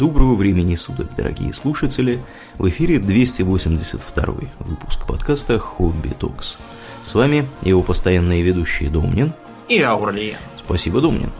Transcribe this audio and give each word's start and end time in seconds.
Доброго 0.00 0.34
времени 0.34 0.76
суток, 0.76 1.14
дорогие 1.14 1.52
слушатели! 1.52 2.20
В 2.56 2.66
эфире 2.70 2.98
282 2.98 4.34
выпуск 4.60 5.06
подкаста 5.06 5.58
«Хобби 5.58 6.08
Токс». 6.18 6.56
С 7.02 7.12
вами 7.12 7.46
его 7.60 7.82
постоянные 7.82 8.40
ведущие 8.40 8.88
Домнин 8.88 9.34
и 9.68 9.78
Аурлиен. 9.82 10.38
Спасибо, 10.58 11.02
Домнин. 11.02 11.30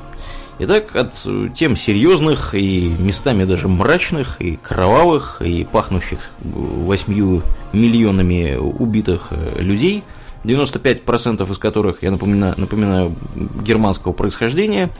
Итак, 0.58 0.94
от 0.94 1.14
тем 1.54 1.74
серьезных 1.74 2.54
и 2.54 2.94
местами 2.98 3.44
даже 3.44 3.66
мрачных, 3.66 4.42
и 4.42 4.56
кровавых, 4.56 5.40
и 5.40 5.64
пахнущих 5.64 6.18
восьмью 6.40 7.40
миллионами 7.72 8.56
убитых 8.56 9.28
э, 9.30 9.62
людей, 9.62 10.04
95% 10.44 11.50
из 11.50 11.56
которых, 11.56 12.02
я 12.02 12.10
напоминаю, 12.10 12.54
напоминаю 12.58 13.14
германского 13.34 14.12
происхождения, 14.12 14.90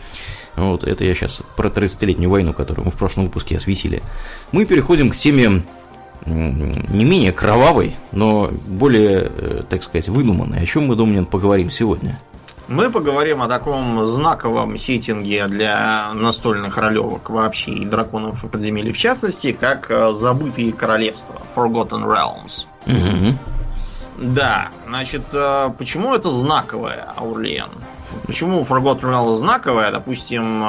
вот, 0.56 0.84
это 0.84 1.04
я 1.04 1.14
сейчас 1.14 1.42
про 1.56 1.68
30-летнюю 1.68 2.28
войну, 2.28 2.52
которую 2.52 2.86
мы 2.86 2.90
в 2.90 2.96
прошлом 2.96 3.24
выпуске 3.24 3.56
осветили. 3.56 4.02
Мы 4.52 4.64
переходим 4.64 5.10
к 5.10 5.16
теме 5.16 5.64
не 6.26 7.04
менее 7.04 7.32
кровавой, 7.32 7.96
но 8.12 8.50
более, 8.66 9.30
э, 9.34 9.62
так 9.68 9.82
сказать, 9.82 10.08
выдуманной. 10.08 10.60
О 10.60 10.66
чем 10.66 10.86
мы, 10.86 10.96
Домнин, 10.96 11.24
поговорим 11.24 11.70
сегодня? 11.70 12.20
Мы 12.68 12.90
поговорим 12.90 13.42
о 13.42 13.48
таком 13.48 14.04
знаковом 14.04 14.76
сеттинге 14.76 15.48
для 15.48 16.12
настольных 16.14 16.76
ролевок 16.78 17.28
вообще 17.28 17.72
и 17.72 17.84
драконов 17.84 18.44
и 18.44 18.48
подземелий 18.48 18.92
в 18.92 18.98
частности, 18.98 19.52
как 19.52 19.90
э, 19.90 20.12
«Забытые 20.12 20.72
королевства» 20.72 21.42
Forgotten 21.56 22.04
Realms. 22.04 22.66
Угу. 22.86 23.36
Да, 24.34 24.68
значит, 24.86 25.22
э, 25.32 25.70
почему 25.78 26.14
это 26.14 26.30
знаковое, 26.30 27.08
Аурлиен? 27.16 27.70
Почему 28.26 28.62
Forgotten 28.62 29.10
Realms 29.10 29.34
знаковая, 29.34 29.90
допустим, 29.92 30.62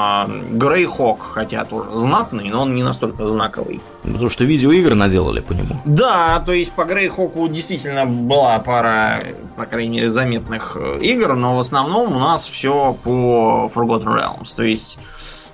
Greyhawk, 0.57 1.19
хотя 1.19 1.65
тоже 1.65 1.89
знатный, 1.97 2.49
но 2.49 2.61
он 2.61 2.75
не 2.75 2.83
настолько 2.83 3.27
знаковый. 3.27 3.81
Потому 4.03 4.29
что 4.29 4.43
видеоигры 4.43 4.95
наделали 4.95 5.41
по 5.41 5.53
нему. 5.53 5.81
Да, 5.85 6.41
то 6.45 6.51
есть 6.51 6.71
по 6.71 6.81
Greyhawk 6.81 7.49
действительно 7.49 8.05
была 8.05 8.59
пара, 8.59 9.23
по 9.55 9.65
крайней 9.65 9.97
мере, 9.97 10.07
заметных 10.07 10.77
э, 10.79 10.99
игр, 11.01 11.35
но 11.35 11.55
в 11.55 11.59
основном 11.59 12.15
у 12.15 12.19
нас 12.19 12.47
все 12.47 12.97
по 13.03 13.71
Forgotten 13.73 14.17
Realms. 14.17 14.55
То 14.55 14.63
есть 14.63 14.97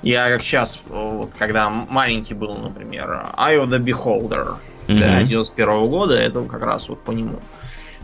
я 0.01 0.29
как 0.29 0.43
сейчас, 0.43 0.79
вот, 0.87 1.31
когда 1.37 1.69
маленький 1.69 2.33
был, 2.33 2.55
например, 2.55 3.27
Eye 3.37 3.63
of 3.63 3.69
the 3.69 3.79
Beholder, 3.79 4.55
mm-hmm. 4.87 4.99
да, 4.99 5.23
91 5.23 5.87
года, 5.87 6.17
это 6.17 6.43
как 6.43 6.63
раз 6.63 6.89
вот 6.89 7.03
по 7.03 7.11
нему 7.11 7.39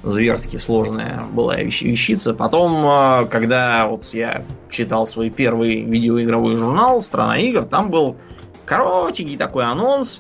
зверски 0.04 0.58
сложная 0.58 1.24
была 1.32 1.58
вещица. 1.58 2.34
Потом, 2.34 2.86
а, 2.86 3.26
когда 3.26 3.88
вот 3.88 4.06
я 4.14 4.46
читал 4.70 5.08
свой 5.08 5.30
первый 5.30 5.82
видеоигровой 5.82 6.56
журнал 6.56 7.02
«Страна 7.02 7.38
игр», 7.40 7.66
там 7.66 7.90
был 7.90 8.18
коротенький 8.66 9.38
такой 9.38 9.66
анонс 9.66 10.20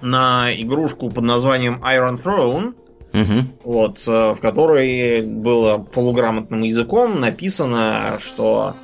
на 0.00 0.52
игрушку 0.54 1.10
под 1.10 1.24
названием 1.24 1.82
Iron 1.84 2.22
Throne, 2.22 2.74
угу. 3.12 3.46
вот, 3.64 4.02
э, 4.06 4.34
в 4.34 4.40
которой 4.40 5.22
было 5.22 5.78
полуграмотным 5.78 6.62
языком 6.62 7.20
написано, 7.20 8.18
что 8.20 8.74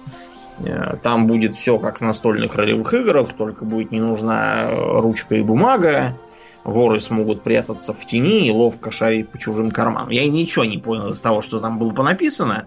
э, 0.60 0.96
там 1.02 1.26
будет 1.26 1.56
все 1.56 1.78
как 1.78 1.98
в 1.98 2.04
настольных 2.04 2.54
ролевых 2.54 2.94
играх, 2.94 3.32
только 3.32 3.64
будет 3.64 3.90
не 3.90 4.00
нужна 4.00 4.68
ручка 4.70 5.34
и 5.34 5.42
бумага, 5.42 6.16
воры 6.68 7.00
смогут 7.00 7.42
прятаться 7.42 7.92
в 7.92 8.04
тени 8.04 8.46
и 8.46 8.50
ловко 8.50 8.90
шарить 8.90 9.28
по 9.28 9.38
чужим 9.38 9.70
карманам. 9.70 10.10
Я 10.10 10.26
ничего 10.28 10.64
не 10.64 10.78
понял 10.78 11.10
из 11.10 11.20
того, 11.20 11.42
что 11.42 11.60
там 11.60 11.78
было 11.78 11.92
понаписано. 11.92 12.66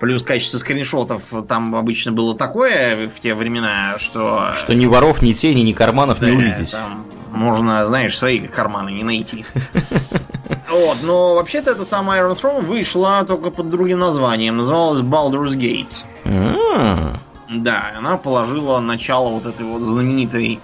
Плюс 0.00 0.22
качество 0.22 0.58
скриншотов 0.58 1.22
там 1.48 1.74
обычно 1.74 2.12
было 2.12 2.36
такое 2.36 3.08
в 3.08 3.18
те 3.18 3.34
времена, 3.34 3.96
что... 3.98 4.52
Что 4.56 4.74
ни 4.74 4.86
воров, 4.86 5.22
ни 5.22 5.32
тени, 5.32 5.62
ни 5.62 5.72
карманов 5.72 6.20
да, 6.20 6.30
не 6.30 6.36
увидеть. 6.36 6.72
Там 6.72 7.04
можно, 7.32 7.84
знаешь, 7.86 8.16
свои 8.16 8.40
карманы 8.40 8.90
не 8.90 9.04
найти. 9.04 9.44
Вот, 10.70 10.98
но 11.02 11.34
вообще-то 11.34 11.72
эта 11.72 11.84
самая 11.84 12.22
Iron 12.22 12.38
Throne 12.38 12.60
вышла 12.60 13.24
только 13.26 13.50
под 13.50 13.70
другим 13.70 13.98
названием. 13.98 14.56
Называлась 14.56 15.00
Baldur's 15.00 15.56
Gate. 15.56 16.04
А. 16.24 17.18
Да, 17.50 17.92
она 17.96 18.16
положила 18.18 18.78
начало 18.78 19.30
вот 19.30 19.46
этой 19.46 19.64
вот 19.64 19.82
знаменитой 19.82 20.60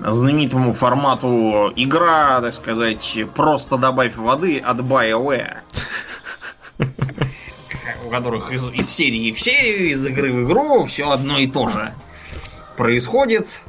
знаменитому 0.00 0.72
формату 0.72 1.72
игра, 1.76 2.40
так 2.40 2.54
сказать, 2.54 3.18
просто 3.34 3.76
добавь 3.76 4.16
воды 4.16 4.58
от 4.58 4.78
BioWare. 4.78 5.58
У 8.06 8.10
которых 8.10 8.52
из, 8.52 8.70
из 8.70 8.88
серии 8.88 9.32
в 9.32 9.40
серию, 9.40 9.90
из 9.90 10.06
игры 10.06 10.32
в 10.32 10.46
игру 10.46 10.84
все 10.84 11.10
одно 11.10 11.38
и 11.38 11.46
то 11.46 11.68
же 11.68 11.92
происходит. 12.76 13.62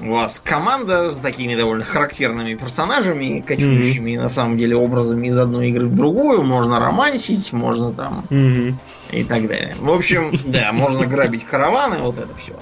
У 0.00 0.10
вас 0.10 0.40
команда 0.40 1.10
с 1.10 1.18
такими 1.18 1.54
довольно 1.54 1.84
характерными 1.84 2.54
персонажами, 2.54 3.44
кочующими 3.46 4.12
mm-hmm. 4.12 4.22
на 4.22 4.28
самом 4.28 4.56
деле 4.56 4.76
образами 4.76 5.28
из 5.28 5.38
одной 5.38 5.68
игры 5.68 5.86
в 5.86 5.94
другую. 5.94 6.42
Можно 6.42 6.80
романсить, 6.80 7.52
можно 7.52 7.92
там 7.92 8.24
mm-hmm. 8.28 8.74
и 9.12 9.24
так 9.24 9.46
далее. 9.46 9.76
В 9.78 9.90
общем, 9.90 10.38
да, 10.46 10.72
можно 10.72 11.06
грабить 11.06 11.44
караваны, 11.44 11.98
вот 11.98 12.18
это 12.18 12.34
все. 12.36 12.54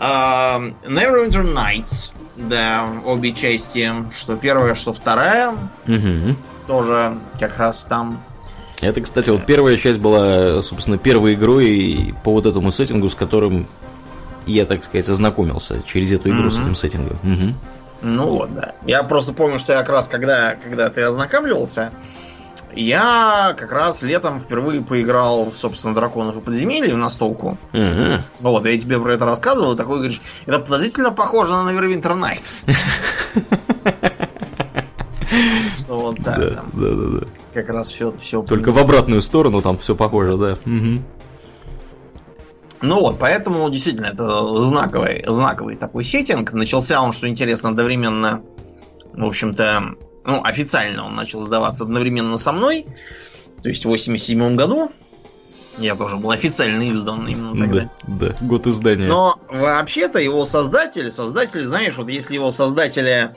Uh, 0.00 0.74
Neverwinter 0.84 1.44
Nights, 1.44 2.12
да, 2.36 2.86
обе 3.04 3.32
части, 3.32 3.90
что 4.12 4.36
первая, 4.36 4.74
что 4.74 4.92
вторая, 4.92 5.50
угу. 5.86 6.36
тоже 6.66 7.18
как 7.38 7.56
раз 7.58 7.84
там. 7.84 8.22
Это, 8.80 9.00
кстати, 9.00 9.30
вот 9.30 9.46
первая 9.46 9.76
часть 9.76 10.00
была, 10.00 10.62
собственно, 10.62 10.98
первой 10.98 11.34
игрой 11.34 12.14
по 12.24 12.32
вот 12.32 12.44
этому 12.44 12.70
сеттингу, 12.70 13.08
с 13.08 13.14
которым 13.14 13.66
я, 14.46 14.66
так 14.66 14.84
сказать, 14.84 15.08
ознакомился 15.08 15.80
через 15.86 16.12
эту 16.12 16.28
игру 16.30 16.48
угу. 16.48 16.50
с 16.50 16.58
этим 16.58 16.74
сеттингом. 16.74 17.18
Угу. 17.22 17.54
Ну 18.02 18.26
вот, 18.30 18.54
да. 18.54 18.74
Я 18.84 19.02
просто 19.02 19.32
помню, 19.32 19.58
что 19.58 19.72
я 19.72 19.78
как 19.80 19.88
раз, 19.88 20.08
когда, 20.08 20.56
когда 20.56 20.90
ты 20.90 21.02
ознакомливался, 21.02 21.92
я 22.76 23.54
как 23.56 23.72
раз 23.72 24.02
летом 24.02 24.40
впервые 24.40 24.82
поиграл, 24.82 25.52
собственно, 25.52 25.94
драконов 25.94 26.36
и 26.36 26.40
подземелья 26.40 26.94
в 26.94 26.98
настолку. 26.98 27.58
Угу. 27.72 28.22
Вот, 28.40 28.66
я 28.66 28.78
тебе 28.78 28.98
про 28.98 29.14
это 29.14 29.24
рассказывал, 29.24 29.74
и 29.74 29.76
такой 29.76 29.98
говоришь, 29.98 30.20
это 30.46 30.58
подозрительно 30.60 31.10
похоже 31.10 31.52
на 31.52 31.70
Neverwinter 31.70 32.18
Nights. 32.18 32.64
Что 35.78 35.96
вот 35.96 36.16
так 36.22 36.38
да, 36.38 36.50
там. 36.50 36.70
Да, 36.72 36.90
да, 36.90 37.20
да. 37.20 37.26
Как 37.52 37.68
раз 37.68 37.90
все, 37.90 38.12
все. 38.12 38.42
Только 38.42 38.72
в 38.72 38.78
обратную 38.78 39.20
сторону 39.22 39.62
там 39.62 39.78
все 39.78 39.94
похоже, 39.94 40.36
да. 40.36 40.52
Угу. 40.64 41.02
Ну 42.82 43.00
вот, 43.00 43.18
поэтому 43.18 43.68
действительно 43.70 44.06
это 44.06 44.58
знаковый, 44.58 45.24
знаковый 45.26 45.76
такой 45.76 46.04
сеттинг. 46.04 46.52
Начался 46.52 47.00
он, 47.00 47.12
что 47.12 47.28
интересно, 47.28 47.70
одновременно, 47.70 48.42
в 49.12 49.24
общем-то, 49.24 49.94
ну, 50.24 50.42
официально 50.42 51.04
он 51.04 51.14
начал 51.14 51.42
сдаваться 51.42 51.84
одновременно 51.84 52.36
со 52.36 52.52
мной. 52.52 52.86
То 53.62 53.68
есть 53.68 53.84
в 53.84 53.88
87 53.88 54.56
году. 54.56 54.90
Я 55.78 55.96
тоже 55.96 56.16
был 56.16 56.30
официально 56.30 56.90
издан 56.90 57.26
именно 57.26 57.58
тогда. 57.58 57.90
Да, 58.06 58.28
да, 58.28 58.46
год 58.46 58.66
издания. 58.66 59.06
Но 59.06 59.40
вообще-то 59.48 60.20
его 60.20 60.44
создатель, 60.44 61.10
создатель, 61.10 61.64
знаешь, 61.64 61.96
вот 61.96 62.08
если 62.08 62.34
его 62.34 62.52
создателя 62.52 63.34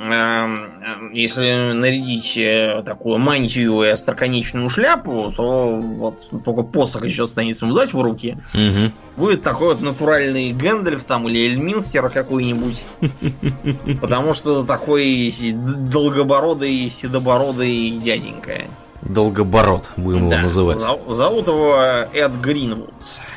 если 0.00 1.72
нарядить 1.72 2.36
э, 2.36 2.82
такую 2.86 3.18
мантию 3.18 3.82
и 3.82 3.88
остроконечную 3.88 4.68
шляпу, 4.68 5.32
то 5.36 5.76
вот 5.76 6.24
только 6.44 6.62
посох 6.62 7.04
еще 7.04 7.24
останется 7.24 7.66
ему 7.66 7.74
дать 7.74 7.92
в 7.92 8.00
руки. 8.00 8.38
Угу. 8.54 8.92
Будет 9.16 9.42
такой 9.42 9.74
вот 9.74 9.80
натуральный 9.80 10.52
Гэндальф 10.52 11.04
там 11.04 11.28
или 11.28 11.46
Эльминстер 11.46 12.10
какой-нибудь. 12.10 12.84
Потому 14.00 14.34
что 14.34 14.64
такой 14.64 15.34
долгобородый, 15.52 16.88
седобородый 16.90 17.90
дяденька. 17.90 18.62
Долгобород, 19.02 19.84
будем 19.96 20.28
да. 20.28 20.36
его 20.36 20.44
называть. 20.44 20.78
Зовут 20.78 21.46
его 21.46 21.76
Эд 22.12 22.32
Гринвуд. 22.40 22.92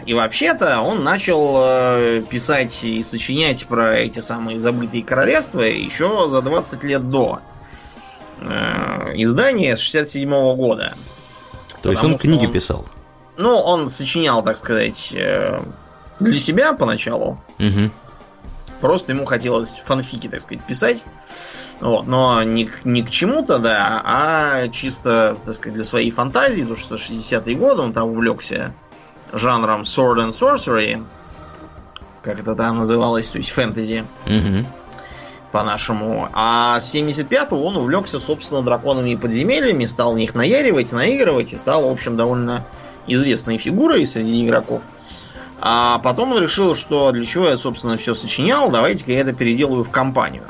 И 0.05 0.13
вообще-то 0.13 0.81
он 0.81 1.03
начал 1.03 1.55
э, 1.57 2.23
писать 2.27 2.84
и 2.84 3.03
сочинять 3.03 3.67
про 3.67 3.99
эти 3.99 4.19
самые 4.19 4.59
забытые 4.59 5.03
королевства 5.03 5.61
еще 5.61 6.28
за 6.28 6.41
20 6.41 6.84
лет 6.84 7.09
до 7.09 7.41
э, 8.40 9.11
издания 9.16 9.75
с 9.75 9.79
67 9.79 10.29
-го 10.29 10.55
года. 10.55 10.96
То 11.84 11.91
есть 11.91 12.03
он 12.03 12.17
книги 12.17 12.47
он, 12.47 12.52
писал? 12.52 12.85
Ну, 13.37 13.55
он 13.55 13.90
сочинял, 13.90 14.43
так 14.43 14.57
сказать, 14.57 15.14
э, 15.14 15.61
для 16.19 16.40
себя 16.40 16.73
поначалу. 16.73 17.40
Угу. 17.59 17.91
Просто 18.81 19.11
ему 19.14 19.25
хотелось 19.25 19.81
фанфики, 19.85 20.28
так 20.28 20.41
сказать, 20.41 20.64
писать. 20.66 21.05
Вот, 21.81 22.05
но 22.05 22.43
не, 22.43 22.69
не 22.83 23.01
к 23.01 23.09
чему-то, 23.09 23.57
да, 23.57 24.01
а 24.05 24.67
чисто, 24.67 25.35
так 25.43 25.55
сказать, 25.55 25.73
для 25.73 25.83
своей 25.83 26.11
фантазии, 26.11 26.61
потому 26.61 26.78
что 26.78 26.95
60-е 26.95 27.55
годы 27.55 27.81
он 27.81 27.91
там 27.91 28.09
увлекся 28.09 28.75
жанром 29.33 29.81
Sword 29.81 30.28
and 30.28 30.29
Sorcery, 30.29 31.03
как 32.22 32.39
это 32.39 32.55
там 32.55 32.78
называлось, 32.78 33.29
то 33.29 33.39
есть 33.39 33.49
фэнтези. 33.49 34.05
Угу. 34.28 34.66
По-нашему. 35.51 36.29
А 36.33 36.79
с 36.79 36.93
75-го 36.93 37.61
он 37.61 37.75
увлекся, 37.75 38.19
собственно, 38.19 38.61
драконами 38.61 39.09
и 39.09 39.16
подземельями, 39.17 39.85
стал 39.87 40.16
них 40.16 40.35
наяривать, 40.35 40.91
наигрывать 40.91 41.51
и 41.51 41.57
стал, 41.57 41.89
в 41.89 41.91
общем, 41.91 42.16
довольно 42.16 42.63
известной 43.07 43.57
фигурой 43.57 44.05
среди 44.05 44.45
игроков. 44.45 44.83
А 45.59 45.97
потом 45.99 46.33
он 46.33 46.43
решил, 46.43 46.75
что 46.75 47.11
для 47.11 47.25
чего 47.25 47.47
я, 47.47 47.57
собственно, 47.57 47.97
все 47.97 48.13
сочинял, 48.13 48.69
давайте-ка 48.69 49.11
я 49.11 49.22
это 49.22 49.33
переделаю 49.33 49.83
в 49.83 49.89
компанию. 49.89 50.43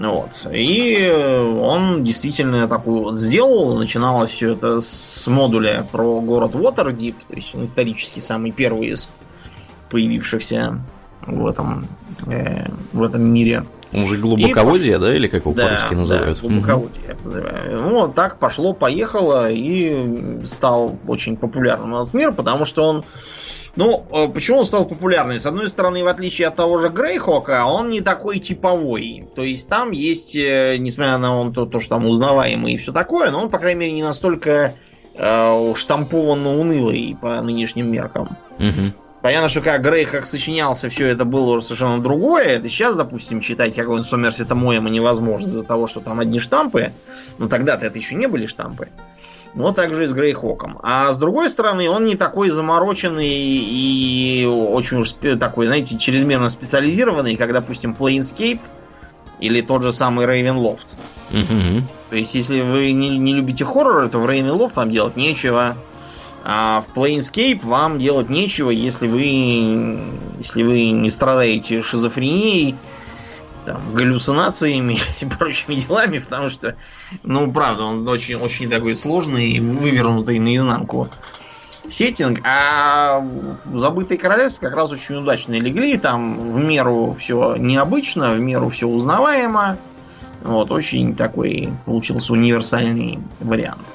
Вот. 0.00 0.48
И 0.50 1.12
он 1.60 2.04
действительно 2.04 2.66
такую 2.68 3.02
вот 3.02 3.18
сделал. 3.18 3.76
Начиналось 3.76 4.30
все 4.30 4.54
это 4.54 4.80
с 4.80 5.26
модуля 5.26 5.86
про 5.92 6.20
город 6.22 6.56
Уотердип, 6.56 7.16
то 7.28 7.34
есть 7.34 7.54
он 7.54 7.64
исторически 7.64 8.20
самый 8.20 8.50
первый 8.50 8.88
из 8.88 9.10
появившихся 9.90 10.80
в 11.26 11.46
этом, 11.46 11.86
э, 12.26 12.70
в 12.92 13.02
этом 13.02 13.30
мире. 13.30 13.66
Он 13.92 14.06
же 14.06 14.16
глубоководие, 14.16 14.96
и, 14.96 14.98
да, 14.98 15.14
или 15.14 15.28
как 15.28 15.42
его 15.42 15.52
да, 15.52 15.66
по-русски 15.66 15.94
называют? 15.94 16.40
Да, 16.40 16.48
глубоководие, 16.48 17.02
угу. 17.02 17.08
я 17.08 17.24
называю. 17.24 17.80
Ну, 17.82 17.90
вот 17.90 18.14
так 18.14 18.38
пошло, 18.38 18.72
поехало 18.72 19.50
и 19.50 20.46
стал 20.46 20.96
очень 21.06 21.36
популярным 21.36 21.96
этот 21.96 22.14
мир, 22.14 22.32
потому 22.32 22.64
что 22.64 22.84
он 22.84 23.04
ну, 23.76 24.06
э, 24.10 24.28
почему 24.28 24.58
он 24.58 24.64
стал 24.64 24.84
популярный? 24.84 25.38
С 25.38 25.46
одной 25.46 25.68
стороны, 25.68 26.02
в 26.02 26.08
отличие 26.08 26.48
от 26.48 26.56
того 26.56 26.78
же 26.78 26.88
Грейхока, 26.88 27.64
он 27.66 27.90
не 27.90 28.00
такой 28.00 28.38
типовой. 28.38 29.28
То 29.34 29.42
есть 29.42 29.68
там 29.68 29.92
есть, 29.92 30.34
э, 30.34 30.76
несмотря 30.78 31.18
на 31.18 31.38
он 31.38 31.52
то, 31.52 31.66
то 31.66 31.80
что 31.80 31.90
там 31.90 32.06
узнаваемый 32.06 32.74
и 32.74 32.76
все 32.76 32.92
такое, 32.92 33.30
но 33.30 33.42
он, 33.42 33.50
по 33.50 33.58
крайней 33.58 33.80
мере, 33.80 33.92
не 33.92 34.02
настолько 34.02 34.74
э, 35.14 35.74
штампованно 35.76 36.58
унылый 36.58 37.16
по 37.20 37.40
нынешним 37.40 37.90
меркам. 37.90 38.36
Угу. 38.58 38.92
Понятно, 39.22 39.50
что 39.50 39.60
как 39.60 39.82
Грейхок 39.82 40.26
сочинялся, 40.26 40.88
все 40.88 41.06
это 41.06 41.24
было 41.26 41.60
совершенно 41.60 42.02
другое. 42.02 42.44
Это 42.44 42.68
сейчас, 42.70 42.96
допустим, 42.96 43.42
читать 43.42 43.74
какой-нибудь 43.74 44.08
Сомерсета 44.08 44.54
Моема 44.54 44.88
невозможно 44.88 45.46
из-за 45.46 45.62
того, 45.62 45.86
что 45.86 46.00
там 46.00 46.20
одни 46.20 46.40
штампы. 46.40 46.92
Но 47.36 47.46
тогда-то 47.46 47.86
это 47.86 47.98
еще 47.98 48.14
не 48.14 48.26
были 48.26 48.46
штампы. 48.46 48.88
Так 49.72 49.94
же 49.94 50.04
и 50.04 50.06
с 50.06 50.12
Грейхоком. 50.12 50.78
А 50.82 51.12
с 51.12 51.18
другой 51.18 51.50
стороны, 51.50 51.90
он 51.90 52.04
не 52.04 52.16
такой 52.16 52.50
замороченный 52.50 53.28
и 53.28 54.46
очень 54.46 54.98
уж 54.98 55.12
такой, 55.38 55.66
знаете, 55.66 55.98
чрезмерно 55.98 56.48
специализированный, 56.48 57.36
как, 57.36 57.52
допустим, 57.52 57.96
Planescape 57.98 58.60
или 59.40 59.60
тот 59.60 59.82
же 59.82 59.92
самый 59.92 60.26
Ravenloft. 60.26 60.86
Угу. 61.30 61.82
То 62.10 62.16
есть, 62.16 62.34
если 62.34 62.60
вы 62.60 62.92
не, 62.92 63.18
не 63.18 63.34
любите 63.34 63.64
хорроры, 63.64 64.08
то 64.08 64.18
в 64.18 64.26
Ravenloft 64.26 64.72
вам 64.74 64.90
делать 64.90 65.16
нечего. 65.16 65.76
А 66.42 66.82
в 66.82 66.96
Planescape 66.96 67.60
вам 67.64 67.98
делать 67.98 68.30
нечего, 68.30 68.70
если 68.70 69.06
вы, 69.06 70.00
если 70.38 70.62
вы 70.62 70.90
не 70.90 71.10
страдаете 71.10 71.82
шизофренией 71.82 72.76
там, 73.72 73.94
галлюцинациями 73.94 74.98
и 75.20 75.24
прочими 75.26 75.74
делами, 75.74 76.18
потому 76.18 76.50
что, 76.50 76.76
ну, 77.22 77.50
правда, 77.52 77.84
он 77.84 78.06
очень, 78.08 78.36
очень 78.36 78.68
такой 78.68 78.96
сложный, 78.96 79.60
вывернутый 79.60 80.38
наизнанку 80.38 81.08
сеттинг, 81.88 82.40
а 82.44 83.20
в 83.64 83.78
«Забытый 83.78 84.16
королевство» 84.16 84.66
как 84.66 84.76
раз 84.76 84.90
очень 84.90 85.16
удачно 85.16 85.54
легли, 85.54 85.96
там 85.98 86.50
в 86.50 86.58
меру 86.58 87.16
все 87.18 87.56
необычно, 87.56 88.34
в 88.34 88.40
меру 88.40 88.68
все 88.68 88.86
узнаваемо, 88.86 89.78
вот, 90.42 90.70
очень 90.70 91.14
такой 91.14 91.72
получился 91.86 92.32
универсальный 92.32 93.20
вариант. 93.40 93.86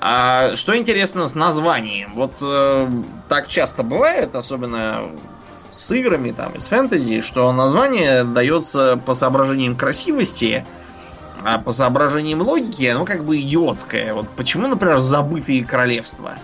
А 0.00 0.54
что 0.56 0.76
интересно 0.76 1.26
с 1.26 1.34
названием? 1.34 2.12
Вот 2.14 2.36
э, 2.40 2.88
так 3.28 3.48
часто 3.48 3.82
бывает, 3.82 4.36
особенно 4.36 5.10
с 5.76 5.90
играми, 5.90 6.30
там, 6.30 6.52
из 6.54 6.64
фэнтези, 6.64 7.20
что 7.20 7.52
название 7.52 8.24
дается 8.24 9.00
по 9.04 9.14
соображениям 9.14 9.76
красивости, 9.76 10.64
а 11.44 11.58
по 11.58 11.70
соображениям 11.70 12.42
логики 12.42 12.84
оно 12.86 13.04
как 13.04 13.24
бы 13.24 13.40
идиотское. 13.40 14.14
Вот 14.14 14.28
почему, 14.30 14.66
например, 14.68 14.98
забытые 14.98 15.64
королевства? 15.64 16.38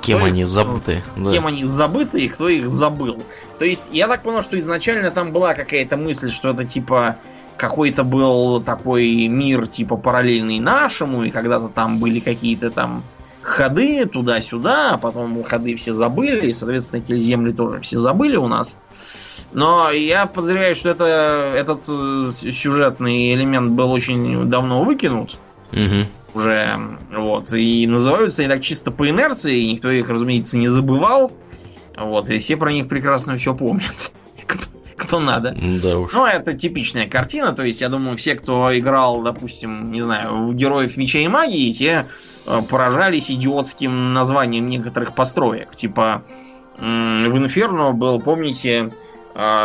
Кем 0.00 0.18
кто 0.18 0.26
они 0.26 0.42
их, 0.42 0.48
забыты? 0.48 1.02
Да. 1.16 1.32
Кем 1.32 1.46
они 1.46 1.64
забыты 1.64 2.20
и 2.20 2.28
кто 2.28 2.48
их 2.48 2.70
забыл? 2.70 3.22
То 3.58 3.64
есть, 3.64 3.88
я 3.92 4.06
так 4.06 4.22
понял, 4.22 4.42
что 4.42 4.58
изначально 4.58 5.10
там 5.10 5.32
была 5.32 5.54
какая-то 5.54 5.96
мысль, 5.96 6.30
что 6.30 6.50
это 6.50 6.64
типа 6.64 7.16
какой-то 7.56 8.04
был 8.04 8.62
такой 8.62 9.26
мир 9.26 9.66
типа 9.66 9.96
параллельный 9.96 10.60
нашему, 10.60 11.24
и 11.24 11.30
когда-то 11.30 11.68
там 11.68 11.98
были 11.98 12.20
какие-то 12.20 12.70
там 12.70 13.02
ходы 13.48 14.06
туда-сюда, 14.06 14.92
а 14.92 14.98
потом 14.98 15.42
ходы 15.42 15.74
все 15.74 15.92
забыли, 15.92 16.48
и, 16.48 16.52
соответственно, 16.52 17.02
эти 17.02 17.18
земли 17.18 17.52
тоже 17.52 17.80
все 17.80 17.98
забыли 17.98 18.36
у 18.36 18.46
нас. 18.46 18.76
Но 19.52 19.90
я 19.90 20.26
подозреваю, 20.26 20.74
что 20.74 20.90
это, 20.90 21.54
этот 21.56 21.80
э, 21.88 22.32
сюжетный 22.52 23.34
элемент 23.34 23.72
был 23.72 23.92
очень 23.92 24.48
давно 24.48 24.84
выкинут. 24.84 25.38
Угу. 25.72 26.06
Уже. 26.34 26.78
Вот. 27.10 27.52
И 27.52 27.86
называются 27.86 28.42
они 28.42 28.50
так 28.50 28.62
чисто 28.62 28.90
по 28.90 29.08
инерции, 29.08 29.60
и 29.60 29.72
никто 29.72 29.90
их, 29.90 30.08
разумеется, 30.10 30.58
не 30.58 30.68
забывал. 30.68 31.32
Вот. 31.96 32.28
И 32.30 32.38
все 32.38 32.56
про 32.56 32.72
них 32.72 32.88
прекрасно 32.88 33.38
все 33.38 33.54
помнят. 33.54 34.12
Кто, 34.46 34.66
кто 34.96 35.20
надо. 35.20 35.54
Да 35.82 35.98
уж. 35.98 36.12
Ну, 36.12 36.24
это 36.24 36.54
типичная 36.54 37.06
картина. 37.06 37.52
То 37.52 37.62
есть, 37.62 37.80
я 37.80 37.88
думаю, 37.88 38.16
все, 38.16 38.34
кто 38.34 38.76
играл, 38.76 39.22
допустим, 39.22 39.92
не 39.92 40.00
знаю, 40.00 40.46
в 40.46 40.54
Героев 40.54 40.96
Меча 40.96 41.18
и 41.18 41.28
Магии, 41.28 41.70
те 41.72 42.06
поражались 42.44 43.30
идиотским 43.30 44.12
названием 44.12 44.68
некоторых 44.68 45.14
построек. 45.14 45.74
Типа 45.74 46.22
в 46.78 46.82
Инферно 46.82 47.92
был, 47.92 48.20
помните, 48.20 48.70
э, 48.70 49.07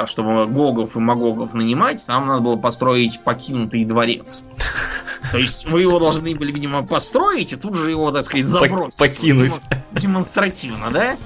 чтобы 0.06 0.46
Гогов 0.46 0.96
и 0.96 1.00
Магогов 1.00 1.54
нанимать, 1.54 2.06
там 2.06 2.28
надо 2.28 2.42
было 2.42 2.58
построить 2.58 3.20
покинутый 3.22 3.86
дворец. 3.86 4.42
То 5.32 5.38
есть 5.38 5.68
вы 5.68 5.82
его 5.82 6.00
должны 6.00 6.36
были, 6.36 6.52
видимо, 6.52 6.84
построить 6.84 7.54
и 7.54 7.56
тут 7.56 7.76
же 7.76 7.90
его, 7.90 8.12
так 8.12 8.24
сказать, 8.24 8.46
забросить. 8.46 9.00
Покинуть. 9.00 9.54
Демонстративно, 9.92 10.92
да? 10.92 11.18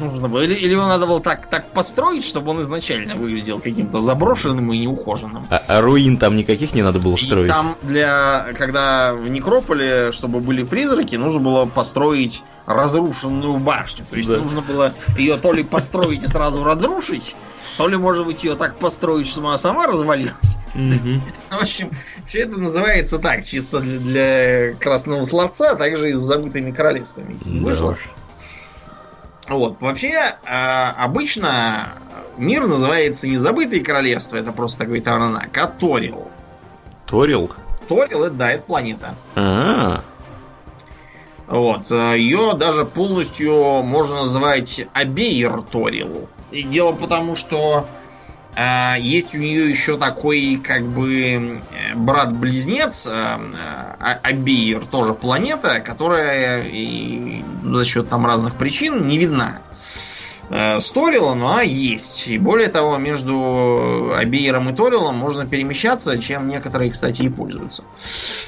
Нужно 0.00 0.28
было. 0.28 0.42
Или, 0.42 0.54
или 0.54 0.72
его 0.72 0.86
надо 0.86 1.06
было 1.06 1.20
так, 1.20 1.46
так 1.48 1.70
построить, 1.72 2.24
чтобы 2.24 2.52
он 2.52 2.62
изначально 2.62 3.16
выглядел 3.16 3.58
каким-то 3.58 4.00
заброшенным 4.00 4.72
и 4.72 4.78
неухоженным. 4.78 5.46
А, 5.50 5.62
а 5.66 5.80
руин 5.80 6.16
там 6.16 6.36
никаких 6.36 6.74
не 6.74 6.82
надо 6.82 7.00
было 7.00 7.16
строить? 7.16 7.50
И 7.50 7.54
там 7.54 7.76
для... 7.82 8.46
Когда 8.56 9.14
в 9.14 9.28
Некрополе, 9.28 10.12
чтобы 10.12 10.40
были 10.40 10.62
призраки, 10.62 11.16
нужно 11.16 11.40
было 11.40 11.66
построить 11.66 12.42
разрушенную 12.66 13.58
башню. 13.58 14.04
То 14.08 14.16
есть 14.16 14.28
да. 14.28 14.38
нужно 14.38 14.62
было 14.62 14.92
ее 15.16 15.36
то 15.36 15.52
ли 15.52 15.64
построить 15.64 16.22
и 16.22 16.28
сразу 16.28 16.62
разрушить, 16.62 17.34
то 17.80 17.88
ли, 17.88 17.96
может 17.96 18.26
быть, 18.26 18.44
ее 18.44 18.56
так 18.56 18.76
построить, 18.76 19.26
чтобы 19.26 19.48
она 19.48 19.56
сама 19.56 19.86
развалилась. 19.86 20.58
В 20.74 21.62
общем, 21.62 21.90
все 22.26 22.40
это 22.40 22.60
называется 22.60 23.18
так, 23.18 23.42
чисто 23.42 23.80
для, 23.80 23.98
для 24.00 24.74
красного 24.74 25.24
словца, 25.24 25.70
а 25.70 25.76
также 25.76 26.10
и 26.10 26.12
с 26.12 26.18
забытыми 26.18 26.72
королевствами. 26.72 27.38
Вышло. 27.42 27.96
Вот, 29.48 29.80
вообще, 29.80 30.12
а, 30.44 30.94
обычно 30.98 31.94
мир 32.36 32.66
называется 32.66 33.28
не 33.28 33.38
забытые 33.38 33.82
королевства, 33.82 34.36
это 34.36 34.52
просто 34.52 34.80
такой 34.80 35.00
тавранак, 35.00 35.56
а 35.56 35.66
Торил. 35.66 36.28
Торил? 37.06 37.50
Торил, 37.88 38.24
это, 38.24 38.34
да, 38.34 38.52
это 38.52 38.62
планета. 38.62 39.14
А-а-а. 39.36 40.04
Вот. 41.46 41.90
Ее 41.90 42.54
даже 42.58 42.84
полностью 42.84 43.82
можно 43.82 44.16
называть 44.16 44.86
Абейр 44.92 45.62
Торил. 45.62 46.28
И 46.50 46.62
дело 46.62 46.92
потому, 46.92 47.36
что 47.36 47.86
э, 48.56 48.94
есть 48.98 49.34
у 49.34 49.38
нее 49.38 49.70
еще 49.70 49.96
такой, 49.98 50.60
как 50.62 50.86
бы, 50.86 51.60
брат-близнец, 51.94 53.06
э, 53.06 53.38
э, 54.22 54.80
тоже 54.90 55.14
планета, 55.14 55.80
которая 55.80 56.64
и 56.64 57.44
за 57.64 57.84
счет 57.84 58.08
там 58.08 58.26
разных 58.26 58.56
причин 58.56 59.06
не 59.06 59.18
видна 59.18 59.60
э, 60.50 60.80
с 60.80 60.90
Торилом, 60.90 61.44
она 61.44 61.62
есть. 61.62 62.26
И 62.26 62.38
более 62.38 62.68
того, 62.68 62.98
между 62.98 64.12
Абейром 64.16 64.68
и 64.70 64.74
Торилом 64.74 65.16
можно 65.16 65.46
перемещаться, 65.46 66.18
чем 66.18 66.48
некоторые, 66.48 66.90
кстати, 66.90 67.22
и 67.22 67.28
пользуются. 67.28 67.84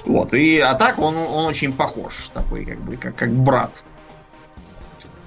Вот. 0.05 0.35
И 0.35 0.59
а 0.59 0.75
так 0.75 0.99
он, 0.99 1.17
он 1.17 1.47
очень 1.47 1.73
похож, 1.73 2.31
такой, 2.35 2.65
как 2.65 2.81
бы, 2.81 2.97
как, 2.97 3.15
как 3.15 3.33
брат. 3.33 3.85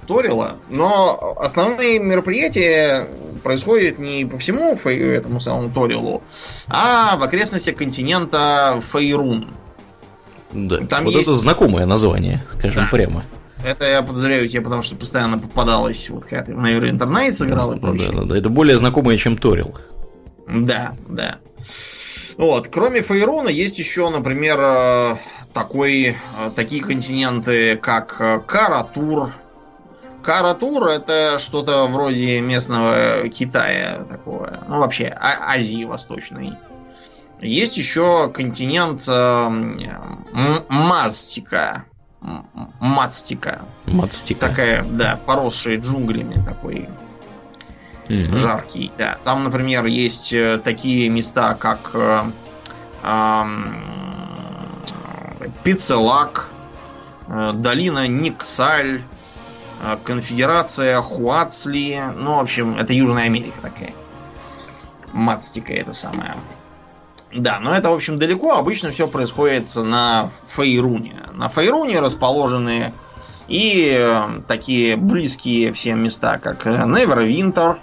Торила, 0.06 0.56
но 0.68 1.34
основные 1.38 1.98
мероприятия 1.98 3.08
происходят 3.42 3.98
не 3.98 4.24
по 4.24 4.38
всему 4.38 4.74
этому 4.74 5.40
самому 5.40 5.70
Торилу, 5.70 6.22
а 6.68 7.16
в 7.16 7.22
окрестностях 7.22 7.76
континента 7.76 8.80
Фейрун. 8.92 9.54
Да, 10.52 10.78
Там 10.86 11.04
вот 11.04 11.14
есть... 11.14 11.28
это 11.28 11.36
знакомое 11.36 11.86
название, 11.86 12.44
скажем 12.52 12.84
да. 12.84 12.90
прямо. 12.90 13.24
Это 13.64 13.84
я 13.84 14.02
подозреваю 14.02 14.48
тебе, 14.48 14.60
потому 14.60 14.82
что 14.82 14.96
постоянно 14.96 15.38
попадалось, 15.38 16.08
вот 16.10 16.24
когда 16.24 16.44
ты 16.44 16.54
в 16.54 16.64
Never 16.64 16.88
Internet 16.90 17.32
сыграл 17.32 17.72
и 17.72 17.80
прочее. 17.80 18.12
Да, 18.12 18.20
да, 18.20 18.24
да, 18.26 18.38
это 18.38 18.48
более 18.48 18.78
знакомое, 18.78 19.16
чем 19.16 19.36
Торил. 19.36 19.76
Да, 20.48 20.94
да. 21.08 21.38
Вот, 22.36 22.68
кроме 22.68 23.00
Фейруна 23.00 23.48
есть 23.48 23.78
еще, 23.78 24.10
например, 24.10 24.58
э, 24.60 25.16
такой, 25.54 26.08
э, 26.08 26.14
такие 26.54 26.82
континенты, 26.82 27.76
как 27.76 28.16
э, 28.20 28.40
Каратур, 28.46 29.32
Каратур 30.26 30.88
это 30.88 31.38
что-то 31.38 31.86
вроде 31.86 32.40
местного 32.40 33.28
Китая 33.28 34.04
такое. 34.10 34.58
Ну, 34.68 34.80
вообще, 34.80 35.06
а 35.06 35.52
Азии 35.52 35.84
Восточной. 35.84 36.54
Есть 37.40 37.76
еще 37.76 38.28
континент 38.34 39.04
э, 39.06 39.48
Мастика. 40.68 41.84
Мацтика. 42.80 43.60
Мацтика. 43.86 44.48
Такая, 44.48 44.84
да, 44.84 45.20
поросшая 45.24 45.78
джунглями 45.78 46.44
такой 46.44 46.88
mm-hmm. 48.08 48.36
жаркий. 48.36 48.90
Да. 48.98 49.18
Там, 49.22 49.44
например, 49.44 49.86
есть 49.86 50.32
э, 50.32 50.58
такие 50.58 51.08
места, 51.08 51.54
как 51.54 51.90
э, 51.94 52.24
э, 53.04 53.44
Пиццелак, 55.62 56.48
э, 57.28 57.52
долина 57.54 58.08
Никсаль, 58.08 59.02
конфедерация 60.04 61.00
Хуацли. 61.00 62.00
Ну, 62.16 62.36
в 62.36 62.40
общем, 62.40 62.76
это 62.76 62.92
Южная 62.92 63.24
Америка 63.24 63.58
такая. 63.62 63.92
Мацтика 65.12 65.72
это 65.72 65.92
самое. 65.92 66.34
Да, 67.32 67.60
но 67.60 67.74
это, 67.74 67.90
в 67.90 67.94
общем, 67.94 68.18
далеко. 68.18 68.56
Обычно 68.56 68.90
все 68.90 69.08
происходит 69.08 69.74
на 69.76 70.30
Фейруне. 70.46 71.16
На 71.32 71.48
Фейруне 71.48 72.00
расположены 72.00 72.92
и 73.48 73.94
э, 73.96 74.40
такие 74.48 74.96
близкие 74.96 75.72
всем 75.72 76.02
места, 76.02 76.38
как 76.38 76.64
Невервинтер, 76.66 77.78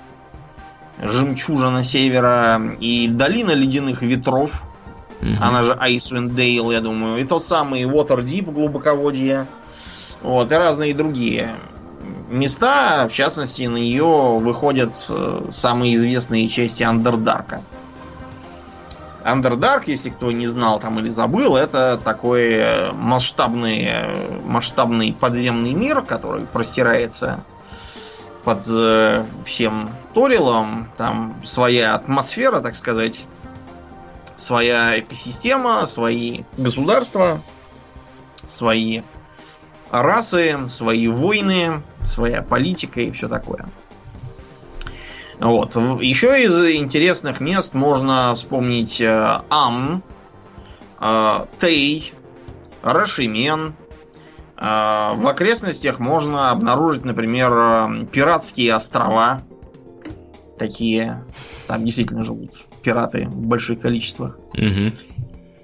жемчужина 1.02 1.84
севера, 1.84 2.62
и 2.80 3.08
долина 3.08 3.52
ледяных 3.52 4.02
ветров, 4.02 4.64
mm 5.22 5.38
она 5.40 5.64
же 5.64 5.72
Icewind 5.72 6.32
Dale, 6.32 6.74
я 6.74 6.82
думаю, 6.82 7.22
и 7.22 7.24
тот 7.24 7.46
самый 7.46 7.84
Waterdeep, 7.84 8.52
глубоководье, 8.52 9.48
вот, 10.22 10.52
и 10.52 10.56
разные 10.56 10.94
другие 10.94 11.56
места, 12.30 13.08
в 13.08 13.14
частности, 13.14 13.64
на 13.64 13.78
нее 13.78 14.38
выходят 14.40 14.94
э, 15.10 15.50
самые 15.52 15.96
известные 15.96 16.50
части 16.50 16.84
Андердарка. 16.84 17.62
Underdark, 19.24 19.84
если 19.88 20.10
кто 20.10 20.32
не 20.32 20.48
знал 20.48 20.80
там 20.80 21.00
или 21.00 21.08
забыл, 21.08 21.56
это 21.56 22.00
такой 22.04 22.54
э, 22.54 22.92
масштабный, 22.92 23.84
э, 23.86 24.40
масштабный 24.44 25.16
подземный 25.18 25.74
мир, 25.74 26.02
который 26.02 26.46
простирается 26.46 27.44
под 28.44 28.66
всем 29.46 29.90
Торилом. 30.14 30.90
Там 30.98 31.42
своя 31.46 31.96
атмосфера, 31.96 32.60
так 32.60 32.76
сказать, 32.76 33.24
своя 34.36 35.00
экосистема, 35.00 35.86
свои 35.86 36.42
государства, 36.58 37.42
свои 38.46 39.04
расы, 40.02 40.58
свои 40.70 41.08
войны, 41.08 41.84
своя 42.04 42.42
политика 42.42 43.02
и 43.02 43.12
все 43.12 43.28
такое. 43.28 43.68
Вот. 45.40 45.76
Еще 46.02 46.44
из 46.44 46.58
интересных 46.58 47.40
мест 47.40 47.74
можно 47.74 48.34
вспомнить 48.34 49.00
э, 49.02 49.42
Ам, 49.50 50.02
э, 51.00 51.46
Тей, 51.60 52.14
Рашимен. 52.82 53.76
Э, 54.58 55.14
в 55.16 55.28
окрестностях 55.28 56.00
можно 56.00 56.50
обнаружить, 56.50 57.06
например, 57.06 58.06
пиратские 58.12 58.74
острова. 58.74 59.42
Такие. 60.58 61.24
Там 61.68 61.86
действительно 61.86 62.24
живут 62.24 62.52
пираты 62.82 63.26
в 63.26 63.46
больших 63.48 63.82
количествах. 63.82 64.38
Угу. 64.54 64.92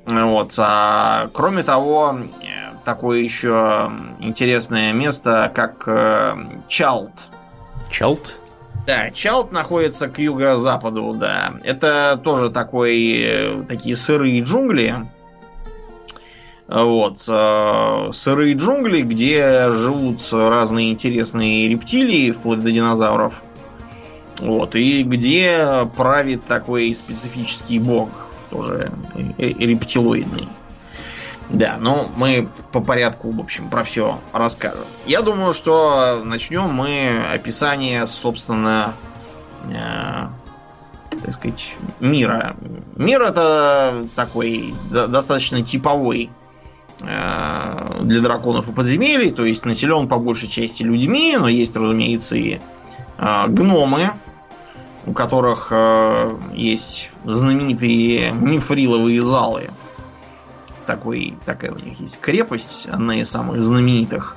Вот. 0.08 0.54
А, 0.58 1.30
кроме 1.34 1.64
того, 1.64 2.18
такое 2.94 3.20
еще 3.20 3.92
интересное 4.20 4.94
место, 4.94 5.52
как 5.54 5.88
Чалт. 6.68 7.28
Чалт? 7.90 8.36
Да, 8.90 9.12
Чалт 9.12 9.52
находится 9.52 10.08
к 10.08 10.18
юго-западу, 10.18 11.14
да. 11.14 11.54
Это 11.64 12.20
тоже 12.24 12.50
такой, 12.50 13.22
э, 13.22 13.64
такие 13.68 13.96
сырые 13.96 14.42
джунгли. 14.42 14.96
Вот. 16.68 17.24
Э, 17.28 18.10
сырые 18.12 18.56
джунгли, 18.56 19.02
где 19.02 19.72
живут 19.74 20.22
разные 20.32 20.92
интересные 20.92 21.70
рептилии, 21.70 22.32
вплоть 22.32 22.62
до 22.62 22.72
динозавров. 22.72 23.44
Вот. 24.40 24.74
И 24.76 25.04
где 25.04 25.88
правит 25.96 26.46
такой 26.46 26.96
специфический 26.96 27.78
бог, 27.78 28.10
тоже 28.50 28.92
э, 29.38 29.50
рептилоидный. 29.50 30.48
Да, 31.50 31.78
ну 31.80 32.10
мы 32.16 32.48
по 32.72 32.80
порядку, 32.80 33.32
в 33.32 33.40
общем, 33.40 33.70
про 33.70 33.84
все 33.84 34.20
расскажем. 34.34 34.86
Я 35.08 35.24
думаю, 35.24 35.54
что 35.54 36.22
начнем 36.24 36.70
мы 36.70 37.18
описание, 37.34 38.06
собственно, 38.06 38.94
э, 39.68 40.28
так 41.24 41.34
сказать, 41.34 41.76
мира. 42.00 42.56
Мир 42.96 43.24
это 43.24 44.06
такой 44.16 44.76
достаточно 44.92 45.64
типовой 45.64 46.30
э, 47.02 47.98
для 48.02 48.22
драконов 48.22 48.70
и 48.70 48.72
подземелий, 48.72 49.32
то 49.32 49.44
есть 49.44 49.66
населен 49.66 50.08
по 50.08 50.18
большей 50.18 50.50
части 50.50 50.84
людьми, 50.84 51.36
но 51.36 51.48
есть, 51.48 51.76
разумеется, 51.76 52.38
и 52.38 52.60
э, 53.18 53.48
гномы, 53.48 54.12
у 55.08 55.14
которых 55.14 55.70
э, 55.72 56.38
есть 56.54 57.10
знаменитые 57.26 58.34
мифриловые 58.34 59.24
залы 59.24 59.72
такой, 60.90 61.36
такая 61.46 61.72
у 61.72 61.78
них 61.78 62.00
есть 62.00 62.20
крепость, 62.20 62.88
одна 62.88 63.22
из 63.22 63.30
самых 63.30 63.62
знаменитых. 63.62 64.36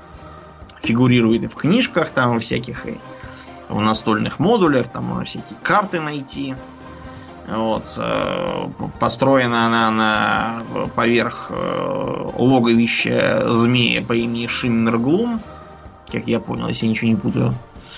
Фигурирует 0.82 1.44
и 1.44 1.46
в 1.46 1.54
книжках 1.54 2.10
там 2.10 2.40
всяких, 2.40 2.84
и 2.84 2.98
в 3.70 3.80
настольных 3.80 4.38
модулях, 4.38 4.88
там 4.88 5.04
можно 5.04 5.24
всякие 5.24 5.58
карты 5.62 5.98
найти. 5.98 6.54
Вот, 7.48 7.86
э, 7.96 8.68
построена 9.00 9.66
она 9.66 9.90
на 9.90 10.62
поверх 10.94 11.46
э, 11.48 12.30
логовища 12.36 13.46
змея 13.50 14.02
по 14.02 14.12
имени 14.12 14.46
Шиммерглум, 14.46 15.40
как 16.12 16.26
я 16.26 16.38
понял, 16.38 16.68
если 16.68 16.84
я 16.84 16.90
ничего 16.90 17.08
не 17.08 17.16
путаю. 17.16 17.54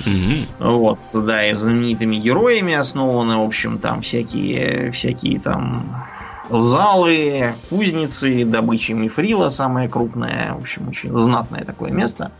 Угу. 0.07 0.77
Вот, 0.77 1.01
да, 1.27 1.45
и 1.45 1.55
знаменитыми 1.55 2.17
героями 2.17 2.75
основаны, 2.75 3.37
в 3.37 3.43
общем, 3.43 3.79
там 3.79 4.03
всякие, 4.03 4.93
всякие 4.93 5.41
там 5.41 6.07
залы, 6.51 7.55
кузницы, 7.71 8.45
добычи 8.45 8.93
мифрила 8.93 9.51
самое 9.51 9.89
крупное. 9.89 10.55
В 10.55 10.61
общем, 10.61 10.89
очень 10.89 11.17
знатное 11.17 11.65
такое 11.65 11.91
место. 11.91 12.33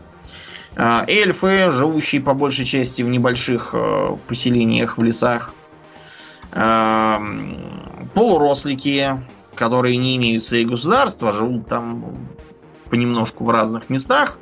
А, 0.75 1.05
эльфы, 1.07 1.71
живущие 1.71 2.21
по 2.21 2.33
большей 2.33 2.65
части 2.65 3.01
в 3.01 3.07
небольших 3.07 3.69
э, 3.73 4.17
поселениях 4.27 4.97
в 4.97 5.03
лесах. 5.03 5.53
А, 6.51 7.21
полурослики, 8.13 9.21
которые 9.55 9.97
не 9.97 10.17
имеют 10.17 10.43
своей 10.43 10.65
государства, 10.65 11.31
живут 11.31 11.67
там 11.67 12.27
понемножку 12.89 13.45
в 13.45 13.49
разных 13.49 13.89
местах, 13.89 14.37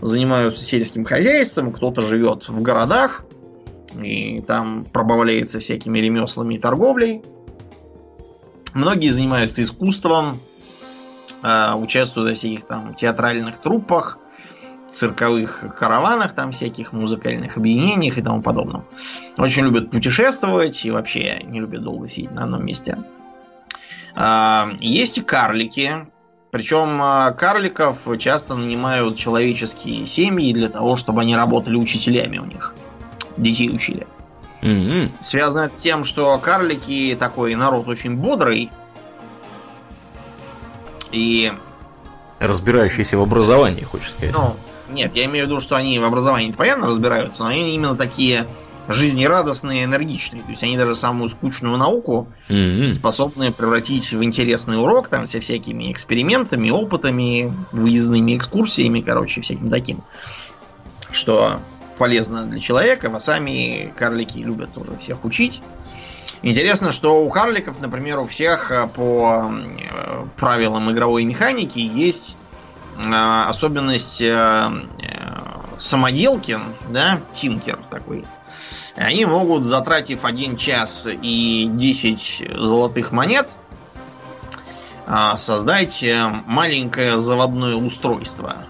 занимаются 0.00 0.64
сельским 0.64 1.04
хозяйством, 1.04 1.72
кто-то 1.72 2.00
живет 2.00 2.48
в 2.48 2.60
городах, 2.62 3.24
и 4.02 4.42
там 4.46 4.84
пробавляется 4.84 5.60
всякими 5.60 5.98
ремеслами 5.98 6.54
и 6.54 6.58
торговлей. 6.58 7.22
Многие 8.74 9.10
занимаются 9.10 9.62
искусством, 9.62 10.40
а, 11.42 11.76
участвуют 11.76 12.30
во 12.30 12.34
всяких 12.34 12.66
там 12.66 12.94
театральных 12.94 13.58
труппах, 13.58 14.18
цирковых 14.88 15.64
караванах, 15.78 16.34
там 16.34 16.52
всяких 16.52 16.92
музыкальных 16.92 17.56
объединениях 17.56 18.18
и 18.18 18.22
тому 18.22 18.42
подобном. 18.42 18.84
Очень 19.38 19.64
любят 19.64 19.90
путешествовать 19.90 20.84
и 20.84 20.90
вообще 20.90 21.40
не 21.44 21.60
любят 21.60 21.82
долго 21.82 22.08
сидеть 22.08 22.32
на 22.32 22.44
одном 22.44 22.66
месте. 22.66 22.98
А, 24.16 24.70
есть 24.80 25.18
и 25.18 25.22
карлики. 25.22 26.06
Причем 26.50 27.00
а, 27.00 27.30
карликов 27.32 27.98
часто 28.18 28.54
нанимают 28.54 29.16
человеческие 29.16 30.06
семьи 30.06 30.52
для 30.52 30.68
того, 30.68 30.96
чтобы 30.96 31.20
они 31.20 31.36
работали 31.36 31.76
учителями 31.76 32.38
у 32.38 32.44
них. 32.44 32.74
Детей 33.36 33.70
учили. 33.70 34.06
Mm-hmm. 34.64 35.12
Связано 35.20 35.68
с 35.68 35.80
тем, 35.80 36.04
что 36.04 36.38
карлики 36.38 37.14
такой 37.18 37.54
народ 37.54 37.86
очень 37.86 38.16
бодрый. 38.16 38.70
И... 41.12 41.52
Разбирающийся 42.38 43.18
в 43.18 43.22
образовании, 43.22 43.82
хочешь 43.82 44.12
сказать. 44.12 44.34
Ну, 44.34 44.56
нет, 44.88 45.14
я 45.14 45.26
имею 45.26 45.44
в 45.44 45.48
виду, 45.48 45.60
что 45.60 45.76
они 45.76 45.98
в 45.98 46.04
образовании 46.04 46.50
понятно 46.50 46.86
разбираются, 46.86 47.42
но 47.42 47.50
они 47.50 47.74
именно 47.74 47.94
такие 47.94 48.46
жизнерадостные, 48.88 49.84
энергичные. 49.84 50.42
То 50.42 50.50
есть 50.50 50.62
они 50.62 50.78
даже 50.78 50.94
самую 50.94 51.28
скучную 51.28 51.76
науку 51.76 52.28
mm-hmm. 52.48 52.88
способны 52.88 53.52
превратить 53.52 54.12
в 54.12 54.24
интересный 54.24 54.80
урок, 54.80 55.08
там, 55.08 55.26
со 55.26 55.40
всякими 55.40 55.92
экспериментами, 55.92 56.70
опытами, 56.70 57.52
выездными 57.72 58.36
экскурсиями, 58.36 59.02
короче, 59.02 59.42
всяким 59.42 59.70
таким. 59.70 59.98
Что 61.12 61.60
полезно 61.98 62.44
для 62.44 62.58
человека, 62.58 63.12
а 63.14 63.20
сами 63.20 63.92
карлики 63.96 64.38
любят 64.38 64.72
тоже 64.72 64.96
всех 64.98 65.24
учить. 65.24 65.60
Интересно, 66.44 66.92
что 66.92 67.24
у 67.24 67.30
карликов, 67.30 67.80
например, 67.80 68.18
у 68.18 68.26
всех 68.26 68.70
э, 68.70 68.86
по 68.86 69.50
э, 69.50 70.26
правилам 70.36 70.92
игровой 70.92 71.24
механики 71.24 71.78
есть 71.78 72.36
э, 73.02 73.44
особенность 73.48 74.22
самоделки, 75.78 76.58
да, 76.90 77.20
тинкер 77.32 77.78
такой. 77.88 78.26
Они 78.94 79.24
могут, 79.24 79.64
затратив 79.64 80.26
один 80.26 80.58
час 80.58 81.08
и 81.10 81.66
10 81.72 82.50
золотых 82.58 83.10
монет, 83.10 83.58
создать 85.36 86.04
маленькое 86.46 87.18
заводное 87.18 87.74
устройство. 87.74 88.66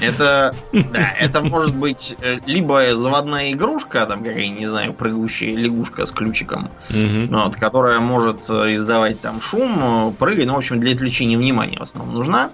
Это, 0.00 0.54
да, 0.72 1.12
это 1.18 1.42
может 1.42 1.74
быть 1.74 2.16
э, 2.20 2.38
либо 2.46 2.96
заводная 2.96 3.52
игрушка, 3.52 4.06
там 4.06 4.24
какая 4.24 4.48
не 4.48 4.66
знаю, 4.66 4.94
прыгающая 4.94 5.54
лягушка 5.56 6.06
с 6.06 6.10
ключиком, 6.10 6.70
Мгм. 6.90 7.28
вот, 7.28 7.56
которая 7.56 8.00
может 8.00 8.48
э, 8.48 8.74
издавать 8.74 9.20
там 9.20 9.40
шум, 9.40 10.08
э, 10.08 10.12
прыгать, 10.18 10.46
ну, 10.46 10.54
в 10.54 10.58
общем, 10.58 10.80
для 10.80 10.94
отвлечения 10.94 11.36
внимания 11.36 11.78
в 11.78 11.82
основном 11.82 12.14
нужна. 12.14 12.50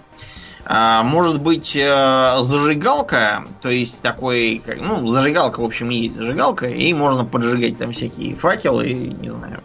А, 0.66 1.02
может 1.02 1.42
быть 1.42 1.72
зажигалка, 1.74 3.44
то 3.60 3.68
есть 3.68 4.00
такой, 4.00 4.62
как, 4.64 4.80
ну, 4.80 5.06
зажигалка, 5.06 5.60
в 5.60 5.64
общем, 5.64 5.90
есть 5.90 6.16
зажигалка, 6.16 6.66
и 6.68 6.94
можно 6.94 7.26
поджигать 7.26 7.76
там 7.76 7.92
всякие 7.92 8.34
факелы, 8.34 8.88
не 8.94 9.28
знаю, 9.28 9.60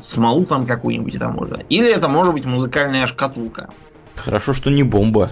смолу 0.00 0.44
там 0.44 0.66
какую-нибудь 0.66 1.16
там 1.20 1.34
можно. 1.34 1.62
Или 1.68 1.88
это 1.88 2.08
может 2.08 2.32
быть 2.34 2.46
музыкальная 2.46 3.06
шкатулка. 3.06 3.70
Хорошо, 4.16 4.54
что 4.54 4.70
не 4.70 4.82
бомба. 4.82 5.30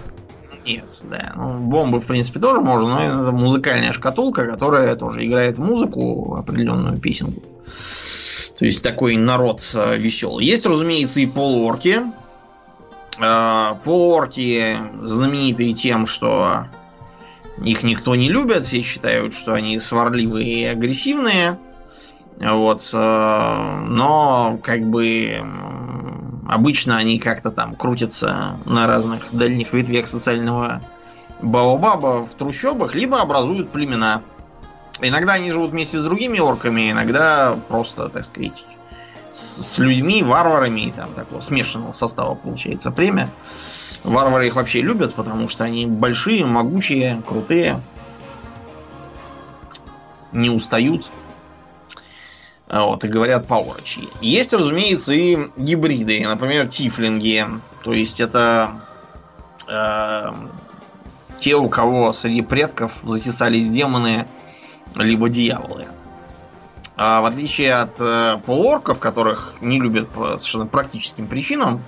Нет, 0.69 1.01
да. 1.05 1.33
Ну, 1.35 1.61
бомбы, 1.61 1.99
в 1.99 2.07
принципе, 2.07 2.41
тоже 2.41 2.61
можно, 2.61 2.89
но 2.91 3.01
это 3.01 3.33
музыкальная 3.33 3.93
шкатулка, 3.93 4.47
которая 4.47 4.95
тоже 4.97 5.25
играет 5.25 5.57
музыку, 5.59 6.37
определенную 6.39 6.99
песенку. 6.99 7.43
То 8.59 8.65
есть 8.65 8.83
такой 8.83 9.17
народ 9.17 9.63
веселый. 9.97 10.45
Есть, 10.45 10.67
разумеется, 10.67 11.21
и 11.21 11.27
полуорки. 11.27 12.03
Э, 13.19 13.75
Полуорки 13.85 14.77
знаменитые 15.03 15.75
тем, 15.75 16.07
что 16.07 16.67
их 17.63 17.83
никто 17.83 18.15
не 18.15 18.29
любит, 18.29 18.65
все 18.65 18.83
считают, 18.83 19.35
что 19.35 19.55
они 19.55 19.81
сварливые 19.81 20.63
и 20.63 20.65
агрессивные. 20.65 21.59
Вот, 22.41 22.89
э, 22.93 22.97
но 23.89 24.59
как 24.63 24.89
бы 24.89 25.43
обычно 26.49 26.97
они 26.97 27.19
как-то 27.19 27.51
там 27.51 27.77
крутятся 27.77 28.57
на 28.65 28.87
разных 28.87 29.29
дальних 29.33 29.75
ветвях 29.75 30.09
социального 30.09 30.81
баобаба 31.43 32.25
в 32.25 32.35
трущобах, 32.35 32.95
либо 32.95 33.21
образуют 33.21 33.71
племена. 33.71 34.23
Иногда 35.01 35.35
они 35.35 35.51
живут 35.53 35.71
вместе 35.71 35.99
с 35.99 36.03
другими 36.03 36.39
орками, 36.39 36.91
иногда 36.91 37.57
просто, 37.69 38.09
так 38.09 38.25
сказать, 38.25 38.65
с, 39.31 39.77
людьми, 39.79 40.23
варварами, 40.23 40.93
там 40.97 41.13
такого 41.13 41.43
смешанного 41.43 41.93
состава 41.93 42.35
получается 42.35 42.91
племя. 42.91 43.31
Варвары 44.03 44.47
их 44.47 44.57
вообще 44.57 44.81
любят, 44.81 45.15
потому 45.15 45.49
что 45.49 45.65
они 45.65 45.87
большие, 45.87 46.47
могучие, 46.47 47.23
крутые, 47.27 47.83
не 50.33 50.49
устают. 50.49 51.11
А 52.69 52.85
Вот, 52.85 53.05
и 53.05 53.09
говорят 53.09 53.47
по-орочи. 53.47 54.09
Есть, 54.21 54.53
разумеется, 54.53 55.15
и 55.15 55.39
гибриды, 55.57 56.27
например, 56.27 56.69
тифлинги. 56.69 57.47
То 57.83 57.95
есть 57.95 58.21
это 58.21 58.73
э, 59.67 60.33
те, 61.41 61.55
у 61.55 61.69
кого 61.71 62.13
среди 62.13 62.43
предков 62.43 63.01
затесались 63.05 63.71
демоны, 63.71 64.27
либо 64.95 65.31
дьяволы. 65.31 65.87
А 66.97 67.23
в 67.23 67.27
отличие 67.27 67.75
от 67.75 67.97
э, 68.01 68.39
полуорков, 68.45 68.99
которых 68.99 69.55
не 69.61 69.81
любят 69.81 70.09
по 70.09 70.37
совершенно 70.37 70.67
практическим 70.67 71.27
причинам, 71.27 71.83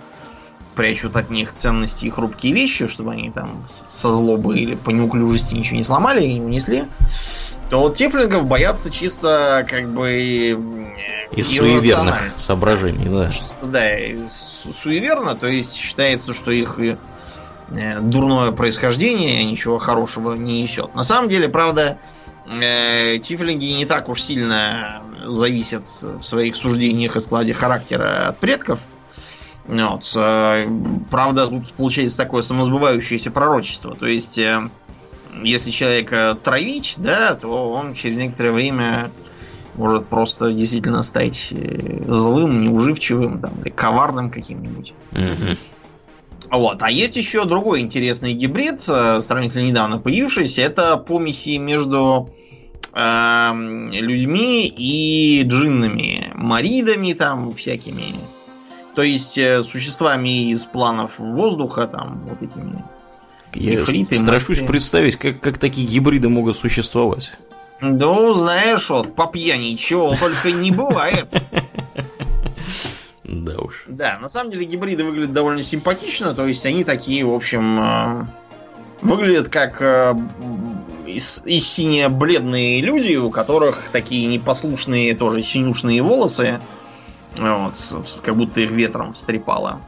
прячут 0.77 1.17
от 1.17 1.31
них 1.31 1.53
ценности 1.53 2.07
и 2.07 2.11
хрупкие 2.11 2.55
вещи, 2.55 2.87
чтобы 2.87 3.13
они 3.13 3.31
там 3.31 3.67
со 3.89 4.13
злобы 4.13 4.59
или 4.59 4.77
по 4.77 4.91
неуклюжести 4.91 5.55
ничего 5.55 5.77
не 5.77 5.83
сломали 5.83 6.25
и 6.25 6.35
не 6.35 6.41
унесли, 6.41 6.89
то 7.71 7.81
вот 7.81 7.95
тифлингов 7.95 8.47
боятся 8.47 8.91
чисто 8.91 9.65
как 9.69 9.89
бы 9.95 10.59
Из 11.31 11.49
суеверных 11.49 12.33
соображений, 12.37 13.09
да. 13.09 13.31
Чисто, 13.31 13.67
да, 13.67 13.89
суеверно, 14.83 15.37
то 15.37 15.47
есть 15.47 15.75
считается, 15.75 16.35
что 16.35 16.51
их 16.51 16.79
э, 16.81 16.97
дурное 18.01 18.51
происхождение 18.51 19.45
ничего 19.45 19.79
хорошего 19.79 20.35
не 20.35 20.63
несет. 20.63 20.95
На 20.97 21.05
самом 21.05 21.29
деле, 21.29 21.49
правда, 21.49 21.99
э, 22.51 23.19
тифлинги 23.19 23.67
не 23.67 23.87
так 23.87 24.09
уж 24.09 24.21
сильно 24.21 25.03
зависят 25.27 25.87
в 26.03 26.23
своих 26.23 26.57
суждениях 26.57 27.15
и 27.15 27.21
складе 27.21 27.55
характера 27.55 28.29
от 28.29 28.39
предков. 28.39 28.81
Вот, 29.67 30.13
э, 30.17 30.67
правда, 31.09 31.47
тут 31.47 31.73
получается 31.75 32.17
такое 32.17 32.43
самосбывающееся 32.43 33.31
пророчество. 33.31 33.95
То 33.95 34.07
есть, 34.07 34.41
если 35.43 35.71
человека 35.71 36.37
травить, 36.43 36.95
да, 36.99 37.35
то 37.35 37.71
он 37.71 37.95
через 37.95 38.17
некоторое 38.17 38.53
время 38.53 39.11
может 39.75 40.07
просто 40.07 40.53
действительно 40.53 41.03
стать 41.03 41.49
э, 41.51 42.03
злым, 42.09 42.63
неуживчивым 42.63 43.41
там, 43.41 43.53
или 43.63 43.71
коварным 43.71 44.31
каким-нибудь. 44.31 44.93
Мгм. 45.13 45.57
Вот. 46.51 46.83
А 46.83 46.91
есть 46.91 47.17
еще 47.17 47.45
другой 47.45 47.81
интересный 47.81 48.33
гибрид, 48.33 48.81
э, 48.89 49.21
сравнительно 49.21 49.63
недавно 49.63 49.99
появившийся. 49.99 50.63
Это 50.63 50.97
помеси 50.97 51.59
между 51.59 52.31
эм, 52.93 53.93
людьми 53.93 54.67
и 54.67 55.43
джиннами, 55.45 56.33
маридами 56.35 57.13
там 57.13 57.55
всякими. 57.55 58.15
То 58.97 59.03
есть 59.03 59.39
э, 59.39 59.63
существами 59.63 60.51
из 60.51 60.65
планов 60.65 61.19
воздуха, 61.19 61.87
там, 61.87 62.27
вот 62.29 62.43
этими. 62.43 62.85
Я 63.55 63.75
Ифриты, 63.75 64.17
страшусь 64.17 64.59
морфеи. 64.59 64.67
представить, 64.67 65.17
как, 65.17 65.41
как 65.41 65.59
такие 65.59 65.87
гибриды 65.87 66.29
могут 66.29 66.57
существовать. 66.57 67.33
Ну, 67.81 68.35
знаешь, 68.35 68.91
вот, 68.91 69.15
по 69.15 69.27
пьяни 69.27 69.77
чего 69.77 70.15
только 70.17 70.53
не 70.53 70.71
бывает. 70.71 71.33
Да 73.23 73.59
уж. 73.59 73.85
Да, 73.87 74.19
на 74.21 74.29
самом 74.29 74.51
деле 74.51 74.65
гибриды 74.65 75.05
выглядят 75.05 75.33
довольно 75.33 75.63
симпатично, 75.63 76.35
то 76.35 76.47
есть 76.47 76.67
они 76.67 76.83
такие, 76.83 77.25
в 77.25 77.33
общем, 77.33 77.81
э, 77.81 78.27
выглядят 79.03 79.49
как 79.49 79.81
э, 79.81 80.17
из, 81.07 81.41
из 81.45 81.69
сине-бледные 81.69 82.81
люди, 82.81 83.15
у 83.15 83.31
которых 83.31 83.85
такие 83.93 84.27
непослушные 84.27 85.15
тоже 85.15 85.43
синюшные 85.43 86.03
волосы, 86.03 86.61
вот, 87.37 87.75
как 88.25 88.37
будто 88.37 88.61
их 88.61 88.73
ветром 88.73 89.13
встрепало. 89.13 89.81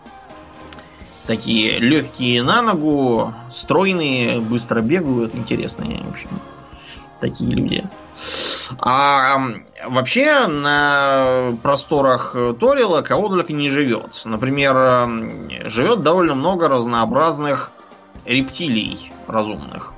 Такие 1.27 1.79
легкие 1.79 2.43
на 2.43 2.63
ногу, 2.63 3.33
стройные, 3.51 4.41
быстро 4.41 4.81
бегают, 4.81 5.35
интересные, 5.35 6.03
в 6.03 6.11
общем, 6.11 6.29
такие 7.21 7.55
люди. 7.55 7.85
А 8.79 9.39
вообще 9.87 10.47
на 10.49 11.53
просторах 11.63 12.35
Торила 12.59 13.03
кого 13.03 13.29
только 13.29 13.53
не 13.53 13.71
живет. 13.71 14.23
Например, 14.25 15.09
живет 15.69 16.03
довольно 16.03 16.35
много 16.35 16.69
разнообразных 16.69 17.71
рептилий 18.25 19.13
разумных. 19.27 19.93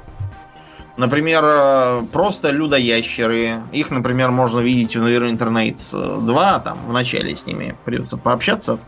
Например, 0.96 1.42
э, 1.44 2.02
просто 2.12 2.50
людоящеры. 2.50 3.62
Их, 3.72 3.90
например, 3.90 4.30
можно 4.30 4.60
видеть 4.60 4.94
в 4.94 5.04
Neverwinter 5.04 5.50
Nights 5.50 6.24
2. 6.24 6.58
Там 6.60 6.78
в 6.87 6.92
начале 6.92 7.37
с 7.37 7.46
ними 7.46 7.76
придется 7.84 8.16
пообщаться 8.16 8.78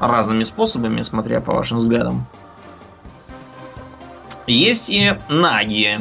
разными 0.00 0.44
способами, 0.44 1.02
смотря 1.02 1.40
по 1.40 1.54
вашим 1.54 1.78
взглядам. 1.78 2.26
Есть 4.46 4.88
и 4.90 5.12
наги. 5.28 5.98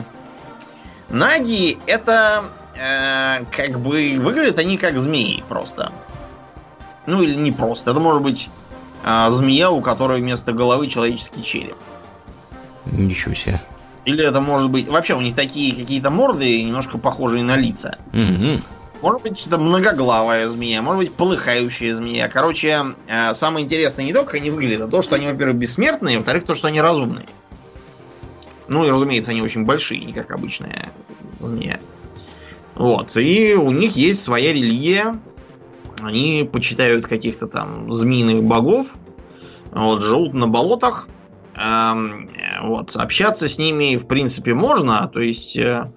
Наги 1.10 1.78
это 1.86 2.46
э, 2.76 3.46
как 3.52 3.80
бы 3.80 4.18
выглядят 4.20 4.60
они 4.60 4.78
как 4.78 5.00
змеи 5.00 5.44
просто. 5.48 5.92
Ну 7.06 7.22
или 7.24 7.36
не 7.36 7.52
просто. 7.52 7.92
Это 7.92 8.00
может 8.00 8.22
быть 8.22 8.50
э, 9.06 9.30
змея, 9.30 9.70
у 9.70 9.82
которой 9.82 10.22
вместо 10.22 10.54
головы 10.54 10.88
человеческий 10.88 11.44
череп. 11.44 11.78
Ничего 12.86 13.34
себе. 13.34 13.62
Или 14.06 14.26
это 14.26 14.40
может 14.40 14.72
быть... 14.72 14.88
Вообще 14.88 15.16
у 15.16 15.22
них 15.22 15.36
такие 15.36 15.76
какие-то 15.76 16.10
морды, 16.10 16.64
немножко 16.64 16.98
похожие 16.98 17.44
на 17.44 17.58
лица. 17.58 17.98
Мгм. 18.14 18.62
Может 19.02 19.22
быть, 19.22 19.46
это 19.46 19.58
многоглавая 19.58 20.48
змея, 20.48 20.82
может 20.82 21.00
быть, 21.00 21.14
полыхающая 21.14 21.94
змея. 21.96 22.30
Короче, 22.30 22.96
э, 23.08 23.34
самое 23.36 23.66
интересное 23.66 24.06
не 24.06 24.14
то, 24.14 24.24
как 24.24 24.36
они 24.36 24.50
выглядят, 24.50 24.82
а 24.82 24.88
то, 24.88 25.02
что 25.02 25.16
они, 25.16 25.28
во-первых, 25.28 25.58
бессмертные, 25.58 26.16
а 26.16 26.20
во-вторых, 26.20 26.46
то, 26.46 26.56
что 26.56 26.68
они 26.68 26.82
разумные. 26.82 27.28
Ну 28.68 28.86
и, 28.86 28.90
разумеется, 28.90 29.32
они 29.32 29.42
очень 29.42 29.66
большие, 29.66 30.04
не 30.04 30.14
как 30.14 30.32
обычная 30.32 30.90
змея. 31.40 31.80
Вот. 32.76 33.16
И 33.18 33.54
у 33.54 33.72
них 33.72 33.96
есть 33.96 34.22
своя 34.22 34.54
религия. 34.54 35.20
Они 36.00 36.48
почитают 36.52 37.08
каких-то 37.08 37.48
там 37.48 37.92
змеиных 37.94 38.44
богов. 38.44 38.94
Вот, 39.72 40.04
живут 40.04 40.34
на 40.34 40.48
болотах. 40.48 41.08
Эм, 41.56 42.30
вот, 42.62 42.96
общаться 42.96 43.48
с 43.48 43.58
ними, 43.58 43.96
в 43.96 44.08
принципе, 44.08 44.54
можно. 44.54 45.10
То 45.12 45.20
есть, 45.22 45.58
э, 45.58 45.92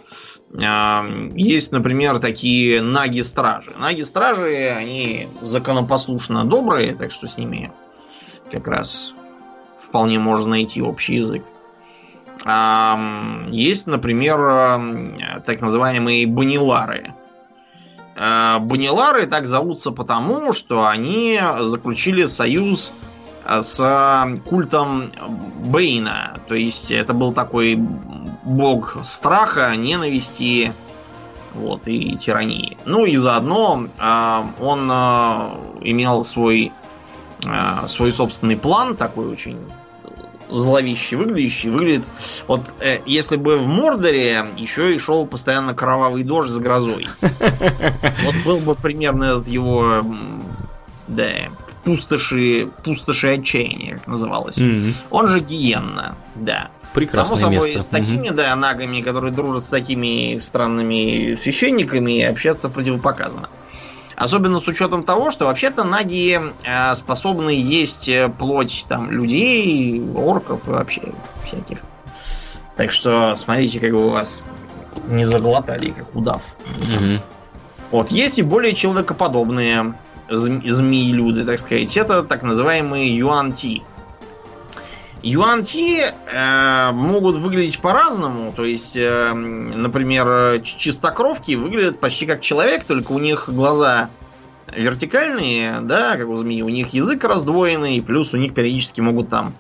есть, 0.53 1.71
например, 1.71 2.19
такие 2.19 2.83
наги-стражи. 2.83 3.73
Наги-стражи, 3.79 4.75
они 4.77 5.29
законопослушно 5.43 6.45
добрые, 6.45 6.95
так 6.95 7.13
что 7.13 7.29
с 7.29 7.39
ними 7.39 7.73
как 8.51 8.67
раз 8.67 9.15
вполне 9.79 10.19
можно 10.19 10.51
найти 10.51 10.83
общий 10.83 11.17
язык. 11.17 11.45
Есть, 13.53 13.87
например, 13.87 14.39
так 15.47 15.61
называемые 15.61 16.27
банилары. 16.27 17.15
А, 18.17 18.59
Банилары 18.59 19.27
так 19.27 19.47
зовутся 19.47 19.93
потому, 19.93 20.53
что 20.53 20.87
они 20.87 21.41
заключили 21.61 22.27
союз 22.27 22.93
культом 24.45 25.13
Бейна. 25.65 26.41
То 26.49 26.55
есть 26.55 26.91
это 26.91 27.15
был 27.15 27.33
такой 27.33 27.77
бог 28.45 28.99
страха, 29.03 29.75
ненависти 29.77 30.73
вот, 31.55 31.87
и 31.89 32.17
тирании. 32.17 32.77
Ну 32.85 33.05
и 33.05 33.17
заодно 33.17 33.89
э, 33.99 34.43
он 34.61 34.91
э, 34.91 34.95
имел 35.83 36.25
свой, 36.25 36.73
э, 37.45 37.87
свой 37.89 38.13
собственный 38.13 38.57
план, 38.57 38.97
такой 38.97 39.29
очень 39.29 39.59
зловещий 40.51 41.17
выглядящий. 41.17 41.71
Выглядит, 41.71 42.11
вот 42.47 42.63
э, 42.81 43.01
если 43.07 43.37
бы 43.37 43.57
в 43.57 43.67
Мордоре 43.67 44.47
еще 44.57 44.95
и 44.95 44.99
шел 44.99 45.27
постоянно 45.27 45.75
кровавый 45.75 46.23
дождь 46.23 46.51
с 46.51 46.59
грозой. 46.59 47.09
Вот 48.25 48.35
был 48.45 48.59
бы 48.59 48.75
примерно 48.75 49.25
этот 49.25 49.49
его, 49.49 50.05
да, 51.09 51.31
пустоши, 51.85 52.69
пустоши 52.85 53.29
отчаяния, 53.35 53.95
как 53.95 54.07
называлось. 54.07 54.59
Mm-hmm. 54.59 54.95
Он 55.11 55.29
же 55.29 55.41
Гиенна, 55.41 56.15
да. 56.35 56.71
Прекрасное 56.95 57.37
Само 57.37 57.53
собой, 57.53 57.75
место. 57.75 57.85
с 57.85 57.89
такими, 57.89 58.29
угу. 58.29 58.37
да, 58.37 58.57
нагами, 58.57 59.01
которые 59.01 59.33
дружат 59.33 59.65
с 59.65 59.69
такими 59.69 60.39
странными 60.39 61.37
священниками, 61.37 62.21
общаться 62.23 62.69
противопоказано. 62.69 63.49
Особенно 64.17 64.59
с 64.59 64.67
учетом 64.67 65.05
того, 65.05 65.31
что 65.31 65.47
вообще-то 65.47 65.85
наги 65.85 66.39
э, 66.65 66.95
способны 66.97 67.51
есть 67.51 68.09
э, 68.09 68.29
плоть 68.29 68.87
там 68.89 69.11
людей, 69.11 70.03
орков 70.15 70.67
и 70.67 70.71
вообще 70.71 71.03
всяких. 71.47 71.79
Так 72.77 72.93
что 72.93 73.35
смотрите, 73.37 73.79
как 73.79 73.93
у 73.95 74.09
вас 74.09 74.45
не 75.07 75.25
заглотали, 75.25 75.91
как 75.91 76.15
удав. 76.15 76.43
Угу. 76.77 77.23
Вот, 77.93 78.11
есть 78.11 78.39
и 78.39 78.43
более 78.43 78.75
человекоподобные 78.75 79.95
змеи-люди, 80.31 81.45
так 81.45 81.59
сказать. 81.59 81.97
Это 81.97 82.23
так 82.23 82.43
называемые 82.43 83.17
юанти. 83.17 83.83
Юанти 85.23 86.01
э, 86.01 86.93
могут 86.93 87.37
выглядеть 87.37 87.81
по-разному. 87.81 88.53
То 88.53 88.65
есть, 88.65 88.97
э, 88.97 89.33
например, 89.35 90.63
чистокровки 90.63 91.53
выглядят 91.57 92.01
почти 92.01 92.27
как 92.27 92.41
человек, 92.41 92.85
только 92.85 93.13
у 93.13 93.19
них 93.19 93.49
глаза 93.49 94.09
вертикальные, 94.75 95.81
да, 95.83 96.17
как 96.17 96.29
у 96.29 96.37
змеи. 96.37 96.63
У 96.63 96.69
них 96.69 96.95
язык 96.95 97.23
раздвоенный, 97.25 98.01
плюс 98.01 98.33
у 98.33 98.37
них 98.37 98.55
периодически 98.55 99.01
могут 99.01 99.29
там 99.29 99.55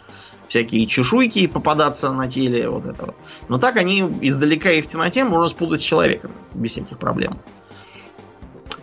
всякие 0.48 0.87
чешуйки 0.87 1.46
попадаться 1.46 2.12
на 2.12 2.28
теле, 2.28 2.68
вот 2.68 2.87
этого. 2.87 3.14
Но 3.48 3.59
так 3.59 3.76
они 3.76 4.00
издалека 4.20 4.70
и 4.70 4.83
в 4.83 4.88
темноте 4.88 5.24
можно 5.24 5.48
спутать 5.48 5.80
с 5.80 5.85
человеком 5.85 6.33
без 6.54 6.72
всяких 6.72 6.98
проблем. 6.98 7.38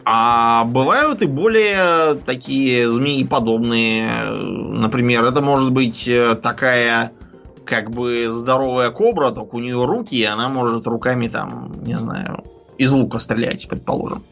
А 0.10 0.64
бывают 0.64 1.22
и 1.22 1.26
более 1.26 2.16
такие 2.16 2.90
змеи 2.90 3.26
подобные. 3.26 4.30
Например, 4.32 5.26
это 5.26 5.42
может 5.42 5.74
быть 5.74 6.08
э, 6.08 6.36
такая 6.36 7.12
как 7.66 7.92
бы 7.92 8.30
здоровая 8.30 8.92
кобра, 8.92 9.32
только 9.32 9.56
у 9.56 9.60
нее 9.60 9.84
руки, 9.84 10.16
и 10.16 10.24
она 10.24 10.48
может 10.48 10.88
руками 10.88 11.28
там, 11.28 11.74
не 11.84 11.96
знаю, 11.96 12.46
из 12.78 12.90
лука 12.94 13.20
стрелять, 13.20 13.68
предположим. 13.68 14.24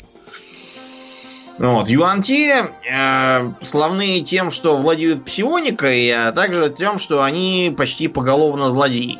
Вот. 1.57 1.89
Юанти 1.89 2.53
э, 2.53 3.51
славны 3.61 4.21
тем, 4.21 4.51
что 4.51 4.77
владеют 4.77 5.25
псионикой, 5.25 6.09
а 6.09 6.31
также 6.31 6.69
тем, 6.69 6.99
что 6.99 7.21
они 7.21 7.75
почти 7.77 8.07
поголовно 8.07 8.69
злодеи. 8.69 9.19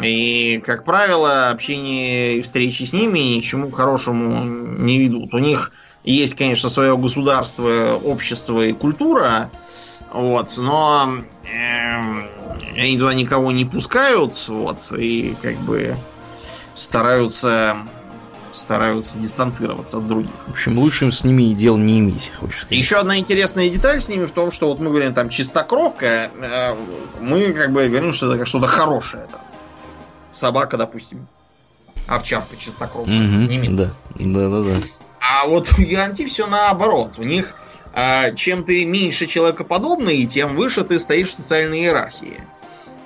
И, 0.00 0.62
как 0.64 0.84
правило, 0.84 1.50
общение 1.50 2.38
и 2.38 2.42
встречи 2.42 2.84
с 2.84 2.92
ними 2.92 3.18
ни 3.18 3.40
к 3.40 3.44
чему 3.44 3.70
хорошему 3.70 4.44
не 4.44 4.98
ведут. 4.98 5.34
У 5.34 5.38
них 5.38 5.72
есть, 6.02 6.34
конечно, 6.34 6.70
свое 6.70 6.96
государство, 6.96 8.00
общество 8.02 8.62
и 8.62 8.72
культура, 8.72 9.50
вот, 10.10 10.48
но 10.56 11.18
э, 11.44 12.74
они 12.74 12.98
туда 12.98 13.14
никого 13.14 13.52
не 13.52 13.64
пускают, 13.64 14.34
вот, 14.48 14.80
и 14.96 15.36
как 15.42 15.56
бы 15.56 15.96
стараются 16.74 17.76
стараются 18.52 19.18
дистанцироваться 19.18 19.96
от 19.96 20.08
других. 20.08 20.30
В 20.46 20.50
общем, 20.50 20.78
лучше 20.78 21.10
с 21.10 21.24
ними 21.24 21.54
дел 21.54 21.78
не 21.78 22.00
иметь, 22.00 22.30
сказать. 22.36 22.66
Еще 22.68 22.96
одна 22.96 23.18
интересная 23.18 23.70
деталь 23.70 23.98
с 23.98 24.10
ними 24.10 24.26
в 24.26 24.30
том, 24.32 24.50
что 24.50 24.68
вот 24.68 24.78
мы 24.78 24.90
говорим 24.90 25.14
там 25.14 25.30
чистокровка, 25.30 26.30
э, 26.38 26.74
мы 27.20 27.52
как 27.52 27.72
бы 27.72 27.88
говорим, 27.88 28.12
что 28.12 28.34
это 28.34 28.44
что-то 28.44 28.66
хорошее 28.66 29.26
там 29.32 29.40
собака, 30.32 30.76
допустим, 30.76 31.26
овчарка 32.06 32.56
чистокровная, 32.56 33.28
угу, 33.28 33.52
немецкая. 33.52 33.94
Да, 34.16 34.48
да, 34.48 34.48
да, 34.48 34.62
да. 34.62 34.74
А 35.20 35.46
вот 35.46 35.70
у 35.78 35.80
Янти 35.80 36.26
все 36.26 36.46
наоборот. 36.46 37.14
У 37.18 37.22
них 37.22 37.54
а, 37.94 38.32
чем 38.32 38.62
ты 38.62 38.84
меньше 38.84 39.26
человекоподобный, 39.26 40.24
тем 40.26 40.56
выше 40.56 40.82
ты 40.82 40.98
стоишь 40.98 41.30
в 41.30 41.34
социальной 41.34 41.80
иерархии. 41.80 42.40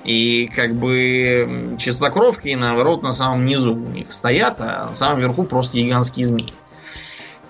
И 0.03 0.49
как 0.55 0.73
бы 0.73 1.75
чистокровки, 1.77 2.55
наоборот, 2.55 3.03
на 3.03 3.11
самом 3.11 3.45
низу 3.45 3.75
у 3.75 3.89
них 3.89 4.13
стоят, 4.13 4.61
а 4.61 4.87
на 4.87 4.95
самом 4.95 5.19
верху 5.19 5.43
просто 5.43 5.77
гигантские 5.77 6.25
змеи. 6.25 6.53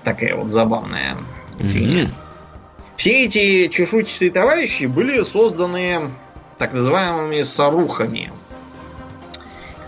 Такая 0.04 0.36
вот 0.36 0.50
забавная 0.50 1.18
фигня. 1.60 2.06
Mm-hmm. 2.06 2.14
Все 2.96 3.26
эти 3.26 3.68
чешуйчатые 3.68 4.32
товарищи 4.32 4.86
были 4.86 5.22
созданы 5.22 6.12
так 6.58 6.74
называемыми 6.74 7.44
сарухами. 7.44 8.32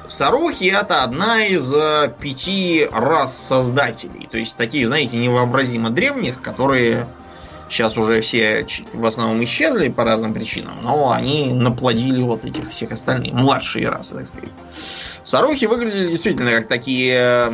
Сарухи 0.09 0.65
это 0.65 1.03
одна 1.03 1.45
из 1.45 1.71
э, 1.71 2.11
пяти 2.19 2.87
рас 2.91 3.37
создателей. 3.37 4.27
То 4.29 4.39
есть 4.39 4.57
таких, 4.57 4.87
знаете, 4.87 5.17
невообразимо 5.17 5.91
древних, 5.91 6.41
которые 6.41 7.05
сейчас 7.69 7.95
уже 7.95 8.21
все 8.21 8.65
в 8.91 9.05
основном 9.05 9.43
исчезли 9.43 9.89
по 9.89 10.03
разным 10.03 10.33
причинам, 10.33 10.79
но 10.81 11.11
они 11.11 11.53
наплодили 11.53 12.23
вот 12.23 12.43
этих 12.43 12.71
всех 12.71 12.91
остальных, 12.91 13.33
младшие 13.33 13.87
расы, 13.87 14.15
так 14.15 14.25
сказать. 14.25 14.49
Сарухи 15.23 15.65
выглядели 15.65 16.07
действительно 16.07 16.53
как 16.53 16.67
такие 16.67 17.47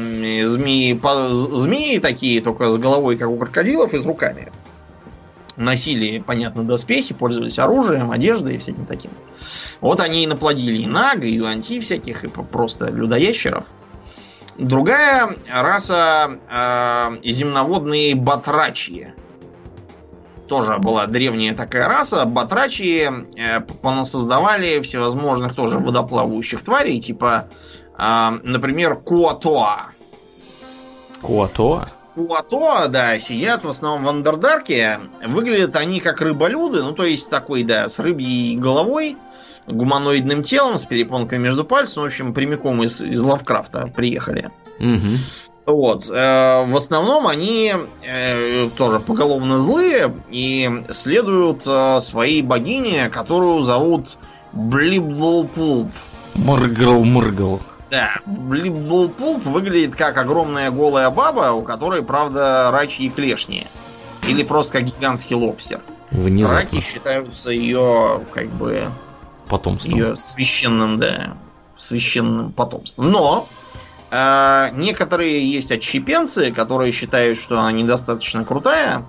змеи, 0.46 0.98
змеи 1.34 1.98
такие, 2.00 2.39
только 2.39 2.72
с 2.72 2.78
головой, 2.78 3.18
как 3.18 3.28
у 3.28 3.38
крокодилов, 3.38 3.94
и 3.94 4.02
с 4.02 4.06
руками. 4.06 4.50
Носили, 5.58 6.20
понятно, 6.20 6.63
доспехи, 6.63 7.13
пользовались 7.13 7.60
оружием, 7.60 8.12
одеждой 8.12 8.56
и 8.56 8.58
всяким 8.60 8.86
таким. 8.86 9.12
Вот 9.82 10.00
они 10.00 10.24
и 10.24 10.28
наплодили 10.28 10.82
и 10.82 10.88
нага, 10.88 11.26
и 11.26 11.36
юанти 11.36 11.80
всяких, 11.80 12.24
и 12.24 12.28
просто 12.28 12.90
людоящеров. 12.90 13.66
Другая 14.58 15.36
раса 15.52 16.40
э, 16.50 17.18
земноводные 17.24 18.16
батрачьи. 18.16 19.14
Тоже 20.48 20.78
была 20.78 21.08
древняя 21.08 21.54
такая 21.54 21.90
раса. 21.90 22.26
Батрачьи 22.26 23.10
э, 23.36 23.60
понасоздавали 23.60 24.80
всевозможных 24.80 25.56
тоже 25.56 25.80
водоплавающих 25.80 26.64
тварей, 26.64 27.02
типа, 27.02 27.50
э, 27.98 28.30
например, 28.44 28.96
куатоа. 28.96 29.88
Куатоа? 31.22 31.90
Куатоа, 32.16 32.88
да, 32.88 33.20
сидят 33.20 33.66
в 33.66 33.70
основном 33.70 34.06
в 34.06 34.10
Андердарке. 34.10 35.02
Выглядят 35.26 35.76
они 35.76 36.00
как 36.00 36.22
рыболюды, 36.22 36.82
ну 36.82 36.94
то 36.94 37.04
есть 37.04 37.30
такой, 37.30 37.64
да, 37.64 37.90
с 37.90 38.00
рыбьей 38.00 38.56
головой 38.56 39.18
гуманоидным 39.67 40.43
телом 40.43 40.78
с 40.78 40.86
перепонками 40.86 41.43
между 41.43 41.63
пальцами, 41.65 42.04
в 42.04 42.08
общем, 42.08 42.34
прямиком 42.34 42.84
из, 42.84 43.01
из 43.01 43.21
Лавкрафта 43.21 43.91
приехали. 43.95 44.49
Угу. 44.80 45.17
Вот. 45.65 46.10
Э, 46.12 46.65
в 46.65 46.75
основном 46.75 47.28
они 47.28 47.73
э, 48.04 48.69
тоже 48.78 48.99
поголовно 48.99 49.60
злые 49.60 50.13
и 50.30 50.84
следуют 50.91 51.63
э, 51.65 51.99
своей 52.01 52.41
богине, 52.41 53.10
которую 53.10 53.63
зовут 53.63 54.17
Блибблпулп. 54.54 55.91
Мыргал-мыргал. 56.36 57.62
Да, 57.89 58.19
Блибблпулп 58.25 59.45
выглядит 59.45 59.95
как 59.95 60.17
огромная 60.17 60.69
голая 60.69 61.10
баба, 61.10 61.51
у 61.51 61.62
которой, 61.62 62.04
правда, 62.04 62.69
рачьи 62.71 63.10
клешни. 63.10 63.67
Или 64.28 64.43
просто 64.43 64.73
как 64.73 64.84
гигантский 64.84 65.36
лобстер. 65.36 65.82
Внезапно. 66.12 66.58
Раки 66.58 66.82
считаются 66.82 67.51
ее, 67.51 68.21
как 68.32 68.47
бы, 68.49 68.89
потомством. 69.48 69.98
Ее 69.98 70.16
священным, 70.16 71.00
да, 71.00 71.38
священным 71.78 72.52
потомством. 72.52 73.12
Но 73.12 73.48
э, 74.12 74.70
некоторые 74.74 75.50
есть 75.50 75.72
отщепенцы, 75.72 76.52
которые 76.52 76.92
считают, 76.92 77.38
что 77.38 77.60
она 77.60 77.72
недостаточно 77.72 78.44
крутая. 78.44 79.06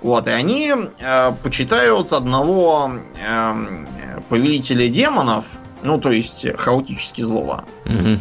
Вот, 0.00 0.26
и 0.28 0.30
они 0.30 0.72
э, 0.98 1.32
почитают 1.42 2.12
одного 2.12 2.92
э, 3.16 3.86
повелителя 4.28 4.88
демонов, 4.88 5.44
ну, 5.82 5.98
то 5.98 6.10
есть 6.10 6.46
хаотически 6.58 7.22
злого. 7.22 7.64
Угу. 7.84 8.20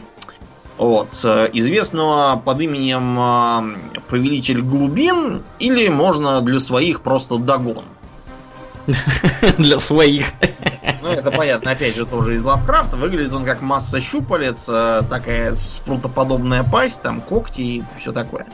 Вот, 0.77 1.19
э, 1.23 1.49
известного 1.53 2.41
под 2.43 2.61
именем 2.61 3.17
э, 3.19 3.99
Повелитель 4.07 4.61
Глубин, 4.61 5.43
или 5.59 5.89
можно 5.89 6.41
для 6.41 6.59
своих 6.59 7.01
просто 7.01 7.37
Дагон. 7.37 7.83
Для 9.57 9.79
своих. 9.79 10.27
Ну 11.01 11.09
это 11.09 11.31
понятно, 11.31 11.71
опять 11.71 11.95
же, 11.95 12.05
тоже 12.05 12.35
из 12.35 12.43
Лавкрафта. 12.43 12.97
Выглядит 12.97 13.33
он 13.33 13.45
как 13.45 13.61
масса 13.61 14.01
щупалец, 14.01 14.67
э, 14.67 15.01
такая 15.09 15.55
спрутоподобная 15.55 16.63
пасть, 16.63 17.01
там 17.01 17.21
когти 17.21 17.61
и 17.61 17.83
все 17.99 18.11
такое. 18.11 18.45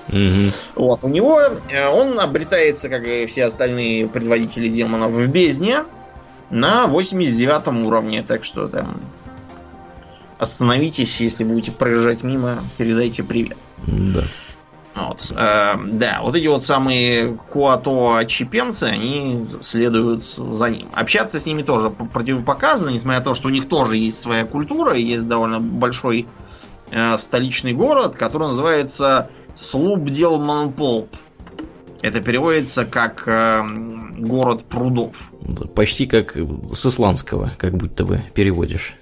Вот, 0.76 1.04
у 1.04 1.08
него 1.08 1.40
э, 1.42 1.88
он 1.88 2.20
обретается, 2.20 2.90
как 2.90 3.06
и 3.06 3.26
все 3.26 3.46
остальные 3.46 4.08
предводители 4.08 4.68
демонов, 4.70 5.12
в 5.12 5.28
бездне 5.28 5.84
на 6.50 6.88
89 6.88 7.86
уровне. 7.86 8.24
Так 8.24 8.44
что 8.44 8.68
там 8.68 9.02
остановитесь, 10.38 11.20
если 11.22 11.44
будете 11.44 11.72
проезжать 11.72 12.24
мимо, 12.24 12.60
передайте 12.78 13.24
привет. 13.24 13.58
Да. 13.88 14.24
Вот, 14.96 15.34
э, 15.36 15.74
да, 15.92 16.20
вот 16.22 16.36
эти 16.36 16.48
вот 16.48 16.64
самые 16.64 17.34
куато 17.34 18.24
чипенцы, 18.28 18.86
они 18.86 19.46
следуют 19.62 20.24
за 20.24 20.70
ним. 20.70 20.88
Общаться 20.94 21.40
с 21.40 21.46
ними 21.46 21.64
тоже 21.64 21.90
противопоказано, 21.90 22.92
несмотря 22.92 23.20
на 23.20 23.26
то, 23.26 23.36
что 23.36 23.50
у 23.50 23.52
них 23.52 23.68
тоже 23.68 23.98
есть 23.98 24.18
своя 24.18 24.46
культура, 24.46 24.96
есть 24.96 25.28
довольно 25.28 25.60
большой 25.60 26.28
э, 26.92 27.18
столичный 27.18 27.74
город, 27.74 28.16
который 28.16 28.48
называется 28.48 29.30
Слубделманполп. 29.58 31.14
Это 32.02 32.22
переводится 32.22 32.86
как 32.86 33.28
э, 33.28 33.64
город 34.18 34.64
прудов. 34.64 35.30
Почти 35.76 36.06
как 36.06 36.38
с 36.38 36.86
исландского, 36.86 37.54
как 37.58 37.76
будто 37.76 38.06
бы 38.06 38.24
переводишь. 38.34 38.96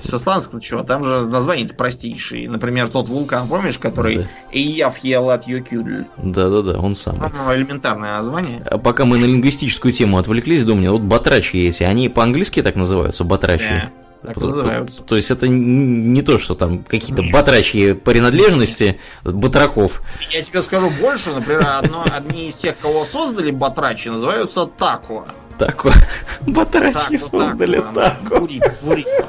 С 0.00 0.14
исландского 0.14 0.62
что? 0.62 0.82
Там 0.82 1.04
же 1.04 1.26
названия-то 1.26 1.74
простейшие. 1.74 2.48
Например, 2.48 2.88
тот 2.88 3.08
вулкан, 3.08 3.46
помнишь, 3.48 3.78
который 3.78 4.16
Да. 4.18 4.26
Ияф 4.52 4.98
Елат 4.98 5.46
Йокюдль. 5.46 6.04
Да-да-да, 6.16 6.78
он. 6.78 6.94
По-моему, 6.94 7.54
элементарное 7.54 8.14
название. 8.14 8.62
А 8.70 8.78
пока 8.78 9.04
мы 9.04 9.18
на 9.18 9.24
лингвистическую 9.26 9.92
тему 9.92 10.18
отвлеклись, 10.18 10.64
думаю, 10.64 10.92
вот 10.92 11.02
батрачи 11.02 11.66
эти, 11.68 11.82
они 11.82 12.08
по-английски 12.08 12.62
так 12.62 12.76
называются, 12.76 13.24
батрачи? 13.24 13.90
Да, 14.22 14.28
так 14.28 14.34
То- 14.34 14.46
называются. 14.48 14.98
То, 14.98 15.04
то 15.04 15.16
есть 15.16 15.30
это 15.30 15.48
не 15.48 16.20
то, 16.22 16.38
что 16.38 16.54
там 16.54 16.78
какие-то 16.84 17.22
батрачьи 17.32 17.92
принадлежности 17.92 18.98
батраков. 19.24 20.02
Я 20.30 20.42
тебе 20.42 20.60
скажу 20.62 20.90
больше, 21.00 21.30
например, 21.30 21.66
одно, 21.78 22.04
одни 22.04 22.48
из 22.48 22.56
тех, 22.58 22.78
кого 22.78 23.04
создали 23.04 23.50
батрачи, 23.50 24.08
называются 24.10 24.66
тако. 24.66 25.26
Так, 25.58 25.84
батрачи 26.46 26.94
Тако, 26.94 27.18
создали 27.18 27.80
тако. 27.80 27.94
тако. 28.00 28.48
Буррито. 28.82 29.28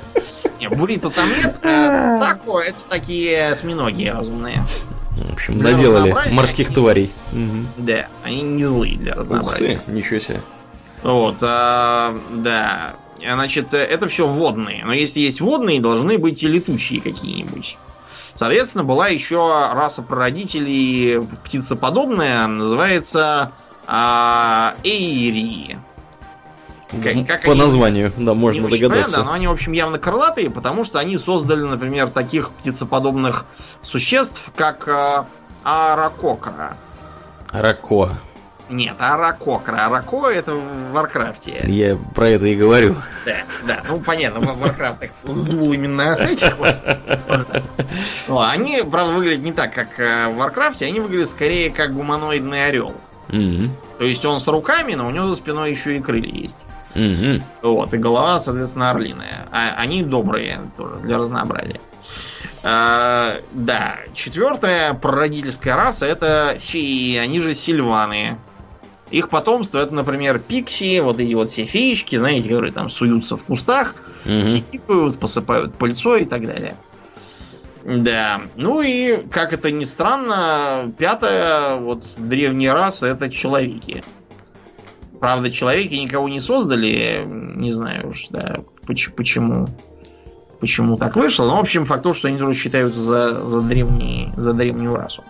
Не, 0.61 0.69
буррито 0.69 1.09
там 1.09 1.27
нет. 1.29 1.57
э, 1.63 2.17
Тако 2.19 2.61
это 2.61 2.79
такие 2.87 3.49
осьминоги 3.49 4.05
разумные. 4.05 4.63
В 5.17 5.33
общем, 5.33 5.57
Для 5.57 5.71
наделали 5.71 5.97
разнообразия 6.09 6.35
морских 6.35 6.67
они- 6.67 6.75
тварей. 6.75 7.11
Мгм. 7.33 7.67
Да, 7.77 8.07
они 8.23 8.41
не 8.43 8.63
злые 8.63 8.95
для 8.97 9.13
Ух 9.13 9.19
разнообразия. 9.19 9.81
ты, 9.85 9.91
ничего 9.91 10.19
себе. 10.19 10.41
Вот, 11.03 11.37
а, 11.41 12.15
да. 12.31 12.93
Значит, 13.19 13.73
это 13.73 14.07
все 14.07 14.27
водные. 14.27 14.85
Но 14.85 14.93
если 14.93 15.19
есть 15.19 15.41
водные, 15.41 15.81
должны 15.81 16.17
быть 16.17 16.41
и 16.43 16.47
летучие 16.47 17.01
какие-нибудь. 17.01 17.77
Соответственно, 18.35 18.83
была 18.83 19.07
еще 19.09 19.37
раса 19.73 20.01
прародителей 20.03 21.21
птицеподобная, 21.43 22.47
называется 22.47 23.51
а, 23.87 24.75
Эйри. 24.83 25.77
Как- 27.03 27.27
как 27.27 27.41
По 27.43 27.51
они- 27.51 27.61
названию, 27.61 28.11
да, 28.17 28.33
можно 28.33 28.67
догадаться. 28.69 29.03
понятно, 29.15 29.23
но 29.23 29.33
они, 29.33 29.47
в 29.47 29.51
общем, 29.51 29.71
явно 29.71 29.97
крылатые, 29.97 30.49
потому 30.49 30.83
что 30.83 30.99
они 30.99 31.17
создали, 31.17 31.61
например, 31.61 32.09
таких 32.09 32.49
птицеподобных 32.51 33.45
существ, 33.81 34.51
как 34.55 34.87
а, 34.87 35.25
Аракокра. 35.63 36.77
Рако. 37.51 38.17
Нет, 38.69 38.95
Аракокра. 38.99 39.85
Арако 39.87 40.27
это 40.29 40.53
в 40.55 40.91
Варкрафте. 40.93 41.61
Я 41.65 41.97
про 42.15 42.29
это 42.29 42.47
и 42.47 42.55
говорю. 42.55 42.95
Да, 43.25 43.35
да, 43.67 43.83
ну 43.89 43.99
понятно, 43.99 44.39
в 44.53 44.63
Warcraft 44.65 45.03
их 45.05 45.11
сдул 45.13 45.73
именно 45.73 46.15
с 46.15 46.21
этих 46.21 46.57
вот. 46.57 46.79
Ну, 48.29 48.39
Они, 48.39 48.81
правда, 48.89 49.13
выглядят 49.13 49.43
не 49.43 49.51
так, 49.51 49.73
как 49.73 49.99
э, 49.99 50.29
в 50.29 50.35
Варкрафте, 50.37 50.85
они 50.85 51.01
выглядят 51.01 51.29
скорее 51.29 51.69
как 51.69 51.93
гуманоидный 51.93 52.67
орел. 52.67 52.93
То 53.27 54.05
есть 54.05 54.23
он 54.25 54.39
с 54.39 54.47
руками, 54.47 54.93
но 54.93 55.07
у 55.07 55.11
него 55.11 55.27
за 55.27 55.35
спиной 55.35 55.71
еще 55.71 55.97
и 55.97 56.01
крылья 56.01 56.33
есть. 56.33 56.65
Мгм. 56.95 57.43
Вот, 57.61 57.93
и 57.93 57.97
голова, 57.97 58.39
соответственно, 58.39 58.91
орлиная. 58.91 59.47
А 59.51 59.73
они 59.77 60.03
добрые 60.03 60.59
тоже, 60.77 60.95
для 60.97 61.17
разнообразия. 61.17 61.79
А, 62.63 63.35
да, 63.53 63.97
четвертая 64.13 64.93
прародительская 64.93 65.75
раса 65.75 66.05
это 66.05 66.55
феи, 66.59 67.17
они 67.17 67.39
же 67.39 67.53
сильваны. 67.53 68.37
Их 69.09 69.29
потомство 69.29 69.79
это, 69.79 69.93
например, 69.93 70.39
пикси, 70.39 70.99
вот 71.01 71.19
эти 71.19 71.33
вот 71.33 71.49
все 71.49 71.65
феечки, 71.65 72.15
знаете, 72.15 72.47
которые 72.47 72.71
там 72.71 72.89
суются 72.89 73.35
в 73.35 73.43
кустах, 73.43 73.95
Мгм. 74.25 74.47
хихикают, 74.47 75.19
посыпают 75.19 75.75
пыльцой 75.75 76.21
и 76.21 76.25
так 76.25 76.45
далее. 76.45 76.75
Да. 77.83 78.41
Ну 78.55 78.81
и, 78.81 79.27
как 79.29 79.53
это 79.53 79.71
ни 79.71 79.83
странно, 79.85 80.93
пятая 80.97 81.77
вот 81.77 82.03
древняя 82.17 82.73
раса 82.73 83.07
это 83.07 83.29
человеки. 83.29 84.03
Правда, 85.21 85.51
человеки 85.51 85.93
никого 85.93 86.27
не 86.29 86.39
создали, 86.39 87.23
не 87.27 87.71
знаю 87.71 88.09
уж, 88.09 88.25
да, 88.31 88.61
поч- 88.87 89.11
почему. 89.11 89.67
Почему 90.59 90.97
так 90.97 91.15
вышло. 91.15 91.45
Но, 91.45 91.57
в 91.57 91.59
общем, 91.59 91.85
факт 91.85 92.03
то, 92.03 92.13
что 92.13 92.27
они 92.27 92.37
тоже 92.37 92.57
считаются 92.57 92.99
за, 92.99 93.47
за, 93.47 93.61
древние, 93.61 94.33
за 94.37 94.53
древнюю 94.53 94.95
расу. 94.95 95.23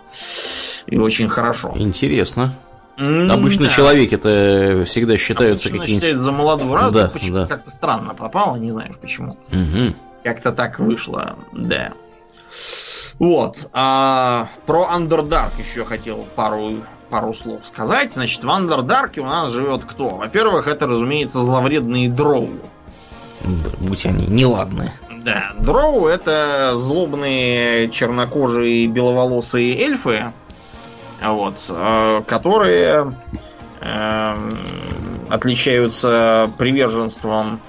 И 0.86 0.96
очень 0.98 1.28
хорошо. 1.28 1.72
Интересно. 1.76 2.58
Обычно 2.96 3.66
да. 3.66 3.70
человеки 3.70 4.14
это 4.14 4.84
всегда 4.84 5.16
считаются 5.18 5.68
какие-нибудь... 5.68 6.02
считают 6.02 6.20
за 6.20 6.32
молодую 6.32 6.74
расу. 6.74 6.94
Да, 6.94 7.08
почему 7.08 7.38
да. 7.38 7.46
как-то 7.46 7.70
странно 7.70 8.14
попало, 8.14 8.56
не 8.56 8.70
знаешь 8.70 8.96
почему. 8.98 9.36
Мгм. 9.50 9.94
Как-то 10.22 10.52
так 10.52 10.78
вышло, 10.78 11.36
да. 11.52 11.92
Вот. 13.18 13.68
а, 13.72 14.48
про 14.66 14.88
Underdark 14.94 15.52
еще 15.58 15.84
хотел 15.84 16.26
пару, 16.34 16.76
пару 17.12 17.34
слов 17.34 17.66
сказать. 17.66 18.12
Значит, 18.14 18.42
в 18.42 18.48
Underdark 18.48 19.20
у 19.20 19.24
нас 19.24 19.50
живет 19.50 19.84
кто? 19.84 20.08
Во-первых, 20.16 20.66
это, 20.66 20.86
разумеется, 20.86 21.40
зловредные 21.40 22.08
дроу. 22.08 22.48
Да, 23.44 23.70
Будь 23.80 24.06
они 24.06 24.26
неладные. 24.26 24.94
Да, 25.22 25.52
дроу 25.58 26.06
это 26.06 26.72
злобные 26.74 27.90
чернокожие 27.90 28.86
беловолосые 28.86 29.78
эльфы, 29.78 30.32
вот, 31.22 31.66
э, 31.68 32.22
которые 32.26 33.14
эм, 33.82 34.58
отличаются 35.28 36.50
приверженством 36.56 37.60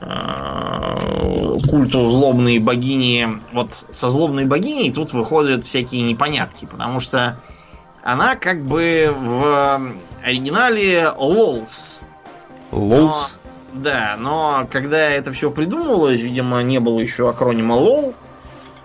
э, 0.00 1.58
культу 1.68 2.08
злобной 2.08 2.58
богини. 2.58 3.28
Вот 3.52 3.72
со 3.72 4.08
злобной 4.08 4.46
богиней 4.46 4.90
тут 4.92 5.12
выходят 5.12 5.64
всякие 5.64 6.02
непонятки, 6.02 6.64
потому 6.64 7.00
что 7.00 7.38
она 8.12 8.36
как 8.36 8.62
бы 8.62 9.14
в 9.14 9.92
оригинале 10.24 11.10
Лолс. 11.16 11.98
Лолс. 12.72 13.34
Да, 13.74 14.16
но 14.18 14.66
когда 14.72 14.98
это 14.98 15.32
все 15.32 15.50
придумывалось, 15.50 16.20
видимо, 16.20 16.62
не 16.62 16.78
было 16.80 16.98
еще 17.00 17.28
акронима 17.28 17.74
LOL. 17.76 18.14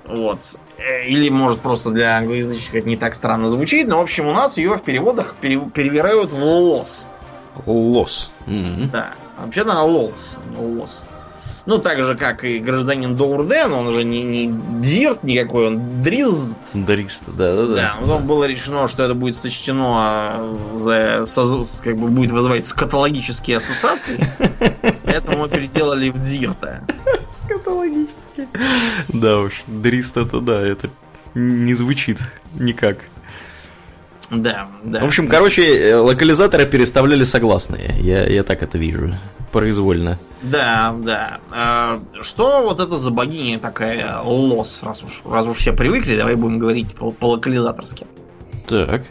Вот. 0.05 0.57
Э, 0.77 1.05
Или, 1.07 1.29
может, 1.29 1.61
просто 1.61 1.91
для 1.91 2.17
англоязычных 2.17 2.75
это 2.75 2.89
не 2.89 2.97
так 2.97 3.13
странно 3.13 3.47
звучит. 3.47 3.87
Но, 3.87 3.99
в 3.99 4.01
общем, 4.01 4.27
у 4.27 4.33
нас 4.33 4.57
ее 4.57 4.75
в 4.75 4.83
переводах 4.83 5.35
пере- 5.39 5.69
перевирают 5.73 6.31
в 6.31 6.43
лос. 6.43 7.07
Лос. 7.65 8.29
Мгм. 8.45 8.89
Да. 8.89 9.11
Вообще-то 9.37 9.71
она 9.71 9.83
лолс, 9.83 10.37
а 10.57 10.61
лос. 10.61 11.01
Ну, 11.65 11.77
так 11.77 12.03
же, 12.03 12.15
как 12.15 12.43
и 12.43 12.59
гражданин 12.59 13.15
Доурден, 13.15 13.71
он 13.71 13.93
же 13.93 14.03
не, 14.03 14.21
не 14.23 14.53
Дирт 14.81 15.23
никакой, 15.23 15.67
он. 15.67 16.01
Дрист, 16.01 16.59
да-да-да. 17.25 17.75
Да, 17.75 17.95
потом 18.01 18.27
было 18.27 18.43
решено, 18.43 18.87
что 18.89 19.03
это 19.03 19.13
будет 19.15 19.37
сочтено 19.37 19.85
а, 19.95 20.57
за 20.77 21.23
соз- 21.25 21.81
как 21.81 21.95
бы 21.97 22.09
будет 22.09 22.31
вызывать 22.31 22.65
скатологические 22.65 23.57
ассоциации. 23.57 24.27
Поэтому 25.05 25.37
мы 25.43 25.49
переделали 25.49 26.09
в 26.09 26.19
Дзирта. 26.19 26.83
Скатологически. 27.31 28.47
Да 29.07 29.39
уж, 29.39 29.63
Дрист 29.67 30.17
это 30.17 30.41
да, 30.41 30.59
это 30.61 30.89
не 31.33 31.73
звучит 31.75 32.19
никак. 32.55 32.97
Да, 34.29 34.67
да. 34.83 34.99
В 34.99 35.05
общем, 35.05 35.27
короче, 35.27 35.63
э, 35.63 35.95
локализаторы 35.95 36.65
переставляли 36.65 37.23
согласные. 37.23 37.95
Я, 37.99 38.25
я 38.27 38.43
так 38.43 38.63
это 38.63 38.77
вижу. 38.77 39.13
Произвольно. 39.51 40.17
Да, 40.41 40.95
да. 40.97 41.39
А, 41.51 41.99
что 42.21 42.63
вот 42.63 42.79
это 42.79 42.97
за 42.97 43.11
богиня 43.11 43.59
такая 43.59 44.19
Лос, 44.21 44.79
раз 44.81 45.03
уж, 45.03 45.21
раз 45.25 45.45
уж 45.45 45.57
все 45.57 45.73
привыкли, 45.73 46.17
давай 46.17 46.35
будем 46.35 46.57
говорить 46.57 46.95
по, 46.95 47.11
по-локализаторски. 47.11 48.07
Так. 48.67 49.03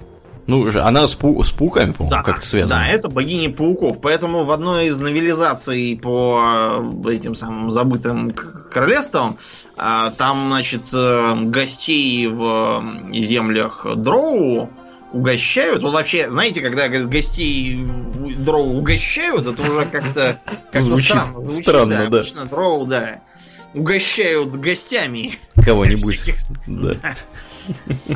Ну, 0.49 0.69
она 0.81 1.07
с, 1.07 1.17
пу- 1.17 1.43
с 1.45 1.53
пауками, 1.53 1.93
по-моему, 1.93 2.25
как-то 2.25 2.45
связана. 2.45 2.81
Да, 2.81 2.87
это 2.89 3.09
богиня 3.09 3.51
пауков. 3.51 4.01
Поэтому 4.01 4.43
в 4.43 4.51
одной 4.51 4.87
из 4.87 4.99
новелизаций 4.99 5.99
по 6.03 6.83
э, 7.05 7.13
этим 7.13 7.37
самым 7.37 7.71
забытым 7.71 8.33
королевствам 8.33 9.39
а, 9.77 10.11
там, 10.11 10.49
значит, 10.49 10.83
э, 10.93 11.35
гостей 11.45 12.27
в 12.27 12.83
землях 13.13 13.87
Дроу 13.95 14.69
угощают. 15.13 15.83
Вот 15.83 15.93
вообще, 15.95 16.31
знаете, 16.31 16.61
когда 16.61 16.89
гостей 16.89 17.85
дроу 18.39 18.79
угощают, 18.79 19.47
это 19.47 19.63
уже 19.63 19.87
как-то 19.87 20.41
как 20.71 20.83
звучит 20.83 21.11
странно. 21.11 21.41
Звучит, 21.41 21.63
странно, 21.63 21.97
да. 21.97 21.99
да. 21.99 22.07
Обычно 22.07 22.45
дроу, 22.47 22.87
да, 22.87 23.21
угощают 23.75 24.55
гостями. 24.57 25.39
Кого-нибудь. 25.55 26.35
Да. 26.67 27.17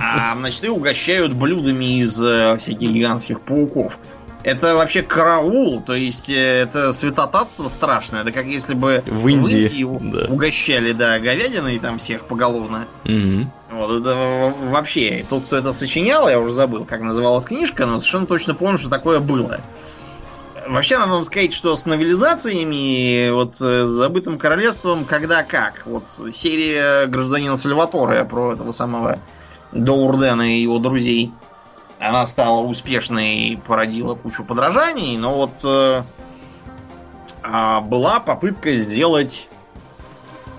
А 0.00 0.35
мечты 0.35 0.70
угощают 0.70 1.32
блюдами 1.32 2.00
из 2.00 2.22
э, 2.22 2.56
всяких 2.59 2.90
гигантских 2.90 3.40
пауков. 3.40 3.98
Это 4.46 4.76
вообще 4.76 5.02
караул, 5.02 5.82
то 5.82 5.92
есть 5.92 6.30
э, 6.30 6.61
это 6.62 6.92
святотатство 6.92 7.66
страшное. 7.66 8.20
Это 8.20 8.30
как 8.30 8.46
если 8.46 8.74
бы 8.74 9.02
в 9.04 9.26
Индии, 9.26 9.66
в 9.66 9.98
Индии 9.98 10.12
да. 10.12 10.32
угощали, 10.32 10.92
да, 10.92 11.18
говядиной 11.18 11.80
там 11.80 11.98
всех 11.98 12.26
поголовно. 12.26 12.87
Угу. 13.04 13.50
Вот, 13.72 14.00
это 14.00 14.54
вообще, 14.70 15.26
тот, 15.28 15.46
кто 15.46 15.56
это 15.56 15.72
сочинял, 15.72 16.28
я 16.28 16.38
уже 16.38 16.52
забыл, 16.52 16.85
как 16.85 17.00
называлась 17.00 17.44
книжка, 17.44 17.87
но 17.87 17.98
совершенно 17.98 18.26
точно 18.26 18.54
помню, 18.54 18.78
что 18.78 18.88
такое 18.88 19.18
было. 19.18 19.59
Вообще, 20.68 20.96
надо 20.96 21.14
вам 21.14 21.24
сказать, 21.24 21.52
что 21.52 21.74
с 21.74 21.85
новелизациями, 21.85 23.30
вот 23.30 23.56
э, 23.61 23.87
с 23.87 23.90
забытым 23.90 24.38
королевством, 24.38 25.06
когда 25.06 25.42
как. 25.42 25.82
Вот 25.87 26.04
серия 26.32 27.06
гражданина 27.06 27.56
Сальваторе 27.56 28.24
про 28.24 28.52
этого 28.52 28.70
самого 28.70 29.18
Доурдена 29.72 30.56
и 30.56 30.61
его 30.61 30.78
друзей. 30.78 31.32
Она 31.98 32.26
стала 32.26 32.61
успешной 32.61 33.35
и 33.35 33.56
породила 33.56 34.14
кучу 34.14 34.44
подражаний, 34.44 35.16
но 35.16 35.35
вот 35.35 35.61
э, 35.64 36.02
э, 37.42 37.80
была 37.80 38.20
попытка 38.20 38.76
сделать 38.76 39.48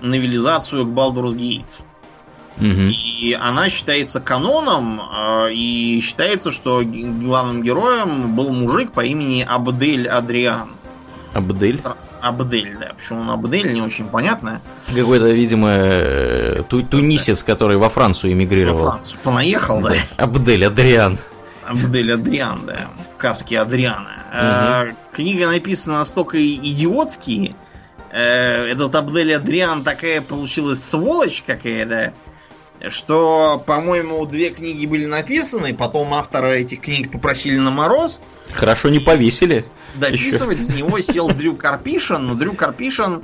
новелизацию 0.00 0.84
к 0.84 0.88
Baldur's 0.88 1.36
Gate. 1.36 1.78
Угу. 2.58 2.90
И 2.90 3.38
она 3.40 3.70
считается 3.70 4.20
каноном, 4.20 5.00
э, 5.00 5.52
и 5.52 6.00
считается, 6.02 6.50
что 6.50 6.82
главным 6.84 7.62
героем 7.62 8.34
был 8.34 8.52
мужик 8.52 8.92
по 8.92 9.04
имени 9.04 9.46
Абдель 9.48 10.08
Адриан. 10.08 10.70
Абдель? 11.34 11.80
Абдель, 12.20 12.76
да. 12.80 12.94
Почему 12.96 13.20
он 13.20 13.30
Абдель, 13.30 13.72
не 13.72 13.80
очень 13.80 14.06
понятно. 14.06 14.60
Какой-то, 14.92 15.28
видимо, 15.28 15.68
э, 15.70 16.62
ту 16.68 16.82
тунисец, 16.82 17.44
который 17.44 17.76
во 17.76 17.88
Францию 17.88 18.32
эмигрировал. 18.32 18.84
Во 18.84 18.90
Францию 18.92 19.20
понаехал, 19.22 19.80
да. 19.80 19.94
Абдель 20.16 20.64
Адриан. 20.66 21.18
Абдель 21.68 22.14
Адриан, 22.14 22.66
да. 22.66 22.90
В 23.10 23.16
каске 23.16 23.60
Адриана. 23.60 24.86
Угу. 24.88 24.96
Книга 25.12 25.48
написана 25.48 25.98
настолько 25.98 26.38
идиотски. 26.38 27.54
Э, 28.10 28.64
этот 28.66 28.94
Абдель 28.94 29.34
Адриан 29.34 29.84
такая 29.84 30.22
получилась 30.22 30.82
сволочь 30.82 31.42
какая-то 31.46 32.14
что, 32.90 33.62
по-моему, 33.66 34.24
две 34.24 34.50
книги 34.50 34.86
были 34.86 35.04
написаны, 35.04 35.74
потом 35.74 36.14
автора 36.14 36.52
этих 36.52 36.80
книг 36.80 37.10
попросили 37.10 37.58
на 37.58 37.72
мороз. 37.72 38.20
Хорошо 38.52 38.88
не 38.88 39.00
повесили. 39.00 39.64
Дописывать 39.96 40.62
с 40.62 40.68
него 40.68 41.00
сел 41.00 41.28
Дрю 41.28 41.56
Карпишин, 41.56 42.26
но 42.26 42.34
Дрю 42.34 42.54
Карпишин 42.54 43.16
э, 43.16 43.20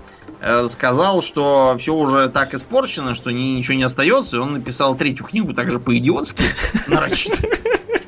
сказал, 0.69 1.23
что 1.23 1.77
все 1.79 1.95
уже 1.95 2.29
так 2.29 2.55
испорчено, 2.55 3.15
что 3.15 3.31
ни, 3.31 3.57
ничего 3.57 3.77
не 3.77 3.85
остается, 3.85 4.37
и 4.37 4.41
он 4.41 4.55
написал 4.55 4.95
третью 4.95 5.27
книгу 5.27 5.55
также 5.55 5.81
по-идиотски, 5.81 6.43
нарочито. 6.87 7.37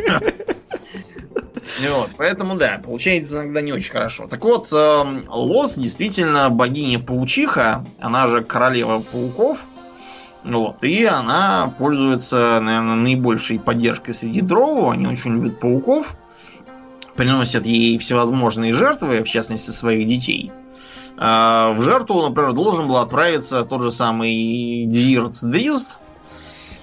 Вот, 1.91 2.12
поэтому 2.17 2.57
да, 2.57 2.81
получается 2.83 3.37
иногда 3.37 3.61
не 3.61 3.71
очень 3.71 3.93
хорошо. 3.93 4.27
Так 4.29 4.43
вот, 4.45 4.73
э, 4.73 5.23
Лос 5.29 5.77
действительно 5.77 6.49
богиня-паучиха, 6.49 7.85
она 8.01 8.27
же 8.29 8.43
королева 8.43 9.01
пауков, 9.01 9.67
вот. 10.47 10.85
И 10.85 11.05
она 11.05 11.75
пользуется, 11.77 12.61
наверное, 12.61 12.95
наибольшей 12.95 13.59
поддержкой 13.59 14.15
среди 14.15 14.41
дроу. 14.41 14.91
Они 14.91 15.07
очень 15.07 15.33
любят 15.33 15.59
пауков. 15.59 16.17
Приносят 17.17 17.67
ей 17.67 17.99
всевозможные 17.99 18.73
жертвы, 18.73 19.25
в 19.25 19.29
частности, 19.29 19.71
своих 19.71 20.07
детей. 20.07 20.53
А 21.18 21.72
в 21.72 21.83
жертву, 21.83 22.22
например, 22.22 22.52
должен 22.52 22.88
был 22.88 22.98
отправиться 22.98 23.64
тот 23.64 23.83
же 23.83 23.90
самый 23.90 24.85
Дирт 24.87 25.38
Дрист. 25.42 25.98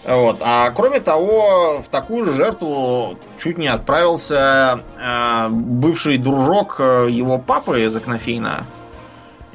Вот. 0.06 0.38
А 0.42 0.72
кроме 0.72 1.00
того, 1.00 1.82
в 1.82 1.88
такую 1.88 2.26
же 2.26 2.34
жертву 2.34 3.18
чуть 3.38 3.58
не 3.58 3.68
отправился 3.68 4.82
э, 5.00 5.48
бывший 5.50 6.18
дружок 6.18 6.80
его 6.80 7.38
папы 7.38 7.84
из 7.86 7.96
Акнофейна, 7.96 8.66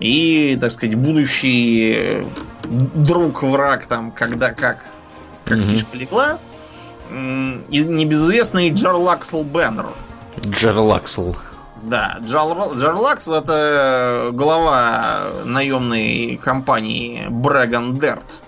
и, 0.01 0.57
так 0.61 0.71
сказать, 0.71 0.95
будущий 0.95 2.25
друг, 2.65 3.43
враг 3.43 3.87
там, 3.87 4.11
когда 4.13 4.53
как, 4.53 4.85
как 5.45 5.59
mm-hmm. 5.59 5.63
фишка 5.63 5.97
легла, 5.97 6.39
и 7.11 7.85
небезызвестный 7.85 8.71
Джарлаксел 8.71 9.43
Беннер. 9.43 9.87
Джарлаксел. 10.47 11.37
Да, 11.83 12.19
Джарлаксел 12.21 13.35
это 13.35 14.31
глава 14.33 15.31
наемной 15.45 16.41
компании 16.43 17.27
Брэган 17.29 17.99
Дерт. 17.99 18.41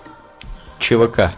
ЧВК. 0.79 1.31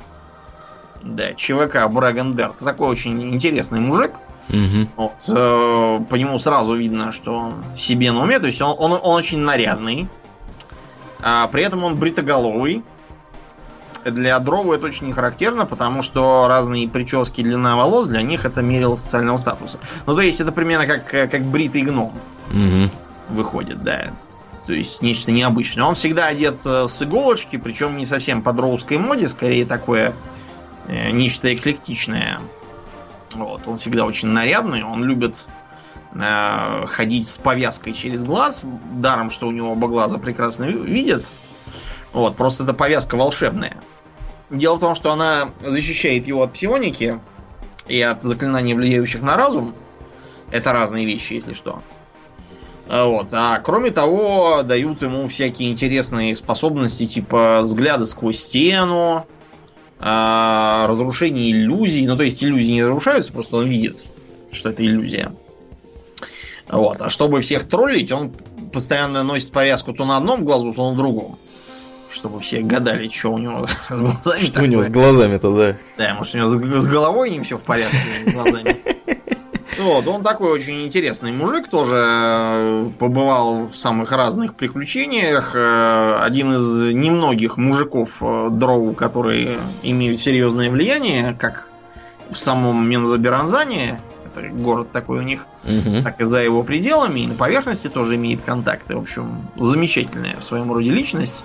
Да, 1.02 1.34
ЧВК 1.34 1.88
Брэган 1.90 2.36
Дерт. 2.36 2.58
Такой 2.58 2.90
очень 2.90 3.34
интересный 3.34 3.80
мужик. 3.80 4.12
Угу. 4.50 4.88
Вот, 4.98 5.14
э, 5.30 6.00
по 6.10 6.16
нему 6.16 6.40
сразу 6.40 6.76
видно, 6.76 7.12
что 7.12 7.38
он 7.38 7.54
себе 7.78 8.12
на 8.12 8.24
уме. 8.24 8.40
То 8.40 8.48
есть 8.48 8.62
он, 8.62 8.76
он, 8.78 8.94
он 8.94 9.00
очень 9.02 9.40
нарядный. 9.40 10.08
А 11.22 11.48
при 11.48 11.64
этом 11.64 11.84
он 11.84 11.96
бритоголовый. 11.96 12.84
Для 14.06 14.40
дрову 14.40 14.74
это 14.74 14.86
очень 14.86 15.08
не 15.08 15.14
характерно, 15.14 15.66
потому 15.66 16.02
что 16.02 16.48
разные 16.48 16.88
прически 16.88 17.42
длина 17.42 17.76
волос 17.76 18.08
для 18.08 18.22
них 18.22 18.46
это 18.46 18.62
мерило 18.62 18.96
социального 18.96 19.38
статуса. 19.38 19.80
Ну, 20.06 20.16
то 20.16 20.22
есть 20.22 20.42
это 20.42 20.52
примерно 20.52 20.88
как, 20.88 21.08
как 21.08 21.44
бритый 21.46 21.82
гном. 21.82 22.14
Угу. 22.50 22.90
Выходит, 23.30 23.84
да. 23.84 24.12
То 24.66 24.74
есть 24.74 25.02
нечто 25.02 25.32
необычное. 25.32 25.86
Он 25.86 25.96
всегда 25.96 26.28
одет 26.28 26.62
э, 26.66 26.88
с 26.88 27.02
иголочки, 27.02 27.58
причем 27.58 27.98
не 27.98 28.06
совсем 28.06 28.42
по 28.42 28.54
дроуской 28.54 28.98
моде, 28.98 29.28
скорее 29.28 29.66
такое 29.66 30.14
э, 30.88 31.12
нечто 31.12 31.54
эклектичное. 31.54 32.40
Вот, 33.36 33.68
он 33.68 33.78
всегда 33.78 34.06
очень 34.06 34.30
нарядный, 34.30 34.84
он 34.84 35.04
любит 35.04 35.46
э, 36.14 36.86
ходить 36.88 37.28
с 37.28 37.38
повязкой 37.38 37.92
через 37.92 38.24
глаз, 38.24 38.64
даром, 38.94 39.32
что 39.32 39.48
у 39.48 39.52
него 39.52 39.72
оба 39.72 39.88
глаза 39.88 40.18
прекрасно 40.18 40.66
видят. 40.66 41.28
Вот, 42.14 42.38
просто 42.38 42.64
эта 42.64 42.74
повязка 42.74 43.16
волшебная. 43.16 43.78
Дело 44.54 44.76
в 44.76 44.80
том, 44.80 44.94
что 44.94 45.12
она 45.12 45.50
защищает 45.62 46.28
его 46.28 46.44
от 46.44 46.54
псионики 46.54 47.20
и 47.88 48.00
от 48.02 48.22
заклинаний, 48.22 48.76
влияющих 48.76 49.24
на 49.24 49.36
разум. 49.36 49.74
Это 50.52 50.72
разные 50.72 51.08
вещи, 51.08 51.34
если 51.34 51.54
что. 51.54 51.82
Вот. 52.88 53.30
А 53.32 53.60
кроме 53.60 53.90
того, 53.90 54.62
дают 54.64 55.02
ему 55.02 55.28
всякие 55.28 55.72
интересные 55.72 56.36
способности, 56.36 57.08
типа 57.08 57.62
взгляда 57.64 58.06
сквозь 58.06 58.38
стену, 58.38 59.26
а, 60.00 60.86
разрушение 60.88 61.52
иллюзий. 61.52 62.06
Ну, 62.06 62.16
то 62.16 62.24
есть 62.24 62.44
иллюзии 62.44 62.74
не 62.74 62.84
разрушаются, 62.84 63.34
просто 63.34 63.56
он 63.56 63.66
видит, 63.66 64.06
что 64.52 64.70
это 64.70 64.86
иллюзия. 64.86 65.34
Вот. 66.70 67.02
А 67.02 67.10
чтобы 67.10 67.42
всех 67.42 67.68
троллить, 67.68 68.12
он 68.12 68.32
постоянно 68.72 69.24
носит 69.24 69.52
повязку 69.52 69.94
то 69.94 70.06
на 70.06 70.18
одном 70.18 70.46
глазу, 70.46 70.74
то 70.74 70.92
на 70.92 70.96
другом. 70.96 71.40
Чтобы 72.14 72.40
все 72.40 72.62
гадали, 72.62 73.10
что 73.14 73.34
у 73.34 73.38
него 73.38 73.68
с 73.68 74.00
глазами. 74.00 74.40
Что 74.40 74.54
такое. 74.54 74.68
у 74.68 74.72
него 74.72 74.82
с 74.82 74.90
глазами-то, 74.90 75.58
да? 75.58 75.78
Да, 75.98 76.14
может, 76.14 76.36
у 76.36 76.38
него 76.38 76.80
с 76.80 76.88
головой 76.88 77.32
не 77.32 77.42
все 77.42 77.58
в 77.58 77.62
порядке 77.62 77.98
с 78.26 78.32
глазами. 78.34 78.78
Вот, 79.80 80.08
он 80.08 80.24
такой 80.24 80.52
очень 80.52 80.86
интересный 80.86 81.32
мужик, 81.32 81.68
тоже 81.68 81.98
э, 81.98 82.90
побывал 83.00 83.68
в 83.68 83.76
самых 83.76 84.12
разных 84.12 84.56
приключениях. 84.56 85.54
Э, 85.56 86.20
один 86.22 86.56
из 86.56 86.94
немногих 86.94 87.58
мужиков 87.58 88.22
э, 88.22 88.50
дроу, 88.52 88.94
которые 88.94 89.58
имеют 89.82 90.20
серьезное 90.20 90.70
влияние, 90.70 91.36
как 91.38 91.70
в 92.30 92.38
самом 92.38 92.88
Мензаберанзане, 92.88 94.00
это 94.26 94.48
город 94.50 94.92
такой 94.92 95.20
у 95.20 95.22
них, 95.22 95.46
угу. 95.64 96.02
так 96.02 96.22
и 96.22 96.26
за 96.26 96.40
его 96.40 96.64
пределами, 96.64 97.22
и 97.22 97.28
на 97.28 97.36
поверхности 97.36 97.88
тоже 97.88 98.16
имеет 98.16 98.42
контакты. 98.42 98.96
В 98.96 99.02
общем, 99.02 99.48
замечательная 99.60 100.40
в 100.40 100.44
своем 100.44 100.72
роде 100.72 100.92
личность. 100.92 101.44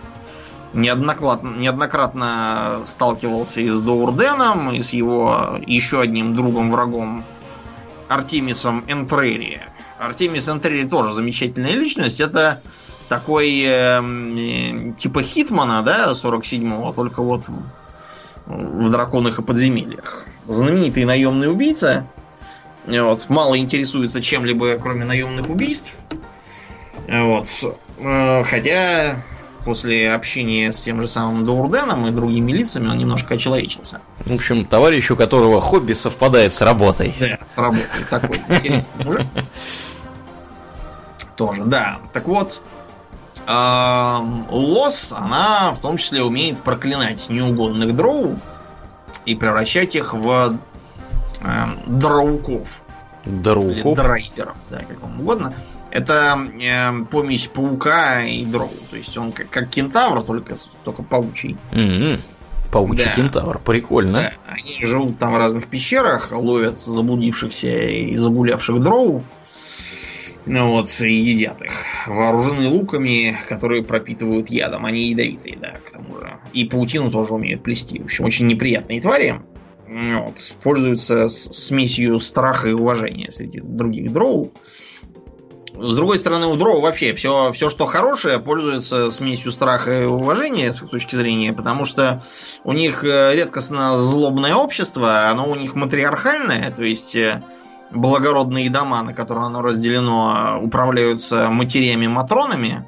Неоднократно, 0.75 1.57
неоднократно 1.57 2.83
сталкивался 2.85 3.61
и 3.61 3.71
с 3.71 3.81
Доурденом, 3.81 4.71
и 4.73 4.83
с 4.83 4.93
его 4.93 5.59
еще 5.67 6.01
одним 6.01 6.35
другом-врагом 6.35 7.25
Артемисом 8.09 8.85
Энтрери. 8.87 9.63
Артемис 9.99 10.49
Энтрери 10.49 10.87
тоже 10.87 11.13
замечательная 11.15 11.73
личность. 11.73 12.21
Это 12.21 12.61
такой 13.09 13.63
э, 13.67 14.93
типа 14.97 15.23
Хитмана, 15.23 15.83
да, 15.83 16.13
47-го, 16.13 16.93
только 16.93 17.23
вот 17.23 17.49
в 18.47 18.91
драконах 18.91 19.39
и 19.39 19.43
подземельях. 19.43 20.25
Знаменитый 20.47 21.05
наемный 21.05 21.51
убийца. 21.51 22.07
Вот, 22.87 23.29
мало 23.29 23.59
интересуется 23.59 24.23
чем-либо, 24.23 24.79
кроме 24.79 25.05
наемных 25.05 25.51
убийств. 25.51 25.97
Вот. 27.07 27.47
Э, 27.99 28.43
хотя 28.45 29.23
после 29.69 30.15
общения 30.15 30.73
с 30.73 30.81
тем 30.81 31.03
же 31.03 31.07
самым 31.07 31.45
Доурденом 31.45 32.07
и 32.07 32.11
другими 32.11 32.53
лицами 32.53 32.89
он 32.89 32.97
немножко 32.97 33.35
очеловечился. 33.35 34.01
В 34.25 34.33
общем, 34.33 34.65
товарищ, 34.65 35.11
у 35.11 35.17
которого 35.17 35.61
хобби 35.61 35.93
совпадает 35.93 36.55
с 36.55 36.63
работой. 36.63 37.15
Да, 37.21 37.39
с 37.47 37.59
работой. 37.59 37.85
Такой 38.09 38.41
интересный 38.49 39.05
мужик. 39.05 39.27
Тоже, 41.37 41.65
да. 41.65 41.99
Так 42.15 42.27
вот, 42.29 42.63
Лос, 43.47 45.13
она 45.15 45.75
в 45.75 45.81
том 45.83 45.99
числе 45.99 46.23
умеет 46.23 46.63
проклинать 46.63 47.29
неугодных 47.29 47.95
дроу 47.95 48.39
и 49.27 49.35
превращать 49.35 49.95
их 49.95 50.15
в 50.15 50.57
дроуков. 51.87 52.81
Дроуков? 53.27 53.99
Драйдеров, 53.99 54.57
да, 54.71 54.79
как 54.79 55.03
вам 55.03 55.21
угодно. 55.21 55.53
Это 55.91 56.39
э, 56.61 57.05
помесь 57.11 57.47
паука 57.47 58.23
и 58.25 58.45
дроу. 58.45 58.71
То 58.91 58.97
есть 58.97 59.17
он 59.17 59.33
как, 59.33 59.49
как 59.49 59.71
кентавр, 59.71 60.23
только, 60.23 60.57
только 60.85 61.03
паучий. 61.03 61.57
Mm-hmm. 61.73 62.21
Паучий 62.71 63.05
да. 63.05 63.13
кентавр, 63.15 63.59
прикольно. 63.59 64.21
Да. 64.21 64.33
Они 64.47 64.85
живут 64.85 65.19
там 65.19 65.33
в 65.33 65.39
разных 65.39 65.67
пещерах, 65.69 66.33
ловят 66.33 66.79
заблудившихся 66.81 67.69
и 67.69 68.17
загулявших 68.17 68.81
дроу. 68.81 69.25
Ну 70.45 70.71
вот, 70.71 70.89
и 71.01 71.13
едят 71.13 71.61
их. 71.63 71.73
Вооружены 72.07 72.69
луками, 72.69 73.37
которые 73.49 73.83
пропитывают 73.83 74.49
ядом. 74.49 74.87
Они 74.87 75.11
ядовитые, 75.11 75.59
да, 75.61 75.73
к 75.73 75.93
тому 75.93 76.19
же. 76.21 76.39
И 76.55 76.65
паутину 76.65 77.11
тоже 77.11 77.35
умеют 77.35 77.63
плести. 77.63 77.99
В 77.99 78.05
общем, 78.05 78.25
очень 78.25 78.47
неприятные 78.47 79.01
твари. 79.01 79.41
Вот, 79.87 80.53
пользуются 80.63 81.29
смесью 81.29 82.19
страха 82.21 82.69
и 82.69 82.73
уважения 82.73 83.31
среди 83.31 83.61
других 83.61 84.13
дроу. 84.13 84.53
С 85.81 85.95
другой 85.95 86.19
стороны, 86.19 86.47
у 86.47 86.57
дроу 86.57 86.81
вообще 86.81 87.15
все, 87.15 87.53
все, 87.53 87.69
что 87.69 87.87
хорошее, 87.87 88.41
пользуется 88.41 89.13
смесью 89.13 89.53
страха 89.53 90.03
и 90.03 90.07
уважения 90.07 90.73
с 90.73 90.83
их 90.83 90.91
точки 90.91 91.15
зрения, 91.15 91.53
потому 91.53 91.85
что 91.85 92.23
у 92.65 92.73
них 92.73 93.05
э, 93.05 93.35
редкостно 93.35 93.99
злобное 94.01 94.57
общество, 94.57 95.29
оно 95.29 95.49
у 95.49 95.55
них 95.55 95.77
матриархальное, 95.77 96.73
то 96.73 96.85
есть 96.85 97.15
э, 97.15 97.45
благородные 97.93 98.71
дома, 98.71 99.03
на 99.03 99.15
которые 99.15 99.47
оно 99.47 99.63
разделено, 99.63 100.59
управляются 100.61 101.49
матерями-матронами. 101.49 102.85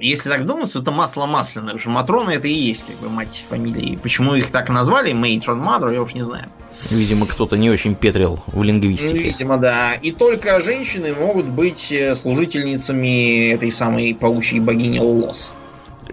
Если 0.00 0.30
так 0.30 0.46
думать, 0.46 0.74
это 0.74 0.90
масло 0.92 1.26
масляное, 1.26 1.74
потому 1.74 1.80
что 1.80 1.90
Матрона 1.90 2.30
это 2.30 2.46
и 2.46 2.52
есть 2.52 2.86
как 2.86 2.96
бы 2.96 3.08
мать 3.08 3.44
фамилии. 3.48 3.98
Почему 4.00 4.34
их 4.34 4.50
так 4.50 4.68
назвали, 4.68 5.12
Matron 5.12 5.60
Mother, 5.62 5.92
я 5.92 6.02
уж 6.02 6.14
не 6.14 6.22
знаю. 6.22 6.48
Видимо, 6.90 7.26
кто-то 7.26 7.56
не 7.56 7.68
очень 7.70 7.96
петрил 7.96 8.40
в 8.46 8.62
лингвистике. 8.62 9.30
Видимо, 9.30 9.56
да. 9.56 9.94
И 9.94 10.12
только 10.12 10.60
женщины 10.60 11.12
могут 11.12 11.46
быть 11.46 11.90
э, 11.90 12.14
служительницами 12.14 13.50
этой 13.50 13.72
самой 13.72 14.14
паучьей 14.14 14.60
богини 14.60 15.00
Лос 15.00 15.52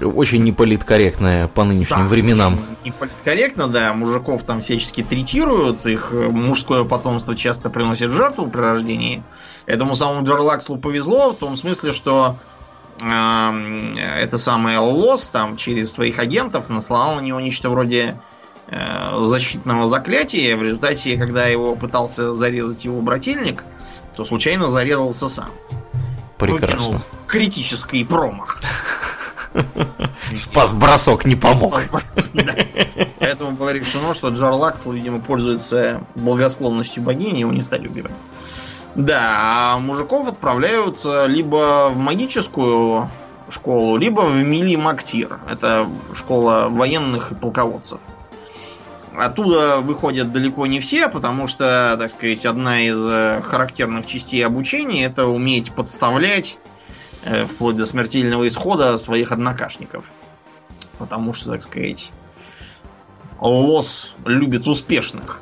очень 0.01 0.43
неполиткорректная 0.43 1.47
по 1.47 1.63
нынешним 1.63 1.99
да, 1.99 2.07
временам. 2.07 2.65
Неполиткорректно, 2.83 3.67
да. 3.67 3.93
Мужиков 3.93 4.43
там 4.43 4.61
всячески 4.61 5.03
третируют, 5.03 5.85
их 5.85 6.09
э, 6.11 6.27
мужское 6.29 6.83
потомство 6.83 7.35
часто 7.35 7.69
приносит 7.69 8.11
жертву 8.11 8.47
при 8.47 8.59
рождении. 8.59 9.23
Этому 9.65 9.95
самому 9.95 10.25
Джарлакслу 10.25 10.77
повезло 10.77 11.31
в 11.31 11.37
том 11.37 11.55
смысле, 11.57 11.93
что 11.93 12.37
это 12.99 14.37
самое 14.37 14.79
Лос 14.79 15.27
там 15.27 15.57
через 15.57 15.91
своих 15.91 16.19
агентов 16.19 16.69
наслал 16.69 17.15
на 17.15 17.21
него 17.21 17.39
нечто 17.41 17.69
вроде 17.69 18.17
э, 18.67 19.19
защитного 19.21 19.87
заклятия. 19.87 20.55
В 20.55 20.63
результате, 20.63 21.17
когда 21.17 21.45
его 21.45 21.75
пытался 21.75 22.33
зарезать 22.33 22.85
его 22.85 23.01
брательник, 23.01 23.63
то 24.15 24.23
случайно 24.23 24.69
зарезался 24.69 25.27
сам. 25.27 25.49
Прекрасно. 26.37 26.75
Выкинул 26.75 27.01
критический 27.27 28.03
промах. 28.05 28.61
Спас 30.35 30.73
бросок 30.73 31.25
не 31.25 31.35
помог. 31.35 31.81
Поэтому 33.19 33.51
было 33.51 33.73
решено, 33.73 34.13
что 34.13 34.29
Джарлакс, 34.29 34.85
видимо, 34.85 35.19
пользуется 35.19 36.05
благосклонностью 36.15 37.03
богини, 37.03 37.39
его 37.39 37.51
не 37.51 37.61
стали 37.61 37.87
убивать. 37.87 38.11
Да, 38.95 39.73
а 39.73 39.79
мужиков 39.79 40.27
отправляют 40.27 41.01
либо 41.27 41.89
в 41.89 41.97
магическую 41.97 43.09
школу, 43.49 43.97
либо 43.97 44.21
в 44.21 44.41
Мили 44.43 44.75
Мактир. 44.75 45.39
Это 45.49 45.89
школа 46.13 46.67
военных 46.69 47.33
и 47.33 47.35
полководцев. 47.35 47.99
Оттуда 49.17 49.77
выходят 49.77 50.31
далеко 50.31 50.65
не 50.65 50.79
все, 50.79 51.07
потому 51.07 51.47
что, 51.47 51.95
так 51.97 52.09
сказать, 52.09 52.45
одна 52.45 52.81
из 52.81 52.97
э, 53.07 53.41
характерных 53.41 54.07
частей 54.07 54.45
обучения 54.45 55.05
это 55.05 55.27
уметь 55.27 55.71
подставлять 55.71 56.57
Э, 57.25 57.45
вплоть 57.45 57.75
до 57.75 57.87
смертельного 57.87 58.47
исхода 58.47 58.99
своих 58.99 59.31
однокашников. 59.31 60.11
Потому 60.99 61.33
что, 61.33 61.51
так 61.51 61.63
сказать, 61.63 62.11
Лос 63.39 64.13
любит 64.25 64.67
успешных, 64.67 65.41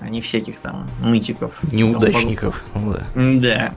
а 0.00 0.08
не 0.08 0.20
всяких 0.20 0.58
там 0.58 0.88
нытиков. 1.02 1.58
Неудачников. 1.72 2.62
Да. 2.74 3.06
да. 3.14 3.74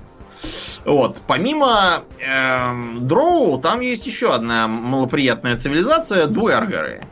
Вот. 0.86 1.22
Помимо 1.28 2.04
э, 2.20 3.00
Дроу, 3.00 3.60
там 3.60 3.82
есть 3.82 4.06
еще 4.06 4.34
одна 4.34 4.68
малоприятная 4.68 5.58
цивилизация 5.58 6.28
Дуэргеры. 6.28 7.08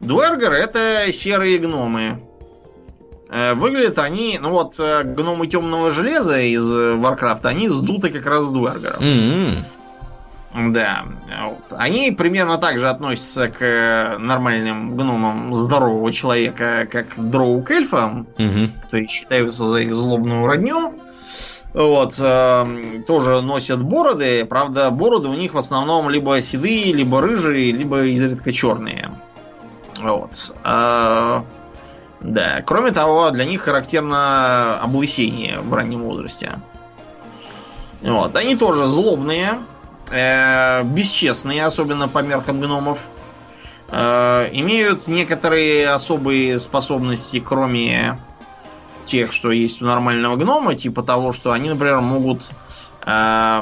Дуэргеры 0.00 0.56
это 0.56 1.12
серые 1.12 1.58
гномы. 1.58 2.22
Э, 3.30 3.54
выглядят 3.54 3.98
они, 3.98 4.38
ну 4.40 4.50
вот 4.50 4.78
э, 4.78 5.04
гномы 5.04 5.46
темного 5.46 5.90
железа 5.90 6.40
из 6.40 6.68
Варкрафта, 6.70 7.48
они 7.48 7.68
сдуты 7.68 8.10
как 8.10 8.26
раз 8.26 8.46
с 8.46 8.50
дуэргеров. 8.50 9.00
Mm-hmm. 9.00 9.56
Да. 10.54 11.04
Они 11.72 12.10
примерно 12.10 12.56
так 12.56 12.78
же 12.78 12.88
относятся 12.88 13.48
к 13.48 13.60
э, 13.60 14.18
нормальным 14.18 14.96
гномам 14.96 15.54
здорового 15.54 16.12
человека, 16.12 16.88
как 16.90 17.06
дроу 17.16 17.62
к 17.62 17.70
эльфам, 17.70 18.26
mm-hmm. 18.38 18.70
то 18.90 18.96
есть 18.96 19.10
считаются 19.10 19.66
за 19.66 19.80
их 19.80 19.92
злобную 19.92 20.46
родню. 20.46 20.94
Вот, 21.74 22.14
э, 22.18 23.02
тоже 23.06 23.42
носят 23.42 23.82
бороды, 23.82 24.46
правда, 24.46 24.90
бороды 24.90 25.28
у 25.28 25.34
них 25.34 25.52
в 25.52 25.58
основном 25.58 26.08
либо 26.08 26.40
седые, 26.40 26.92
либо 26.94 27.20
рыжие, 27.20 27.70
либо 27.70 28.04
изредка 28.04 28.52
черные. 28.52 29.10
Вот. 30.00 30.54
Э, 30.64 31.42
да, 32.20 32.62
кроме 32.64 32.90
того, 32.90 33.30
для 33.30 33.44
них 33.44 33.62
характерно 33.62 34.80
облысение 34.80 35.60
в 35.60 35.72
раннем 35.74 36.02
возрасте. 36.02 36.58
Вот, 38.00 38.34
они 38.34 38.56
тоже 38.56 38.86
злобные, 38.86 39.58
э, 40.10 40.82
бесчестные, 40.84 41.64
особенно 41.64 42.08
по 42.08 42.18
меркам 42.18 42.60
гномов. 42.60 43.06
Э, 43.90 44.48
имеют 44.52 45.08
некоторые 45.08 45.88
особые 45.90 46.58
способности, 46.58 47.40
кроме 47.40 48.18
тех, 49.04 49.32
что 49.32 49.50
есть 49.50 49.80
у 49.80 49.86
нормального 49.86 50.36
гнома, 50.36 50.74
типа 50.74 51.02
того, 51.02 51.32
что 51.32 51.52
они, 51.52 51.70
например, 51.70 52.00
могут 52.00 52.50
э, 53.06 53.60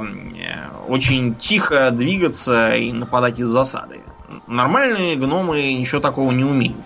очень 0.88 1.36
тихо 1.36 1.90
двигаться 1.92 2.74
и 2.74 2.92
нападать 2.92 3.38
из 3.38 3.48
засады. 3.48 4.00
Нормальные 4.46 5.16
гномы 5.16 5.74
ничего 5.74 6.00
такого 6.00 6.32
не 6.32 6.44
умеют. 6.44 6.84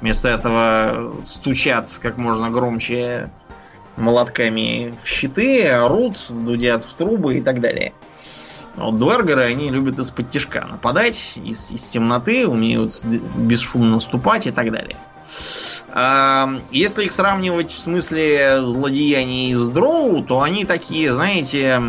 Вместо 0.00 0.28
этого 0.28 1.14
стучат 1.26 1.98
как 2.00 2.16
можно 2.16 2.50
громче 2.50 3.30
молотками 3.96 4.94
в 5.02 5.06
щиты, 5.06 5.66
орут, 5.68 6.18
дудят 6.28 6.84
в 6.84 6.94
трубы 6.94 7.38
и 7.38 7.40
так 7.40 7.60
далее. 7.60 7.92
Вот 8.76 8.98
дуэргеры, 8.98 9.44
они 9.44 9.70
любят 9.70 9.98
из-под 9.98 10.30
тяжка 10.30 10.66
нападать, 10.66 11.34
из, 11.36 11.70
из 11.70 11.82
темноты, 11.84 12.46
умеют 12.46 13.04
бесшумно 13.04 14.00
ступать 14.00 14.46
и 14.46 14.50
так 14.50 14.72
далее. 14.72 14.96
А, 15.88 16.48
если 16.72 17.04
их 17.04 17.12
сравнивать 17.12 17.70
в 17.70 17.78
смысле 17.78 18.66
злодеяний 18.66 19.54
с 19.54 19.68
дроу, 19.68 20.22
то 20.22 20.40
они 20.40 20.64
такие, 20.64 21.14
знаете... 21.14 21.80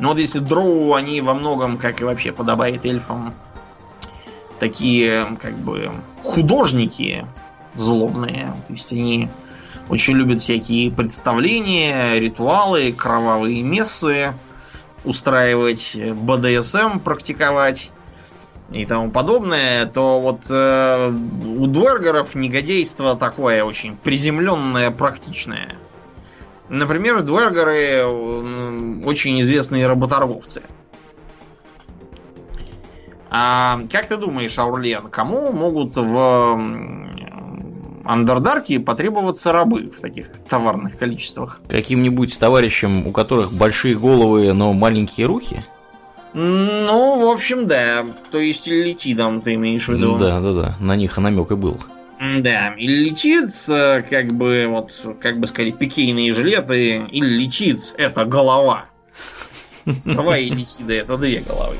Ну 0.00 0.08
вот 0.08 0.18
если 0.18 0.40
дроу, 0.40 0.94
они 0.94 1.20
во 1.20 1.34
многом, 1.34 1.78
как 1.78 2.00
и 2.00 2.04
вообще 2.04 2.32
подобает 2.32 2.84
эльфам, 2.84 3.32
такие, 4.58 5.36
как 5.40 5.56
бы, 5.56 5.92
художники 6.24 7.24
злобные. 7.76 8.56
То 8.66 8.72
есть 8.72 8.92
они 8.92 9.28
очень 9.88 10.14
любят 10.14 10.40
всякие 10.40 10.90
представления, 10.90 12.18
ритуалы, 12.18 12.92
кровавые 12.92 13.62
мессы 13.62 14.34
устраивать, 15.04 15.96
БДСМ 15.96 16.98
практиковать 17.00 17.90
и 18.72 18.86
тому 18.86 19.10
подобное, 19.10 19.86
то 19.86 20.20
вот 20.20 20.50
э, 20.50 21.10
у 21.10 21.66
Дуэргеров 21.66 22.34
негодейство 22.34 23.16
такое 23.16 23.62
очень 23.62 23.96
приземленное, 23.96 24.90
практичное. 24.90 25.76
Например, 26.68 27.22
Дуэргеры 27.22 28.04
очень 29.04 29.40
известные 29.42 29.86
работорговцы. 29.86 30.62
А 33.30 33.80
как 33.90 34.08
ты 34.08 34.16
думаешь, 34.16 34.58
Аурлен, 34.58 35.08
кому 35.10 35.52
могут 35.52 35.96
в 35.96 36.56
Андердарке 38.06 38.80
потребоваться 38.80 39.52
рабы 39.52 39.90
в 39.90 40.00
таких 40.00 40.26
товарных 40.48 40.98
количествах? 40.98 41.60
Каким-нибудь 41.68 42.38
товарищам, 42.38 43.06
у 43.06 43.12
которых 43.12 43.52
большие 43.52 43.96
головы, 43.96 44.52
но 44.52 44.72
маленькие 44.72 45.26
руки? 45.26 45.64
Ну, 46.34 47.20
в 47.20 47.28
общем, 47.30 47.66
да. 47.66 48.04
То 48.32 48.38
есть 48.38 48.66
летидом 48.66 49.40
ты 49.40 49.54
имеешь 49.54 49.86
в 49.86 49.92
виду. 49.92 50.18
Да, 50.18 50.40
да, 50.40 50.52
да. 50.52 50.76
На 50.80 50.96
них 50.96 51.16
намек 51.16 51.52
и 51.52 51.54
был. 51.54 51.78
Да, 52.20 52.74
или 52.76 53.10
летит, 53.10 53.50
э, 53.68 54.02
как 54.08 54.32
бы, 54.32 54.66
вот, 54.68 55.18
как 55.20 55.38
бы 55.38 55.46
сказать, 55.46 55.78
пикейные 55.78 56.30
жилеты, 56.30 57.02
или 57.10 57.26
летит, 57.26 57.94
это 57.98 58.24
голова. 58.24 58.86
Два 59.84 60.38
и 60.38 60.48
летида, 60.48 60.94
это 60.94 61.18
две 61.18 61.40
головы. 61.40 61.76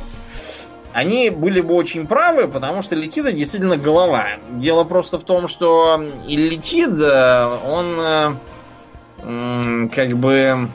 Они 0.94 1.28
были 1.28 1.60
бы 1.60 1.74
очень 1.74 2.06
правы, 2.06 2.46
потому 2.46 2.80
что 2.80 2.94
летида 2.94 3.32
действительно 3.32 3.76
голова. 3.76 4.26
Дело 4.52 4.84
просто 4.84 5.18
в 5.18 5.24
том, 5.24 5.48
что 5.48 6.00
Иллитид, 6.28 6.90
он 6.90 7.96
э, 9.20 9.88
как 9.92 10.16
бы 10.16 10.68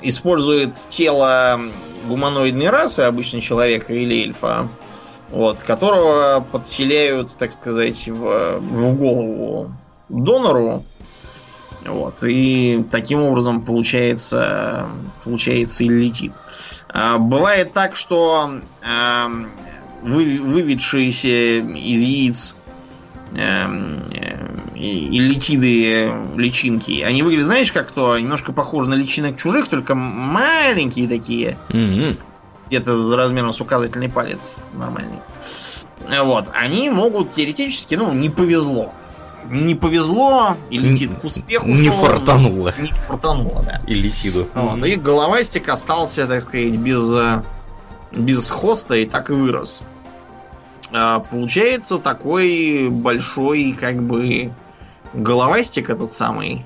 использует 0.00 0.74
тело 0.88 1.60
гуманоидной 2.06 2.70
расы, 2.70 3.00
обычно 3.00 3.40
человека 3.40 3.92
или 3.92 4.22
эльфа, 4.22 4.68
вот, 5.30 5.58
которого 5.58 6.46
подселяют, 6.52 7.36
так 7.36 7.52
сказать, 7.52 8.08
в, 8.08 8.58
в 8.58 8.94
голову 8.94 9.72
донору. 10.08 10.82
Вот, 11.84 12.22
и 12.24 12.84
таким 12.90 13.22
образом 13.22 13.62
получается, 13.62 14.86
получается 15.24 15.84
и 15.84 15.88
летит. 15.88 16.32
Бывает 17.18 17.72
так, 17.72 17.96
что 17.96 18.60
вы, 20.02 20.40
выведшиеся 20.40 21.58
из 21.58 22.00
яиц 22.00 22.54
эм, 23.36 24.10
э, 24.14 24.78
и 24.78 25.18
летиды 25.18 26.12
личинки, 26.36 27.02
они 27.02 27.22
выглядят, 27.22 27.48
знаешь, 27.48 27.72
как 27.72 27.90
то 27.90 28.18
немножко 28.18 28.52
похожи 28.52 28.88
на 28.88 28.94
личинок 28.94 29.36
чужих, 29.36 29.68
только 29.68 29.94
маленькие 29.94 31.08
такие. 31.08 31.58
Mm-hmm 31.70 32.18
где-то 32.66 33.16
размером 33.16 33.52
с 33.52 33.60
указательный 33.60 34.08
палец 34.08 34.56
нормальный. 34.72 35.18
Вот, 36.08 36.50
они 36.52 36.90
могут 36.90 37.32
теоретически, 37.32 37.94
ну, 37.94 38.12
не 38.12 38.28
повезло. 38.28 38.92
Не 39.50 39.74
повезло, 39.74 40.56
и 40.70 40.78
летит 40.78 41.14
к 41.14 41.24
успеху. 41.24 41.66
Не 41.66 41.90
фартануло. 41.90 42.74
Не 42.78 42.90
фартануло, 42.90 43.62
да. 43.62 43.80
И 43.86 43.94
летиду. 43.94 44.48
Вот, 44.54 44.84
и 44.84 44.96
головастик 44.96 45.68
остался, 45.68 46.26
так 46.26 46.42
сказать, 46.42 46.76
без, 46.76 47.12
э, 47.12 47.42
без 48.12 48.50
хоста 48.50 48.94
и 48.94 49.06
так 49.06 49.30
и 49.30 49.32
вырос. 49.32 49.82
А, 50.92 51.20
получается 51.20 51.98
такой 51.98 52.88
большой, 52.90 53.76
как 53.78 54.02
бы, 54.02 54.52
головастик 55.12 55.90
этот 55.90 56.12
самый, 56.12 56.64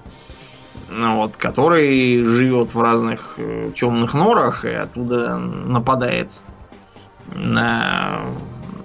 ну 0.89 1.16
вот, 1.16 1.37
который 1.37 2.22
живет 2.24 2.74
в 2.74 2.81
разных 2.81 3.35
э, 3.39 3.72
темных 3.76 4.14
норах 4.14 4.64
и 4.64 4.70
оттуда 4.70 5.39
нападает 5.39 6.41
на, 7.35 8.22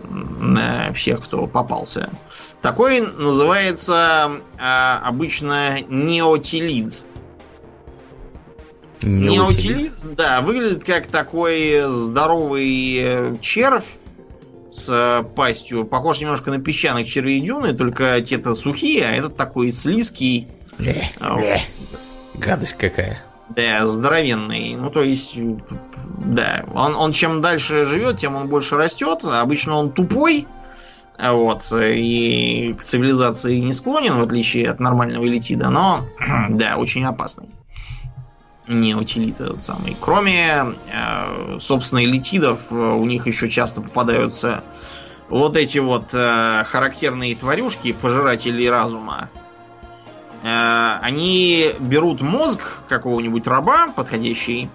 на 0.06 0.91
всех, 0.93 1.24
кто 1.24 1.47
попался. 1.47 2.10
Такой 2.62 3.01
называется 3.01 4.41
а, 4.58 5.01
обычно 5.03 5.82
неотилид. 5.82 7.01
Неотилид, 9.01 9.93
да, 10.16 10.41
выглядит 10.41 10.84
как 10.84 11.08
такой 11.08 11.84
здоровый 11.89 12.97
э, 12.97 13.36
червь 13.41 13.86
с 14.72 15.26
пастью. 15.36 15.86
Похож 15.86 16.22
немножко 16.22 16.49
на 16.49 16.60
песчаных 16.60 17.08
червей 17.08 17.39
дюны, 17.39 17.74
только 17.74 18.20
те-то 18.22 18.56
сухие, 18.56 19.06
а 19.06 19.12
этот 19.12 19.38
такой 19.38 19.72
слизкий 19.72 20.47
Гадость 22.34 22.74
какая. 22.74 23.24
Да, 23.50 23.86
здоровенный. 23.86 24.76
Ну, 24.76 24.89
то 24.89 25.04
есть, 25.04 25.38
да, 25.38 26.66
он, 26.74 26.96
он 26.96 27.12
чем 27.12 27.41
дальше 27.41 27.86
живет, 27.86 28.20
тем 28.20 28.36
он 28.36 28.48
больше 28.48 28.76
растет. 28.76 29.24
Обычно 29.24 29.76
он 29.76 29.91
тупой, 29.91 30.48
вот, 31.20 31.62
и 31.74 32.76
к 32.78 32.84
цивилизации 32.84 33.60
не 33.60 33.72
склонен, 33.72 34.18
в 34.18 34.24
отличие 34.24 34.70
от 34.70 34.80
нормального 34.80 35.26
элитида, 35.26 35.70
но, 35.70 36.06
да, 36.50 36.76
очень 36.78 37.06
опасный. 37.06 37.50
Не 38.68 38.96
утилит 38.96 39.39
этот 39.39 39.60
самый. 39.60 39.96
Кроме, 40.00 40.76
э, 40.91 41.60
собственно, 41.60 42.04
элитидов, 42.04 42.72
у 42.72 43.06
них 43.06 43.28
еще 43.28 43.48
часто 43.48 43.82
попадаются 43.82 44.64
вот 45.30 45.56
эти 45.56 45.78
вот 45.78 46.10
э, 46.14 46.64
характерные 46.66 47.36
тварюшки, 47.36 47.91
пожиратели 47.91 48.66
разума, 48.66 49.30
Э, 49.36 49.45
они 50.48 51.72
берут 51.80 52.22
мозг 52.22 52.62
какого-нибудь 52.88 53.48
раба 53.48 53.88
подходящий 53.88 54.70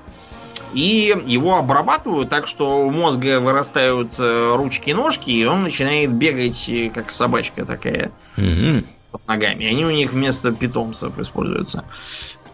и 0.73 1.17
его 1.27 1.57
обрабатывают 1.57 2.29
так, 2.29 2.47
что 2.47 2.87
у 2.87 2.91
мозга 2.91 3.41
вырастают 3.41 4.13
э, 4.19 4.55
ручки 4.57 4.91
и 4.91 4.95
ножки, 4.95 5.31
и 5.31 5.45
он 5.45 5.65
начинает 5.65 6.13
бегать, 6.13 6.69
э, 6.69 6.91
как 6.95 7.11
собачка 7.11 7.65
такая, 7.65 8.13
mm-hmm. 8.37 8.87
под 9.11 9.27
ногами. 9.27 9.67
Они 9.67 9.85
у 9.85 9.91
них 9.91 10.13
вместо 10.13 10.53
питомцев 10.53 11.19
используются. 11.19 11.85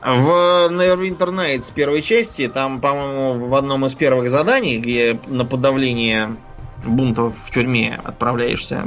В 0.03 0.71
Neverwinter 0.71 1.31
Nights 1.31 1.73
первой 1.75 2.01
части, 2.01 2.49
там, 2.49 2.81
по-моему, 2.81 3.49
в 3.49 3.55
одном 3.55 3.85
из 3.85 3.95
первых 3.95 4.31
заданий, 4.31 4.79
где 4.79 5.19
на 5.27 5.45
подавление 5.45 6.37
бунтов 6.85 7.37
в 7.47 7.51
тюрьме 7.51 8.01
отправляешься, 8.03 8.87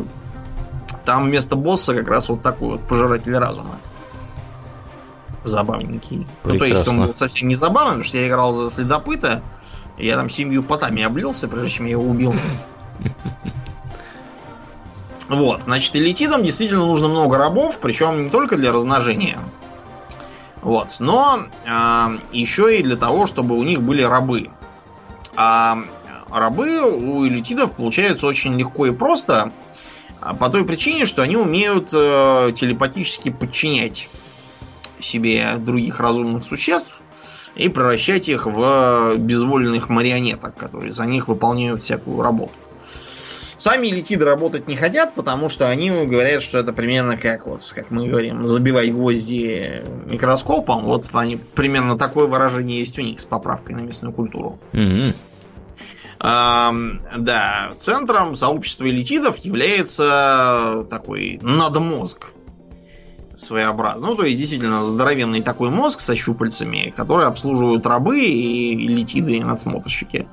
там 1.06 1.26
вместо 1.26 1.56
босса 1.56 1.94
как 1.94 2.08
раз 2.08 2.30
вот 2.30 2.42
такой 2.42 2.70
вот 2.70 2.88
пожиратель 2.88 3.36
разума 3.36 3.80
забавненький. 5.44 6.28
Прекрасно. 6.44 6.54
Ну, 6.54 6.60
то 6.60 6.66
есть 6.66 6.88
он 6.88 7.06
был 7.06 7.14
совсем 7.14 7.48
не 7.48 7.56
забавный, 7.56 7.92
потому 7.92 8.04
что 8.04 8.18
я 8.18 8.28
играл 8.28 8.54
за 8.54 8.72
следопыта, 8.72 9.42
я 9.98 10.16
там 10.16 10.30
семью 10.30 10.64
потами 10.64 11.04
облился, 11.04 11.48
прежде 11.48 11.70
чем 11.70 11.86
я 11.86 11.92
его 11.92 12.04
убил. 12.04 12.34
Вот, 15.30 15.62
значит, 15.62 15.96
элитидам 15.96 16.44
действительно 16.44 16.88
нужно 16.88 17.08
много 17.08 17.38
рабов, 17.38 17.78
причем 17.80 18.24
не 18.24 18.30
только 18.32 18.58
для 18.58 18.72
размножения. 18.72 19.38
Вот, 20.64 20.96
но 20.98 21.42
э, 21.68 22.18
еще 22.32 22.80
и 22.80 22.82
для 22.82 22.98
того, 22.98 23.28
чтобы 23.28 23.56
у 23.56 23.64
них 23.64 23.84
были 23.84 24.02
рабы. 24.02 24.50
А 25.36 25.84
рабы 26.32 26.82
у 26.82 27.28
элитидов 27.28 27.74
получаются 27.74 28.26
очень 28.26 28.58
легко 28.58 28.88
и 28.88 28.92
просто, 28.92 29.52
а, 30.20 30.34
по 30.34 30.50
той 30.50 30.66
причине, 30.66 31.06
что 31.06 31.22
они 31.22 31.38
умеют 31.38 31.90
э, 31.94 32.52
телепатически 32.56 33.30
подчинять 33.30 34.10
себе 35.02 35.56
других 35.58 36.00
разумных 36.00 36.46
существ 36.46 37.00
и 37.56 37.70
превращать 37.70 38.30
их 38.30 38.46
в 38.46 39.16
безвольных 39.18 39.90
марионеток, 39.90 40.56
которые 40.56 40.92
за 40.92 41.06
них 41.06 41.28
выполняют 41.28 41.84
всякую 41.84 42.22
работу. 42.22 42.54
Сами 43.58 43.88
летиды 43.88 44.24
работать 44.24 44.70
не 44.70 44.78
хотят, 44.78 45.14
потому 45.14 45.50
что 45.50 45.68
они 45.68 45.92
говорят, 45.92 46.42
что 46.42 46.60
это 46.60 46.72
примерно 46.72 47.18
как 47.18 47.46
вот, 47.46 47.62
как 47.76 47.92
мы 47.92 48.08
говорим, 48.08 48.48
забивать 48.48 48.94
гвозди 48.94 49.84
микроскопом. 50.06 50.86
Вот 50.86 51.08
они 51.12 51.36
примерно 51.36 51.98
такое 51.98 52.26
выражение 52.26 52.80
есть 52.80 52.98
у 52.98 53.02
них 53.02 53.20
с 53.20 53.26
поправкой 53.26 53.76
на 53.76 53.82
местную 53.82 54.14
культуру. 54.14 54.60
Mm-hmm. 54.72 55.14
А, 56.22 56.74
да, 57.18 57.72
центром 57.76 58.36
сообщества 58.36 58.90
элитидов 58.90 59.38
является 59.40 60.86
такой 60.90 61.40
надмозг 61.42 62.32
своеобразно. 63.40 64.08
Ну, 64.08 64.16
то 64.16 64.24
есть, 64.24 64.38
действительно, 64.38 64.84
здоровенный 64.84 65.42
такой 65.42 65.70
мозг 65.70 66.00
со 66.00 66.16
щупальцами, 66.16 66.94
которые 66.96 67.28
обслуживают 67.28 67.86
рабы 67.86 68.22
и 68.22 68.88
летиды 68.88 69.38
и 69.38 69.44
надсмотрщики. 69.44 70.28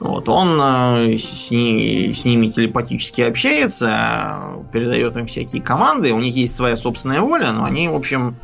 Вот, 0.00 0.28
он 0.28 0.60
э, 0.60 1.18
с, 1.18 1.48
с 1.48 1.50
ними 1.50 2.46
телепатически 2.46 3.22
общается, 3.22 4.62
передает 4.72 5.16
им 5.16 5.26
всякие 5.26 5.60
команды, 5.60 6.12
у 6.12 6.20
них 6.20 6.36
есть 6.36 6.54
своя 6.54 6.76
собственная 6.76 7.20
воля, 7.20 7.50
но 7.50 7.64
они, 7.64 7.88
в 7.88 7.96
общем, 7.96 8.36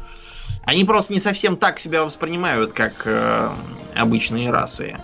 они 0.65 0.85
просто 0.85 1.13
не 1.13 1.21
совсем 1.21 1.57
так 1.57 1.79
себя 1.79 2.03
воспринимают, 2.03 2.73
как 2.73 3.03
э, 3.05 3.51
обычные 3.95 4.51
расы. 4.51 4.97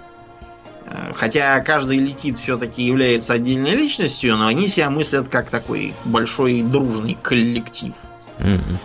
Э, 0.86 1.12
хотя 1.14 1.60
каждый 1.60 1.98
летит 1.98 2.36
все-таки 2.36 2.82
является 2.82 3.34
отдельной 3.34 3.76
личностью, 3.76 4.36
но 4.36 4.48
они 4.48 4.66
себя 4.66 4.90
мыслят 4.90 5.28
как 5.28 5.50
такой 5.50 5.94
большой 6.04 6.62
дружный 6.62 7.16
коллектив. 7.22 7.94
Mm-hmm. 8.40 8.76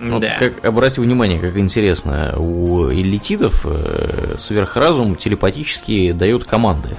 Вот 0.00 0.24
как, 0.38 0.64
обратите 0.64 1.00
внимание, 1.00 1.40
как 1.40 1.56
интересно, 1.56 2.34
у 2.38 2.90
элитидов 2.90 3.66
э, 3.66 4.36
сверхразум 4.38 5.16
телепатически 5.16 6.12
дает 6.12 6.44
команды. 6.44 6.90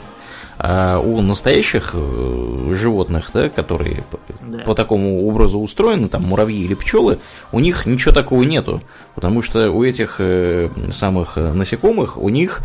А 0.62 1.00
у 1.00 1.22
настоящих 1.22 1.91
э, 1.93 2.74
животных, 2.74 3.32
да, 3.34 3.47
которые 3.47 4.04
да. 4.41 4.60
по 4.60 4.76
такому 4.76 5.26
образу 5.26 5.60
устроены, 5.60 6.10
там 6.10 6.24
муравьи 6.24 6.66
или 6.66 6.74
пчелы, 6.74 7.20
у 7.54 7.62
них 7.62 7.86
ничего 7.86 8.12
такого 8.12 8.43
нету. 8.43 8.82
Потому 9.16 9.41
что 9.41 9.72
у 9.72 9.86
этих 9.86 10.16
э, 10.20 10.70
самых 10.91 11.38
насекомых, 11.38 12.18
у 12.18 12.28
них 12.28 12.62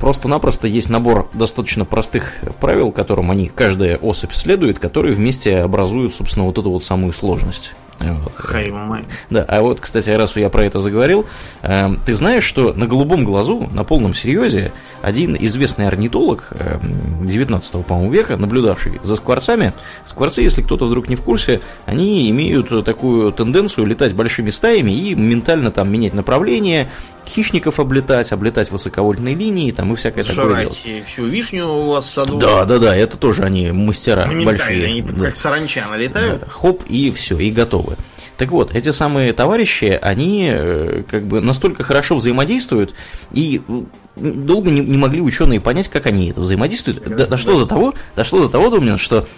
просто-напросто 0.00 0.66
есть 0.66 0.88
набор 0.88 1.28
достаточно 1.32 1.84
простых 1.84 2.34
правил, 2.60 2.92
которым 2.92 3.30
они, 3.30 3.48
каждая 3.48 3.96
особь 3.96 4.32
следует, 4.32 4.78
которые 4.78 5.14
вместе 5.14 5.58
образуют, 5.58 6.14
собственно, 6.14 6.46
вот 6.46 6.58
эту 6.58 6.70
вот 6.70 6.84
самую 6.84 7.12
сложность 7.12 7.74
Вот. 8.00 8.32
Да, 9.28 9.44
а 9.46 9.60
вот, 9.60 9.80
кстати, 9.80 10.08
раз 10.10 10.34
я 10.36 10.48
про 10.48 10.64
это 10.64 10.80
заговорил, 10.80 11.26
э, 11.62 11.90
ты 12.06 12.14
знаешь, 12.14 12.44
что 12.44 12.72
на 12.72 12.86
голубом 12.86 13.24
глазу, 13.24 13.68
на 13.72 13.84
полном 13.84 14.14
серьезе, 14.14 14.72
один 15.02 15.36
известный 15.38 15.86
орнитолог 15.86 16.48
э, 16.52 16.78
19 17.22 17.84
по-моему, 17.84 18.10
века, 18.10 18.36
наблюдавший 18.38 19.00
за 19.02 19.16
скворцами, 19.16 19.74
скворцы, 20.06 20.40
если 20.40 20.62
кто-то 20.62 20.86
вдруг 20.86 21.08
не 21.08 21.16
в 21.16 21.22
курсе, 21.22 21.60
они 21.84 22.30
имеют 22.30 22.70
такую 22.84 23.32
тенденцию 23.32 23.86
летать 23.86 24.14
большими 24.14 24.50
стаями 24.50 24.92
и 24.92 25.14
ментально 25.14 25.70
там 25.70 25.92
менять 25.92 26.14
направление, 26.14 26.88
хищников 27.28 27.78
облетать, 27.80 28.32
облетать 28.32 28.70
высоковольтные 28.70 29.34
линии 29.34 29.70
там 29.70 29.92
и 29.92 29.96
всякое 29.96 30.24
такое 30.24 30.60
делать. 30.62 31.04
всю 31.06 31.26
вишню 31.26 31.66
у 31.66 31.86
вас 31.90 32.04
в 32.06 32.12
саду. 32.12 32.38
Да, 32.38 32.64
да, 32.64 32.78
да, 32.78 32.96
это 32.96 33.16
тоже 33.16 33.42
они 33.44 33.70
мастера 33.72 34.26
Моментально, 34.26 34.44
большие. 34.58 34.86
Они 34.86 35.02
да. 35.02 35.26
как 35.26 35.36
саранча 35.36 35.86
налетают. 35.88 36.40
Да, 36.40 36.46
хоп, 36.48 36.82
и 36.88 37.10
все, 37.10 37.38
и 37.38 37.50
готовы. 37.50 37.96
Так 38.36 38.50
вот, 38.52 38.74
эти 38.74 38.90
самые 38.90 39.34
товарищи, 39.34 39.98
они 40.00 40.48
э, 40.50 41.02
как 41.08 41.24
бы 41.24 41.42
настолько 41.42 41.82
хорошо 41.82 42.16
взаимодействуют, 42.16 42.94
и 43.32 43.60
долго 44.16 44.70
не, 44.70 44.80
не 44.80 44.96
могли 44.96 45.20
ученые 45.20 45.60
понять, 45.60 45.88
как 45.88 46.06
они 46.06 46.30
это 46.30 46.40
взаимодействуют. 46.40 47.04
До- 47.04 47.26
Дошло 47.26 47.58
до 47.58 47.66
того, 47.66 47.94
дошло 48.16 48.38
до 48.40 48.48
того, 48.48 48.70
Домнин, 48.70 48.96
что 48.96 49.28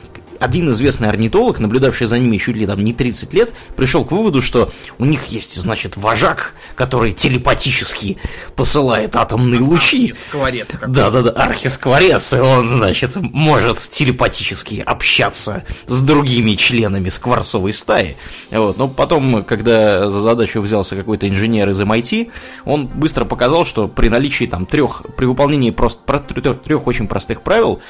один 0.41 0.71
известный 0.71 1.09
орнитолог, 1.09 1.59
наблюдавший 1.59 2.07
за 2.07 2.19
ними 2.19 2.37
чуть 2.37 2.57
ли 2.57 2.67
там 2.67 2.83
не 2.83 2.93
30 2.93 3.33
лет, 3.35 3.53
пришел 3.77 4.05
к 4.05 4.13
выводу, 4.13 4.43
что 4.43 4.71
у 4.99 5.05
них 5.05 5.27
есть, 5.27 5.55
значит, 5.55 5.97
вожак, 5.97 6.55
который 6.75 7.13
телепатически 7.13 8.19
посылает 8.57 9.17
атомные 9.17 9.61
лучи. 9.61 10.13
Скворец 10.13 10.73
какой. 10.73 10.95
Да, 10.95 11.11
да, 11.11 11.23
да, 11.23 11.31
архискворец, 11.31 12.33
и 12.33 12.37
он, 12.37 12.69
значит, 12.69 13.17
может 13.17 13.79
телепатически 13.79 14.83
общаться 14.85 15.65
с 15.87 16.03
другими 16.03 16.55
членами 16.55 17.09
скворцовой 17.09 17.73
стаи. 17.73 18.17
Вот. 18.51 18.79
Но 18.79 18.89
потом, 18.89 19.45
когда 19.45 20.09
за 20.11 20.21
задачу 20.21 20.61
взялся 20.61 20.97
какой-то 20.97 21.29
инженер 21.29 21.69
из 21.71 21.81
MIT, 21.81 22.31
он 22.65 22.87
быстро 22.87 23.25
показал, 23.25 23.65
что 23.65 23.89
при 23.89 24.09
наличии 24.09 24.45
там 24.45 24.67
трех, 24.67 25.03
при 25.17 25.27
выполнении 25.27 25.71
просто 25.71 26.21
трех 26.65 26.87
очень 26.87 27.07
простых 27.07 27.43
правил, 27.43 27.81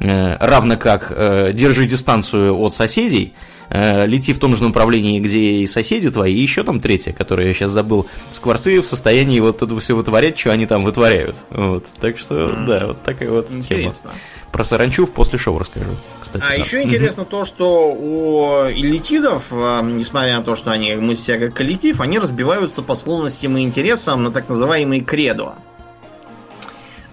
равно 0.00 0.76
как 0.76 1.12
э, 1.14 1.52
держи 1.52 1.86
дистанцию 1.86 2.56
от 2.56 2.74
соседей, 2.74 3.34
э, 3.70 4.06
лети 4.06 4.32
в 4.32 4.38
том 4.38 4.54
же 4.56 4.62
направлении, 4.64 5.20
где 5.20 5.38
и 5.38 5.66
соседи 5.66 6.10
твои, 6.10 6.34
и 6.34 6.40
еще 6.40 6.62
там 6.62 6.80
третье, 6.80 7.12
которое 7.12 7.48
я 7.48 7.54
сейчас 7.54 7.72
забыл, 7.72 8.06
скворцы 8.32 8.80
в 8.80 8.86
состоянии 8.86 9.40
вот 9.40 9.62
это 9.62 9.78
все 9.80 9.94
вытворять, 9.96 10.38
что 10.38 10.52
они 10.52 10.66
там 10.66 10.84
вытворяют. 10.84 11.36
Вот. 11.50 11.86
Так 12.00 12.18
что, 12.18 12.46
да, 12.66 12.86
вот 12.88 13.02
такая 13.02 13.30
вот 13.30 13.48
тема. 13.48 13.58
Интересно. 13.58 14.10
Про 14.52 14.64
саранчу 14.64 15.04
в 15.04 15.10
после 15.10 15.38
шоу 15.38 15.58
расскажу. 15.58 15.90
Кстати, 16.22 16.42
А 16.42 16.48
да. 16.48 16.54
еще 16.54 16.82
интересно 16.82 17.26
то, 17.26 17.44
что 17.44 17.92
у 17.92 18.70
элитидов, 18.70 19.46
э, 19.50 19.80
несмотря 19.82 20.38
на 20.38 20.44
то, 20.44 20.54
что 20.56 20.70
они 20.70 20.94
мы 20.94 21.14
себя 21.14 21.38
как 21.38 21.54
коллектив, 21.54 22.00
они 22.00 22.18
разбиваются 22.18 22.82
по 22.82 22.94
склонностям 22.94 23.56
и 23.56 23.62
интересам 23.62 24.22
на 24.22 24.30
так 24.30 24.48
называемые 24.48 25.02
кредо. 25.02 25.56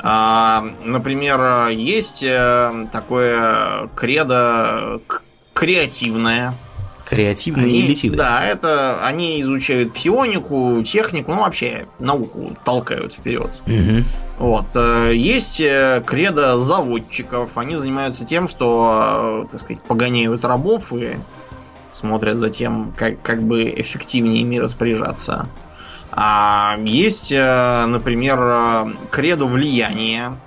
А, 0.08 0.64
например, 0.84 1.70
есть 1.70 2.22
э, 2.22 2.88
такое 2.92 3.90
кредо 3.96 5.02
креативное. 5.54 6.54
Креативные 7.10 7.66
Они- 7.66 7.82
элитиды. 7.82 8.16
Да, 8.16 8.44
это 8.46 9.04
они 9.04 9.42
изучают 9.42 9.94
псионику, 9.94 10.84
технику, 10.84 11.32
ну 11.32 11.42
вообще 11.42 11.88
науку 11.98 12.56
толкают 12.64 13.16
вперед. 13.16 13.50
Мгм. 13.66 14.06
Вот. 14.38 14.68
э, 14.76 15.14
Есть 15.16 15.60
э, 15.60 16.04
кредо 16.06 16.60
заводчиков. 16.60 17.58
Они 17.58 17.76
занимаются 17.76 18.26
тем, 18.26 18.48
что, 18.48 19.48
так 19.52 19.60
сказать, 19.60 19.82
погоняют 19.82 20.46
рабов 20.46 20.94
и 20.94 21.18
смотрят 21.92 22.38
за 22.38 22.50
тем, 22.52 22.94
как, 22.96 23.22
как 23.24 23.42
бы 23.42 23.64
эффективнее 23.76 24.42
ими 24.42 24.58
распоряжаться. 24.58 25.48
А 26.18 26.78
есть, 26.86 27.32
э, 27.34 27.86
например, 27.88 28.40
э, 28.42 28.86
кредо 29.12 29.46
влияния. 29.46 30.38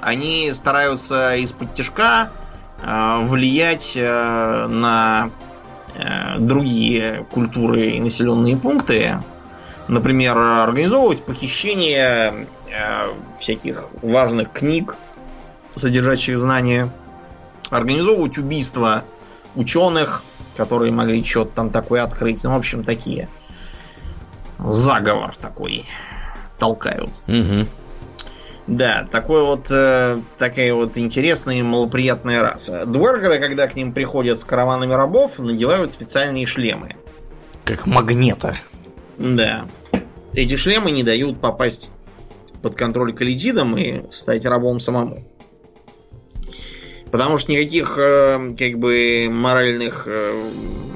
Они 0.00 0.50
стараются 0.54 1.36
из-под 1.36 1.74
тяжка 1.74 2.30
э, 2.82 3.18
влиять 3.24 3.96
на 3.96 5.30
другие 6.38 7.24
культуры 7.30 7.92
и 7.92 8.00
населенные 8.00 8.54
пункты. 8.54 9.18
Например, 9.88 10.36
организовывать 10.36 11.24
похищение 11.24 12.48
всяких 13.40 13.88
важных 14.02 14.52
книг, 14.52 14.94
содержащих 15.74 16.36
знания. 16.36 16.90
Организовывать 17.70 18.36
убийства 18.36 19.04
ученых, 19.54 20.22
которые 20.54 20.92
могли 20.92 21.24
что-то 21.24 21.52
там 21.52 21.70
такое 21.70 22.02
открыть. 22.02 22.44
Ну, 22.44 22.50
в 22.50 22.56
общем, 22.56 22.84
такие. 22.84 23.30
Заговор 24.58 25.36
такой 25.36 25.84
толкают. 26.58 27.10
Мгм. 27.26 27.68
Да, 28.66 29.06
такой 29.10 29.44
вот, 29.44 29.70
э, 29.70 30.18
такая 30.38 30.74
вот 30.74 30.98
интересная 30.98 31.60
и 31.60 31.62
малоприятная 31.62 32.42
раса. 32.42 32.84
Дуэргеры, 32.84 33.38
когда 33.38 33.68
к 33.68 33.76
ним 33.76 33.92
приходят 33.92 34.40
с 34.40 34.44
караванами 34.44 34.92
рабов, 34.92 35.38
надевают 35.38 35.92
специальные 35.92 36.46
шлемы. 36.46 36.96
Как 37.64 37.86
магнета. 37.86 38.58
Да. 39.18 39.66
Эти 40.32 40.56
шлемы 40.56 40.90
не 40.90 41.04
дают 41.04 41.40
попасть 41.40 41.90
под 42.60 42.74
контроль 42.74 43.14
калитидам 43.14 43.76
и 43.76 44.02
стать 44.10 44.44
рабом 44.44 44.80
самому. 44.80 45.24
Потому 47.10 47.38
что 47.38 47.52
никаких 47.52 47.98
э, 47.98 48.54
как 48.58 48.78
бы 48.78 49.28
моральных 49.30 50.04
э, 50.06 50.32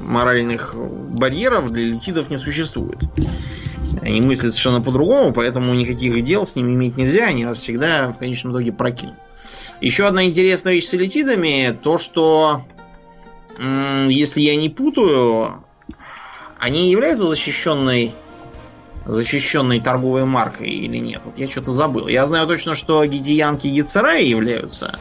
моральных 0.02 0.74
барьеров 0.74 1.70
для 1.70 1.84
литидов 1.84 2.30
не 2.30 2.36
существует. 2.36 2.98
Они 4.02 4.20
мыслят 4.20 4.52
совершенно 4.52 4.80
по-другому, 4.80 5.32
поэтому 5.32 5.72
никаких 5.74 6.22
дел 6.24 6.46
с 6.46 6.56
ними 6.56 6.72
иметь 6.72 6.96
нельзя, 6.96 7.26
они 7.26 7.44
нас 7.44 7.58
всегда 7.58 8.12
в 8.12 8.18
конечном 8.18 8.52
итоге 8.52 8.72
прокинут. 8.72 9.14
Еще 9.80 10.06
одна 10.06 10.26
интересная 10.26 10.74
вещь 10.74 10.86
с 10.86 10.94
элитидами, 10.94 11.76
то 11.82 11.98
что, 11.98 12.64
если 13.58 14.40
я 14.40 14.56
не 14.56 14.68
путаю, 14.68 15.64
они 16.58 16.90
являются 16.90 17.26
защищенной 17.26 18.12
защищенной 19.06 19.80
торговой 19.80 20.24
маркой 20.24 20.68
или 20.68 20.98
нет? 20.98 21.22
Вот 21.24 21.38
я 21.38 21.48
что-то 21.48 21.72
забыл. 21.72 22.06
Я 22.06 22.26
знаю 22.26 22.46
точно, 22.46 22.74
что 22.74 23.04
гидиянки 23.04 23.66
и 23.66 23.70
гицераи 23.70 24.24
являются. 24.24 24.98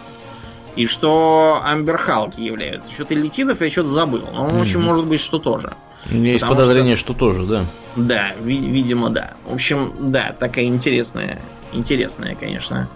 И 0.76 0.88
что 0.88 1.62
амберхалки 1.64 2.40
являются. 2.42 2.92
Что-то 2.92 3.16
литидов 3.16 3.62
я 3.62 3.70
что-то 3.70 3.90
забыл. 3.90 4.24
Но, 4.34 4.46
в 4.46 4.62
общем, 4.62 4.82
может 4.82 5.06
быть, 5.06 5.20
что 5.20 5.40
тоже. 5.40 5.76
У 6.12 6.16
меня 6.16 6.34
есть 6.34 6.48
подозрение, 6.48 6.96
что... 6.96 7.14
тоже, 7.14 7.46
да. 7.46 7.66
Да, 7.96 8.32
ви- 8.40 8.70
видимо, 8.70 9.10
да. 9.10 9.34
В 9.46 9.54
общем, 9.54 9.94
да, 10.00 10.34
такая 10.40 10.66
интересная, 10.66 11.42
интересная, 11.74 12.36
конечно, 12.36 12.90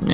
э, 0.00 0.08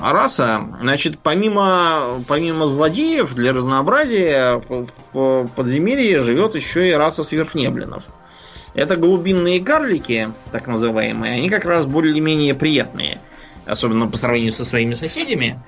раса. 0.00 0.68
Значит, 0.80 1.18
помимо, 1.18 2.22
помимо 2.28 2.68
злодеев, 2.68 3.34
для 3.34 3.52
разнообразия 3.52 4.62
в 4.68 4.86
в 5.12 5.48
подземелье 5.56 6.20
живет 6.20 6.54
еще 6.54 6.88
и 6.88 6.92
раса 6.92 7.24
сверхнеблинов. 7.24 8.04
Это 8.74 8.96
глубинные 8.96 9.60
карлики, 9.60 10.28
так 10.52 10.66
называемые, 10.66 11.34
они 11.34 11.48
как 11.48 11.64
раз 11.64 11.86
более-менее 11.86 12.54
приятные. 12.54 13.18
Особенно 13.66 14.06
по 14.06 14.16
сравнению 14.16 14.52
со 14.52 14.64
своими 14.64 14.94
соседями. 14.94 15.60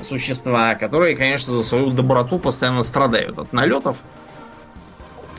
Существа, 0.00 0.74
которые, 0.74 1.16
конечно, 1.16 1.52
за 1.52 1.64
свою 1.64 1.90
доброту 1.90 2.38
постоянно 2.38 2.82
страдают 2.82 3.38
от 3.38 3.52
налетов. 3.52 3.98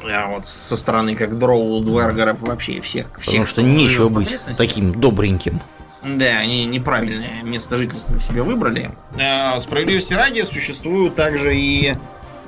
А 0.04 0.28
вот 0.28 0.46
со 0.46 0.76
стороны 0.76 1.16
как 1.16 1.38
дроу, 1.38 1.80
дуэргеров 1.82 2.42
вообще 2.42 2.82
всех. 2.82 3.08
Потому 3.12 3.24
всех, 3.24 3.48
что 3.48 3.62
кто 3.62 3.70
нечего 3.70 4.10
быть 4.10 4.36
таким 4.58 5.00
добреньким. 5.00 5.62
Да, 6.04 6.38
они 6.38 6.66
неправильное 6.66 7.42
место 7.44 7.78
жительства 7.78 8.20
себе 8.20 8.44
выбрали. 8.44 8.92
А, 9.20 9.60
Справедливости 9.60 10.14
ради 10.14 10.44
существуют 10.44 11.16
также 11.16 11.56
и 11.58 11.96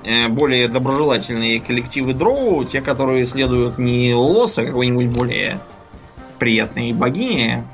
э, 0.03 0.27
более 0.27 0.67
доброжелательные 0.67 1.59
коллективы 1.59 2.13
дроу, 2.13 2.63
те, 2.65 2.81
которые 2.81 3.25
следуют 3.25 3.79
не 3.79 4.13
лос, 4.13 4.59
а 4.59 4.65
какой-нибудь 4.65 5.07
более 5.07 5.59
приятной 6.37 6.93
богине. 6.93 7.65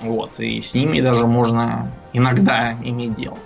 Вот, 0.00 0.40
и 0.40 0.60
с 0.62 0.74
ними 0.74 1.00
даже 1.00 1.26
можно 1.26 1.92
иногда 2.12 2.76
иметь 2.82 3.14
дело. 3.14 3.38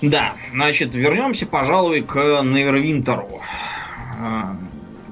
Да, 0.00 0.32
значит, 0.52 0.94
вернемся, 0.94 1.46
пожалуй, 1.46 2.00
к 2.02 2.42
Невервинтеру. 2.42 3.40
А, 4.18 4.56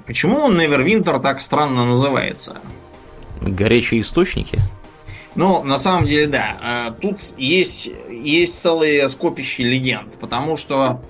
Почему 0.09 0.51
Невервинтер 0.51 1.18
так 1.18 1.38
странно 1.38 1.84
называется? 1.84 2.57
Горячие 3.42 4.01
источники. 4.01 4.62
Ну, 5.34 5.62
на 5.62 5.76
самом 5.76 6.07
деле, 6.07 6.26
да. 6.26 6.57
А, 6.62 6.90
Тут 6.92 7.20
есть, 7.36 7.90
есть 8.09 8.59
целые 8.59 9.07
скопища 9.11 9.62
легенд, 9.62 10.18
потому 10.18 10.57
что 10.57 11.03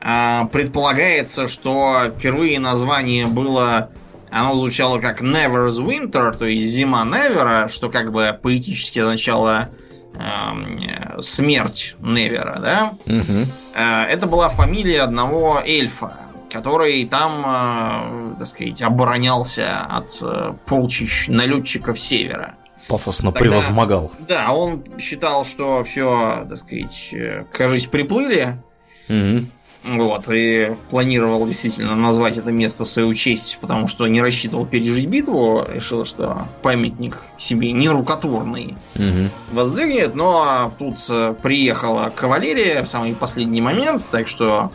а, 0.00 0.46
предполагается, 0.46 1.46
что 1.46 2.10
впервые 2.16 2.58
название 2.58 3.26
было... 3.26 3.90
Оно 4.30 4.56
звучало 4.56 4.98
как 5.00 5.22
Never's 5.22 5.78
Winter, 5.84 6.36
то 6.36 6.44
есть 6.44 6.70
зима 6.72 7.04
Невера, 7.04 7.68
что 7.68 7.88
как 7.90 8.12
бы 8.12 8.38
поэтически 8.42 8.98
означало 8.98 9.70
эм, 10.14 11.20
смерть 11.20 11.96
Невера, 12.00 12.58
да? 12.60 12.92
Мгм. 13.06 13.46
Э, 13.74 14.02
Это 14.04 14.26
была 14.26 14.48
фамилия 14.48 15.02
одного 15.02 15.60
эльфа, 15.64 16.14
который 16.52 17.04
там, 17.04 18.32
э, 18.34 18.38
так 18.38 18.48
сказать, 18.48 18.82
оборонялся 18.82 19.80
от 19.88 20.18
э, 20.20 20.54
полчищ 20.66 21.28
налетчиков 21.28 21.98
севера. 21.98 22.54
Пафосно 22.88 23.32
Тогда- 23.32 23.40
превозмогал. 23.50 24.12
Да, 24.28 24.52
он 24.52 24.82
считал, 24.98 25.44
что 25.44 25.84
все, 25.84 26.46
так 26.48 26.58
сказать, 26.58 27.10
э, 27.12 27.44
кажись, 27.52 27.86
приплыли, 27.86 28.62
Мгм. 29.08 29.50
Вот, 29.84 30.24
и 30.30 30.76
планировал 30.90 31.46
действительно 31.46 31.96
назвать 31.96 32.36
это 32.36 32.52
место 32.52 32.84
в 32.84 32.88
свою 32.88 33.14
честь, 33.14 33.58
потому 33.60 33.86
что 33.86 34.06
не 34.06 34.20
рассчитывал 34.20 34.66
пережить 34.66 35.06
битву, 35.06 35.64
решил, 35.66 36.04
что 36.04 36.48
памятник 36.62 37.22
себе 37.38 37.72
нерукотворный 37.72 38.76
Мгм. 38.94 39.30
воздвигнет, 39.52 40.14
но 40.14 40.72
тут 40.78 40.96
э, 41.08 41.34
приехала 41.40 42.12
кавалерия 42.14 42.82
в 42.82 42.88
самый 42.88 43.14
последний 43.14 43.60
момент, 43.60 44.06
так 44.10 44.28
что 44.28 44.70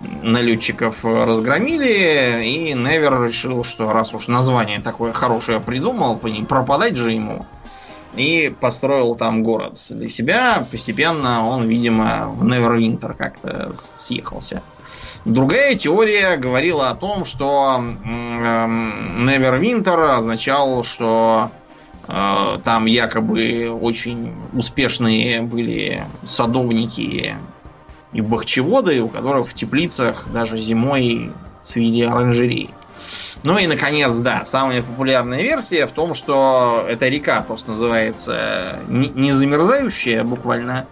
налетчиков 0.00 1.04
разгромили, 1.04 2.44
и 2.44 2.72
Невер 2.74 3.24
решил, 3.24 3.64
что 3.64 3.92
раз 3.92 4.14
уж 4.14 4.28
название 4.28 4.80
такое 4.80 5.12
хорошее 5.12 5.60
придумал, 5.60 6.18
не 6.24 6.44
пропадать 6.44 6.96
же 6.96 7.12
ему. 7.12 7.46
И 8.14 8.54
построил 8.60 9.14
там 9.14 9.42
город 9.42 9.78
для 9.90 10.08
себя. 10.08 10.66
Постепенно 10.70 11.46
он, 11.46 11.68
видимо, 11.68 12.28
в 12.28 12.44
Невервинтер 12.44 13.14
как-то 13.14 13.74
съехался. 13.96 14.62
Другая 15.24 15.74
теория 15.74 16.36
говорила 16.36 16.88
о 16.88 16.94
том, 16.94 17.24
что 17.24 17.76
м, 17.78 19.26
Невервинтер 19.26 20.00
означал, 20.00 20.82
что 20.82 21.50
э, 22.06 22.58
там 22.64 22.86
якобы 22.86 23.68
очень 23.68 24.32
успешные 24.54 25.42
были 25.42 26.06
садовники 26.24 27.36
и 28.12 28.20
бахчеводы, 28.20 29.02
у 29.02 29.08
которых 29.08 29.48
в 29.48 29.54
теплицах 29.54 30.28
даже 30.32 30.56
зимой 30.58 31.32
цвели 31.62 32.02
оранжереи. 32.02 32.70
Ну 33.44 33.56
и, 33.56 33.66
наконец, 33.66 34.16
да, 34.18 34.44
самая 34.44 34.82
популярная 34.82 35.42
версия 35.42 35.86
в 35.86 35.92
том, 35.92 36.14
что 36.14 36.84
эта 36.88 37.08
река 37.08 37.40
просто 37.42 37.70
называется 37.70 38.80
не 38.88 39.08
не 39.08 39.32
замерзающая 39.32 40.24
буквально, 40.24 40.86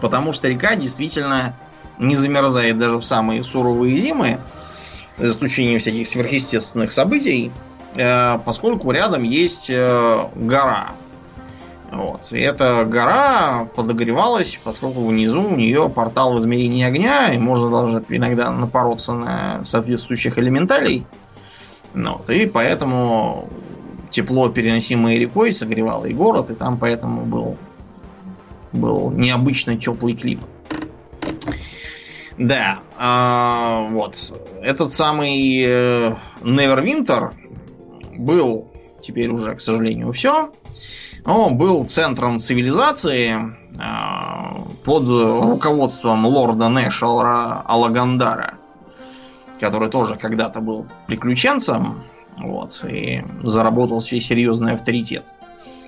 потому 0.00 0.32
что 0.32 0.48
река 0.48 0.74
действительно 0.74 1.54
не 1.98 2.16
замерзает 2.16 2.78
даже 2.78 2.98
в 2.98 3.04
самые 3.04 3.44
суровые 3.44 3.96
зимы, 3.96 4.40
за 5.18 5.32
исключением 5.32 5.78
всяких 5.78 6.08
сверхъестественных 6.08 6.90
событий, 6.90 7.52
э, 7.94 8.38
поскольку 8.44 8.90
рядом 8.90 9.22
есть 9.22 9.70
э, 9.70 10.24
гора. 10.34 10.90
Вот. 11.90 12.32
И 12.32 12.38
эта 12.40 12.84
гора 12.86 13.68
подогревалась, 13.76 14.58
поскольку 14.64 15.06
внизу 15.06 15.42
у 15.42 15.54
нее 15.54 15.90
портал 15.90 16.32
в 16.32 16.38
измерении 16.38 16.84
огня, 16.84 17.32
и 17.32 17.38
можно 17.38 17.70
даже 17.70 18.04
иногда 18.08 18.50
напороться 18.50 19.12
на 19.12 19.64
соответствующих 19.64 20.38
элементалей. 20.38 21.04
Ну, 21.94 22.18
вот. 22.18 22.30
И 22.30 22.46
поэтому 22.46 23.48
тепло, 24.10 24.48
переносимое 24.48 25.18
рекой, 25.18 25.52
согревало 25.52 26.04
и 26.06 26.14
город, 26.14 26.50
и 26.50 26.54
там 26.54 26.78
поэтому 26.78 27.24
был, 27.24 27.56
был 28.72 29.10
необычно 29.10 29.76
теплый 29.76 30.14
климат. 30.14 30.48
Да, 32.38 32.78
а, 32.98 33.88
вот. 33.90 34.16
Этот 34.62 34.90
самый 34.90 35.62
э, 35.64 36.14
Neverwinter 36.40 37.32
был 38.16 38.68
теперь 39.00 39.30
уже, 39.30 39.54
к 39.54 39.60
сожалению, 39.60 40.12
все. 40.12 40.50
Он 41.24 41.56
был 41.56 41.84
центром 41.84 42.40
цивилизации 42.40 43.36
а, 43.78 44.62
под 44.84 45.06
руководством 45.06 46.26
лорда 46.26 46.68
Нэшала 46.68 47.62
Алагандара, 47.64 48.58
который 49.62 49.88
тоже 49.88 50.16
когда-то 50.16 50.60
был 50.60 50.88
приключенцем, 51.06 52.02
вот, 52.36 52.84
и 52.84 53.22
заработал 53.44 54.02
себе 54.02 54.20
серьезный 54.20 54.72
авторитет. 54.72 55.32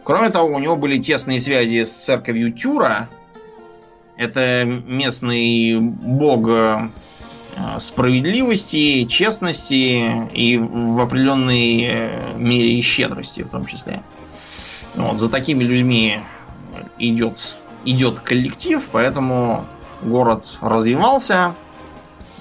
Кроме 0.05 0.31
того, 0.31 0.55
у 0.55 0.61
него 0.61 0.77
были 0.77 0.99
тесные 0.99 1.41
связи 1.41 1.83
с 1.83 1.91
церковью 1.91 2.53
Тюра. 2.53 3.09
Это 4.17 4.63
местный 4.65 5.81
бог 5.81 6.47
э, 6.47 6.89
справедливости, 7.81 9.07
честности 9.07 10.29
и 10.33 10.57
в 10.57 11.01
определенной 11.01 11.83
э, 11.83 12.37
мере 12.39 12.79
и 12.79 12.81
щедрости 12.81 13.43
в 13.43 13.49
том 13.49 13.67
числе. 13.67 14.05
Вот, 14.95 15.19
за 15.19 15.29
такими 15.29 15.65
людьми 15.65 16.21
идет, 16.97 17.57
идет 17.85 18.21
коллектив, 18.21 18.89
поэтому 18.93 19.65
город 20.01 20.59
развивался, 20.61 21.57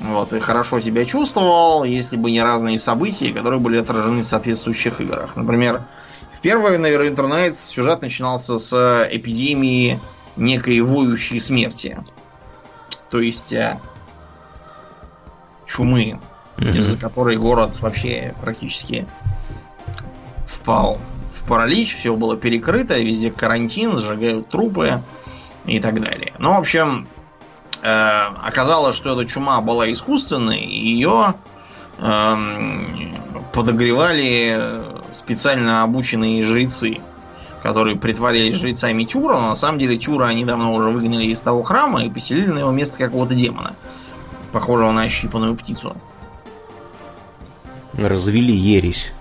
вот, 0.03 0.33
и 0.33 0.39
хорошо 0.39 0.81
себя 0.81 1.05
чувствовал, 1.05 1.85
если 1.85 2.17
бы 2.17 2.29
не 2.29 2.43
разные 2.43 2.77
события, 2.77 3.31
которые 3.31 3.61
были 3.61 3.77
отражены 3.77 4.21
в 4.21 4.25
соответствующих 4.25 4.99
играх. 4.99 5.37
Например, 5.37 5.83
в 6.29 6.41
первой 6.41 6.77
Neverwinter 6.77 7.29
Nights 7.29 7.53
сюжет 7.53 8.01
начинался 8.01 8.57
с 8.57 9.07
эпидемии 9.09 10.01
некой 10.35 10.81
воющей 10.81 11.39
смерти. 11.39 12.03
То 13.09 13.21
есть 13.21 13.53
э, 13.53 13.79
чумы, 15.65 16.19
из-за 16.57 16.97
которой 16.97 17.37
город 17.37 17.79
вообще 17.79 18.35
практически 18.41 19.07
впал 20.45 20.99
в 21.31 21.47
паралич, 21.47 21.95
все 21.95 22.13
было 22.13 22.35
перекрыто, 22.35 22.99
везде 22.99 23.31
карантин, 23.31 23.97
сжигают 23.99 24.49
трупы 24.49 25.01
и 25.65 25.79
так 25.79 26.01
далее. 26.01 26.33
Ну, 26.39 26.51
в 26.55 26.59
общем, 26.59 27.07
э, 27.07 27.12
оказалось, 27.83 28.95
что 28.95 29.13
эта 29.13 29.29
чума 29.29 29.59
была 29.61 29.91
искусственной, 29.91 30.59
и 30.59 30.93
ее 30.93 31.35
эм, 31.99 33.13
подогревали 33.51 34.83
специально 35.13 35.83
обученные 35.83 36.43
жрецы, 36.43 36.99
которые 37.61 37.97
притворялись 37.97 38.55
жрецами 38.55 39.03
Тюра, 39.03 39.33
но 39.33 39.49
на 39.49 39.55
самом 39.55 39.79
деле 39.79 39.97
Тюра 39.97 40.25
они 40.25 40.45
давно 40.45 40.73
уже 40.73 40.89
выгнали 40.89 41.25
из 41.25 41.39
того 41.41 41.63
храма 41.63 42.03
и 42.03 42.09
поселили 42.09 42.47
на 42.47 42.59
его 42.59 42.71
место 42.71 42.97
какого-то 42.97 43.35
демона, 43.35 43.75
похожего 44.51 44.91
на 44.91 45.03
ощипанную 45.03 45.55
птицу. 45.55 45.95
Развели 47.93 48.55
ересь. 48.55 49.13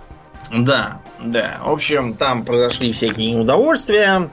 Да, 0.51 1.01
да. 1.21 1.59
В 1.63 1.71
общем, 1.71 2.15
там 2.15 2.45
произошли 2.45 2.93
всякие 2.93 3.33
неудовольствия. 3.33 4.31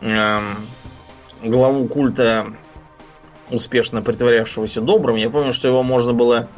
Эм, 0.00 0.56
главу 1.42 1.86
культа, 1.86 2.46
успешно 3.54 4.02
притворявшегося 4.02 4.80
добрым, 4.80 5.16
я 5.16 5.30
помню, 5.30 5.52
что 5.52 5.68
его 5.68 5.82
можно 5.82 6.12
было 6.12 6.48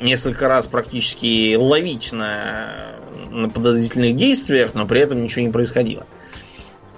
несколько 0.00 0.48
раз 0.48 0.66
практически 0.66 1.56
ловить 1.56 2.12
на, 2.12 2.96
на 3.30 3.48
подозрительных 3.48 4.16
действиях, 4.16 4.74
но 4.74 4.86
при 4.86 5.00
этом 5.00 5.22
ничего 5.22 5.44
не 5.44 5.52
происходило. 5.52 6.06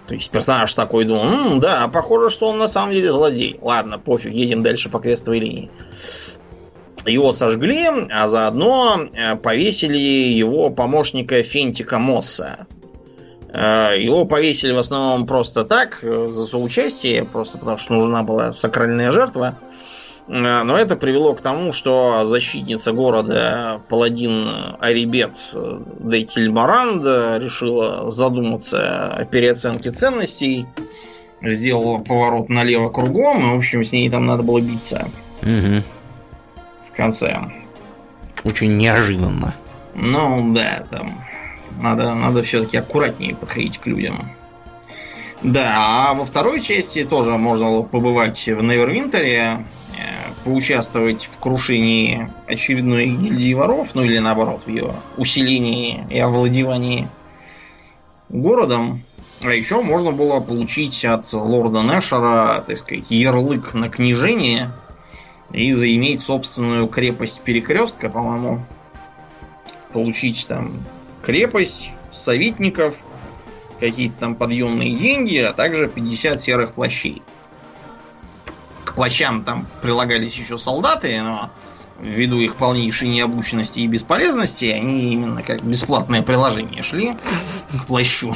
То 0.06 0.14
есть 0.14 0.30
персонаж 0.30 0.72
такой 0.74 1.04
думал, 1.04 1.24
«М, 1.24 1.60
да, 1.60 1.88
похоже, 1.88 2.28
что 2.30 2.48
он 2.48 2.58
на 2.58 2.68
самом 2.68 2.92
деле 2.92 3.10
злодей. 3.10 3.58
Ладно, 3.62 3.98
пофиг, 3.98 4.32
едем 4.32 4.62
дальше 4.62 4.90
по 4.90 4.98
квестовой 4.98 5.38
линии. 5.38 5.70
Его 7.06 7.32
сожгли, 7.32 7.86
а 8.10 8.28
заодно 8.28 9.08
э, 9.12 9.36
повесили 9.36 9.98
его 9.98 10.70
помощника 10.70 11.42
Фентика 11.42 11.98
Мосса. 11.98 12.66
Э, 13.54 13.94
Его 13.98 14.24
повесили 14.24 14.72
в 14.72 14.78
основном 14.78 15.26
просто 15.26 15.64
так, 15.64 16.00
э, 16.02 16.28
за 16.30 16.46
соучастие, 16.46 17.24
просто 17.24 17.56
потому 17.58 17.78
что 17.78 17.94
нужна 17.94 18.22
была 18.24 18.52
сакральная 18.52 19.12
жертва. 19.12 19.56
Э, 20.26 20.62
Но 20.64 20.76
это 20.76 20.96
привело 20.96 21.34
к 21.34 21.40
тому, 21.40 21.72
что 21.72 22.26
защитница 22.26 22.92
города 22.92 23.80
Паладин 23.88 24.76
Арибет 24.80 25.36
Дейтильбаранда 26.00 27.38
решила 27.38 28.10
задуматься 28.10 29.06
о 29.06 29.24
переоценке 29.24 29.90
ценностей, 29.92 30.66
сделала 31.42 31.98
поворот 31.98 32.48
налево 32.48 32.88
кругом, 32.88 33.38
и, 33.52 33.54
в 33.54 33.58
общем, 33.58 33.84
с 33.84 33.92
ней 33.92 34.10
там 34.10 34.26
надо 34.26 34.42
было 34.42 34.60
биться 34.60 35.08
Мгм. 35.42 35.84
в 36.90 36.96
конце. 36.96 37.38
Очень 38.44 38.76
неожиданно. 38.76 39.54
Ну 39.94 40.52
да, 40.54 40.84
там 40.90 41.14
надо, 41.80 42.14
надо 42.14 42.42
все-таки 42.42 42.76
аккуратнее 42.76 43.34
подходить 43.34 43.78
к 43.78 43.86
людям. 43.86 44.30
Да, 45.42 45.74
а 46.10 46.14
во 46.14 46.24
второй 46.24 46.60
части 46.60 47.04
тоже 47.04 47.36
можно 47.36 47.82
побывать 47.82 48.46
в 48.46 48.62
Невервинтере, 48.62 49.58
э, 49.96 50.32
поучаствовать 50.42 51.28
в 51.30 51.38
крушении 51.38 52.30
очередной 52.46 53.06
гильдии 53.06 53.52
воров, 53.52 53.90
ну 53.94 54.04
или 54.04 54.18
наоборот, 54.18 54.62
в 54.64 54.70
ее 54.70 54.94
усилении 55.18 56.06
и 56.10 56.18
овладевании 56.18 57.08
городом. 58.30 59.02
А 59.42 59.50
еще 59.50 59.82
можно 59.82 60.12
было 60.12 60.40
получить 60.40 61.04
от 61.04 61.30
лорда 61.34 61.82
Нэшера, 61.82 62.64
так 62.66 62.78
сказать, 62.78 63.10
ярлык 63.10 63.74
на 63.74 63.90
княжение 63.90 64.70
и 65.52 65.72
заиметь 65.72 66.22
собственную 66.22 66.88
крепость 66.88 67.42
перекрестка, 67.42 68.08
по-моему. 68.08 68.64
Получить 69.92 70.46
там 70.48 70.72
крепость, 71.24 71.92
советников 72.12 72.98
какие-то 73.80 74.14
там 74.20 74.34
подъемные 74.36 74.94
деньги, 74.94 75.38
а 75.38 75.52
также 75.52 75.88
50 75.88 76.40
серых 76.40 76.74
плащей. 76.74 77.22
К 78.84 78.94
плащам 78.94 79.42
там 79.44 79.66
прилагались 79.82 80.36
еще 80.36 80.58
солдаты, 80.58 81.20
но 81.22 81.50
ввиду 82.00 82.38
их 82.40 82.56
полнейшей 82.56 83.08
необученности 83.08 83.80
и 83.80 83.86
бесполезности, 83.86 84.66
они 84.66 85.12
именно 85.12 85.42
как 85.42 85.62
бесплатное 85.62 86.22
приложение 86.22 86.82
шли 86.82 87.14
к 87.78 87.86
плащу. 87.86 88.34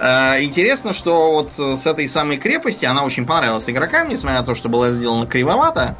А, 0.00 0.42
интересно, 0.42 0.92
что 0.92 1.32
вот 1.32 1.52
с 1.52 1.86
этой 1.86 2.08
самой 2.08 2.36
крепости 2.36 2.84
она 2.84 3.04
очень 3.04 3.26
понравилась 3.26 3.68
игрокам, 3.70 4.08
несмотря 4.08 4.40
на 4.40 4.46
то, 4.46 4.54
что 4.54 4.68
была 4.68 4.90
сделана 4.90 5.26
кривовато. 5.26 5.96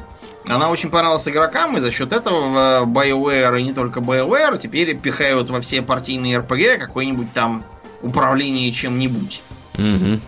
Она 0.46 0.70
очень 0.70 0.90
понравилась 0.90 1.26
игрокам, 1.26 1.76
и 1.76 1.80
за 1.80 1.90
счет 1.90 2.12
этого 2.12 2.84
в 2.84 2.88
BioWare 2.88 3.60
и 3.60 3.64
не 3.64 3.72
только 3.72 4.00
BioWare 4.00 4.58
теперь 4.58 4.96
пихают 4.98 5.48
во 5.48 5.60
все 5.60 5.80
партийные 5.80 6.38
RPG 6.38 6.78
какое-нибудь 6.78 7.32
там 7.32 7.64
управление 8.02 8.70
чем-нибудь. 8.70 9.42
Угу. 9.78 10.20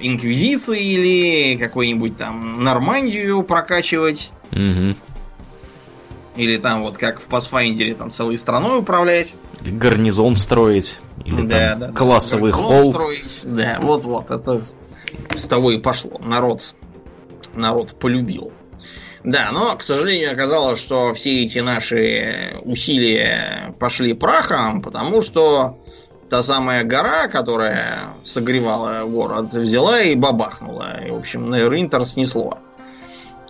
Инквизиции 0.00 0.82
или 0.82 1.58
какой-нибудь 1.58 2.16
там 2.16 2.62
Нормандию 2.62 3.42
прокачивать. 3.42 4.30
Угу. 4.52 4.96
Или 6.36 6.56
там 6.56 6.82
вот 6.82 6.96
как 6.96 7.20
в 7.20 7.28
Pathfinder 7.28 7.94
там 7.94 8.10
целой 8.10 8.38
страной 8.38 8.78
управлять. 8.78 9.34
Гарнизон 9.60 10.36
строить. 10.36 10.98
Или 11.24 11.42
да, 11.42 11.70
там 11.70 11.80
да, 11.80 11.86
да. 11.88 11.92
классовый 11.92 12.52
холл. 12.52 12.92
строить. 12.92 13.40
Да, 13.42 13.78
вот-вот, 13.80 14.30
это 14.30 14.62
с 15.34 15.46
того 15.46 15.72
и 15.72 15.78
пошло. 15.78 16.20
Народ, 16.24 16.74
народ 17.54 17.98
полюбил. 17.98 18.52
Да, 19.24 19.50
но, 19.52 19.76
к 19.76 19.82
сожалению, 19.82 20.32
оказалось, 20.32 20.80
что 20.80 21.14
все 21.14 21.44
эти 21.44 21.60
наши 21.60 22.54
усилия 22.62 23.74
пошли 23.78 24.14
прахом, 24.14 24.82
потому 24.82 25.22
что 25.22 25.78
та 26.28 26.42
самая 26.42 26.82
гора, 26.82 27.28
которая 27.28 28.00
согревала 28.24 29.04
город, 29.04 29.54
взяла 29.54 30.00
и 30.00 30.16
бабахнула. 30.16 31.04
И, 31.06 31.10
в 31.10 31.18
общем, 31.18 31.50
Нейринтер 31.50 32.04
снесло. 32.06 32.58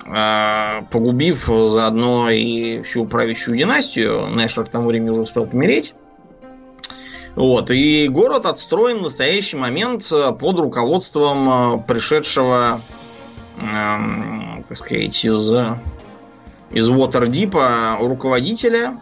А, 0.05 0.83
Погубив 0.91 1.47
заодно 1.47 2.29
и 2.29 2.83
всю 2.83 3.07
правящую 3.07 3.57
династию, 3.57 4.27
Нэшер 4.27 4.64
к 4.64 4.68
тому 4.68 4.89
времени 4.89 5.11
уже 5.11 5.23
успел 5.23 5.47
помереть. 5.47 5.95
Вот, 7.35 7.70
и 7.70 8.09
город 8.09 8.45
отстроен 8.45 8.99
в 8.99 9.03
настоящий 9.03 9.57
момент 9.57 10.07
под 10.09 10.61
руководством 10.61 11.79
э, 11.79 11.83
пришедшего, 11.89 12.83
эм, 13.61 14.65
так 14.69 14.77
сказать, 14.77 15.25
из, 15.25 15.53
из 16.71 16.91
Waterdeep 16.91 18.07
руководителя, 18.07 18.99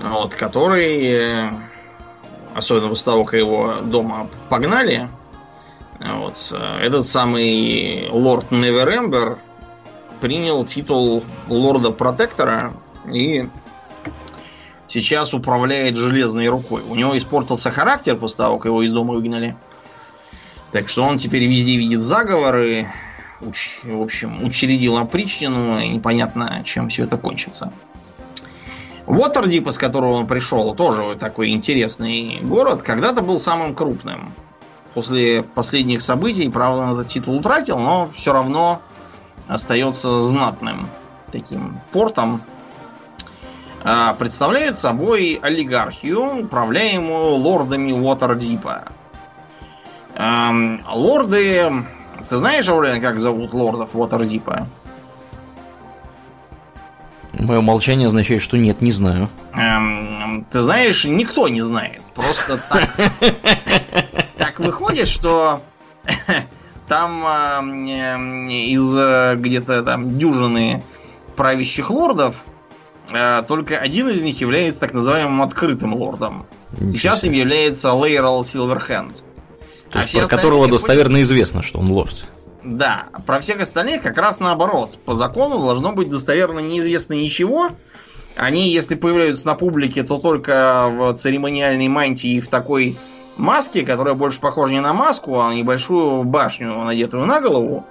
вот, 0.00 0.34
который, 0.34 1.04
э, 1.04 1.50
особенно 2.54 2.88
после 2.88 3.04
того, 3.04 3.24
как 3.24 3.38
его 3.38 3.74
дома 3.82 4.28
погнали, 4.48 5.08
вот, 6.00 6.52
этот 6.80 7.06
самый 7.06 8.08
лорд 8.10 8.50
Неверембер 8.50 9.38
принял 10.20 10.64
титул 10.64 11.24
лорда-протектора 11.48 12.74
и 13.12 13.48
сейчас 14.88 15.34
управляет 15.34 15.96
железной 15.96 16.48
рукой. 16.48 16.82
У 16.88 16.94
него 16.94 17.16
испортился 17.18 17.70
характер 17.70 18.16
после 18.16 18.38
того, 18.38 18.58
как 18.58 18.66
его 18.66 18.82
из 18.82 18.92
дома 18.92 19.14
выгнали. 19.14 19.56
Так 20.72 20.88
что 20.88 21.02
он 21.02 21.18
теперь 21.18 21.46
везде 21.46 21.76
видит 21.76 22.00
заговоры. 22.00 22.88
уч- 23.40 23.80
в 23.82 24.00
общем, 24.00 24.44
учредил 24.44 24.96
опричнину. 24.96 25.78
и 25.78 25.88
Непонятно, 25.88 26.62
чем 26.64 26.88
все 26.88 27.04
это 27.04 27.18
кончится. 27.18 27.72
Уотердип, 29.06 29.66
из 29.66 29.78
которого 29.78 30.12
он 30.12 30.26
пришел, 30.26 30.74
тоже 30.74 31.16
такой 31.18 31.50
интересный 31.50 32.38
город, 32.40 32.82
когда-то 32.82 33.20
был 33.20 33.38
самым 33.38 33.74
крупным. 33.74 34.32
После 34.94 35.42
последних 35.42 36.02
событий, 36.02 36.48
правда, 36.48 36.82
он 36.82 36.92
этот 36.92 37.08
титул 37.08 37.36
утратил, 37.36 37.78
но 37.78 38.10
все 38.14 38.32
равно 38.32 38.80
остается 39.48 40.22
знатным 40.22 40.88
таким 41.32 41.80
портом, 41.90 42.42
а, 43.82 44.14
представляет 44.14 44.76
собой 44.76 45.40
олигархию, 45.42 46.44
управляемую 46.44 47.34
лордами 47.36 47.90
Уотердипа. 47.92 48.92
Эм, 50.22 50.82
Лорды... 50.88 51.68
Ты 52.28 52.36
знаешь, 52.36 52.68
Аурен, 52.68 53.00
как 53.00 53.18
зовут 53.18 53.52
лордов 53.52 53.90
Уотердипа? 53.94 54.68
Мое 57.32 57.60
молчание 57.60 58.06
означает, 58.06 58.40
что 58.40 58.56
нет, 58.56 58.80
не 58.82 58.92
знаю. 58.92 59.28
Эм, 59.54 60.46
Ты 60.50 60.62
знаешь, 60.62 61.04
никто 61.04 61.48
не 61.48 61.62
знает. 61.62 62.02
Просто 62.14 62.60
так, 62.68 62.94
так 64.38 64.60
выходит, 64.60 65.08
что 65.08 65.60
там 66.86 67.24
эм, 67.26 68.48
из 68.48 68.96
э, 68.96 69.34
где-то 69.36 69.82
там 69.82 70.18
дюжины 70.18 70.84
правящих 71.34 71.90
лордов 71.90 72.44
э, 73.10 73.42
только 73.48 73.76
один 73.76 74.08
из 74.08 74.22
них 74.22 74.40
является 74.40 74.80
так 74.80 74.92
называемым 74.92 75.42
открытым 75.42 75.94
лордом. 75.94 76.46
Сейчас 76.78 77.24
им 77.24 77.32
является 77.32 77.92
Лейрал 77.92 78.44
Силверхенд. 78.44 79.24
То 79.92 79.98
есть 79.98 80.08
все 80.10 80.20
про 80.20 80.28
которого 80.28 80.68
достоверно 80.68 81.22
известно, 81.22 81.62
что 81.62 81.78
он 81.78 81.90
лорд. 81.92 82.24
Да, 82.64 83.06
про 83.26 83.40
всех 83.40 83.60
остальных 83.60 84.02
как 84.02 84.16
раз 84.18 84.40
наоборот. 84.40 84.98
По 85.04 85.14
закону 85.14 85.58
должно 85.58 85.92
быть 85.92 86.08
достоверно 86.08 86.60
неизвестно 86.60 87.14
ничего. 87.14 87.70
Они, 88.36 88.70
если 88.70 88.94
появляются 88.94 89.46
на 89.46 89.54
публике, 89.54 90.02
то 90.04 90.18
только 90.18 90.88
в 90.90 91.14
церемониальной 91.14 91.88
мантии 91.88 92.34
и 92.34 92.40
в 92.40 92.48
такой 92.48 92.96
маске, 93.36 93.82
которая 93.82 94.14
больше 94.14 94.40
похожа 94.40 94.72
не 94.72 94.80
на 94.80 94.92
маску, 94.92 95.38
а 95.38 95.50
на 95.50 95.54
небольшую 95.54 96.24
башню, 96.24 96.72
надетую 96.84 97.26
на 97.26 97.40
голову, 97.40 97.84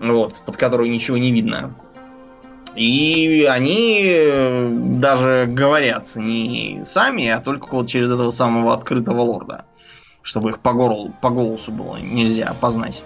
вот, 0.00 0.40
под 0.44 0.56
которой 0.56 0.88
ничего 0.88 1.18
не 1.18 1.30
видно. 1.30 1.74
И 2.74 3.46
они 3.50 4.02
э, 4.04 4.68
даже 4.70 5.46
говорят 5.48 6.14
не 6.14 6.82
сами, 6.84 7.28
а 7.28 7.40
только 7.40 7.68
вот 7.74 7.88
через 7.88 8.10
этого 8.10 8.30
самого 8.30 8.72
открытого 8.72 9.20
лорда. 9.22 9.64
Чтобы 10.22 10.50
их 10.50 10.60
по, 10.60 10.72
горлу, 10.72 11.12
по 11.20 11.30
голосу 11.30 11.72
было 11.72 11.96
нельзя 11.96 12.48
опознать 12.48 13.02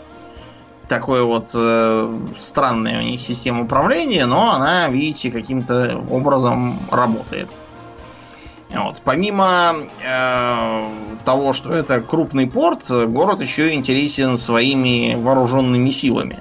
такой 0.88 1.22
вот 1.24 1.50
э, 1.54 2.18
странная 2.36 3.00
у 3.00 3.02
них 3.02 3.20
система 3.20 3.62
управления, 3.62 4.26
но 4.26 4.52
она, 4.52 4.88
видите, 4.88 5.30
каким-то 5.30 6.02
образом 6.10 6.78
работает. 6.90 7.48
Вот. 8.70 9.00
Помимо 9.04 9.74
э, 10.02 10.88
того, 11.24 11.52
что 11.52 11.72
это 11.72 12.00
крупный 12.00 12.46
порт, 12.46 12.90
город 12.90 13.40
еще 13.40 13.72
интересен 13.72 14.36
своими 14.36 15.14
вооруженными 15.14 15.90
силами. 15.90 16.40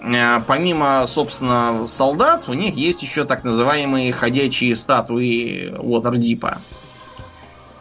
Э, 0.00 0.40
помимо, 0.46 1.04
собственно, 1.06 1.86
солдат, 1.88 2.48
у 2.48 2.54
них 2.54 2.74
есть 2.74 3.02
еще 3.02 3.24
так 3.24 3.44
называемые 3.44 4.12
ходячие 4.12 4.74
статуи 4.76 5.74
Уотердипа. 5.78 6.58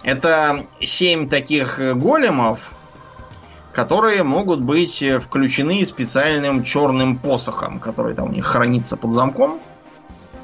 Это 0.03 0.65
семь 0.81 1.29
таких 1.29 1.79
големов, 1.79 2.71
которые 3.71 4.23
могут 4.23 4.61
быть 4.61 5.01
э, 5.01 5.19
включены 5.19 5.83
специальным 5.85 6.63
черным 6.63 7.17
посохом, 7.17 7.79
который 7.79 8.13
там 8.13 8.29
у 8.29 8.31
них 8.31 8.45
хранится 8.45 8.97
под 8.97 9.11
замком. 9.11 9.59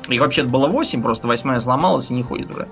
Их 0.07 0.21
вообще-то 0.21 0.47
было 0.47 0.67
8, 0.67 1.01
просто 1.01 1.27
восьмая 1.27 1.59
сломалась 1.59 2.09
и 2.09 2.13
не 2.13 2.23
ходит 2.23 2.49
уже. 2.51 2.69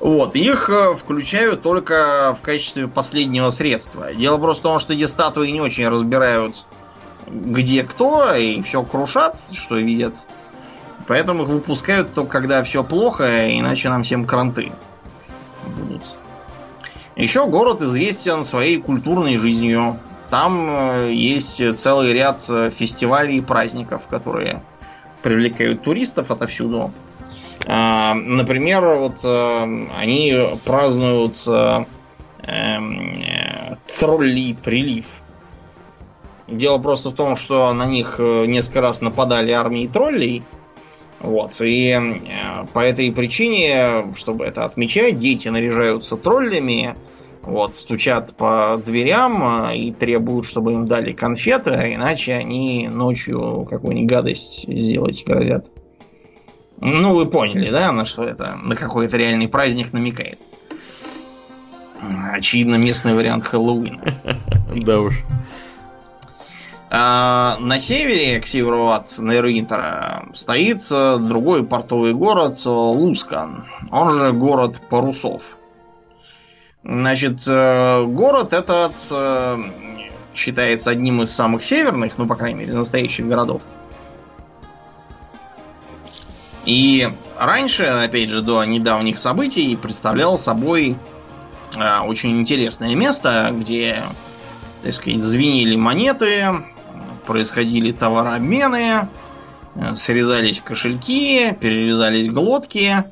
Вот, 0.00 0.34
их 0.34 0.68
э, 0.68 0.94
включают 0.96 1.62
только 1.62 2.36
в 2.36 2.42
качестве 2.42 2.88
последнего 2.88 3.50
средства. 3.50 4.12
Дело 4.14 4.38
просто 4.38 4.60
в 4.60 4.64
том, 4.64 4.78
что 4.78 4.94
эти 4.94 5.06
статуи 5.06 5.50
не 5.50 5.60
очень 5.60 5.88
разбирают, 5.88 6.64
где 7.28 7.84
кто, 7.84 8.34
и 8.34 8.62
все 8.62 8.82
крушат, 8.82 9.38
что 9.52 9.76
видят. 9.76 10.26
Поэтому 11.06 11.44
их 11.44 11.48
выпускают 11.48 12.14
только 12.14 12.32
когда 12.32 12.62
все 12.64 12.82
плохо, 12.82 13.50
иначе 13.56 13.88
нам 13.90 14.02
всем 14.02 14.24
кранты 14.24 14.72
будут. 15.68 16.02
Еще 17.16 17.46
город 17.46 17.82
известен 17.82 18.42
своей 18.42 18.80
культурной 18.80 19.36
жизнью. 19.36 19.98
Там 20.30 20.66
э, 20.70 21.12
есть 21.12 21.76
целый 21.76 22.12
ряд 22.14 22.42
э, 22.48 22.70
фестивалей 22.70 23.36
и 23.36 23.42
праздников, 23.42 24.06
которые 24.08 24.62
привлекают 25.22 25.82
туристов 25.82 26.30
отовсюду. 26.30 26.90
А, 27.66 28.14
Например, 28.14 28.86
вот 28.96 29.20
э, 29.24 29.88
они 30.00 30.58
празднуют 30.64 31.46
эм, 31.46 33.22
троллей 34.00 34.54
прилив. 34.54 35.04
Дело 36.48 36.78
просто 36.78 37.10
в 37.10 37.14
том, 37.14 37.36
что 37.36 37.72
на 37.74 37.84
них 37.84 38.18
несколько 38.18 38.80
раз 38.80 39.00
нападали 39.00 39.52
армии 39.52 39.86
троллей. 39.86 40.42
Вот, 41.22 41.60
и 41.60 41.90
э, 41.90 42.66
по 42.72 42.80
этой 42.80 43.12
причине, 43.12 44.12
чтобы 44.16 44.44
это 44.44 44.64
отмечать, 44.64 45.18
дети 45.18 45.48
наряжаются 45.48 46.16
троллями, 46.16 46.96
вот, 47.42 47.76
стучат 47.76 48.36
по 48.36 48.80
дверям 48.84 49.68
э, 49.68 49.76
и 49.76 49.92
требуют, 49.92 50.46
чтобы 50.46 50.72
им 50.72 50.86
дали 50.86 51.12
конфеты, 51.12 51.70
иначе 51.94 52.34
они 52.34 52.88
ночью 52.88 53.66
какую-нибудь 53.70 54.10
гадость 54.10 54.68
сделать 54.68 55.24
грозят. 55.24 55.66
Ну, 56.80 57.14
вы 57.14 57.26
поняли, 57.26 57.70
да, 57.70 57.92
на 57.92 58.04
что 58.04 58.24
это, 58.24 58.58
на 58.60 58.74
какой-то 58.74 59.16
реальный 59.16 59.46
праздник 59.46 59.92
намекает. 59.92 60.40
Очевидно, 62.32 62.74
местный 62.74 63.14
вариант 63.14 63.44
Хэллоуина. 63.44 64.40
Да 64.74 65.00
уж. 65.00 65.22
А, 66.94 67.56
на 67.58 67.78
севере, 67.78 68.38
к 68.38 68.46
северу 68.46 68.88
от 68.88 69.18
Нейрвинтера, 69.18 70.26
стоит 70.34 70.82
э, 70.90 71.16
другой 71.16 71.64
портовый 71.64 72.12
город 72.12 72.60
э, 72.66 72.68
Лускан. 72.68 73.64
Он 73.90 74.12
же 74.12 74.32
город 74.32 74.78
парусов. 74.90 75.56
Значит, 76.84 77.44
э, 77.48 78.04
город 78.04 78.52
этот 78.52 78.92
считается 80.34 80.90
одним 80.90 81.22
из 81.22 81.30
самых 81.30 81.64
северных, 81.64 82.18
ну, 82.18 82.26
по 82.26 82.36
крайней 82.36 82.58
мере, 82.58 82.74
настоящих 82.74 83.26
городов. 83.26 83.62
И 86.66 87.08
раньше, 87.38 87.84
опять 87.84 88.28
же, 88.28 88.42
до 88.42 88.62
недавних 88.64 89.18
событий, 89.18 89.76
представлял 89.76 90.36
собой 90.36 90.98
очень 92.04 92.38
интересное 92.38 92.94
место, 92.94 93.48
где, 93.50 94.02
так 94.82 94.92
сказать, 94.92 95.22
звенели 95.22 95.76
монеты, 95.76 96.64
происходили 97.26 97.92
товарообмены, 97.92 99.08
э, 99.74 99.96
срезались 99.96 100.60
кошельки, 100.60 101.56
перерезались 101.60 102.28
глотки, 102.28 103.04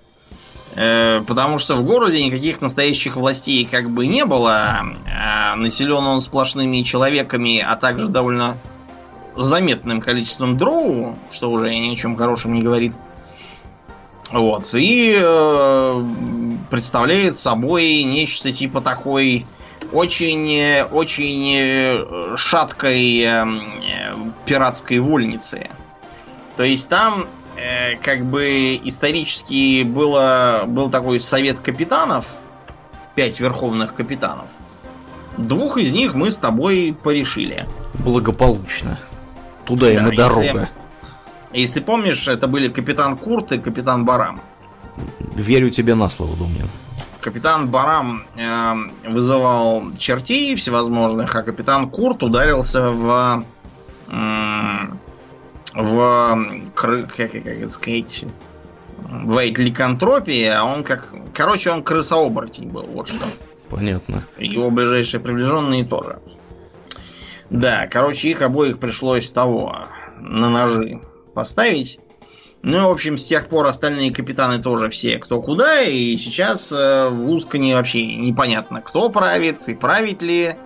э, 0.75 1.23
потому 1.27 1.59
что 1.59 1.77
в 1.77 1.85
городе 1.85 2.25
никаких 2.25 2.61
настоящих 2.61 3.17
властей 3.17 3.65
как 3.65 3.91
бы 3.91 4.07
не 4.07 4.25
было, 4.25 4.81
а 5.13 5.57
населен 5.57 6.05
он 6.07 6.21
сплошными 6.21 6.83
человеками, 6.83 7.59
а 7.61 7.77
также 7.77 8.09
довольно 8.09 8.57
заметным 9.37 10.01
количеством 10.01 10.57
дроу, 10.57 11.19
что 11.31 11.51
уже 11.51 11.71
ни 11.71 11.93
о 11.93 11.97
чем 11.97 12.17
хорошем 12.17 12.55
не 12.55 12.63
говорит. 12.63 12.93
Вот. 14.33 14.73
И 14.75 15.19
э, 15.21 16.05
представляет 16.71 17.37
собой 17.37 18.03
нечто 18.05 18.53
типа 18.53 18.81
такой 18.81 19.45
очень, 19.93 20.83
очень 20.91 21.55
э, 21.57 22.37
шаткой 22.37 23.21
э, 23.21 23.47
пиратской 24.47 24.99
вольницы. 24.99 25.71
То 26.57 26.63
есть 26.63 26.89
там 26.89 27.27
э, 27.57 27.97
как 27.97 28.25
бы 28.25 28.81
исторически 28.85 29.83
было, 29.83 30.65
был 30.67 30.91
такой 30.91 31.21
совет 31.21 31.61
капитанов, 31.61 32.27
пять 33.15 33.41
верховных 33.41 33.95
капитанов. 33.95 34.51
Двух 35.37 35.79
из 35.79 35.93
них 35.93 36.15
мы 36.15 36.31
с 36.31 36.39
тобой 36.39 36.97
порешили. 37.03 37.67
Благополучно. 37.95 38.99
Туда 39.65 39.91
им 39.91 40.07
да, 40.07 40.13
и 40.13 40.17
дорога. 40.17 40.43
Если, 40.43 40.69
если 41.53 41.81
помнишь, 41.81 42.29
это 42.29 42.47
были 42.47 42.69
капитан 42.69 43.17
Курт 43.17 43.53
и 43.53 43.59
капитан 43.59 44.05
Барам. 44.05 44.41
Верю 45.35 45.69
тебе 45.69 45.95
на 45.95 46.09
слово, 46.09 46.37
Думнин 46.37 46.69
капитан 47.21 47.71
Барам 47.71 48.25
э, 48.37 49.09
вызывал 49.09 49.85
чертей 49.99 50.55
всевозможных, 50.55 51.35
а 51.35 51.43
капитан 51.43 51.91
Курт 51.91 52.23
ударился 52.23 52.91
в 52.91 53.45
э, 54.09 54.79
в 55.75 56.61
как, 56.75 57.15
как 57.15 57.35
это 57.35 57.69
сказать 57.69 58.25
в 59.11 59.41
ликантропии, 59.41 60.45
а 60.45 60.65
он 60.65 60.85
как... 60.85 61.13
Короче, 61.35 61.71
он 61.71 61.83
крысооборотень 61.83 62.69
был, 62.69 62.83
вот 62.83 63.09
что. 63.09 63.27
Понятно. 63.69 64.25
Его 64.39 64.71
ближайшие 64.71 65.21
приближенные 65.21 65.85
тоже. 65.85 66.19
Да, 67.51 67.89
короче, 67.89 68.31
их 68.31 68.43
обоих 68.43 68.79
пришлось 68.79 69.31
того 69.31 69.77
на 70.19 70.51
ножи 70.51 71.01
поставить. 71.35 71.99
Ну, 72.63 72.89
в 72.89 72.91
общем, 72.91 73.17
с 73.17 73.25
тех 73.25 73.49
пор 73.49 73.67
остальные 73.67 74.13
капитаны 74.13 74.63
тоже 74.63 74.91
все 74.91 75.17
кто 75.19 75.41
куда, 75.41 75.83
и 75.83 76.17
сейчас 76.19 76.71
э, 76.71 77.09
в 77.09 77.29
Лускане 77.29 77.75
вообще 77.75 78.17
непонятно, 78.17 78.83
кто 78.83 79.09
правит 79.09 79.67
и 79.69 79.75
правит 79.75 80.21
ли. 80.21 80.57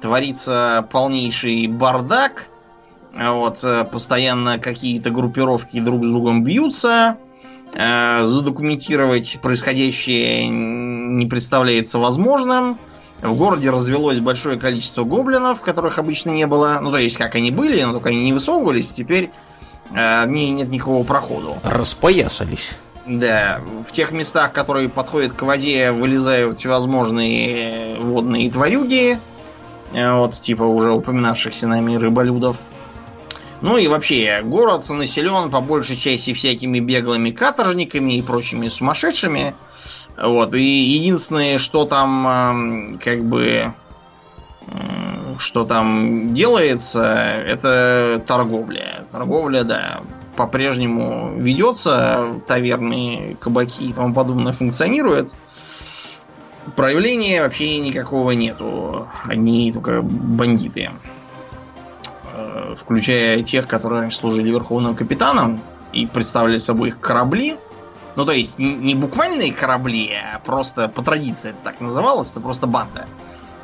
Творится 0.00 0.86
полнейший 0.90 1.66
бардак. 1.68 2.46
Вот, 3.14 3.62
э, 3.62 3.84
постоянно 3.84 4.58
какие-то 4.58 5.10
группировки 5.10 5.78
друг 5.78 6.04
с 6.04 6.08
другом 6.08 6.42
бьются. 6.42 7.18
Э, 7.72 8.24
задокументировать 8.26 9.38
происходящее 9.40 10.48
не 10.48 11.26
представляется 11.26 12.00
возможным. 12.00 12.78
В 13.22 13.36
городе 13.36 13.70
развелось 13.70 14.18
большое 14.18 14.58
количество 14.58 15.04
гоблинов, 15.04 15.60
которых 15.60 15.98
обычно 15.98 16.30
не 16.30 16.48
было. 16.48 16.80
Ну, 16.82 16.90
то 16.90 16.98
есть, 16.98 17.16
как 17.16 17.36
они 17.36 17.52
были, 17.52 17.80
но 17.82 17.92
только 17.92 18.08
они 18.08 18.22
не 18.24 18.32
высовывались. 18.32 18.88
Теперь 18.88 19.30
э, 19.94 20.26
не, 20.28 20.50
нет 20.50 20.68
никакого 20.68 21.04
проходу. 21.04 21.58
Распоясались. 21.62 22.76
Да, 23.06 23.60
в 23.86 23.90
тех 23.90 24.12
местах, 24.12 24.52
которые 24.52 24.88
подходят 24.88 25.32
к 25.32 25.42
воде, 25.42 25.92
вылезают 25.92 26.58
всевозможные 26.58 27.96
водные 27.96 28.50
тварюги. 28.50 29.18
Э, 29.92 30.18
вот, 30.18 30.34
типа 30.34 30.64
уже 30.64 30.92
упоминавшихся 30.92 31.66
нами 31.66 31.96
рыболюдов. 31.96 32.58
Ну 33.60 33.76
и 33.76 33.88
вообще, 33.88 34.40
город 34.44 34.88
населен 34.88 35.50
по 35.50 35.60
большей 35.60 35.96
части 35.96 36.32
всякими 36.32 36.78
беглыми 36.78 37.30
каторжниками 37.30 38.12
и 38.14 38.22
прочими 38.22 38.68
сумасшедшими. 38.68 39.54
Вот, 40.16 40.54
и 40.54 40.62
единственное, 40.62 41.58
что 41.58 41.84
там 41.84 42.98
как 43.02 43.24
бы 43.24 43.72
что 45.38 45.64
там 45.64 46.34
делается, 46.34 47.02
это 47.02 48.22
торговля. 48.26 49.04
Торговля, 49.12 49.62
да, 49.62 50.00
по-прежнему 50.36 51.34
ведется, 51.36 52.40
таверны, 52.46 53.36
кабаки 53.40 53.84
и 53.84 53.92
тому 53.92 54.14
подобное 54.14 54.52
функционируют. 54.52 55.32
Проявления 56.76 57.42
вообще 57.42 57.78
никакого 57.78 58.32
нету. 58.32 59.08
Одни 59.24 59.72
только 59.72 60.02
бандиты. 60.02 60.90
Э, 62.34 62.74
включая 62.76 63.42
тех, 63.42 63.66
которые 63.66 64.02
раньше 64.02 64.18
служили 64.18 64.50
верховным 64.50 64.94
капитаном 64.94 65.60
и 65.92 66.06
представляли 66.06 66.58
собой 66.58 66.90
их 66.90 67.00
корабли. 67.00 67.56
Ну, 68.16 68.24
то 68.24 68.32
есть, 68.32 68.58
не 68.58 68.94
буквальные 68.94 69.52
корабли, 69.52 70.12
а 70.12 70.38
просто 70.40 70.88
по 70.88 71.02
традиции 71.02 71.50
это 71.50 71.58
так 71.62 71.80
называлось, 71.80 72.30
это 72.30 72.40
просто 72.40 72.66
банда. 72.66 73.06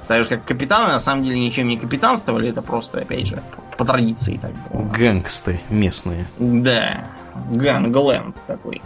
Так 0.09 0.23
же, 0.23 0.29
как 0.29 0.45
капитаны, 0.45 0.93
на 0.93 1.01
самом 1.01 1.25
деле, 1.25 1.41
ничем 1.41 1.69
не 1.69 1.79
капитанствовали, 1.79 2.51
это 2.51 2.63
просто, 2.63 3.01
опять 3.01 3.27
же, 3.27 3.43
по 3.79 3.85
традиции 3.85 4.39
так 4.41 4.53
было. 4.69 4.83
Гэнгсты 4.83 5.61
местные. 5.71 6.29
Да, 6.39 7.07
гангленд 7.51 8.45
такой. 8.47 8.83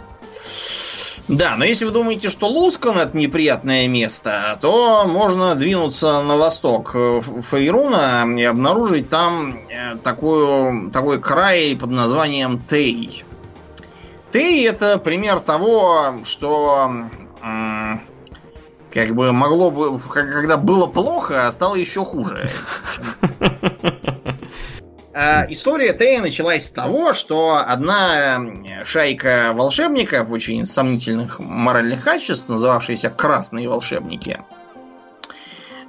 Да, 1.27 1.55
но 1.57 1.63
если 1.63 1.85
вы 1.85 1.91
думаете, 1.91 2.29
что 2.29 2.47
Лускан 2.47 2.97
это 2.97 3.15
неприятное 3.15 3.87
место, 3.87 4.57
то 4.61 5.05
можно 5.05 5.53
двинуться 5.53 6.23
на 6.23 6.37
восток 6.37 6.93
Фейруна 6.93 8.25
и 8.35 8.43
обнаружить 8.43 9.11
там 9.11 9.59
э, 9.69 9.97
такую, 9.97 10.89
такой 10.89 11.21
край 11.21 11.77
под 11.79 11.91
названием 11.91 12.59
Тей. 12.67 13.23
Тей 14.33 14.67
это 14.67 14.97
пример 14.97 15.39
того, 15.39 16.15
что 16.23 16.91
как 18.93 19.15
бы 19.15 19.31
могло 19.31 19.71
бы, 19.71 19.99
когда 19.99 20.57
было 20.57 20.87
плохо, 20.87 21.47
а 21.47 21.51
стало 21.51 21.75
еще 21.75 22.03
хуже. 22.03 22.49
А 25.11 25.45
история 25.49 25.91
Тея 25.93 26.21
началась 26.21 26.67
с 26.67 26.71
того, 26.71 27.11
что 27.11 27.57
одна 27.57 28.39
шайка 28.85 29.51
волшебников 29.53 30.31
очень 30.31 30.63
сомнительных 30.63 31.39
моральных 31.39 32.03
качеств, 32.03 32.47
называвшаяся 32.47 33.09
Красные 33.09 33.67
волшебники, 33.67 34.39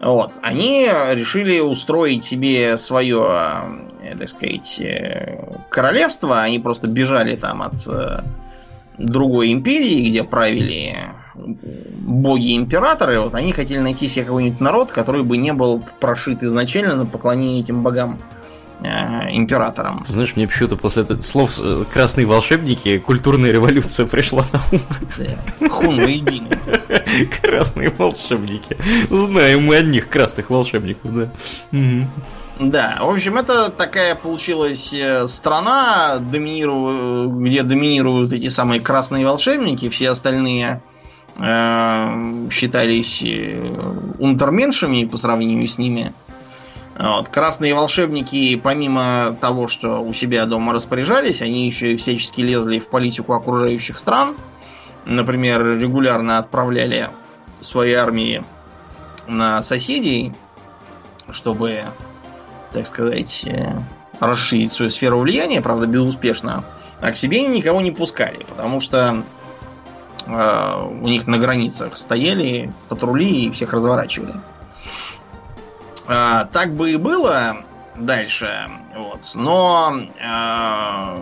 вот, 0.01 0.38
они 0.42 0.90
решили 1.12 1.61
устроить 1.61 2.24
себе 2.24 2.78
свое, 2.78 3.70
э, 4.03 4.16
так 4.18 4.28
сказать, 4.30 4.80
э, 4.80 5.38
королевство. 5.68 6.40
Они 6.40 6.59
просто 6.59 6.88
бежали 6.88 7.36
там 7.36 7.61
от 7.61 7.86
э, 7.86 8.22
другой 8.96 9.53
империи, 9.53 10.09
где 10.09 10.24
правили 10.24 10.96
боги-императоры, 11.35 13.20
вот 13.20 13.35
они 13.35 13.53
хотели 13.53 13.78
найти 13.78 14.09
себе 14.09 14.24
какой-нибудь 14.24 14.61
народ, 14.61 14.91
который 14.91 15.22
бы 15.22 15.37
не 15.37 15.53
был 15.53 15.83
прошит 16.01 16.43
изначально 16.43 16.95
на 16.97 17.07
поклонение 17.07 17.61
этим 17.61 17.83
богам 17.83 18.18
э, 18.83 19.31
императорам. 19.37 20.03
Ты 20.07 20.12
знаешь, 20.12 20.35
мне 20.37 20.49
почему-то 20.49 20.76
после 20.76 21.05
слов 21.22 21.59
э, 21.59 21.85
«красные 21.93 22.26
волшебники» 22.26 22.99
культурная 22.99 23.53
революция 23.53 24.07
пришла 24.07 24.47
на 24.53 24.62
ум. 24.72 24.81
Да. 25.18 25.68
Хун. 25.68 26.01
Красные 27.43 27.91
волшебники. 27.91 28.76
Знаем 29.11 29.64
мы 29.64 29.76
одних 29.76 30.09
красных 30.09 30.51
волшебников, 30.51 31.14
да. 31.14 31.31
Да, 32.59 32.99
в 33.01 33.09
общем, 33.09 33.39
это 33.39 33.70
такая 33.70 34.14
получилась 34.14 34.93
э, 34.93 35.26
страна, 35.28 36.18
доминиру... 36.18 37.31
где 37.41 37.62
доминируют 37.62 38.35
эти 38.35 38.51
самые 38.51 38.83
красные 38.83 39.24
волшебники, 39.24 39.89
все 39.89 40.11
остальные 40.11 40.83
считались 41.41 43.22
э, 43.22 43.59
унтерменшами 44.18 45.05
по 45.05 45.16
сравнению 45.16 45.66
с 45.68 45.78
ними. 45.78 46.12
Вот. 46.99 47.30
Красные 47.30 47.74
волшебники, 47.74 48.57
помимо 48.57 49.36
того, 49.41 49.66
что 49.66 50.03
у 50.03 50.12
себя 50.12 50.45
дома 50.45 50.74
распоряжались, 50.74 51.41
они 51.41 51.66
еще 51.66 51.95
и 51.95 51.97
всячески 51.97 52.43
лезли 52.43 52.78
в 52.78 52.88
политику 52.88 53.32
окружающих 53.32 53.99
стран. 53.99 54.36
Например, 55.07 55.78
регулярно 55.78 56.36
отправляли 56.36 57.09
свои 57.62 57.95
армии 57.95 58.45
на 59.26 59.62
соседей, 59.62 60.34
чтобы, 61.30 61.84
так 62.72 62.86
сказать, 62.86 63.45
э, 63.47 63.78
расширить 64.18 64.72
свою 64.72 64.91
сферу 64.91 65.20
влияния, 65.20 65.62
правда, 65.62 65.86
безуспешно, 65.86 66.64
а 67.01 67.12
к 67.12 67.16
себе 67.16 67.47
никого 67.47 67.80
не 67.80 67.93
пускали, 67.93 68.45
потому 68.47 68.80
что 68.80 68.99
э, 69.09 69.39
у 70.31 71.09
них 71.09 71.26
на 71.26 71.39
границах 71.39 71.97
стояли 71.97 72.72
патрули 72.89 73.47
и 73.47 73.51
всех 73.51 73.72
разворачивали. 73.72 74.35
Э, 76.11 76.47
так 76.53 76.74
бы 76.74 76.93
и 76.93 76.97
было 76.97 77.59
дальше, 77.97 78.68
вот, 78.97 79.31
но 79.35 79.93
э, 80.18 81.18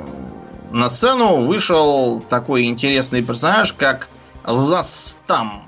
на 0.70 0.88
сцену 0.88 1.44
вышел 1.44 2.20
такой 2.20 2.64
интересный 2.64 3.22
персонаж, 3.22 3.74
как 3.74 4.08
Застам. 4.46 5.64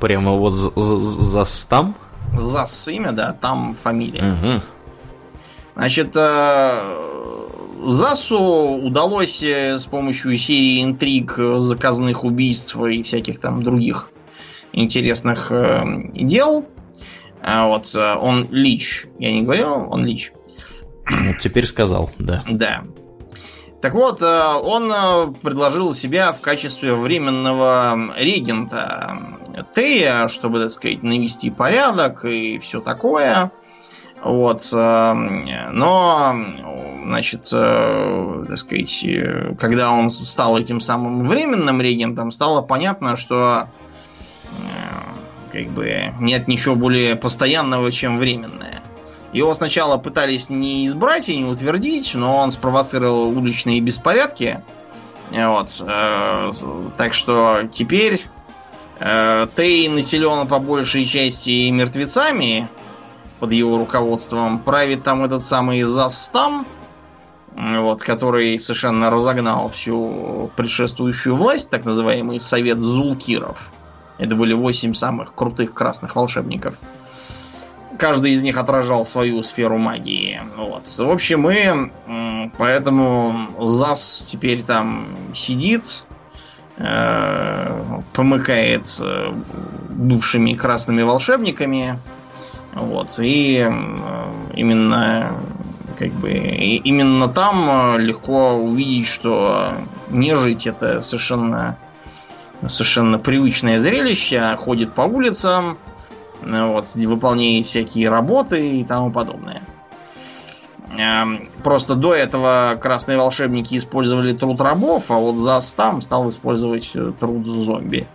Прямо 0.00 0.32
вот 0.32 0.54
Застам? 0.54 1.94
Зас 2.36 2.88
имя, 2.88 3.12
да, 3.12 3.32
там 3.32 3.76
фамилия. 3.80 4.32
Угу. 4.32 4.62
Значит, 5.76 6.16
э, 6.16 7.17
Засу 7.86 8.38
удалось 8.38 9.42
э, 9.42 9.78
с 9.78 9.84
помощью 9.84 10.36
серии 10.36 10.82
интриг, 10.82 11.38
заказных 11.58 12.24
убийств 12.24 12.76
и 12.76 13.02
всяких 13.02 13.40
там 13.40 13.62
других 13.62 14.10
интересных 14.72 15.50
э, 15.50 15.84
дел. 16.14 16.66
А 17.42 17.68
вот 17.68 17.94
он 17.94 18.48
лич. 18.50 19.06
Я 19.18 19.32
не 19.32 19.42
говорил, 19.42 19.86
он 19.90 20.04
лич. 20.04 20.32
Ну, 21.08 21.34
теперь 21.40 21.66
сказал, 21.66 22.10
да. 22.18 22.44
Да. 22.48 22.84
Так 23.80 23.94
вот, 23.94 24.20
он 24.22 24.92
предложил 25.34 25.94
себя 25.94 26.32
в 26.32 26.40
качестве 26.40 26.94
временного 26.94 28.12
регента 28.18 29.16
Тея, 29.74 30.26
чтобы, 30.26 30.58
так 30.58 30.72
сказать, 30.72 31.04
навести 31.04 31.50
порядок 31.50 32.24
и 32.24 32.58
все 32.58 32.80
такое. 32.80 33.52
Вот. 34.22 34.68
Э, 34.72 35.12
но, 35.72 36.34
значит, 37.04 37.48
э, 37.52 38.44
так 38.48 38.58
сказать, 38.58 39.06
когда 39.58 39.92
он 39.92 40.10
стал 40.10 40.58
этим 40.58 40.80
самым 40.80 41.26
временным 41.26 41.80
регентом, 41.80 42.32
стало 42.32 42.62
понятно, 42.62 43.16
что 43.16 43.68
э, 44.44 45.52
как 45.52 45.66
бы 45.68 46.14
нет 46.20 46.48
ничего 46.48 46.74
более 46.74 47.16
постоянного, 47.16 47.92
чем 47.92 48.18
временное. 48.18 48.82
Его 49.32 49.52
сначала 49.54 49.98
пытались 49.98 50.48
не 50.48 50.86
избрать 50.86 51.28
и 51.28 51.36
не 51.36 51.44
утвердить, 51.44 52.14
но 52.14 52.38
он 52.38 52.50
спровоцировал 52.50 53.28
уличные 53.28 53.80
беспорядки. 53.80 54.62
Вот. 55.30 55.84
Так 56.96 57.12
что 57.12 57.68
теперь 57.70 58.22
Тей 58.98 59.88
населен 59.88 60.46
по 60.48 60.58
большей 60.58 61.04
части 61.04 61.68
мертвецами, 61.68 62.70
под 63.38 63.52
его 63.52 63.78
руководством 63.78 64.58
правит 64.58 65.02
там 65.02 65.24
этот 65.24 65.42
самый 65.42 65.82
Застам, 65.82 66.66
вот, 67.54 68.02
который 68.02 68.58
совершенно 68.58 69.10
разогнал 69.10 69.68
всю 69.70 70.50
предшествующую 70.56 71.36
власть, 71.36 71.70
так 71.70 71.84
называемый 71.84 72.40
Совет 72.40 72.78
Зулкиров. 72.78 73.70
Это 74.18 74.34
были 74.34 74.52
восемь 74.52 74.94
самых 74.94 75.34
крутых 75.34 75.74
красных 75.74 76.16
волшебников. 76.16 76.76
Каждый 77.98 78.32
из 78.32 78.42
них 78.42 78.58
отражал 78.58 79.04
свою 79.04 79.42
сферу 79.42 79.78
магии. 79.78 80.40
Вот. 80.56 80.86
В 80.86 81.10
общем, 81.10 81.50
и 81.50 82.50
поэтому 82.58 83.48
ЗАС 83.58 84.24
теперь 84.28 84.62
там 84.62 85.08
сидит, 85.34 86.04
э, 86.76 88.00
помыкает 88.12 88.86
э, 89.00 89.32
бывшими 89.90 90.54
красными 90.54 91.02
волшебниками, 91.02 91.98
вот. 92.74 93.18
И 93.20 93.66
именно 94.54 95.40
как 95.98 96.12
бы 96.12 96.30
именно 96.30 97.28
там 97.28 97.96
э, 97.96 97.98
легко 97.98 98.54
увидеть, 98.54 99.08
что 99.08 99.72
нежить 100.10 100.66
это 100.66 101.02
совершенно 101.02 101.76
совершенно 102.66 103.18
привычное 103.18 103.78
зрелище, 103.78 104.56
ходит 104.56 104.92
по 104.92 105.02
улицам, 105.02 105.78
вот, 106.42 106.94
выполняет 106.94 107.66
всякие 107.66 108.08
работы 108.08 108.80
и 108.80 108.84
тому 108.84 109.10
подобное. 109.12 109.62
Эм, 110.96 111.48
просто 111.62 111.94
до 111.94 112.14
этого 112.14 112.76
красные 112.80 113.18
волшебники 113.18 113.76
использовали 113.76 114.32
труд 114.32 114.60
рабов, 114.60 115.10
а 115.10 115.14
вот 115.14 115.36
ЗАС 115.36 115.74
там 115.74 116.00
стал 116.00 116.28
использовать 116.28 116.90
э, 116.94 117.12
труд 117.18 117.46
зомби. 117.46 118.06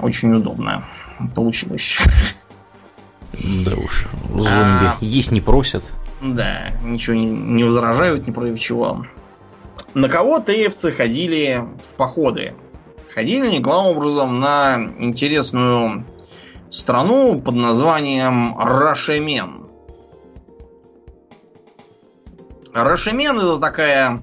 Очень 0.00 0.34
удобно 0.34 0.84
получилось. 1.34 1.98
Да 3.42 3.72
уж, 3.76 4.06
зомби 4.28 4.86
а, 4.86 4.96
есть 5.00 5.30
не 5.30 5.40
просят. 5.40 5.84
Да, 6.20 6.72
ничего 6.82 7.16
не, 7.16 7.26
не 7.26 7.64
возражают 7.64 8.26
ни 8.26 8.32
против 8.32 8.60
чего. 8.60 9.06
На 9.94 10.08
кого 10.08 10.40
теевцы 10.40 10.92
ходили 10.92 11.64
в 11.78 11.94
походы? 11.94 12.54
Ходили 13.14 13.46
они 13.46 13.60
главным 13.60 13.96
образом 13.96 14.38
на 14.38 14.78
интересную 14.98 16.04
страну 16.70 17.40
под 17.40 17.54
названием 17.56 18.56
Рашемен. 18.58 19.66
Рашемен 22.72 23.38
это 23.38 23.58
такая 23.58 24.22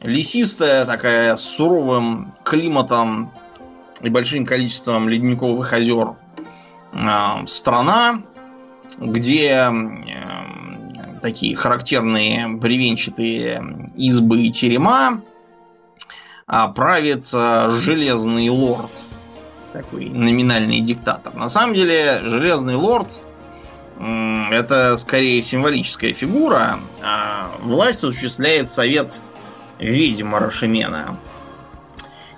лесистая, 0.00 0.86
такая 0.86 1.36
с 1.36 1.42
суровым 1.42 2.34
климатом 2.44 3.32
и 4.00 4.08
большим 4.08 4.46
количеством 4.46 5.08
ледниковых 5.08 5.72
озер 5.72 6.14
страна, 7.46 8.22
где 8.98 9.70
такие 11.22 11.56
характерные 11.56 12.48
бревенчатые 12.48 13.88
избы 13.96 14.42
и 14.42 14.50
терема 14.50 15.22
а 16.46 16.68
правит 16.68 17.30
э, 17.32 17.70
железный 17.70 18.50
лорд. 18.50 18.90
Такой 19.72 20.10
номинальный 20.10 20.80
диктатор. 20.80 21.34
На 21.34 21.48
самом 21.48 21.72
деле, 21.74 22.20
железный 22.24 22.74
лорд 22.74 23.18
это 23.98 24.96
скорее 24.98 25.42
символическая 25.42 26.12
фигура. 26.12 26.78
А 27.02 27.50
власть 27.60 28.04
осуществляет 28.04 28.68
совет 28.68 29.22
ведьм 29.78 30.34
Рашемена 30.34 31.16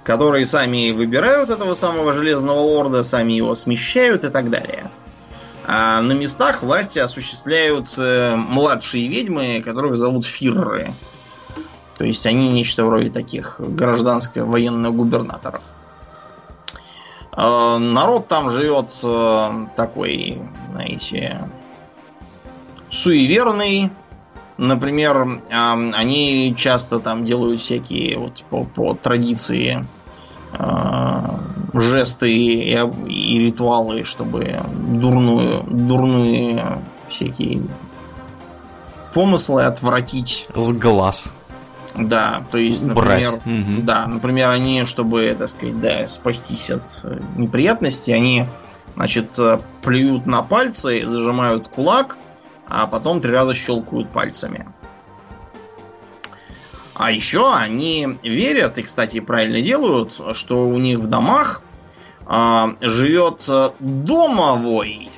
которые 0.04 0.44
сами 0.44 0.90
выбирают 0.90 1.50
этого 1.50 1.74
самого 1.74 2.12
Железного 2.12 2.60
Лорда, 2.60 3.02
сами 3.02 3.32
его 3.32 3.54
смещают 3.54 4.22
и 4.22 4.28
так 4.28 4.50
далее. 4.50 4.90
А 5.66 6.02
на 6.02 6.12
местах 6.12 6.62
власти 6.62 6.98
осуществляют 6.98 7.88
э, 7.96 8.36
младшие 8.36 9.08
ведьмы, 9.08 9.62
которых 9.64 9.96
зовут 9.96 10.26
фирры. 10.26 10.92
То 11.96 12.04
есть 12.04 12.26
они 12.26 12.52
нечто 12.52 12.84
вроде 12.84 13.10
таких 13.10 13.56
гражданско-военных 13.58 14.94
губернаторов. 14.94 15.62
Э, 17.34 17.78
народ 17.78 18.28
там 18.28 18.50
живет 18.50 18.90
э, 19.02 19.66
такой, 19.74 20.42
знаете, 20.72 21.48
суеверный. 22.90 23.90
Например, 24.56 25.40
э, 25.48 25.90
они 25.92 26.54
часто 26.56 27.00
там 27.00 27.24
делают 27.24 27.60
всякие 27.60 28.18
вот 28.18 28.42
по, 28.50 28.64
по 28.64 28.94
традиции 28.94 29.84
Э, 30.56 31.38
жесты 31.72 32.32
и, 32.32 32.78
и 33.08 33.38
ритуалы, 33.38 34.04
чтобы 34.04 34.60
дурную, 34.72 35.64
дурные 35.64 36.84
всякие 37.08 37.62
помыслы 39.12 39.64
отвратить. 39.64 40.46
С 40.54 40.72
глаз. 40.72 41.24
Да, 41.96 42.44
то 42.50 42.58
есть, 42.58 42.82
например, 42.82 43.34
угу. 43.34 43.82
да, 43.82 44.06
например, 44.06 44.50
они, 44.50 44.84
чтобы, 44.84 45.34
так 45.36 45.48
сказать, 45.48 45.80
да, 45.80 46.08
спастись 46.08 46.70
от 46.70 46.82
неприятностей, 47.36 48.12
они, 48.12 48.46
значит, 48.94 49.36
плюют 49.82 50.26
на 50.26 50.42
пальцы, 50.42 51.04
зажимают 51.08 51.68
кулак, 51.68 52.16
а 52.68 52.86
потом 52.86 53.20
три 53.20 53.30
раза 53.30 53.54
щелкают 53.54 54.10
пальцами. 54.10 54.66
А 56.94 57.10
еще 57.10 57.52
они 57.52 58.18
верят, 58.22 58.78
и, 58.78 58.82
кстати, 58.82 59.20
правильно 59.20 59.60
делают, 59.60 60.20
что 60.34 60.66
у 60.66 60.78
них 60.78 61.00
в 61.00 61.08
домах 61.08 61.62
э, 62.26 62.66
живет 62.80 63.48
домовой. 63.80 65.10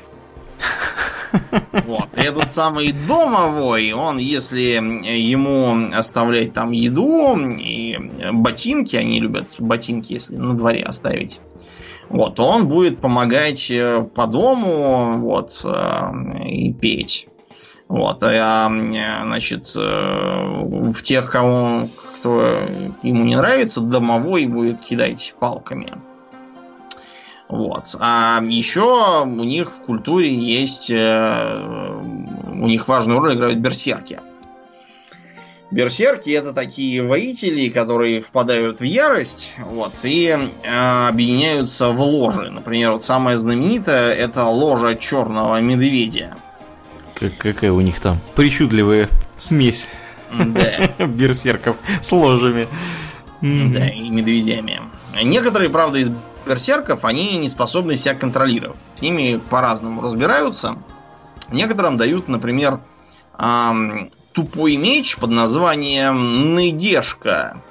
Вот. 1.73 2.17
И 2.17 2.21
этот 2.21 2.51
самый 2.51 2.93
домовой, 2.93 3.93
он, 3.93 4.19
если 4.19 4.61
ему 4.61 5.95
оставлять 5.95 6.55
там 6.55 6.71
еду 6.71 7.37
и 7.37 7.99
ботинки, 8.33 8.97
они 8.97 9.21
любят 9.21 9.55
ботинки, 9.59 10.15
если 10.15 10.37
на 10.37 10.55
дворе 10.55 10.83
оставить, 10.83 11.41
вот, 12.09 12.39
он 12.39 12.69
будет 12.69 12.99
помогать 12.99 13.71
э, 13.71 14.07
по 14.15 14.27
дому, 14.27 15.19
вот, 15.19 15.61
э, 15.65 16.47
и 16.47 16.73
петь. 16.73 17.29
Вот, 17.89 18.23
а, 18.23 18.69
значит, 18.69 19.73
э, 19.77 19.81
в 19.81 21.03
тех, 21.03 21.31
кого, 21.31 21.89
кто 22.17 22.43
ему 23.03 23.25
не 23.25 23.37
нравится, 23.37 23.81
домовой 23.81 24.47
будет 24.47 24.81
кидать 24.81 25.35
палками. 25.39 25.95
Вот. 27.49 27.95
А 28.01 28.41
еще 28.43 29.23
у 29.23 29.45
них 29.45 29.71
в 29.71 29.83
культуре 29.83 30.35
есть... 30.35 30.91
Э, 30.91 31.93
у 32.49 32.67
них 32.67 32.89
важную 32.89 33.21
роль 33.21 33.37
играют 33.37 33.59
берсерки. 33.59 34.21
Берсерки 35.71 36.31
это 36.31 36.53
такие 36.53 37.03
воители, 37.03 37.69
которые 37.69 38.21
впадают 38.21 38.81
в 38.81 38.85
ярость 38.85 39.53
вот, 39.59 39.93
и 40.05 40.29
э, 40.29 41.09
объединяются 41.09 41.91
в 41.91 42.01
ложи. 42.01 42.51
Например, 42.51 42.93
вот 42.93 43.03
самая 43.05 43.37
знаменитая 43.37 44.13
это 44.13 44.45
ложа 44.45 44.97
черного 44.97 45.61
медведя. 45.61 46.37
Как, 47.19 47.37
какая 47.39 47.73
у 47.73 47.81
них 47.81 47.99
там 48.01 48.19
причудливая 48.35 49.09
смесь 49.37 49.87
да. 50.31 50.89
берсерков 51.07 51.77
с 52.01 52.13
ложами. 52.13 52.69
Да, 53.41 53.89
и 53.89 54.09
медведями. 54.11 54.81
Некоторые, 55.23 55.71
правда, 55.71 55.99
из 55.99 56.11
берсерков, 56.47 57.05
они 57.05 57.39
не 57.39 57.49
способны 57.49 57.97
себя 57.97 58.15
контролировать. 58.15 58.79
С 58.95 59.03
ними 59.03 59.41
по-разному 59.51 60.03
разбираются. 60.03 60.77
Некоторым 61.51 61.97
дают, 61.97 62.29
например, 62.29 62.81
эм, 63.39 64.11
тупой 64.33 64.77
меч 64.77 65.17
под 65.17 65.31
названием 65.31 66.55
Надежка. 66.55 67.63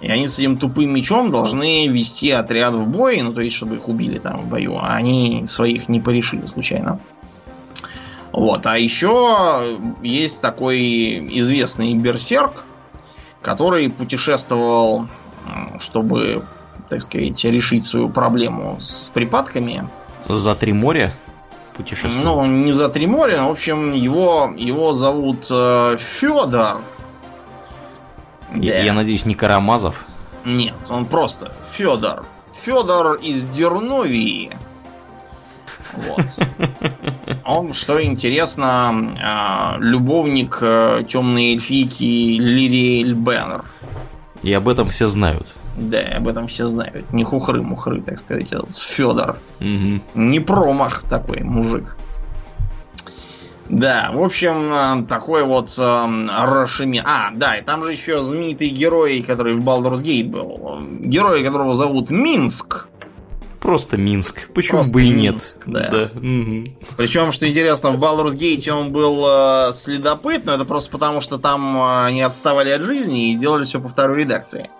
И 0.00 0.08
они 0.08 0.28
с 0.28 0.38
этим 0.38 0.56
тупым 0.56 0.94
мечом 0.94 1.30
должны 1.30 1.86
вести 1.88 2.30
отряд 2.30 2.74
в 2.74 2.86
бой, 2.86 3.20
ну 3.20 3.34
то 3.34 3.42
есть, 3.42 3.54
чтобы 3.54 3.76
их 3.76 3.86
убили 3.86 4.18
там 4.18 4.38
в 4.38 4.48
бою, 4.48 4.78
а 4.78 4.94
они 4.94 5.44
своих 5.46 5.88
не 5.88 6.00
порешили 6.00 6.46
случайно. 6.46 7.00
Вот, 8.32 8.66
а 8.66 8.78
еще 8.78 9.78
есть 10.02 10.40
такой 10.40 10.78
известный 11.38 11.94
берсерк, 11.94 12.64
который 13.42 13.90
путешествовал, 13.90 15.06
чтобы, 15.78 16.44
так 16.88 17.02
сказать, 17.02 17.42
решить 17.44 17.86
свою 17.86 18.08
проблему 18.08 18.78
с 18.80 19.10
припадками. 19.12 19.88
За 20.28 20.54
три 20.54 20.72
моря? 20.72 21.14
путешествует? 21.80 22.24
Ну, 22.24 22.46
не 22.46 22.72
за 22.72 22.88
три 22.88 23.06
моря, 23.06 23.44
в 23.44 23.50
общем, 23.50 23.92
его, 23.92 24.52
его 24.56 24.92
зовут 24.92 25.46
э, 25.50 25.96
Федор. 25.98 26.82
Я, 28.54 28.72
да. 28.72 28.78
я 28.78 28.92
надеюсь, 28.92 29.24
не 29.24 29.34
Карамазов? 29.34 30.04
Нет, 30.44 30.74
он 30.88 31.06
просто 31.06 31.52
Федор. 31.72 32.24
Федор 32.62 33.14
из 33.14 33.44
Дерновии. 33.44 34.50
Вот. 35.94 36.26
Он, 37.44 37.72
что 37.72 38.02
интересно, 38.02 39.76
э, 39.78 39.80
любовник 39.80 40.58
э, 40.60 41.04
темной 41.08 41.52
эльфийки 41.52 42.38
Лириэль 42.38 43.14
Беннер. 43.14 43.64
И 44.42 44.52
об 44.52 44.68
этом 44.68 44.86
все 44.86 45.06
знают. 45.06 45.46
Да, 45.76 46.00
об 46.16 46.28
этом 46.28 46.46
все 46.48 46.68
знают. 46.68 47.12
Не 47.12 47.24
хухры-мухры, 47.24 48.02
так 48.02 48.18
сказать, 48.18 48.52
этот 48.52 48.76
Федор. 48.76 49.38
Угу. 49.60 50.00
Не 50.14 50.40
промах 50.40 51.02
такой 51.08 51.40
мужик. 51.40 51.96
Да, 53.70 54.10
в 54.12 54.20
общем, 54.20 54.72
э, 54.72 55.06
такой 55.06 55.44
вот 55.44 55.76
э, 55.78 56.26
Рашими... 56.44 57.00
А, 57.04 57.30
да, 57.32 57.56
и 57.56 57.62
там 57.62 57.84
же 57.84 57.92
еще 57.92 58.20
знаменитый 58.22 58.68
герой, 58.68 59.22
который 59.22 59.54
в 59.54 59.64
Baldur's 59.64 60.02
Gate 60.02 60.28
был. 60.28 60.80
Герой, 61.00 61.44
которого 61.44 61.76
зовут 61.76 62.10
Минск. 62.10 62.88
Просто 63.60 63.98
Минск. 63.98 64.48
Почему 64.54 64.78
Просто 64.78 64.94
бы 64.94 65.02
и 65.04 65.12
Минск, 65.12 65.66
нет? 65.66 65.74
Да. 65.74 65.90
да. 65.90 66.04
Угу. 66.18 66.96
Причем, 66.96 67.30
что 67.30 67.46
интересно, 67.46 67.90
в 67.90 67.98
Gate 67.98 68.70
он 68.70 68.90
был 68.90 69.26
э, 69.28 69.72
следопыт, 69.74 70.46
но 70.46 70.54
это 70.54 70.64
просто 70.64 70.90
потому, 70.90 71.20
что 71.20 71.36
там 71.36 71.76
э, 71.76 72.06
они 72.06 72.22
отставали 72.22 72.70
от 72.70 72.82
жизни 72.82 73.30
и 73.30 73.36
сделали 73.36 73.64
все 73.64 73.78
по 73.78 73.88
второй 73.88 74.20
редакции. 74.20 74.70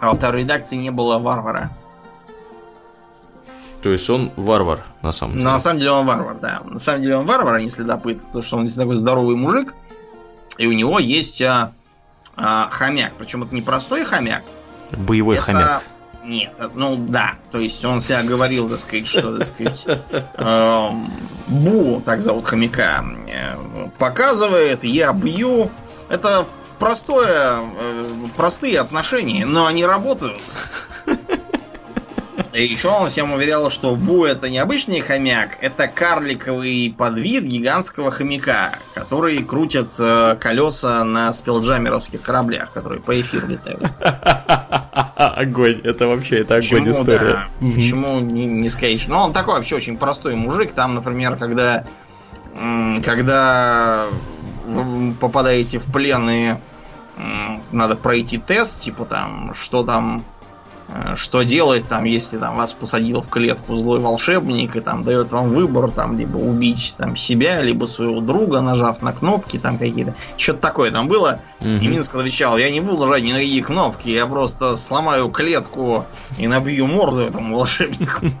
А 0.00 0.08
во 0.08 0.16
второй 0.16 0.42
редакции 0.42 0.74
не 0.74 0.90
было 0.90 1.18
варвара. 1.18 1.70
То 3.82 3.90
есть 3.90 4.10
он 4.10 4.32
варвар, 4.36 4.84
на 5.02 5.12
самом 5.12 5.34
деле. 5.34 5.44
На 5.44 5.58
самом 5.60 5.78
деле 5.78 5.92
он 5.92 6.06
варвар, 6.06 6.36
да. 6.40 6.62
На 6.64 6.80
самом 6.80 7.02
деле 7.02 7.16
он 7.16 7.26
варвар, 7.26 7.54
а 7.54 7.60
не 7.60 7.70
следопыт, 7.70 8.24
потому 8.24 8.42
что 8.42 8.56
он 8.56 8.66
здесь 8.66 8.76
такой 8.76 8.96
здоровый 8.96 9.36
мужик. 9.36 9.74
И 10.58 10.66
у 10.66 10.72
него 10.72 10.98
есть 10.98 11.40
а, 11.42 11.72
а, 12.36 12.68
хомяк. 12.70 13.12
Причем 13.16 13.44
это 13.44 13.54
не 13.54 13.62
простой 13.62 14.04
хомяк. 14.04 14.42
Боевой 14.90 15.36
это... 15.36 15.44
хомяк. 15.44 15.82
Нет, 16.24 16.52
ну 16.74 16.96
да. 16.96 17.34
То 17.50 17.58
есть 17.58 17.84
он 17.84 18.00
себя 18.00 18.22
говорил, 18.22 18.68
так 18.68 18.78
сказать, 18.78 19.06
что, 19.06 19.36
так 19.38 19.46
сказать, 19.46 19.84
э, 19.86 20.88
Бу, 21.48 22.00
так 22.04 22.22
зовут 22.22 22.46
хомяка, 22.46 23.04
э, 23.26 23.88
показывает, 23.98 24.84
я 24.84 25.12
бью. 25.12 25.70
Это 26.08 26.46
простое, 26.78 27.58
э, 27.60 28.08
простые 28.36 28.80
отношения, 28.80 29.46
но 29.46 29.66
они 29.66 29.84
работают. 29.84 30.42
И 32.52 32.64
еще 32.64 32.88
он 32.88 33.08
всем 33.08 33.32
уверял, 33.32 33.70
что 33.70 33.94
Бу 33.94 34.24
это 34.24 34.48
не 34.48 34.58
обычный 34.58 35.00
хомяк, 35.00 35.58
это 35.60 35.88
карликовый 35.88 36.94
подвид 36.96 37.44
гигантского 37.44 38.10
хомяка, 38.10 38.78
который 38.94 39.42
крутят 39.42 39.94
э, 39.98 40.36
колеса 40.40 41.04
на 41.04 41.32
спелджамеровских 41.32 42.22
кораблях, 42.22 42.72
которые 42.72 43.00
по 43.00 43.18
эфиру 43.20 43.48
летают. 43.48 43.82
Огонь, 45.16 45.80
это 45.84 46.06
вообще, 46.06 46.40
это 46.40 46.56
огонь 46.56 46.84
Почему, 46.84 46.92
история. 46.92 47.48
Да, 47.60 47.66
Почему 47.74 48.20
не, 48.20 48.46
не 48.46 48.68
сказать? 48.68 49.06
Ну, 49.08 49.16
он 49.16 49.32
такой 49.32 49.54
вообще 49.54 49.76
очень 49.76 49.96
простой 49.96 50.34
мужик. 50.34 50.72
Там, 50.72 50.94
например, 50.94 51.36
когда 51.36 51.84
когда 53.04 54.08
попадаете 55.20 55.78
в 55.78 55.90
плен 55.90 56.28
и 56.28 56.54
надо 57.70 57.96
пройти 57.96 58.38
тест, 58.38 58.80
типа 58.80 59.04
там, 59.04 59.54
что 59.54 59.82
там, 59.82 60.24
что 61.16 61.42
делать, 61.42 61.88
там, 61.88 62.04
если 62.04 62.38
там 62.38 62.56
вас 62.56 62.72
посадил 62.72 63.22
в 63.22 63.28
клетку 63.28 63.76
злой 63.76 64.00
волшебник 64.00 64.76
и 64.76 64.80
там 64.80 65.02
дает 65.02 65.30
вам 65.32 65.50
выбор, 65.50 65.90
там, 65.90 66.18
либо 66.18 66.36
убить 66.36 66.94
там 66.98 67.16
себя, 67.16 67.62
либо 67.62 67.86
своего 67.86 68.20
друга, 68.20 68.60
нажав 68.60 69.02
на 69.02 69.12
кнопки 69.12 69.58
там 69.58 69.78
какие-то. 69.78 70.14
Что-то 70.36 70.60
такое 70.60 70.90
там 70.90 71.08
было. 71.08 71.40
Угу. 71.60 71.68
И 71.68 71.88
Минск 71.88 72.14
отвечал, 72.14 72.58
я 72.58 72.70
не 72.70 72.80
буду 72.80 73.06
нажать 73.06 73.22
ни 73.22 73.32
на 73.32 73.38
какие 73.38 73.62
кнопки, 73.62 74.10
я 74.10 74.26
просто 74.26 74.76
сломаю 74.76 75.30
клетку 75.30 76.06
и 76.38 76.46
набью 76.46 76.86
морду 76.86 77.20
этому 77.20 77.56
волшебнику. 77.56 78.26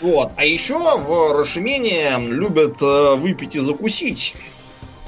Вот. 0.00 0.32
А 0.36 0.44
еще 0.44 0.98
в 0.98 1.32
Рашимене 1.32 2.16
любят 2.18 2.76
э, 2.82 3.14
выпить 3.14 3.56
и 3.56 3.58
закусить. 3.58 4.34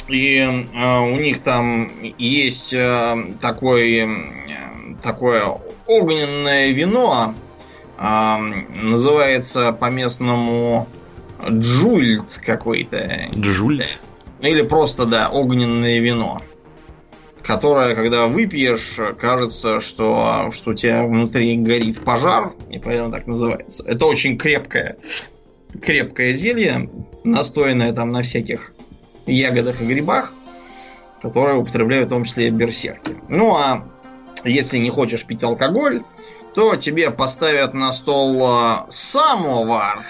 И 0.09 0.39
э, 0.39 0.99
у 1.01 1.17
них 1.19 1.43
там 1.43 1.91
есть 2.17 2.73
э, 2.73 3.35
такой, 3.41 3.99
э, 3.99 4.97
такое 5.03 5.61
огненное 5.87 6.71
вино, 6.71 7.35
э, 7.99 8.37
называется 8.83 9.73
по-местному 9.73 10.89
джульт 11.49 12.41
какой-то. 12.45 13.31
Джульт? 13.35 13.87
Или 14.41 14.63
просто, 14.63 15.07
да, 15.07 15.29
огненное 15.31 15.99
вино. 15.99 16.43
Которое, 17.43 17.95
когда 17.95 18.27
выпьешь, 18.27 18.99
кажется, 19.19 19.81
что, 19.81 20.51
что 20.53 20.71
у 20.73 20.75
тебя 20.75 21.05
внутри 21.05 21.57
горит 21.57 22.03
пожар, 22.05 22.55
и 22.71 22.79
поэтому 22.79 23.13
так 23.13 23.27
называется. 23.27 23.85
Это 23.87 24.07
очень 24.07 24.37
крепкое, 24.37 24.97
крепкое 25.81 26.33
зелье, 26.33 26.91
настоянное 27.23 27.93
там 27.93 28.11
на 28.11 28.23
всяких 28.23 28.73
ягодах 29.27 29.81
и 29.81 29.87
грибах, 29.87 30.33
которые 31.23 31.57
употребляют 31.57 32.09
в 32.09 32.11
том 32.11 32.25
числе 32.25 32.51
берсерки. 32.51 33.17
Ну 33.29 33.55
а 33.55 33.87
если 34.47 34.79
не 34.79 34.91
хочешь 34.91 35.25
пить 35.25 35.43
алкоголь, 35.43 36.03
то 36.55 36.77
тебе 36.77 37.11
поставят 37.11 37.75
на 37.75 37.93
стол 37.93 38.43
а, 38.45 38.87
самовар, 38.89 40.07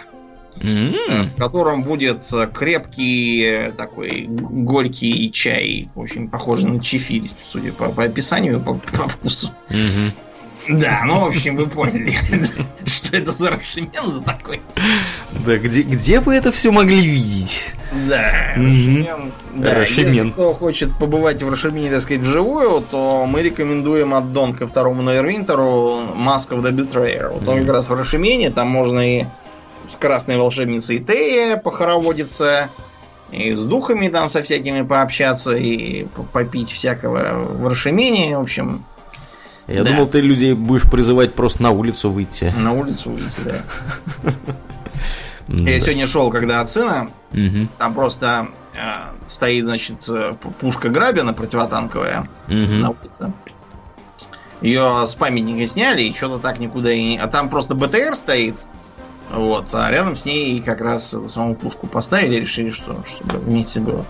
mm-hmm. 0.56 1.26
в 1.26 1.36
котором 1.36 1.82
будет 1.82 2.24
крепкий 2.54 3.72
такой 3.76 4.26
горький 4.28 5.32
чай, 5.32 5.88
очень 5.94 6.28
похожий 6.28 6.70
на 6.70 6.80
чефирь, 6.80 7.30
судя 7.50 7.72
по, 7.72 7.88
по 7.88 8.04
описанию, 8.04 8.60
по, 8.60 8.74
по 8.74 9.08
вкусу. 9.08 9.50
Mm-hmm. 9.70 10.14
Да, 10.68 11.02
ну, 11.06 11.20
в 11.20 11.26
общем, 11.26 11.56
вы 11.56 11.66
поняли, 11.66 12.16
что 12.86 13.16
это 13.16 13.30
за 13.30 13.50
Рашимен 13.50 14.10
за 14.10 14.20
такой. 14.22 14.60
Да, 15.44 15.56
где, 15.58 15.82
где 15.82 16.20
вы 16.20 16.34
это 16.34 16.50
все 16.50 16.72
могли 16.72 17.00
видеть? 17.06 17.62
Да, 18.08 18.54
Рашимен. 18.56 19.32
Да. 19.54 19.80
Если 19.82 20.30
кто 20.30 20.54
хочет 20.54 20.96
побывать 20.98 21.42
в 21.42 21.48
Рашимене, 21.48 21.90
так 21.90 22.02
сказать, 22.02 22.22
вживую, 22.22 22.82
то 22.90 23.26
мы 23.26 23.42
рекомендуем 23.42 24.14
аддон 24.14 24.54
ко 24.54 24.66
второму 24.66 25.02
Нейрвинтеру 25.02 26.00
Mask 26.16 26.48
of 26.50 26.62
the 26.62 26.72
Betrayer. 26.72 27.28
Вот 27.32 27.46
он 27.46 27.60
как 27.60 27.74
раз 27.74 27.88
в 27.88 27.94
Рашимене, 27.94 28.50
там 28.50 28.68
можно 28.68 29.20
и 29.20 29.24
с 29.86 29.94
красной 29.96 30.36
волшебницей 30.36 30.98
Тея 30.98 31.56
похороводиться, 31.56 32.70
и 33.30 33.52
с 33.52 33.62
духами 33.62 34.08
там 34.08 34.28
со 34.28 34.42
всякими 34.42 34.82
пообщаться, 34.82 35.54
и 35.54 36.06
попить 36.32 36.72
всякого 36.72 37.34
в 37.44 37.68
Рашимене, 37.68 38.36
в 38.36 38.42
общем... 38.42 38.84
Я 39.66 39.82
да. 39.82 39.90
думал, 39.90 40.06
ты 40.06 40.20
людей 40.20 40.54
будешь 40.54 40.88
призывать 40.88 41.34
просто 41.34 41.62
на 41.62 41.70
улицу 41.70 42.10
выйти. 42.10 42.52
На 42.56 42.72
улицу 42.72 43.10
выйти, 43.10 43.40
да. 43.44 44.32
Я 45.48 45.80
сегодня 45.80 46.06
шел, 46.06 46.30
когда 46.30 46.60
от 46.60 46.68
сына, 46.68 47.10
там 47.78 47.94
просто 47.94 48.48
э, 48.74 48.78
стоит, 49.28 49.64
значит, 49.64 50.08
пушка 50.60 50.88
Грабина 50.88 51.32
противотанковая 51.32 52.28
на 52.48 52.90
улице. 52.90 53.32
Ее 54.62 55.04
с 55.06 55.14
памятника 55.14 55.66
сняли, 55.66 56.02
и 56.02 56.12
что-то 56.14 56.38
так 56.38 56.58
никуда 56.58 56.90
и 56.90 57.02
не... 57.02 57.18
А 57.18 57.26
там 57.26 57.50
просто 57.50 57.74
БТР 57.74 58.14
стоит, 58.14 58.64
вот, 59.30 59.68
а 59.74 59.90
рядом 59.90 60.16
с 60.16 60.24
ней 60.24 60.60
как 60.62 60.80
раз 60.80 61.14
саму 61.28 61.54
пушку 61.54 61.86
поставили, 61.86 62.36
решили, 62.36 62.70
что 62.70 63.04
чтобы 63.06 63.38
вместе 63.38 63.80
было. 63.80 64.06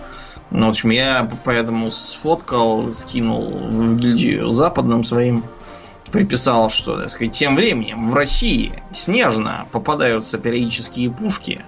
Ну, 0.51 0.65
в 0.67 0.69
общем, 0.69 0.91
я 0.91 1.29
поэтому 1.43 1.91
сфоткал, 1.91 2.93
скинул 2.93 3.51
в 3.51 3.95
гильдию 3.95 4.51
западным 4.51 5.03
своим, 5.03 5.43
приписал, 6.11 6.69
что, 6.69 6.97
так 6.97 7.09
сказать, 7.09 7.33
тем 7.33 7.55
временем 7.55 8.09
в 8.09 8.13
России 8.13 8.81
снежно 8.93 9.67
попадаются 9.71 10.37
периодические 10.37 11.11
пушки. 11.11 11.65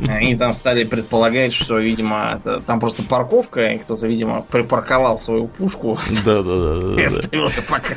Они 0.00 0.36
там 0.36 0.52
стали 0.52 0.82
предполагать, 0.82 1.52
что, 1.52 1.78
видимо, 1.78 2.38
это, 2.40 2.60
там 2.60 2.80
просто 2.80 3.04
парковка, 3.04 3.72
и 3.72 3.78
кто-то, 3.78 4.06
видимо, 4.06 4.42
припарковал 4.42 5.16
свою 5.18 5.46
пушку. 5.46 5.98
Да, 6.24 6.42
да, 6.42 6.56
да. 6.56 6.88
да, 6.88 7.00
И 7.00 7.04
оставил 7.04 7.48
ее 7.48 7.62
пока. 7.62 7.94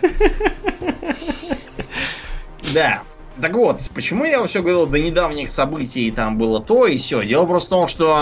Да. 2.73 3.01
Так 3.41 3.53
вот, 3.53 3.89
почему 3.93 4.23
я 4.23 4.43
все 4.45 4.61
говорил 4.61 4.85
до 4.85 4.99
недавних 4.99 5.49
событий, 5.49 6.09
там 6.11 6.37
было 6.37 6.61
то 6.61 6.87
и 6.87 6.97
все. 6.97 7.21
Дело 7.23 7.45
просто 7.45 7.67
в 7.67 7.79
том, 7.79 7.87
что 7.87 8.15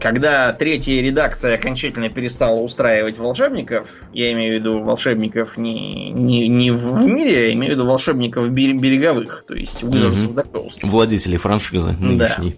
когда 0.00 0.52
третья 0.52 1.00
редакция 1.00 1.54
окончательно 1.54 2.08
перестала 2.08 2.60
устраивать 2.60 3.18
волшебников, 3.18 3.88
я 4.12 4.32
имею 4.32 4.52
в 4.52 4.60
виду 4.60 4.80
волшебников 4.80 5.56
не, 5.56 6.10
не, 6.10 6.48
не 6.48 6.70
в 6.70 7.06
мире, 7.06 7.48
я 7.48 7.52
имею 7.54 7.72
в 7.72 7.76
виду 7.76 7.86
волшебников 7.86 8.50
бер- 8.50 8.78
береговых, 8.78 9.44
то 9.46 9.54
есть 9.54 9.82
Wizards 9.82 10.34
of 10.34 10.50
Coast. 10.52 10.78
Владетели 10.82 11.36
франшизы 11.36 11.92
нынешней. 11.92 12.56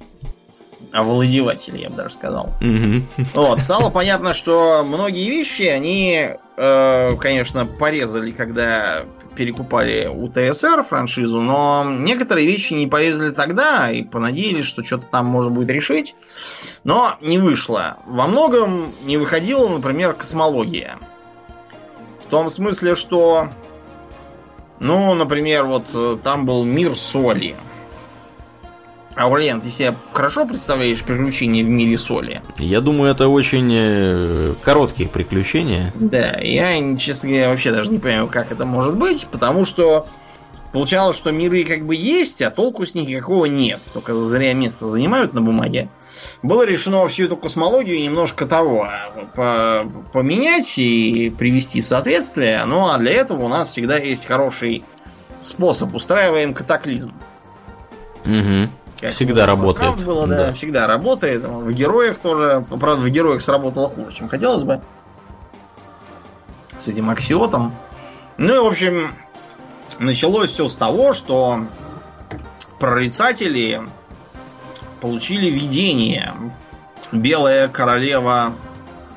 Овладеватели, 0.93 1.79
я 1.79 1.91
бы 1.91 1.97
даже 1.97 2.15
сказал. 2.15 2.55
Мгм. 2.61 3.05
Вот, 3.35 3.61
стало 3.61 3.91
понятно, 3.91 4.33
что 4.33 4.83
многие 4.87 5.29
вещи 5.29 5.65
они, 5.65 6.31
э, 6.57 7.17
конечно, 7.17 7.67
порезали, 7.67 8.31
когда 8.31 9.05
перекупали 9.37 10.07
у 10.07 10.29
ТСР 10.29 10.83
франшизу, 10.83 11.41
но 11.41 11.85
некоторые 11.87 12.47
вещи 12.47 12.73
не 12.73 12.87
порезали 12.87 13.31
тогда 13.31 13.91
и 13.91 14.03
понадеялись, 14.03 14.65
что 14.65 14.83
что-то 14.83 15.07
там 15.11 15.27
можно 15.27 15.51
будет 15.51 15.69
решить. 15.69 16.15
Но 16.85 17.17
не 17.21 17.39
вышло. 17.39 17.99
Во 18.07 18.27
многом 18.27 18.93
не 19.05 19.17
выходила, 19.17 19.69
например, 19.69 20.13
космология. 20.13 20.99
В 22.25 22.27
том 22.29 22.51
смысле, 22.51 22.95
что, 22.95 23.49
ну, 24.81 25.15
например, 25.15 25.65
вот 25.67 25.87
э, 25.95 26.19
там 26.23 26.45
был 26.45 26.65
мир 26.65 26.95
соли. 26.97 27.57
Аурлиан, 29.17 29.63
ты 29.63 29.71
себе 29.71 29.95
хорошо 30.13 30.45
представляешь 30.45 31.03
приключения 31.03 31.65
в 31.65 31.69
мире 31.69 31.97
соли? 31.97 32.43
Я 32.59 32.83
думаю, 32.83 33.11
это 33.11 33.29
очень 33.29 33.71
э, 33.73 34.55
короткие 34.63 35.09
приключения. 35.09 35.93
Да, 35.95 36.39
я, 36.43 36.97
честно 36.99 37.31
говоря, 37.31 37.49
вообще 37.49 37.73
даже 37.73 37.91
не 37.91 37.99
понимаю, 37.99 38.29
как 38.29 38.53
это 38.53 38.67
может 38.67 38.95
быть, 38.95 39.27
потому 39.31 39.65
что 39.65 40.07
получалось, 40.77 41.17
что 41.17 41.33
миры 41.33 41.65
как 41.65 41.87
бы 41.87 41.95
есть, 41.95 42.43
а 42.43 42.51
толку 42.51 42.85
с 42.85 42.95
них 42.95 43.09
никакого 43.09 43.47
нет. 43.47 43.81
Только 43.95 44.15
зря 44.15 44.53
место 44.53 44.89
занимают 44.89 45.33
на 45.33 45.41
бумаге. 45.41 45.89
Было 46.43 46.67
решено 46.67 47.09
всю 47.09 47.25
эту 47.25 47.39
космологию 47.39 47.99
немножко 48.03 48.45
того 48.47 48.87
по- 49.35 49.91
поменять 50.13 50.77
и 50.77 51.31
привести 51.31 51.81
в 51.81 51.87
соответствие. 51.87 52.63
Ну 52.67 52.89
а 52.91 52.99
для 52.99 53.13
этого 53.13 53.45
у 53.45 53.49
нас 53.49 53.69
всегда 53.71 53.97
есть 53.97 54.27
хороший 54.27 54.85
способ. 55.41 55.95
Устраиваем 55.95 56.53
катаклизм. 56.53 57.15
Мгм. 58.27 58.71
Как 59.01 59.13
Всегда 59.13 59.47
работает. 59.47 60.05
Было, 60.05 60.27
да, 60.27 60.37
Да. 60.49 60.53
всегда 60.53 60.87
работает. 60.87 61.43
В 61.47 61.73
героях 61.73 62.19
тоже. 62.19 62.67
Правда, 62.69 63.03
в 63.03 63.09
героях 63.09 63.41
сработало 63.41 63.89
хуже, 63.89 64.15
чем 64.15 64.29
хотелось 64.29 64.65
бы. 64.65 64.83
С 66.79 66.87
этим 66.87 67.09
аксиотом. 67.09 67.75
Ну 68.37 68.55
и, 68.55 68.59
в 68.59 68.67
общем, 68.67 69.15
началось 69.99 70.51
все 70.51 70.69
с 70.69 70.75
того, 70.75 71.13
что 71.13 71.67
прорицатели 72.79 73.81
получили 75.01 75.49
видение. 75.49 76.35
Белая 77.13 77.69
королева 77.69 78.55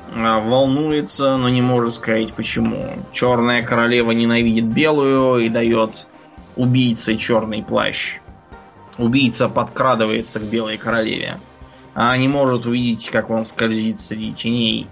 э, 0.08 0.40
волнуется, 0.40 1.36
но 1.36 1.48
не 1.48 1.62
может 1.62 1.94
сказать 1.94 2.32
почему. 2.32 2.92
Черная 3.12 3.62
королева 3.62 4.12
ненавидит 4.12 4.66
белую 4.66 5.44
и 5.44 5.48
дает 5.48 6.06
убийце 6.56 7.16
черный 7.16 7.62
плащ. 7.62 8.18
Убийца 8.98 9.48
подкрадывается 9.48 10.40
к 10.40 10.44
белой 10.44 10.76
королеве. 10.76 11.38
А 11.94 12.16
не 12.16 12.28
может 12.28 12.66
увидеть, 12.66 13.10
как 13.10 13.30
он 13.30 13.44
скользит 13.44 14.00
среди 14.00 14.32
теней. 14.32 14.86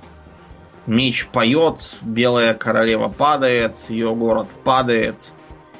Меч 0.86 1.26
поет, 1.26 1.98
белая 2.00 2.54
королева 2.54 3.08
падает, 3.08 3.76
ее 3.90 4.14
город 4.14 4.48
падает. 4.64 5.32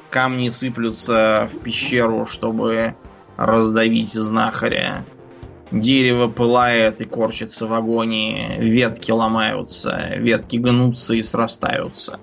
Камни 0.09 0.49
сыплются 0.49 1.49
в 1.51 1.59
пещеру, 1.59 2.25
чтобы 2.25 2.95
раздавить 3.37 4.13
знахаря. 4.13 5.05
Дерево 5.71 6.27
пылает 6.27 6.99
и 6.99 7.05
корчится 7.05 7.67
в 7.67 7.73
агонии. 7.73 8.57
Ветки 8.57 9.11
ломаются, 9.11 10.13
ветки 10.17 10.57
гнутся 10.57 11.13
и 11.13 11.21
срастаются. 11.21 12.19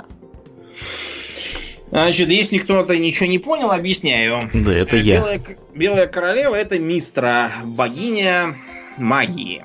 Значит, 1.91 2.31
если 2.31 2.59
кто-то 2.59 2.97
ничего 2.97 3.29
не 3.29 3.39
понял, 3.39 3.71
объясняю. 3.71 4.51
Да, 4.53 4.73
это 4.73 4.97
я. 4.97 5.19
Белая, 5.21 5.41
Белая 5.75 6.07
королева 6.09 6.55
это 6.57 6.79
Мистра, 6.79 7.53
богиня 7.65 8.57
магии. 8.97 9.65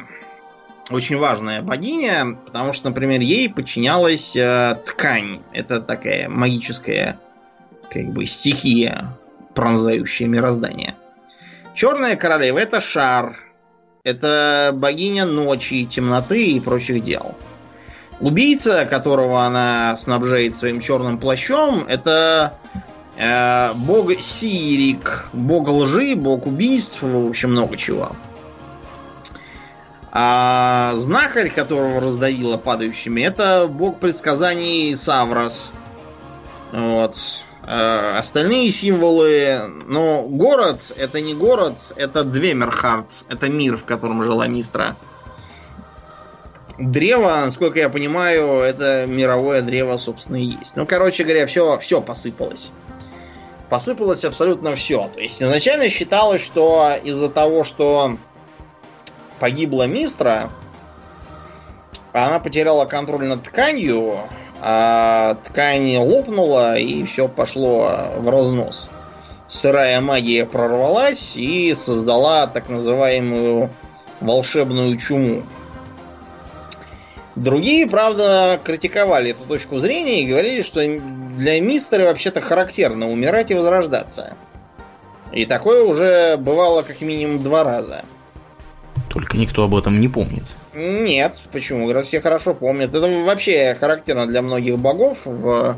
Очень 0.91 1.17
важная 1.17 1.61
богиня, 1.61 2.37
потому 2.45 2.73
что, 2.73 2.89
например, 2.89 3.21
ей 3.21 3.49
подчинялась 3.49 4.35
э, 4.35 4.77
ткань. 4.85 5.41
Это 5.53 5.81
такая 5.81 6.29
магическая, 6.29 7.19
как 7.91 8.05
бы, 8.05 8.25
стихия, 8.25 9.17
пронзающая 9.53 10.27
мироздание. 10.27 10.95
Черная 11.75 12.15
королева 12.15 12.57
это 12.59 12.79
шар. 12.79 13.37
Это 14.03 14.71
богиня 14.73 15.25
ночи, 15.25 15.85
темноты 15.85 16.53
и 16.53 16.59
прочих 16.59 17.03
дел. 17.03 17.35
Убийца, 18.19 18.85
которого 18.85 19.43
она 19.43 19.95
снабжает 19.97 20.55
своим 20.55 20.79
черным 20.79 21.17
плащом, 21.17 21.85
это 21.87 22.53
э, 23.17 23.73
бог 23.73 24.11
Сирик, 24.21 25.27
бог 25.33 25.67
лжи, 25.67 26.15
бог 26.15 26.47
убийств, 26.47 27.01
в 27.01 27.29
общем, 27.29 27.51
много 27.51 27.77
чего. 27.77 28.15
А 30.11 30.93
знахарь, 30.95 31.49
которого 31.49 32.01
раздавило 32.01 32.57
падающими, 32.57 33.21
это 33.21 33.67
бог 33.69 33.99
предсказаний 33.99 34.95
Саврос. 34.95 35.69
Вот. 36.71 37.15
Э, 37.65 38.17
остальные 38.17 38.71
символы... 38.71 39.61
Но 39.87 40.23
город 40.23 40.91
это 40.97 41.21
не 41.21 41.33
город, 41.33 41.93
это 41.95 42.23
Двемерхард. 42.23 43.07
Это 43.29 43.49
мир, 43.49 43.77
в 43.77 43.85
котором 43.85 44.23
жила 44.23 44.47
Мистра. 44.47 44.95
Древо, 46.77 47.41
насколько 47.45 47.77
я 47.79 47.89
понимаю, 47.89 48.59
это 48.59 49.05
мировое 49.07 49.61
древо, 49.61 49.97
собственно, 49.97 50.37
и 50.37 50.45
есть. 50.45 50.75
Ну, 50.75 50.87
короче 50.87 51.23
говоря, 51.23 51.45
все, 51.45 51.77
все 51.77 52.01
посыпалось. 52.01 52.71
Посыпалось 53.69 54.25
абсолютно 54.25 54.75
все. 54.75 55.09
То 55.13 55.19
есть 55.19 55.41
изначально 55.41 55.89
считалось, 55.89 56.41
что 56.41 56.93
из-за 57.03 57.29
того, 57.29 57.63
что 57.63 58.17
погибла 59.39 59.85
Мистра, 59.85 60.49
она 62.13 62.39
потеряла 62.39 62.85
контроль 62.85 63.25
над 63.25 63.43
тканью, 63.43 64.19
а 64.61 65.37
ткань 65.45 65.97
лопнула 65.97 66.77
и 66.77 67.03
все 67.03 67.27
пошло 67.27 68.11
в 68.17 68.29
разнос. 68.29 68.87
Сырая 69.47 69.99
магия 69.99 70.45
прорвалась 70.45 71.33
и 71.35 71.73
создала 71.75 72.45
так 72.45 72.69
называемую 72.69 73.71
волшебную 74.21 74.95
чуму. 74.97 75.43
Другие, 77.35 77.87
правда, 77.87 78.59
критиковали 78.63 79.31
эту 79.31 79.45
точку 79.45 79.79
зрения 79.79 80.21
и 80.21 80.27
говорили, 80.27 80.61
что 80.61 80.81
для 81.37 81.59
мистера 81.59 82.05
вообще-то 82.05 82.39
характерно 82.39 83.09
умирать 83.09 83.49
и 83.49 83.55
возрождаться. 83.55 84.35
И 85.31 85.45
такое 85.45 85.83
уже 85.83 86.37
бывало 86.37 86.83
как 86.83 87.01
минимум 87.01 87.41
два 87.41 87.63
раза. 87.63 88.03
Только 89.09 89.37
никто 89.37 89.63
об 89.63 89.75
этом 89.75 89.99
не 89.99 90.07
помнит. 90.07 90.43
Нет, 90.73 91.41
почему? 91.51 92.01
Все 92.03 92.21
хорошо 92.21 92.53
помнят. 92.53 92.93
Это 92.93 93.07
вообще 93.25 93.75
характерно 93.77 94.25
для 94.25 94.41
многих 94.41 94.79
богов 94.79 95.25
в, 95.25 95.77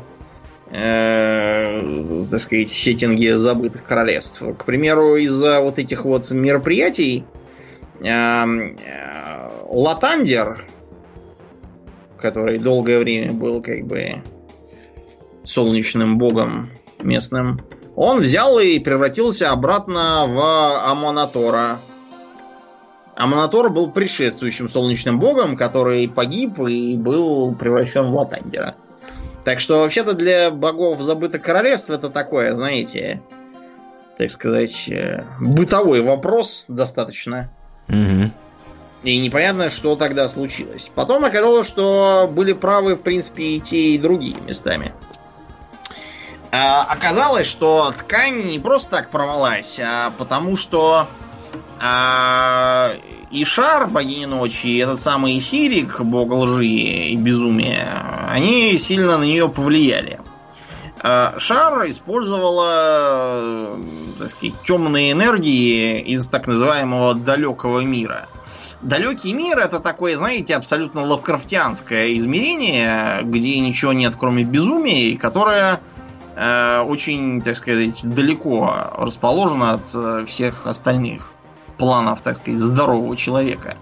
э, 0.70 2.26
так 2.30 2.40
сказать, 2.40 2.70
сеттинге 2.70 3.36
забытых 3.36 3.84
королевств. 3.84 4.40
К 4.56 4.64
примеру, 4.64 5.16
из-за 5.16 5.60
вот 5.60 5.78
этих 5.78 6.04
вот 6.04 6.30
мероприятий 6.30 7.24
э, 8.00 8.06
э, 8.06 9.50
Латандер, 9.68 10.64
который 12.16 12.58
долгое 12.58 13.00
время 13.00 13.32
был 13.32 13.60
как 13.62 13.84
бы 13.84 14.22
солнечным 15.42 16.18
богом 16.18 16.70
местным, 17.02 17.60
он 17.96 18.20
взял 18.20 18.58
и 18.60 18.78
превратился 18.78 19.50
обратно 19.50 20.24
в 20.28 20.88
Амонатора. 20.88 21.78
Амонатор 23.16 23.70
был 23.70 23.90
предшествующим 23.90 24.68
солнечным 24.68 25.20
богом, 25.20 25.56
который 25.56 26.08
погиб 26.08 26.58
и 26.60 26.96
был 26.96 27.54
превращен 27.54 28.10
в 28.10 28.14
Латандера. 28.14 28.74
Так 29.44 29.60
что 29.60 29.80
вообще-то 29.80 30.14
для 30.14 30.50
богов 30.50 31.00
забытых 31.02 31.42
королевств 31.42 31.90
это 31.90 32.10
такое, 32.10 32.54
знаете, 32.54 33.20
так 34.16 34.30
сказать, 34.30 34.88
э, 34.88 35.24
бытовой 35.38 36.00
вопрос 36.00 36.64
достаточно. 36.66 37.50
Угу. 37.88 38.32
И 39.04 39.18
непонятно, 39.18 39.68
что 39.68 39.96
тогда 39.96 40.28
случилось. 40.28 40.90
Потом 40.94 41.24
оказалось, 41.24 41.68
что 41.68 42.28
были 42.32 42.54
правы, 42.54 42.96
в 42.96 43.02
принципе, 43.02 43.42
и 43.42 43.60
те, 43.60 43.94
и 43.94 43.98
другие 43.98 44.36
местами. 44.40 44.92
А, 46.50 46.84
оказалось, 46.84 47.46
что 47.46 47.92
ткань 47.98 48.46
не 48.46 48.58
просто 48.58 48.92
так 48.92 49.10
порвалась, 49.10 49.78
а 49.78 50.10
потому 50.16 50.56
что 50.56 51.08
а, 51.86 52.92
и 53.30 53.44
Шар, 53.44 53.88
богиня 53.88 54.26
ночи, 54.26 54.68
и 54.68 54.78
этот 54.78 54.98
самый 55.00 55.38
Сирик, 55.38 56.00
бог 56.00 56.32
лжи 56.32 56.64
и 56.64 57.14
безумия, 57.14 58.26
они 58.30 58.78
сильно 58.78 59.18
на 59.18 59.24
нее 59.24 59.50
повлияли. 59.50 60.18
А, 61.02 61.34
Шар 61.38 61.90
использовала, 61.90 63.76
так 64.18 64.30
сказать, 64.30 64.54
темные 64.64 65.12
энергии 65.12 66.00
из 66.00 66.26
так 66.28 66.46
называемого 66.46 67.16
далекого 67.16 67.80
мира. 67.80 68.28
Далекий 68.80 69.34
мир 69.34 69.58
это 69.58 69.78
такое, 69.78 70.16
знаете, 70.16 70.56
абсолютно 70.56 71.04
лавкрафтианское 71.04 72.16
измерение, 72.16 73.20
где 73.24 73.58
ничего 73.58 73.92
нет, 73.92 74.14
кроме 74.18 74.42
безумия, 74.42 75.18
которое 75.18 75.80
э, 76.34 76.80
очень, 76.80 77.42
так 77.42 77.58
сказать, 77.58 78.00
далеко 78.04 78.74
расположено 78.96 79.72
от 79.72 79.90
э, 79.94 80.24
всех 80.26 80.66
остальных 80.66 81.33
планов, 81.78 82.20
так 82.22 82.36
сказать, 82.36 82.60
здорового 82.60 83.16
человека. 83.16 83.76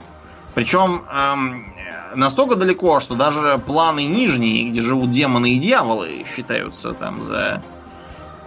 Причем 0.54 1.02
эм, 1.10 1.72
настолько 2.14 2.56
далеко, 2.56 3.00
что 3.00 3.14
даже 3.14 3.58
планы 3.58 4.04
нижние, 4.04 4.70
где 4.70 4.82
живут 4.82 5.10
демоны 5.10 5.54
и 5.54 5.58
дьяволы, 5.58 6.24
считаются 6.26 6.92
там 6.92 7.24
за, 7.24 7.62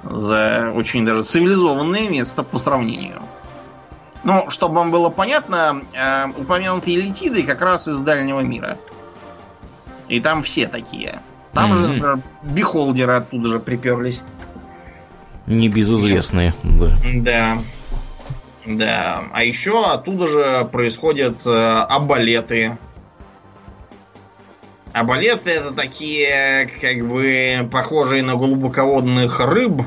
за 0.04 0.72
очень 0.76 1.06
даже 1.06 1.24
цивилизованное 1.24 2.10
место 2.10 2.44
по 2.44 2.58
сравнению. 2.58 3.22
Ну, 4.24 4.50
чтобы 4.50 4.76
вам 4.76 4.92
было 4.92 5.10
понятно, 5.10 5.82
э, 5.94 6.28
упомянутые 6.38 6.98
летиды 6.98 7.44
как 7.44 7.62
раз 7.62 7.88
из 7.88 8.00
дальнего 8.00 8.40
мира. 8.40 8.78
И 10.08 10.20
там 10.20 10.44
все 10.44 10.68
такие. 10.68 11.22
Там 11.54 11.72
mm-hmm. 11.72 11.76
же, 11.76 11.82
например, 11.88 12.20
бихолдеры 12.44 13.14
оттуда 13.14 13.50
же 13.50 13.60
приперлись. 13.60 14.22
Небезызвестные, 15.46 16.56
да. 16.64 16.98
Да. 17.16 17.58
Да. 18.66 19.28
А 19.32 19.44
еще 19.44 19.86
оттуда 19.86 20.28
же 20.28 20.68
происходят 20.72 21.46
э, 21.46 21.50
абалеты. 21.52 22.78
Абалеты 24.92 25.52
это 25.52 25.72
такие, 25.72 26.70
как 26.82 27.08
бы, 27.08 27.70
похожие 27.72 28.24
на 28.24 28.36
глубоководных 28.36 29.40
рыб, 29.40 29.84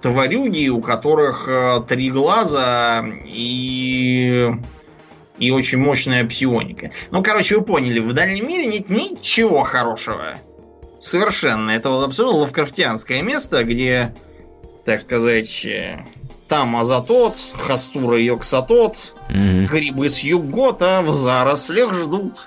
тварюги, 0.00 0.68
у 0.68 0.80
которых 0.80 1.46
э, 1.48 1.82
три 1.86 2.10
глаза 2.10 3.04
и 3.24 4.50
и 5.38 5.50
очень 5.50 5.78
мощная 5.78 6.24
псионика. 6.24 6.90
Ну, 7.10 7.22
короче, 7.22 7.58
вы 7.58 7.64
поняли, 7.64 7.98
в 7.98 8.12
дальнем 8.12 8.46
мире 8.46 8.66
нет 8.66 8.88
ничего 8.88 9.64
хорошего. 9.64 10.34
Совершенно. 11.00 11.70
Это 11.70 11.90
вот 11.90 12.04
абсолютно 12.04 12.40
лавкрафтианское 12.40 13.20
место, 13.22 13.64
где, 13.64 14.14
так 14.84 15.02
сказать, 15.02 15.64
э, 15.66 16.04
там 16.48 16.76
Азатот, 16.76 17.34
Хастура 17.56 18.20
Йоксатот, 18.20 19.14
Мгм. 19.28 19.66
грибы 19.66 20.08
с 20.08 20.18
Югота 20.20 21.00
в 21.02 21.10
зарослях 21.10 21.94
ждут. 21.94 22.46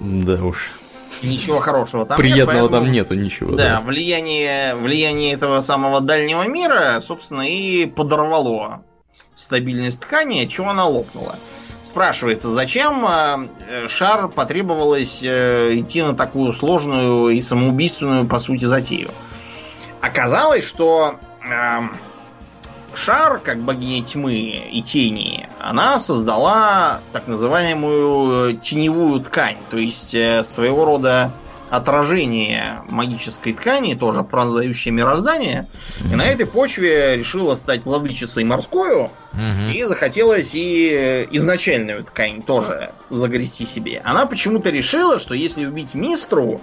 Да 0.00 0.42
уж. 0.42 0.70
Ничего 1.22 1.60
хорошего 1.60 2.06
там 2.06 2.16
нет, 2.18 2.32
Приятного 2.32 2.60
поэтому- 2.68 2.84
там 2.84 2.92
нету 2.92 3.14
ничего. 3.14 3.54
Да, 3.54 3.82
влияние, 3.84 4.74
влияние 4.74 5.34
этого 5.34 5.60
самого 5.60 6.00
дальнего 6.00 6.46
мира, 6.46 7.00
собственно, 7.02 7.42
и 7.42 7.84
подорвало 7.86 8.82
стабильность 9.34 10.00
ткани, 10.00 10.46
чего 10.46 10.70
она 10.70 10.86
лопнула. 10.86 11.36
Спрашивается, 11.82 12.48
зачем 12.48 13.04
э, 13.06 13.88
Шар 13.88 14.28
потребовалось 14.28 15.20
э, 15.22 15.74
идти 15.76 16.02
на 16.02 16.14
такую 16.14 16.52
сложную 16.52 17.28
и 17.30 17.40
самоубийственную, 17.42 18.26
по 18.26 18.38
сути, 18.38 18.64
затею? 18.64 19.10
Оказалось, 20.00 20.64
что 20.66 21.16
эм, 21.42 21.94
Шар, 22.94 23.38
как 23.38 23.60
богиня 23.60 24.04
тьмы 24.04 24.34
и 24.70 24.82
тени, 24.82 25.48
она 25.58 26.00
создала 26.00 27.00
так 27.12 27.26
называемую 27.28 28.50
э, 28.50 28.54
теневую 28.54 29.20
ткань, 29.20 29.58
то 29.70 29.76
есть 29.76 30.14
э, 30.14 30.42
своего 30.44 30.84
рода 30.84 31.32
отражение 31.70 32.82
магической 32.88 33.52
ткани, 33.52 33.94
тоже 33.94 34.24
пронзающее 34.24 34.92
мироздание. 34.92 35.66
И 36.00 36.14
на 36.16 36.26
этой 36.26 36.44
почве 36.44 37.16
решила 37.16 37.54
стать 37.54 37.84
владычицей 37.84 38.42
морскую, 38.44 39.10
и 39.72 39.84
захотелось 39.84 40.50
и 40.54 41.28
изначальную 41.30 42.04
ткань 42.04 42.42
тоже 42.42 42.92
загрести 43.08 43.66
себе. 43.66 44.02
Она 44.04 44.26
почему-то 44.26 44.70
решила, 44.70 45.20
что 45.20 45.34
если 45.34 45.64
убить 45.64 45.94
Мистру 45.94 46.60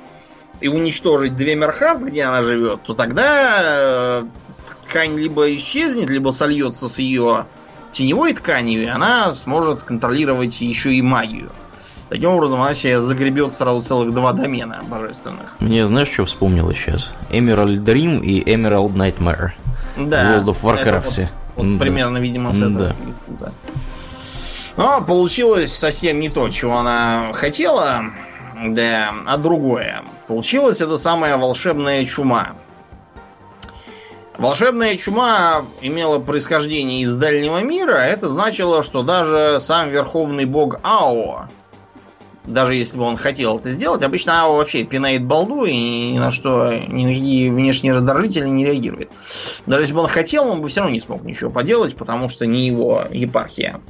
и 0.59 0.67
уничтожить 0.67 1.35
Двемерхард, 1.35 2.01
где 2.01 2.23
она 2.23 2.43
живет, 2.43 2.83
то 2.83 2.93
тогда 2.93 3.61
э, 3.63 4.23
ткань 4.87 5.17
либо 5.17 5.53
исчезнет, 5.55 6.09
либо 6.09 6.31
сольется 6.31 6.89
с 6.89 6.99
ее 6.99 7.45
теневой 7.91 8.33
тканью, 8.33 8.83
и 8.83 8.87
она 8.87 9.33
сможет 9.35 9.83
контролировать 9.83 10.59
еще 10.61 10.93
и 10.93 11.01
магию. 11.01 11.51
Таким 12.09 12.29
образом, 12.31 12.61
она 12.61 12.73
себе 12.73 13.01
загребет 13.01 13.53
сразу 13.53 13.81
целых 13.81 14.13
два 14.13 14.31
домена 14.31 14.81
божественных. 14.87 15.55
Мне 15.59 15.85
знаешь, 15.87 16.09
что 16.09 16.23
вспомнилось 16.25 16.77
сейчас? 16.77 17.11
Emerald 17.29 17.83
Dream 17.83 18.21
и 18.21 18.41
Emerald 18.43 18.93
Nightmare. 18.93 19.49
Да. 19.97 20.37
World 20.37 20.45
of 20.45 20.61
Warcraft. 20.61 21.27
Вот, 21.55 21.65
вот 21.65 21.73
Да. 21.73 21.79
примерно, 21.79 22.17
видимо, 22.19 22.53
с 22.53 22.61
этого. 22.61 22.95
Да. 23.27 23.51
Но 24.77 25.01
получилось 25.01 25.75
совсем 25.75 26.19
не 26.19 26.29
то, 26.29 26.47
чего 26.49 26.77
она 26.77 27.31
хотела, 27.33 28.03
да, 28.63 29.09
а 29.25 29.37
другое. 29.37 30.01
Получилась 30.27 30.81
это 30.81 30.97
самая 30.97 31.35
волшебная 31.37 32.05
чума. 32.05 32.49
Волшебная 34.37 34.95
чума 34.97 35.65
имела 35.81 36.19
происхождение 36.19 37.01
из 37.01 37.15
дальнего 37.15 37.63
мира. 37.63 37.95
Это 37.95 38.29
значило, 38.29 38.83
что 38.83 39.01
даже 39.01 39.57
сам 39.61 39.89
верховный 39.89 40.45
бог 40.45 40.79
Ао, 40.83 41.47
даже 42.45 42.75
если 42.75 42.97
бы 42.97 43.03
он 43.03 43.17
хотел 43.17 43.57
это 43.57 43.71
сделать, 43.71 44.03
обычно 44.03 44.43
Ао 44.43 44.57
вообще 44.57 44.83
пинает 44.83 45.25
балду 45.25 45.65
и 45.65 45.73
ни 46.13 46.19
на 46.19 46.29
что, 46.29 46.71
ни 46.71 47.03
на 47.03 47.09
какие 47.09 47.49
внешние 47.49 47.93
раздражители 47.93 48.47
не 48.47 48.63
реагирует. 48.63 49.09
Даже 49.65 49.83
если 49.83 49.93
бы 49.93 50.01
он 50.01 50.07
хотел, 50.07 50.47
он 50.47 50.61
бы 50.61 50.69
все 50.69 50.81
равно 50.81 50.93
не 50.93 50.99
смог 50.99 51.23
ничего 51.23 51.49
поделать, 51.49 51.95
потому 51.95 52.29
что 52.29 52.45
не 52.45 52.67
его 52.67 53.05
епархия. 53.11 53.81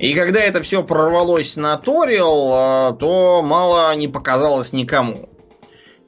И 0.00 0.14
когда 0.14 0.40
это 0.40 0.60
все 0.62 0.82
прорвалось 0.82 1.56
на 1.56 1.76
Торил, 1.76 2.52
э, 2.52 2.96
то 2.98 3.42
мало 3.42 3.94
не 3.96 4.06
показалось 4.06 4.72
никому. 4.72 5.28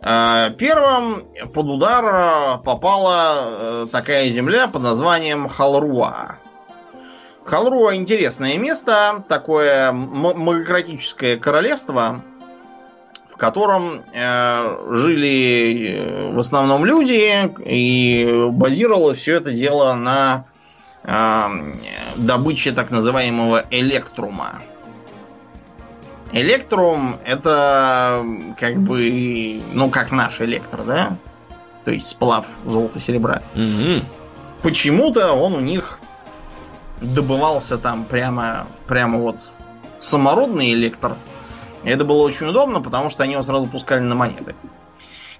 Э, 0.03 0.51
Первым 0.57 1.25
под 1.53 1.67
удар 1.67 2.05
э, 2.05 2.59
попала 2.65 3.35
э, 3.37 3.87
такая 3.93 4.29
земля 4.31 4.67
под 4.67 4.83
названием 4.83 5.49
Халруа. 5.49 6.37
Халруа 7.45 7.97
интересное 7.97 8.57
место, 8.59 9.25
такое 9.29 9.93
магократическое 9.93 11.37
королевство, 11.37 12.23
в 13.29 13.37
котором 13.37 14.05
жили 14.15 16.31
в 16.33 16.39
основном 16.39 16.85
люди, 16.85 17.51
и 17.65 18.49
базировалось 18.53 19.19
все 19.19 19.37
это 19.37 19.53
дело 19.53 19.95
на 19.95 20.45
добыче 22.17 22.73
так 22.73 22.91
называемого 22.91 23.65
электрума. 23.71 24.61
Электрум 26.33 27.19
это 27.25 28.25
как 28.59 28.77
бы, 28.77 29.61
ну 29.73 29.91
как 29.91 30.13
наш 30.13 30.41
электро, 30.41 30.83
да? 30.83 31.17
То 31.85 31.93
есть 31.93 32.09
сплав 32.09 32.47
золота-серебра. 32.65 33.43
Мгм. 33.55 34.05
Почему-то 34.63 35.33
он 35.33 35.55
у 35.55 35.61
них 35.61 35.99
добывался 37.01 37.79
там 37.79 38.05
прямо, 38.05 38.67
прямо 38.87 39.19
вот 39.19 39.39
самородный 39.99 40.73
электр. 40.73 41.17
Это 41.83 42.05
было 42.05 42.23
очень 42.23 42.47
удобно, 42.47 42.81
потому 42.81 43.09
что 43.11 43.23
они 43.23 43.33
его 43.33 43.43
сразу 43.43 43.67
пускали 43.67 44.01
на 44.01 44.15
монеты. 44.15 44.55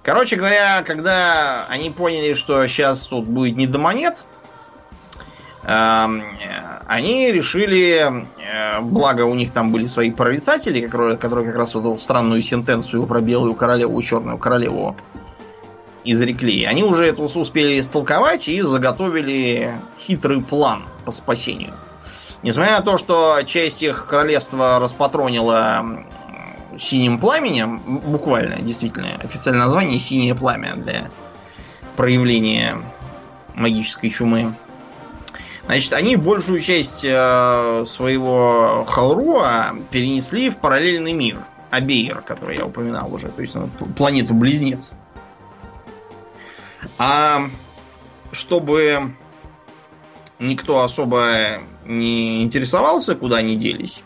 Короче 0.01 0.35
говоря, 0.35 0.81
когда 0.83 1.65
они 1.69 1.91
поняли, 1.91 2.33
что 2.33 2.65
сейчас 2.67 3.05
тут 3.05 3.25
будет 3.25 3.55
не 3.55 3.67
до 3.67 3.77
монет, 3.77 4.25
они 5.63 7.31
решили, 7.31 8.25
э, 8.39 8.81
благо 8.81 9.21
у 9.21 9.35
них 9.35 9.51
там 9.51 9.71
были 9.71 9.85
свои 9.85 10.11
прорицатели, 10.11 10.81
которые, 10.81 11.17
которые 11.17 11.45
как 11.45 11.55
раз 11.55 11.75
вот 11.75 11.81
эту 11.81 11.97
странную 11.99 12.41
сентенцию 12.41 13.05
про 13.05 13.19
белую 13.21 13.53
королеву 13.53 13.99
и 13.99 14.03
черную 14.03 14.37
королеву 14.37 14.95
изрекли. 16.03 16.65
Они 16.65 16.83
уже 16.83 17.05
это 17.05 17.21
успели 17.21 17.79
истолковать 17.79 18.47
и 18.47 18.61
заготовили 18.61 19.71
хитрый 19.99 20.41
план 20.41 20.85
по 21.05 21.11
спасению. 21.11 21.73
Несмотря 22.43 22.79
на 22.79 22.81
то, 22.81 22.97
что 22.97 23.39
часть 23.45 23.83
их 23.83 24.07
королевства 24.07 24.79
распатронила 24.79 26.05
синим 26.79 27.19
пламенем, 27.19 27.79
буквально, 27.79 28.55
действительно, 28.61 29.15
официальное 29.23 29.65
название 29.65 29.99
синее 29.99 30.33
пламя 30.33 30.75
для 30.75 31.07
проявления 31.95 32.77
магической 33.53 34.09
чумы. 34.09 34.55
Значит, 35.65 35.93
они 35.93 36.15
большую 36.15 36.59
часть 36.59 37.05
э, 37.05 37.83
своего 37.85 38.85
Халруа 38.87 39.75
перенесли 39.91 40.49
в 40.49 40.57
параллельный 40.57 41.13
мир. 41.13 41.45
Абейр, 41.69 42.21
который 42.21 42.57
я 42.57 42.65
упоминал 42.65 43.13
уже, 43.13 43.29
то 43.29 43.39
есть 43.41 43.55
ну, 43.55 43.69
планету-близнец. 43.95 44.91
А 46.97 47.49
чтобы 48.33 49.13
никто 50.39 50.81
особо 50.81 51.61
не 51.85 52.43
интересовался, 52.43 53.15
куда 53.15 53.37
они 53.37 53.55
делись, 53.55 54.03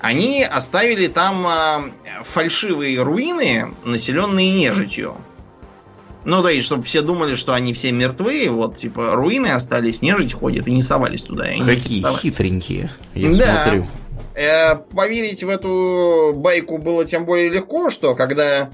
они 0.00 0.44
оставили 0.44 1.08
там 1.08 1.46
а, 1.46 1.84
фальшивые 2.22 3.02
руины, 3.02 3.74
населенные 3.84 4.52
нежитью. 4.52 5.16
Ну 6.24 6.42
да, 6.42 6.50
и 6.50 6.60
чтобы 6.60 6.82
все 6.84 7.02
думали, 7.02 7.34
что 7.34 7.52
они 7.52 7.74
все 7.74 7.92
мертвы, 7.92 8.48
вот, 8.48 8.76
типа, 8.76 9.12
руины 9.12 9.48
остались, 9.48 10.00
нежить 10.00 10.32
ходит, 10.32 10.66
и 10.66 10.72
не 10.72 10.82
совались 10.82 11.22
туда. 11.22 11.46
Какие 11.64 12.04
хитренькие, 12.16 12.92
я 13.14 13.34
да. 13.34 13.62
смотрю. 13.64 13.86
Э, 14.34 14.76
поверить 14.76 15.44
в 15.44 15.48
эту 15.48 16.32
байку 16.34 16.78
было 16.78 17.04
тем 17.04 17.24
более 17.24 17.50
легко, 17.50 17.90
что 17.90 18.14
когда 18.14 18.70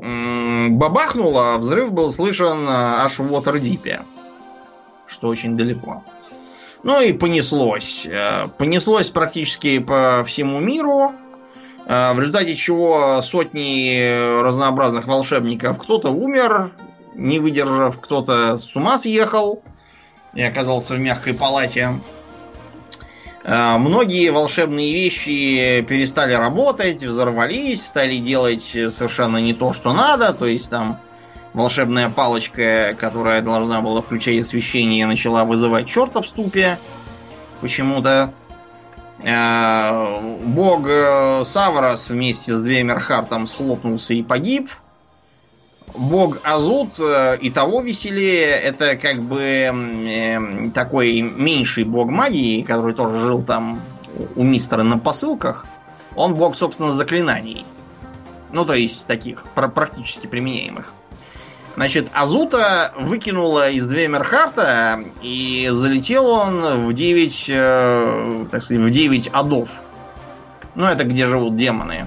м- 0.00 0.78
бабахнуло, 0.78 1.56
взрыв 1.58 1.92
был 1.92 2.12
слышен 2.12 2.66
а, 2.68 3.04
аж 3.04 3.18
в 3.18 3.32
Уотердипе, 3.32 4.02
что 5.08 5.28
очень 5.28 5.56
далеко. 5.56 6.04
Ну 6.84 7.00
и 7.00 7.12
понеслось. 7.12 8.06
Э, 8.06 8.48
понеслось 8.58 9.10
практически 9.10 9.78
по 9.78 10.22
всему 10.26 10.60
миру, 10.60 11.12
э, 11.12 11.21
в 12.14 12.20
результате 12.20 12.54
чего 12.56 13.20
сотни 13.22 14.40
разнообразных 14.42 15.06
волшебников 15.06 15.78
кто-то 15.78 16.10
умер, 16.10 16.72
не 17.14 17.38
выдержав, 17.38 18.00
кто-то 18.00 18.58
с 18.58 18.74
ума 18.76 18.98
съехал 18.98 19.62
и 20.34 20.42
оказался 20.42 20.94
в 20.94 21.00
мягкой 21.00 21.34
палате. 21.34 22.00
Э, 23.44 23.76
многие 23.78 24.30
волшебные 24.30 24.92
вещи 24.92 25.84
перестали 25.88 26.32
работать, 26.32 27.04
взорвались, 27.04 27.86
стали 27.86 28.16
делать 28.16 28.62
совершенно 28.62 29.38
не 29.38 29.52
то, 29.52 29.72
что 29.72 29.92
надо. 29.92 30.32
То 30.32 30.46
есть 30.46 30.70
там 30.70 31.00
волшебная 31.52 32.08
палочка, 32.08 32.96
которая 32.98 33.42
должна 33.42 33.80
была 33.80 34.00
включать 34.02 34.40
освещение, 34.40 35.06
начала 35.06 35.44
вызывать 35.44 35.86
черта 35.86 36.22
в 36.22 36.26
ступе. 36.26 36.78
Почему-то. 37.60 38.32
Э, 39.24 40.20
бог 40.44 40.86
Саврос 41.44 42.10
вместе 42.10 42.54
с 42.54 42.60
Двемерхартом 42.60 43.46
схлопнулся 43.46 44.14
и 44.14 44.22
погиб. 44.22 44.68
Бог 45.94 46.38
Азут 46.44 46.98
э, 46.98 47.38
и 47.40 47.50
того 47.50 47.82
веселее. 47.82 48.46
Это 48.46 48.96
как 48.96 49.22
бы 49.22 49.40
э, 49.42 50.70
такой 50.70 51.20
меньший 51.20 51.84
бог 51.84 52.08
магии, 52.08 52.62
который 52.62 52.94
тоже 52.94 53.18
жил 53.18 53.42
там 53.42 53.80
у 54.36 54.42
мистера 54.42 54.82
на 54.82 54.98
посылках. 54.98 55.66
Он 56.14 56.34
бог, 56.34 56.56
собственно, 56.56 56.92
заклинаний. 56.92 57.64
Ну, 58.52 58.64
то 58.64 58.74
есть 58.74 59.06
таких 59.06 59.44
практически 59.54 60.26
применяемых. 60.26 60.92
Значит, 61.74 62.10
Азута 62.12 62.92
выкинула 62.98 63.70
из 63.70 63.86
Двемерхарта, 63.86 65.02
и 65.22 65.68
залетел 65.70 66.26
он 66.26 66.86
в 66.86 66.92
9, 66.92 67.46
э, 67.48 68.46
так 68.50 68.62
сказать, 68.62 68.82
в 68.82 68.90
9 68.90 69.28
адов. 69.32 69.80
Ну, 70.74 70.84
это 70.84 71.04
где 71.04 71.24
живут 71.24 71.56
демоны. 71.56 72.06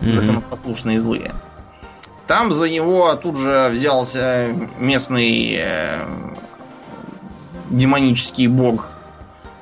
Mm-hmm. 0.00 0.12
Законопослушные 0.12 1.00
злые. 1.00 1.32
Там 2.26 2.52
за 2.52 2.68
него 2.68 3.14
тут 3.14 3.38
же 3.38 3.68
взялся 3.70 4.48
местный 4.78 5.56
э, 5.58 6.06
демонический 7.70 8.46
бог 8.46 8.88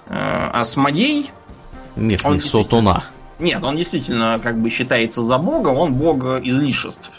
э, 0.06 0.48
Асмодей. 0.52 1.30
Местный 1.96 2.30
он 2.30 2.40
Сотуна. 2.40 3.05
Нет, 3.38 3.62
он 3.64 3.76
действительно 3.76 4.38
как 4.42 4.59
бы 4.59 4.70
считается 4.70 5.22
за 5.22 5.38
бога, 5.38 5.68
он 5.68 5.94
бог 5.94 6.24
излишеств. 6.42 7.10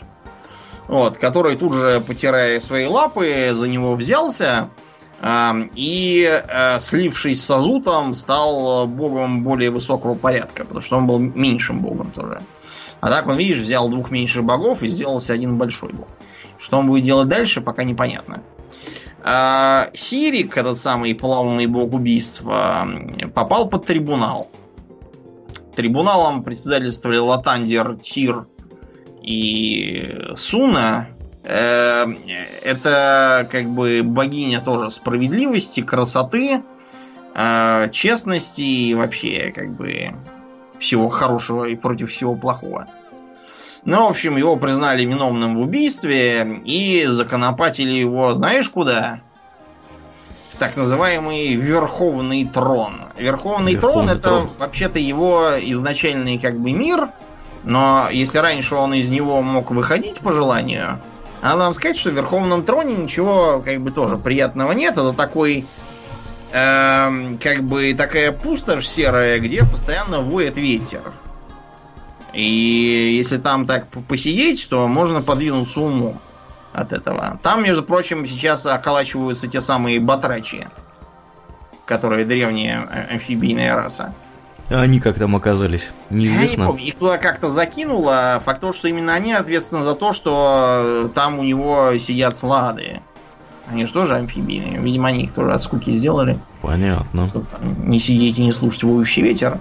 Вот, 0.88 1.18
который 1.18 1.56
тут 1.56 1.74
же, 1.74 2.02
потирая 2.06 2.60
свои 2.60 2.86
лапы, 2.86 3.52
за 3.54 3.68
него 3.68 3.96
взялся 3.96 4.70
э, 5.20 5.52
и, 5.74 6.30
э, 6.30 6.80
слившись 6.80 7.44
с 7.44 7.52
Азутом, 7.52 8.14
стал 8.14 8.86
богом 8.88 9.44
более 9.44 9.72
высокого 9.72 10.14
порядка, 10.16 10.64
потому 10.64 10.82
что 10.82 10.98
он 10.98 11.08
был 11.08 11.20
меньшим 11.20 11.80
богом 11.82 12.12
тоже. 12.12 12.42
А 13.02 13.10
так 13.10 13.28
он, 13.28 13.38
видишь, 13.38 13.58
взял 13.58 13.90
двух 13.90 14.12
меньших 14.12 14.44
богов 14.44 14.84
и 14.84 14.88
сделался 14.88 15.34
один 15.34 15.58
большой 15.58 15.92
бог. 15.92 16.08
Что 16.58 16.78
он 16.78 16.88
будет 16.88 17.04
делать 17.04 17.28
дальше, 17.28 17.62
пока 17.62 17.84
непонятно. 17.84 18.44
А, 19.24 19.90
Сирик, 19.94 20.56
этот 20.56 20.78
самый 20.78 21.16
плавный 21.16 21.66
бог 21.66 21.94
убийства, 21.94 22.88
попал 23.34 23.70
под 23.70 23.86
трибунал. 23.86 24.50
Трибуналом 25.76 26.44
председательствовали 26.44 27.18
Латандер, 27.18 27.98
Тир 27.98 28.48
и 29.26 30.34
Суна. 30.36 31.08
Э, 31.44 32.06
это 32.64 33.48
как 33.52 33.70
бы 33.70 34.02
богиня 34.04 34.62
тоже 34.62 34.90
справедливости, 34.92 35.82
красоты, 35.82 36.62
э, 37.36 37.90
честности 37.92 38.62
и 38.62 38.94
вообще 38.94 39.52
как 39.54 39.72
бы 39.76 40.12
всего 40.78 41.10
хорошего 41.10 41.66
и 41.66 41.76
против 41.76 42.12
всего 42.12 42.36
плохого. 42.36 42.88
Ну, 43.84 44.08
в 44.08 44.10
общем, 44.10 44.38
его 44.38 44.56
признали 44.58 45.06
виновным 45.06 45.56
в 45.56 45.62
убийстве 45.62 46.60
и 46.66 47.06
законопатили 47.08 47.92
его, 47.92 48.34
знаешь 48.34 48.70
куда? 48.70 49.20
В 50.54 50.58
так 50.58 50.76
называемый 50.76 51.54
Верховный 51.54 52.46
Трон. 52.46 53.02
Верховный, 53.18 53.74
Верховный 53.74 53.80
Трон 53.80 54.10
это 54.10 54.30
трон. 54.30 54.50
вообще-то 54.58 54.98
его 54.98 55.52
изначальный 55.62 56.40
как 56.40 56.60
бы 56.60 56.72
мир, 56.72 57.10
но 57.66 58.08
если 58.12 58.38
раньше 58.38 58.76
он 58.76 58.94
из 58.94 59.10
него 59.10 59.42
мог 59.42 59.72
выходить 59.72 60.20
по 60.20 60.32
желанию, 60.32 61.02
надо 61.42 61.58
вам 61.58 61.74
сказать, 61.74 61.98
что 61.98 62.12
в 62.12 62.14
Верховном 62.14 62.64
Троне 62.64 62.96
ничего 62.96 63.62
как 63.64 63.82
бы 63.82 63.92
тоже 63.92 64.18
приятного 64.18 64.72
нет. 64.72 64.94
Это 64.94 65.14
такой 65.14 65.66
э, 66.52 67.36
как 67.42 67.64
бы 67.64 67.94
такая 67.94 68.32
пустошь 68.32 68.88
серая, 68.88 69.40
где 69.40 69.64
постоянно 69.64 70.22
воет 70.22 70.58
ветер. 70.58 71.12
И 72.34 73.16
если 73.18 73.38
там 73.38 73.66
так 73.66 73.88
посидеть, 74.08 74.68
то 74.70 74.88
можно 74.88 75.22
подвинуться 75.22 75.82
уму 75.82 76.18
от 76.74 76.92
этого. 76.94 77.40
Там, 77.42 77.64
между 77.64 77.82
прочим, 77.82 78.26
сейчас 78.26 78.66
околачиваются 78.66 79.48
те 79.48 79.62
самые 79.62 80.00
батрачи, 80.00 80.68
которые 81.86 82.26
древняя 82.26 82.88
э, 82.92 83.14
амфибийная 83.14 83.76
раса. 83.76 84.14
А 84.70 84.82
они 84.82 85.00
как 85.00 85.18
там 85.18 85.36
оказались? 85.36 85.92
Неизвестно. 86.10 86.62
Я 86.62 86.66
не 86.66 86.72
помню. 86.72 86.86
Их 86.86 86.96
туда 86.96 87.18
как-то 87.18 87.50
закинуло. 87.50 88.42
Факт 88.44 88.62
то, 88.62 88.74
что 88.74 88.88
именно 88.88 89.14
они 89.14 89.34
ответственны 89.34 89.84
за 89.84 89.94
то, 89.94 90.12
что 90.14 91.12
там 91.14 91.40
у 91.40 91.44
него 91.44 91.98
сидят 92.00 92.36
слады. 92.36 93.02
Они 93.68 93.86
же 93.86 93.94
тоже 93.94 94.16
амфибийные. 94.16 94.80
Видимо, 94.80 95.10
они 95.10 95.24
их 95.24 95.34
тоже 95.34 95.52
от 95.52 95.62
скуки 95.62 95.92
сделали. 95.92 96.40
Понятно. 96.62 97.26
Чтобы 97.28 97.48
не 97.62 98.00
сидеть 98.00 98.38
и 98.38 98.44
не 98.44 98.52
слушать 98.52 98.84
воющий 98.84 99.24
ветер. 99.24 99.60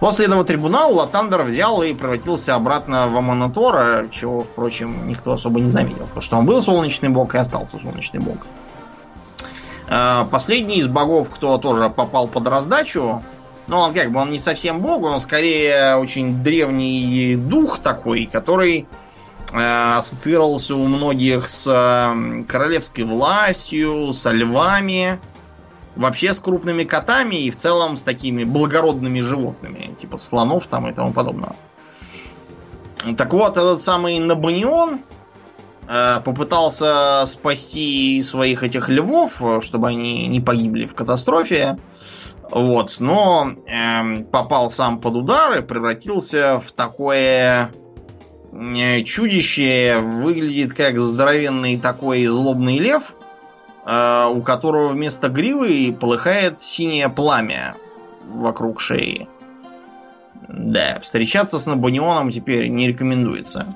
После 0.00 0.26
этого 0.26 0.44
трибунала 0.44 0.92
Латандер 0.92 1.42
взял 1.42 1.82
и 1.82 1.94
превратился 1.94 2.54
обратно 2.56 3.08
в 3.08 3.16
Аманатора, 3.16 4.08
чего, 4.10 4.42
впрочем, 4.42 5.08
никто 5.08 5.32
особо 5.32 5.60
не 5.60 5.68
заметил. 5.68 6.06
Потому 6.06 6.20
что 6.22 6.36
он 6.38 6.46
был 6.46 6.60
солнечный 6.60 7.08
бог 7.08 7.34
и 7.34 7.38
остался 7.38 7.78
солнечный 7.78 8.20
бог. 8.20 8.38
А, 9.88 10.24
последний 10.24 10.78
из 10.78 10.88
богов, 10.88 11.30
кто 11.30 11.58
тоже 11.58 11.88
попал 11.88 12.26
под 12.26 12.48
раздачу, 12.48 13.22
но 13.66 13.80
он 13.80 13.94
как 13.94 14.12
бы 14.12 14.20
он 14.20 14.30
не 14.30 14.38
совсем 14.38 14.80
бог, 14.80 15.02
он 15.02 15.20
скорее 15.20 15.96
очень 15.96 16.42
древний 16.42 17.36
дух 17.36 17.80
такой, 17.80 18.26
который 18.26 18.86
Э, 19.52 19.96
ассоциировался 19.98 20.74
у 20.74 20.86
многих 20.86 21.48
с 21.48 21.66
э, 21.66 22.42
королевской 22.44 23.04
властью, 23.04 24.12
со 24.12 24.32
львами, 24.32 25.20
вообще 25.94 26.34
с 26.34 26.40
крупными 26.40 26.82
котами 26.82 27.36
и 27.36 27.50
в 27.50 27.56
целом 27.56 27.96
с 27.96 28.02
такими 28.02 28.42
благородными 28.42 29.20
животными, 29.20 29.94
типа 30.00 30.18
слонов 30.18 30.66
там 30.66 30.88
и 30.88 30.92
тому 30.92 31.12
подобного. 31.12 31.54
Так 33.16 33.32
вот, 33.32 33.56
этот 33.56 33.80
самый 33.80 34.18
Набанион 34.18 35.00
э, 35.88 36.20
попытался 36.24 37.22
спасти 37.26 38.20
своих 38.22 38.64
этих 38.64 38.88
львов, 38.88 39.40
чтобы 39.60 39.88
они 39.88 40.26
не 40.26 40.40
погибли 40.40 40.86
в 40.86 40.94
катастрофе. 40.94 41.78
Вот, 42.50 42.96
но 43.00 43.52
э, 43.66 44.22
попал 44.24 44.70
сам 44.70 45.00
под 45.00 45.16
удар 45.16 45.58
и 45.58 45.62
превратился 45.62 46.60
в 46.60 46.70
такое 46.72 47.72
чудище 49.04 49.98
выглядит 50.00 50.72
как 50.72 50.98
здоровенный 50.98 51.78
такой 51.78 52.24
злобный 52.26 52.78
лев, 52.78 53.14
э, 53.84 54.30
у 54.32 54.42
которого 54.42 54.88
вместо 54.88 55.28
гривы 55.28 55.94
полыхает 55.98 56.60
синее 56.60 57.08
пламя 57.08 57.74
вокруг 58.24 58.80
шеи. 58.80 59.28
Да, 60.48 61.00
встречаться 61.00 61.58
с 61.58 61.66
Набунионом 61.66 62.30
теперь 62.30 62.68
не 62.68 62.88
рекомендуется. 62.88 63.66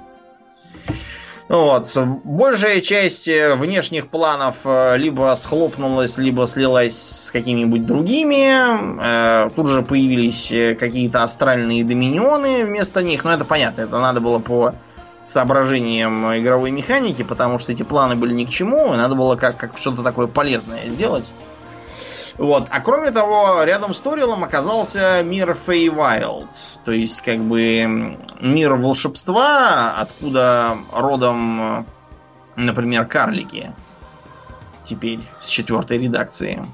Вот. 1.51 1.85
Большая 2.23 2.81
часть 2.81 3.27
э, 3.27 3.57
внешних 3.57 4.07
планов 4.07 4.59
э, 4.65 4.97
либо 4.99 5.37
схлопнулась, 5.37 6.17
либо 6.17 6.47
слилась 6.47 6.97
с 6.97 7.33
какими-нибудь 7.33 7.85
другими. 7.85 8.55
Э, 9.03 9.51
тут 9.51 9.67
же 9.67 9.83
появились 9.83 10.79
какие-то 10.79 11.25
астральные 11.25 11.83
доминионы 11.83 12.65
вместо 12.65 13.03
них. 13.03 13.25
Но 13.25 13.33
это 13.33 13.45
понятно, 13.45 13.81
это 13.81 13.99
надо 13.99 14.21
было 14.21 14.39
по 14.39 14.77
соображениям 15.25 16.39
игровой 16.39 16.71
механики, 16.71 17.23
потому 17.25 17.59
что 17.59 17.73
эти 17.73 17.83
планы 17.83 18.15
были 18.15 18.33
ни 18.33 18.45
к 18.45 18.51
чему, 18.51 18.95
и 18.95 18.97
надо 18.97 19.17
было 19.17 19.35
как, 19.35 19.57
как 19.57 19.77
что-то 19.77 20.05
такое 20.05 20.29
полезное 20.29 20.87
сделать. 20.87 21.33
Вот. 22.39 22.69
А 22.71 22.81
кроме 22.81 23.11
того, 23.11 23.65
рядом 23.65 23.95
с 23.95 24.01
Торилом 24.01 24.45
оказался 24.45 25.23
мир 25.23 25.55
Фейвайлд. 25.55 26.49
То 26.85 26.93
есть, 26.93 27.21
как 27.23 27.39
бы, 27.39 28.17
мир 28.41 28.75
волшебства, 28.77 29.95
откуда 29.99 30.79
родом, 30.93 31.87
например, 32.57 33.07
карлики. 33.07 33.73
Теперь 34.85 35.21
с 35.41 35.47
четвертой 35.47 35.99
редакции. 35.99 36.65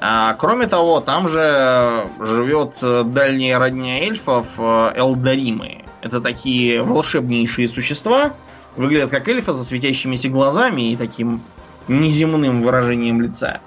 А, 0.00 0.34
кроме 0.34 0.66
того, 0.66 1.00
там 1.00 1.28
же 1.28 2.06
живет 2.18 2.78
дальняя 3.12 3.58
родня 3.58 4.00
эльфов 4.00 4.46
Элдаримы. 4.58 5.84
Это 6.00 6.20
такие 6.20 6.82
волшебнейшие 6.82 7.68
существа. 7.68 8.32
Выглядят 8.74 9.10
как 9.10 9.28
эльфы 9.28 9.54
со 9.54 9.62
светящимися 9.62 10.28
глазами 10.28 10.92
и 10.92 10.96
таким 10.96 11.42
неземным 11.88 12.62
выражением 12.62 13.20
лица. 13.20 13.60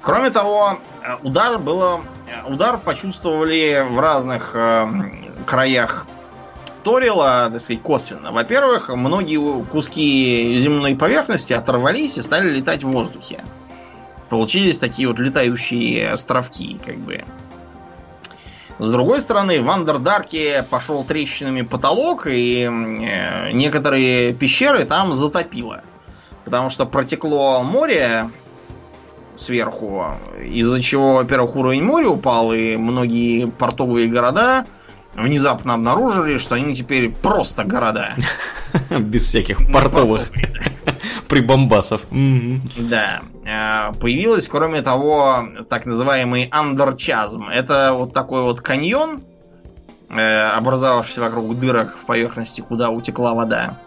Кроме 0.00 0.30
того, 0.30 0.78
э, 1.02 1.16
удар 1.22 1.58
было. 1.58 2.00
Э, 2.26 2.50
удар 2.50 2.78
почувствовали 2.78 3.84
в 3.88 3.98
разных 3.98 4.52
э, 4.54 4.86
краях 5.46 6.06
Торила, 6.84 7.48
так 7.52 7.60
сказать, 7.60 7.82
косвенно. 7.82 8.32
Во-первых, 8.32 8.88
многие 8.90 9.64
куски 9.64 10.58
земной 10.60 10.94
поверхности 10.94 11.52
оторвались 11.52 12.16
и 12.16 12.22
стали 12.22 12.50
летать 12.50 12.84
в 12.84 12.88
воздухе. 12.90 13.44
Получились 14.28 14.78
такие 14.78 15.08
вот 15.08 15.18
летающие 15.18 16.10
островки, 16.10 16.78
как 16.84 16.96
бы. 16.98 17.24
С 18.78 18.88
другой 18.90 19.20
стороны, 19.20 19.60
в 19.60 19.68
Андердарке 19.68 20.64
пошел 20.70 21.02
трещинами 21.02 21.62
потолок, 21.62 22.28
и 22.30 22.68
некоторые 23.52 24.32
пещеры 24.34 24.84
там 24.84 25.14
затопило. 25.14 25.82
Потому 26.44 26.70
что 26.70 26.86
протекло 26.86 27.64
море 27.64 28.30
сверху, 29.40 30.04
из-за 30.42 30.82
чего, 30.82 31.14
во-первых, 31.14 31.56
уровень 31.56 31.84
моря 31.84 32.08
упал, 32.08 32.52
и 32.52 32.76
многие 32.76 33.46
портовые 33.46 34.08
города 34.08 34.66
внезапно 35.14 35.74
обнаружили, 35.74 36.38
что 36.38 36.54
они 36.54 36.74
теперь 36.74 37.10
просто 37.10 37.64
города. 37.64 38.14
Без 38.90 39.26
всяких 39.26 39.70
портовых 39.72 40.30
прибамбасов. 41.28 42.02
Да. 42.10 43.20
А, 43.46 43.92
появилась, 43.92 44.46
кроме 44.46 44.82
того, 44.82 45.48
так 45.68 45.86
называемый 45.86 46.48
андерчазм. 46.50 47.48
Это 47.48 47.92
вот 47.94 48.12
такой 48.12 48.42
вот 48.42 48.60
каньон, 48.60 49.22
э, 50.10 50.48
образовавшийся 50.50 51.20
вокруг 51.20 51.58
дырок 51.58 51.96
в 51.96 52.04
поверхности, 52.04 52.60
куда 52.60 52.90
утекла 52.90 53.34
вода. 53.34 53.78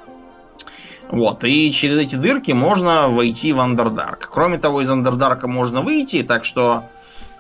Вот, 1.12 1.44
и 1.44 1.72
через 1.74 1.98
эти 1.98 2.16
дырки 2.16 2.52
можно 2.52 3.10
войти 3.10 3.52
в 3.52 3.60
Андердарк. 3.60 4.30
Кроме 4.32 4.58
того, 4.58 4.82
из 4.82 4.90
Андердарка 4.90 5.48
можно 5.48 5.82
выйти, 5.82 6.24
так 6.24 6.46
что 6.46 6.86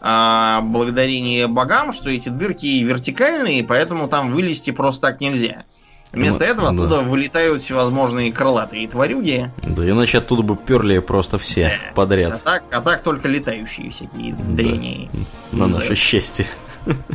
э, 0.01 0.59
благодарение 0.61 1.47
богам, 1.47 1.93
что 1.93 2.09
эти 2.09 2.27
дырки 2.27 2.83
вертикальные, 2.83 3.63
поэтому 3.63 4.09
там 4.09 4.33
вылезти 4.33 4.71
просто 4.71 5.07
так 5.07 5.21
нельзя. 5.21 5.63
Вместо 6.11 6.43
ну, 6.43 6.51
этого 6.51 6.67
оттуда 6.67 6.97
да. 6.97 7.01
вылетают 7.03 7.63
всевозможные 7.63 8.33
крылатые 8.33 8.87
тварюги. 8.89 9.49
Да, 9.63 9.89
иначе 9.89 10.17
оттуда 10.17 10.41
бы 10.41 10.57
перли 10.57 10.99
просто 10.99 11.37
все 11.37 11.65
да. 11.65 11.93
подряд. 11.95 12.33
А 12.33 12.37
так, 12.37 12.63
а 12.71 12.81
так 12.81 13.01
только 13.03 13.29
летающие 13.29 13.89
всякие 13.91 14.33
да. 14.33 14.43
дрени. 14.43 15.09
На 15.53 15.67
наше 15.67 15.95
счастье. 15.95 16.47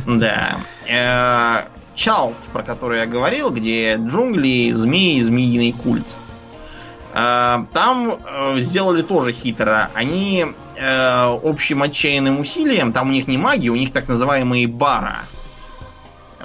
Да. 0.05 0.57
Э, 0.87 1.67
Чалт, 1.93 2.37
про 2.53 2.63
который 2.63 2.99
я 2.99 3.05
говорил, 3.05 3.51
где 3.51 3.95
джунгли, 3.95 4.71
змеи, 4.71 5.21
змеиный 5.21 5.73
культ. 5.73 6.07
Э, 7.17 7.65
там 7.73 8.11
э, 8.11 8.59
сделали 8.59 9.01
тоже 9.01 9.31
хитро. 9.31 9.89
Они 9.95 10.45
э, 10.75 11.39
общим 11.43 11.81
отчаянным 11.81 12.39
усилием, 12.39 12.93
там 12.93 13.09
у 13.09 13.11
них 13.11 13.27
не 13.27 13.37
маги, 13.37 13.69
у 13.69 13.75
них 13.75 13.91
так 13.91 14.07
называемые 14.07 14.67
бара. 14.67 15.21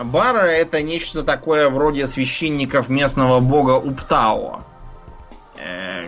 Бара 0.02 0.46
это 0.46 0.82
нечто 0.82 1.22
такое 1.22 1.68
вроде 1.68 2.06
священников 2.06 2.88
местного 2.88 3.40
бога 3.40 3.72
Уптао, 3.72 4.64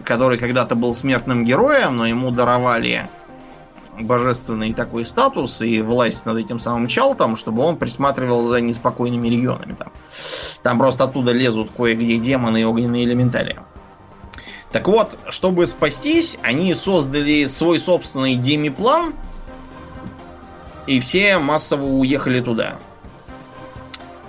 который 0.04 0.38
когда-то 0.38 0.74
был 0.74 0.94
смертным 0.94 1.44
героем, 1.44 1.98
но 1.98 2.06
ему 2.06 2.30
даровали 2.30 3.06
божественный 4.00 4.72
такой 4.72 5.04
статус 5.04 5.60
и 5.60 5.82
власть 5.82 6.24
над 6.24 6.38
этим 6.38 6.60
самым 6.60 6.88
Чалтом, 6.88 7.36
чтобы 7.36 7.62
он 7.62 7.76
присматривал 7.76 8.44
за 8.44 8.62
неспокойными 8.62 9.28
регионами. 9.28 9.74
Там, 9.74 9.92
там 10.62 10.78
просто 10.78 11.04
оттуда 11.04 11.32
лезут 11.32 11.70
кое-где 11.76 12.16
демоны 12.16 12.62
и 12.62 12.64
огненные 12.64 13.04
элементали. 13.04 13.60
Так 14.74 14.88
вот, 14.88 15.16
чтобы 15.28 15.66
спастись, 15.66 16.36
они 16.42 16.74
создали 16.74 17.46
свой 17.46 17.78
собственный 17.78 18.34
демиплан, 18.34 19.14
и 20.88 20.98
все 20.98 21.38
массово 21.38 21.84
уехали 21.84 22.40
туда. 22.40 22.78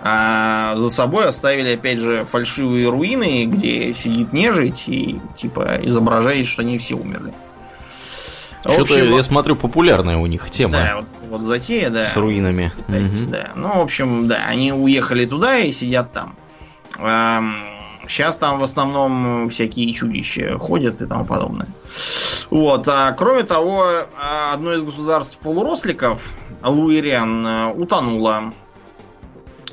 А 0.03 0.75
за 0.75 0.91
собой 0.91 1.25
оставили, 1.25 1.73
опять 1.73 1.97
же, 1.97 2.25
фальшивые 2.25 2.87
руины, 2.89 3.45
где 3.45 3.91
сидит 3.95 4.33
нежить 4.33 4.83
и, 4.85 5.19
типа, 5.35 5.79
изображает, 5.81 6.45
что 6.45 6.61
они 6.61 6.77
все 6.77 6.93
умерли. 6.93 7.33
Что-то, 8.61 9.03
я 9.03 9.23
смотрю, 9.23 9.55
популярная 9.55 10.17
у 10.17 10.27
них 10.27 10.51
тема. 10.51 10.73
Да, 10.73 10.95
вот, 10.97 11.05
вот 11.27 11.41
затея, 11.41 11.89
да. 11.89 12.05
С 12.05 12.15
руинами. 12.15 12.71
угу. 12.87 13.31
Да. 13.31 13.49
Ну, 13.55 13.79
в 13.79 13.81
общем, 13.81 14.27
да, 14.27 14.45
они 14.47 14.71
уехали 14.71 15.25
туда 15.25 15.57
и 15.57 15.71
сидят 15.71 16.11
там. 16.11 16.35
Сейчас 18.07 18.37
там 18.37 18.59
в 18.59 18.63
основном 18.63 19.49
всякие 19.49 19.93
чудища 19.93 20.57
ходят 20.57 21.01
и 21.01 21.05
тому 21.05 21.25
подобное. 21.25 21.67
Вот. 22.49 22.87
А 22.87 23.11
кроме 23.13 23.43
того, 23.43 23.85
одно 24.53 24.73
из 24.73 24.83
государств 24.83 25.37
полуросликов, 25.37 26.33
Луириан, 26.63 27.73
утонуло. 27.75 28.53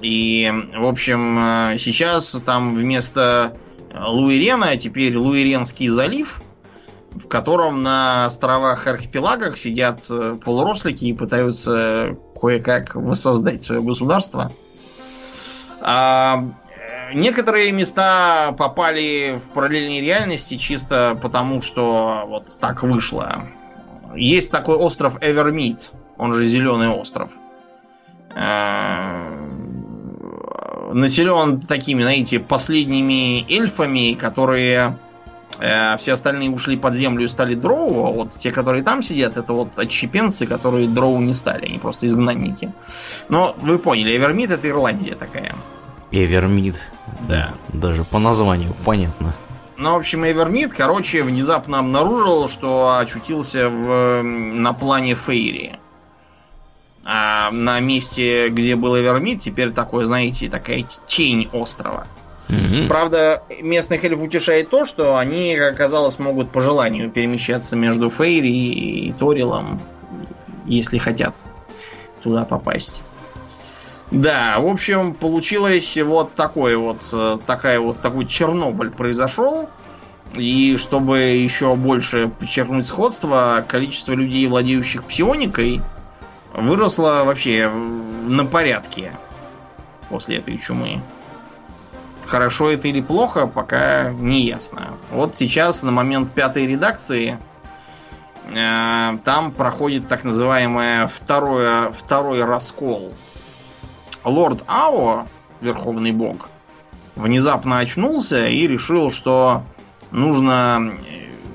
И, 0.00 0.52
в 0.74 0.84
общем, 0.84 1.76
сейчас 1.78 2.30
там 2.44 2.74
вместо 2.74 3.56
Луирена 3.94 4.76
теперь 4.76 5.16
Луиренский 5.16 5.88
залив, 5.88 6.42
в 7.12 7.28
котором 7.28 7.82
на 7.82 8.24
островах 8.24 8.86
архипелагах 8.86 9.58
сидят 9.58 10.00
полурослики 10.44 11.04
и 11.04 11.12
пытаются 11.12 12.16
кое-как 12.40 12.94
воссоздать 12.94 13.62
свое 13.62 13.82
государство. 13.82 14.50
А 15.80 16.46
Некоторые 17.14 17.72
места 17.72 18.52
попали 18.56 19.38
в 19.38 19.52
параллельные 19.52 20.00
реальности 20.00 20.56
чисто 20.56 21.18
потому, 21.20 21.62
что 21.62 22.24
вот 22.26 22.56
так 22.60 22.82
вышло. 22.82 23.46
Есть 24.14 24.50
такой 24.50 24.76
остров 24.76 25.18
Эвермит, 25.20 25.90
он 26.18 26.32
же 26.32 26.44
Зеленый 26.44 26.88
остров. 26.88 27.32
Э, 28.34 29.42
населен 30.92 31.60
такими, 31.60 32.02
знаете, 32.02 32.38
последними 32.38 33.44
эльфами, 33.50 34.14
которые 34.14 34.98
э, 35.58 35.96
все 35.98 36.12
остальные 36.12 36.50
ушли 36.50 36.76
под 36.76 36.94
землю 36.94 37.24
и 37.24 37.28
стали 37.28 37.54
дроу, 37.54 38.06
а 38.06 38.10
вот 38.10 38.30
те, 38.30 38.52
которые 38.52 38.82
там 38.82 39.02
сидят, 39.02 39.36
это 39.36 39.52
вот 39.52 39.78
отщепенцы, 39.78 40.46
которые 40.46 40.88
дроу 40.88 41.18
не 41.20 41.32
стали, 41.32 41.66
они 41.66 41.78
просто 41.78 42.06
изгнанники. 42.06 42.72
Но 43.28 43.54
вы 43.60 43.78
поняли, 43.78 44.16
Эвермит 44.16 44.50
это 44.50 44.68
Ирландия 44.68 45.14
такая. 45.14 45.54
Эвермид. 46.12 46.76
Да. 47.28 47.54
Даже 47.72 48.04
по 48.04 48.18
названию 48.18 48.74
понятно. 48.84 49.34
Ну, 49.76 49.94
в 49.94 49.96
общем, 49.96 50.24
Эвермид, 50.24 50.72
короче, 50.72 51.24
внезапно 51.24 51.80
обнаружил, 51.80 52.48
что 52.48 52.98
очутился 52.98 53.68
в, 53.68 54.22
на 54.22 54.72
плане 54.74 55.14
Фейри. 55.14 55.78
А 57.04 57.50
на 57.50 57.80
месте, 57.80 58.48
где 58.50 58.76
был 58.76 58.96
Эвермид, 58.96 59.40
теперь 59.40 59.72
такое, 59.72 60.04
знаете, 60.04 60.48
такая 60.48 60.84
тень 61.08 61.48
острова. 61.52 62.06
Угу. 62.48 62.86
Правда, 62.86 63.42
местных 63.60 64.04
эльф 64.04 64.20
утешает 64.22 64.70
то, 64.70 64.84
что 64.84 65.16
они, 65.16 65.56
как 65.56 65.74
оказалось, 65.74 66.18
могут 66.18 66.50
по 66.50 66.60
желанию 66.60 67.10
перемещаться 67.10 67.74
между 67.74 68.10
Фейри 68.10 68.52
и 68.52 69.12
Торилом, 69.12 69.80
если 70.66 70.98
хотят 70.98 71.42
туда 72.22 72.44
попасть. 72.44 73.02
Да, 74.12 74.60
в 74.60 74.66
общем, 74.66 75.14
получилось 75.14 75.96
вот 75.96 76.34
такой 76.34 76.76
вот, 76.76 77.02
э, 77.14 77.38
такая 77.46 77.80
вот, 77.80 78.02
такой 78.02 78.26
Чернобыль 78.26 78.90
произошел. 78.90 79.70
И 80.34 80.76
чтобы 80.76 81.18
еще 81.18 81.74
больше 81.76 82.28
подчеркнуть 82.28 82.86
сходство, 82.86 83.64
количество 83.66 84.12
людей, 84.12 84.46
владеющих 84.46 85.04
псионикой, 85.04 85.80
выросла 86.52 87.22
вообще 87.24 87.70
на 87.70 88.44
порядке 88.44 89.12
после 90.10 90.36
этой 90.36 90.58
чумы. 90.58 91.00
Хорошо 92.26 92.70
это 92.70 92.88
или 92.88 93.00
плохо, 93.00 93.46
пока 93.46 94.10
не 94.10 94.42
ясно. 94.42 94.88
Вот 95.10 95.36
сейчас, 95.36 95.82
на 95.82 95.90
момент 95.90 96.32
пятой 96.32 96.66
редакции, 96.66 97.38
э, 98.54 99.18
там 99.24 99.52
проходит 99.52 100.06
так 100.08 100.22
называемое 100.22 101.06
второе, 101.06 101.92
второй 101.92 102.44
раскол. 102.44 103.14
Лорд 104.24 104.62
Ао, 104.66 105.26
верховный 105.60 106.12
бог, 106.12 106.48
внезапно 107.16 107.78
очнулся 107.78 108.46
и 108.46 108.66
решил, 108.66 109.10
что 109.10 109.62
нужно, 110.10 110.92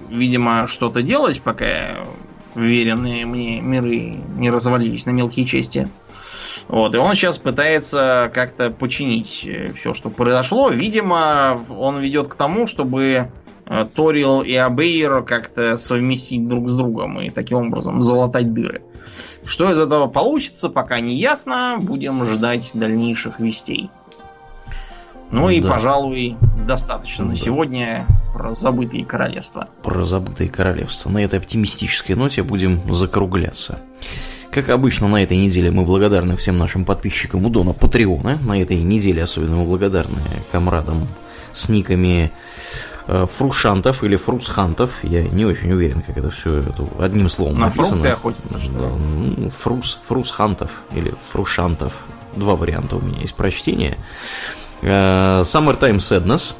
видимо, 0.09 0.67
что-то 0.67 1.01
делать, 1.01 1.41
пока 1.41 2.05
веренные 2.55 3.25
мне 3.25 3.61
миры 3.61 4.17
не 4.35 4.49
развалились 4.49 5.05
на 5.05 5.11
мелкие 5.11 5.45
части. 5.45 5.87
Вот, 6.67 6.93
и 6.95 6.97
он 6.97 7.15
сейчас 7.15 7.37
пытается 7.37 8.29
как-то 8.33 8.71
починить 8.71 9.45
э, 9.45 9.71
все, 9.73 9.93
что 9.93 10.09
произошло. 10.09 10.69
Видимо, 10.69 11.57
он 11.69 11.99
ведет 11.99 12.27
к 12.27 12.35
тому, 12.35 12.67
чтобы 12.67 13.31
Торил 13.95 14.41
и 14.41 14.53
Абейр 14.53 15.23
как-то 15.23 15.77
совместить 15.77 16.47
друг 16.47 16.69
с 16.69 16.73
другом 16.73 17.19
и 17.21 17.29
таким 17.29 17.57
образом 17.67 18.01
залатать 18.01 18.53
дыры. 18.53 18.81
Что 19.45 19.71
из 19.71 19.79
этого 19.79 20.07
получится, 20.07 20.69
пока 20.69 20.99
не 20.99 21.15
ясно. 21.15 21.77
Будем 21.79 22.25
ждать 22.25 22.71
дальнейших 22.73 23.39
вестей. 23.39 23.89
Ну 25.31 25.49
и, 25.49 25.59
да. 25.59 25.69
пожалуй, 25.69 26.37
достаточно 26.65 27.25
да. 27.25 27.31
на 27.31 27.37
сегодня 27.37 28.05
про 28.33 28.53
забытые 28.53 29.05
королевства. 29.05 29.67
Про 29.83 30.03
забытые 30.03 30.49
королевства. 30.49 31.09
На 31.09 31.23
этой 31.23 31.39
оптимистической 31.39 32.15
ноте 32.15 32.43
будем 32.43 32.91
закругляться. 32.93 33.79
Как 34.51 34.69
обычно, 34.69 35.07
на 35.07 35.21
этой 35.21 35.37
неделе 35.37 35.71
мы 35.71 35.83
благодарны 35.83 36.37
всем 36.37 36.57
нашим 36.57 36.85
подписчикам 36.85 37.45
у 37.45 37.49
Дона 37.49 37.73
Патреона. 37.73 38.37
На 38.37 38.61
этой 38.61 38.77
неделе 38.77 39.23
особенно 39.23 39.57
мы 39.57 39.65
благодарны 39.65 40.19
комрадам 40.51 41.07
с 41.53 41.69
никами 41.69 42.25
э, 42.25 42.29
фрушантов 43.07 44.03
или 44.03 44.15
фрусхантов. 44.17 45.03
Я 45.03 45.23
не 45.23 45.45
очень 45.45 45.71
уверен, 45.71 46.01
как 46.01 46.17
это 46.17 46.29
все 46.29 46.57
это 46.59 46.85
одним 46.99 47.29
словом 47.29 47.53
На 47.59 47.65
написано. 47.67 47.87
фрукты 47.87 48.07
охотятся, 48.09 48.59
что 48.59 48.71
ли? 48.71 48.77
Ну, 48.79 49.49
фрус, 49.57 49.99
фрусхантов 50.07 50.71
или 50.93 51.13
фрушантов. 51.31 51.93
Два 52.35 52.55
варианта 52.55 52.97
у 52.97 53.01
меня 53.01 53.21
есть 53.21 53.33
прочтения. 53.35 53.97
Э, 54.81 55.41
Summertime 55.41 55.97
Sadness. 55.97 56.53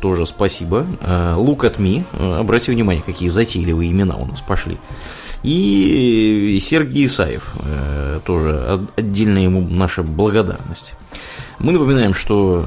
Тоже 0.00 0.26
спасибо. 0.26 0.86
Э, 1.00 1.34
Look 1.38 1.60
at 1.60 1.78
Me. 1.78 2.04
Э, 2.12 2.40
обрати 2.40 2.70
внимание, 2.70 3.02
какие 3.02 3.28
затейливые 3.28 3.90
имена 3.90 4.16
у 4.16 4.26
нас 4.26 4.42
пошли. 4.42 4.78
И 5.42 6.58
Сергей 6.62 7.06
Исаев. 7.06 7.54
Тоже 8.24 8.80
отдельная 8.96 9.42
ему 9.42 9.60
наша 9.60 10.02
благодарность. 10.02 10.94
Мы 11.58 11.72
напоминаем, 11.72 12.12
что 12.12 12.66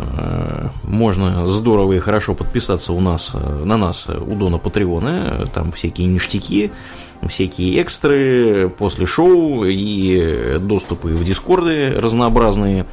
можно 0.83 1.47
здорово 1.47 1.93
и 1.93 1.99
хорошо 1.99 2.33
подписаться 2.33 2.91
у 2.91 2.99
нас, 2.99 3.33
на 3.33 3.77
нас 3.77 4.07
у 4.07 4.35
Дона 4.35 4.57
Патреона. 4.57 5.47
Там 5.53 5.71
всякие 5.71 6.07
ништяки, 6.07 6.71
всякие 7.27 7.79
экстры 7.81 8.69
после 8.69 9.05
шоу 9.05 9.65
и 9.65 10.57
доступы 10.59 11.09
в 11.09 11.23
Дискорды 11.23 11.91
разнообразные. 11.91 12.85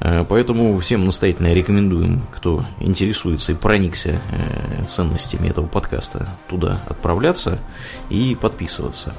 Э, 0.00 0.24
поэтому 0.28 0.78
всем 0.78 1.04
настоятельно 1.04 1.52
рекомендуем, 1.52 2.22
кто 2.34 2.64
интересуется 2.80 3.52
и 3.52 3.54
проникся 3.54 4.20
э, 4.30 4.84
ценностями 4.84 5.48
этого 5.48 5.66
подкаста, 5.66 6.36
туда 6.48 6.80
отправляться 6.86 7.58
и 8.08 8.36
подписываться. 8.40 9.14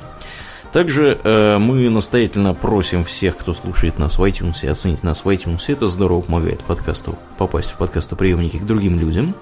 Также 0.72 1.20
э, 1.24 1.58
мы 1.58 1.90
настоятельно 1.90 2.54
просим 2.54 3.04
всех, 3.04 3.38
кто 3.38 3.54
слушает 3.54 3.98
нас 3.98 4.20
в 4.20 4.24
iTunes, 4.24 4.68
оценить 4.68 5.02
нас 5.02 5.26
в 5.26 5.30
iTunes. 5.30 5.64
Это 5.68 5.88
здорово 5.88 6.22
помогает 6.22 6.60
подкасту 6.60 7.18
попасть 7.38 7.72
в 7.72 7.78
подкастоприемники 7.78 8.58
к 8.58 8.66
другим 8.66 9.00
людям. 9.00 9.34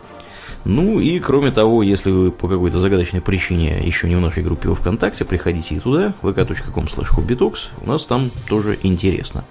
Ну 0.63 0.99
и 0.99 1.19
кроме 1.19 1.51
того, 1.51 1.83
если 1.83 2.11
вы 2.11 2.31
по 2.31 2.47
какой-то 2.47 2.79
загадочной 2.79 3.21
причине 3.21 3.81
еще 3.85 4.07
не 4.07 4.15
в 4.15 4.21
нашей 4.21 4.43
группе 4.43 4.73
ВКонтакте, 4.73 5.25
приходите 5.25 5.75
и 5.75 5.79
туда, 5.79 6.13
vk.com 6.21 6.85
slash 6.85 7.67
у 7.81 7.87
нас 7.87 8.05
там 8.05 8.31
тоже 8.47 8.77
интересно. 8.83 9.43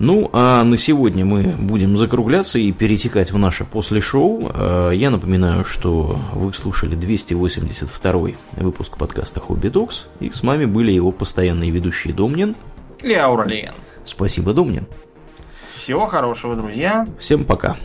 Ну, 0.00 0.30
а 0.32 0.62
на 0.62 0.76
сегодня 0.76 1.24
мы 1.24 1.42
будем 1.58 1.96
закругляться 1.96 2.58
и 2.58 2.70
перетекать 2.70 3.32
в 3.32 3.38
наше 3.38 3.64
после 3.64 4.00
шоу. 4.00 4.48
А, 4.52 4.90
я 4.90 5.10
напоминаю, 5.10 5.64
что 5.64 6.18
вы 6.32 6.54
слушали 6.54 6.94
282 6.94 8.12
выпуск 8.56 8.96
подкаста 8.96 9.40
Хобби 9.40 9.68
Докс, 9.68 10.06
и 10.20 10.30
с 10.30 10.42
вами 10.42 10.66
были 10.66 10.92
его 10.92 11.10
постоянные 11.10 11.70
ведущие 11.70 12.14
Домнин 12.14 12.54
и 13.02 13.12
Ауралиен. 13.12 13.74
Спасибо, 14.04 14.54
Домнин. 14.54 14.86
Всего 15.74 16.06
хорошего, 16.06 16.54
друзья. 16.54 17.08
Всем 17.18 17.44
пока. 17.44 17.76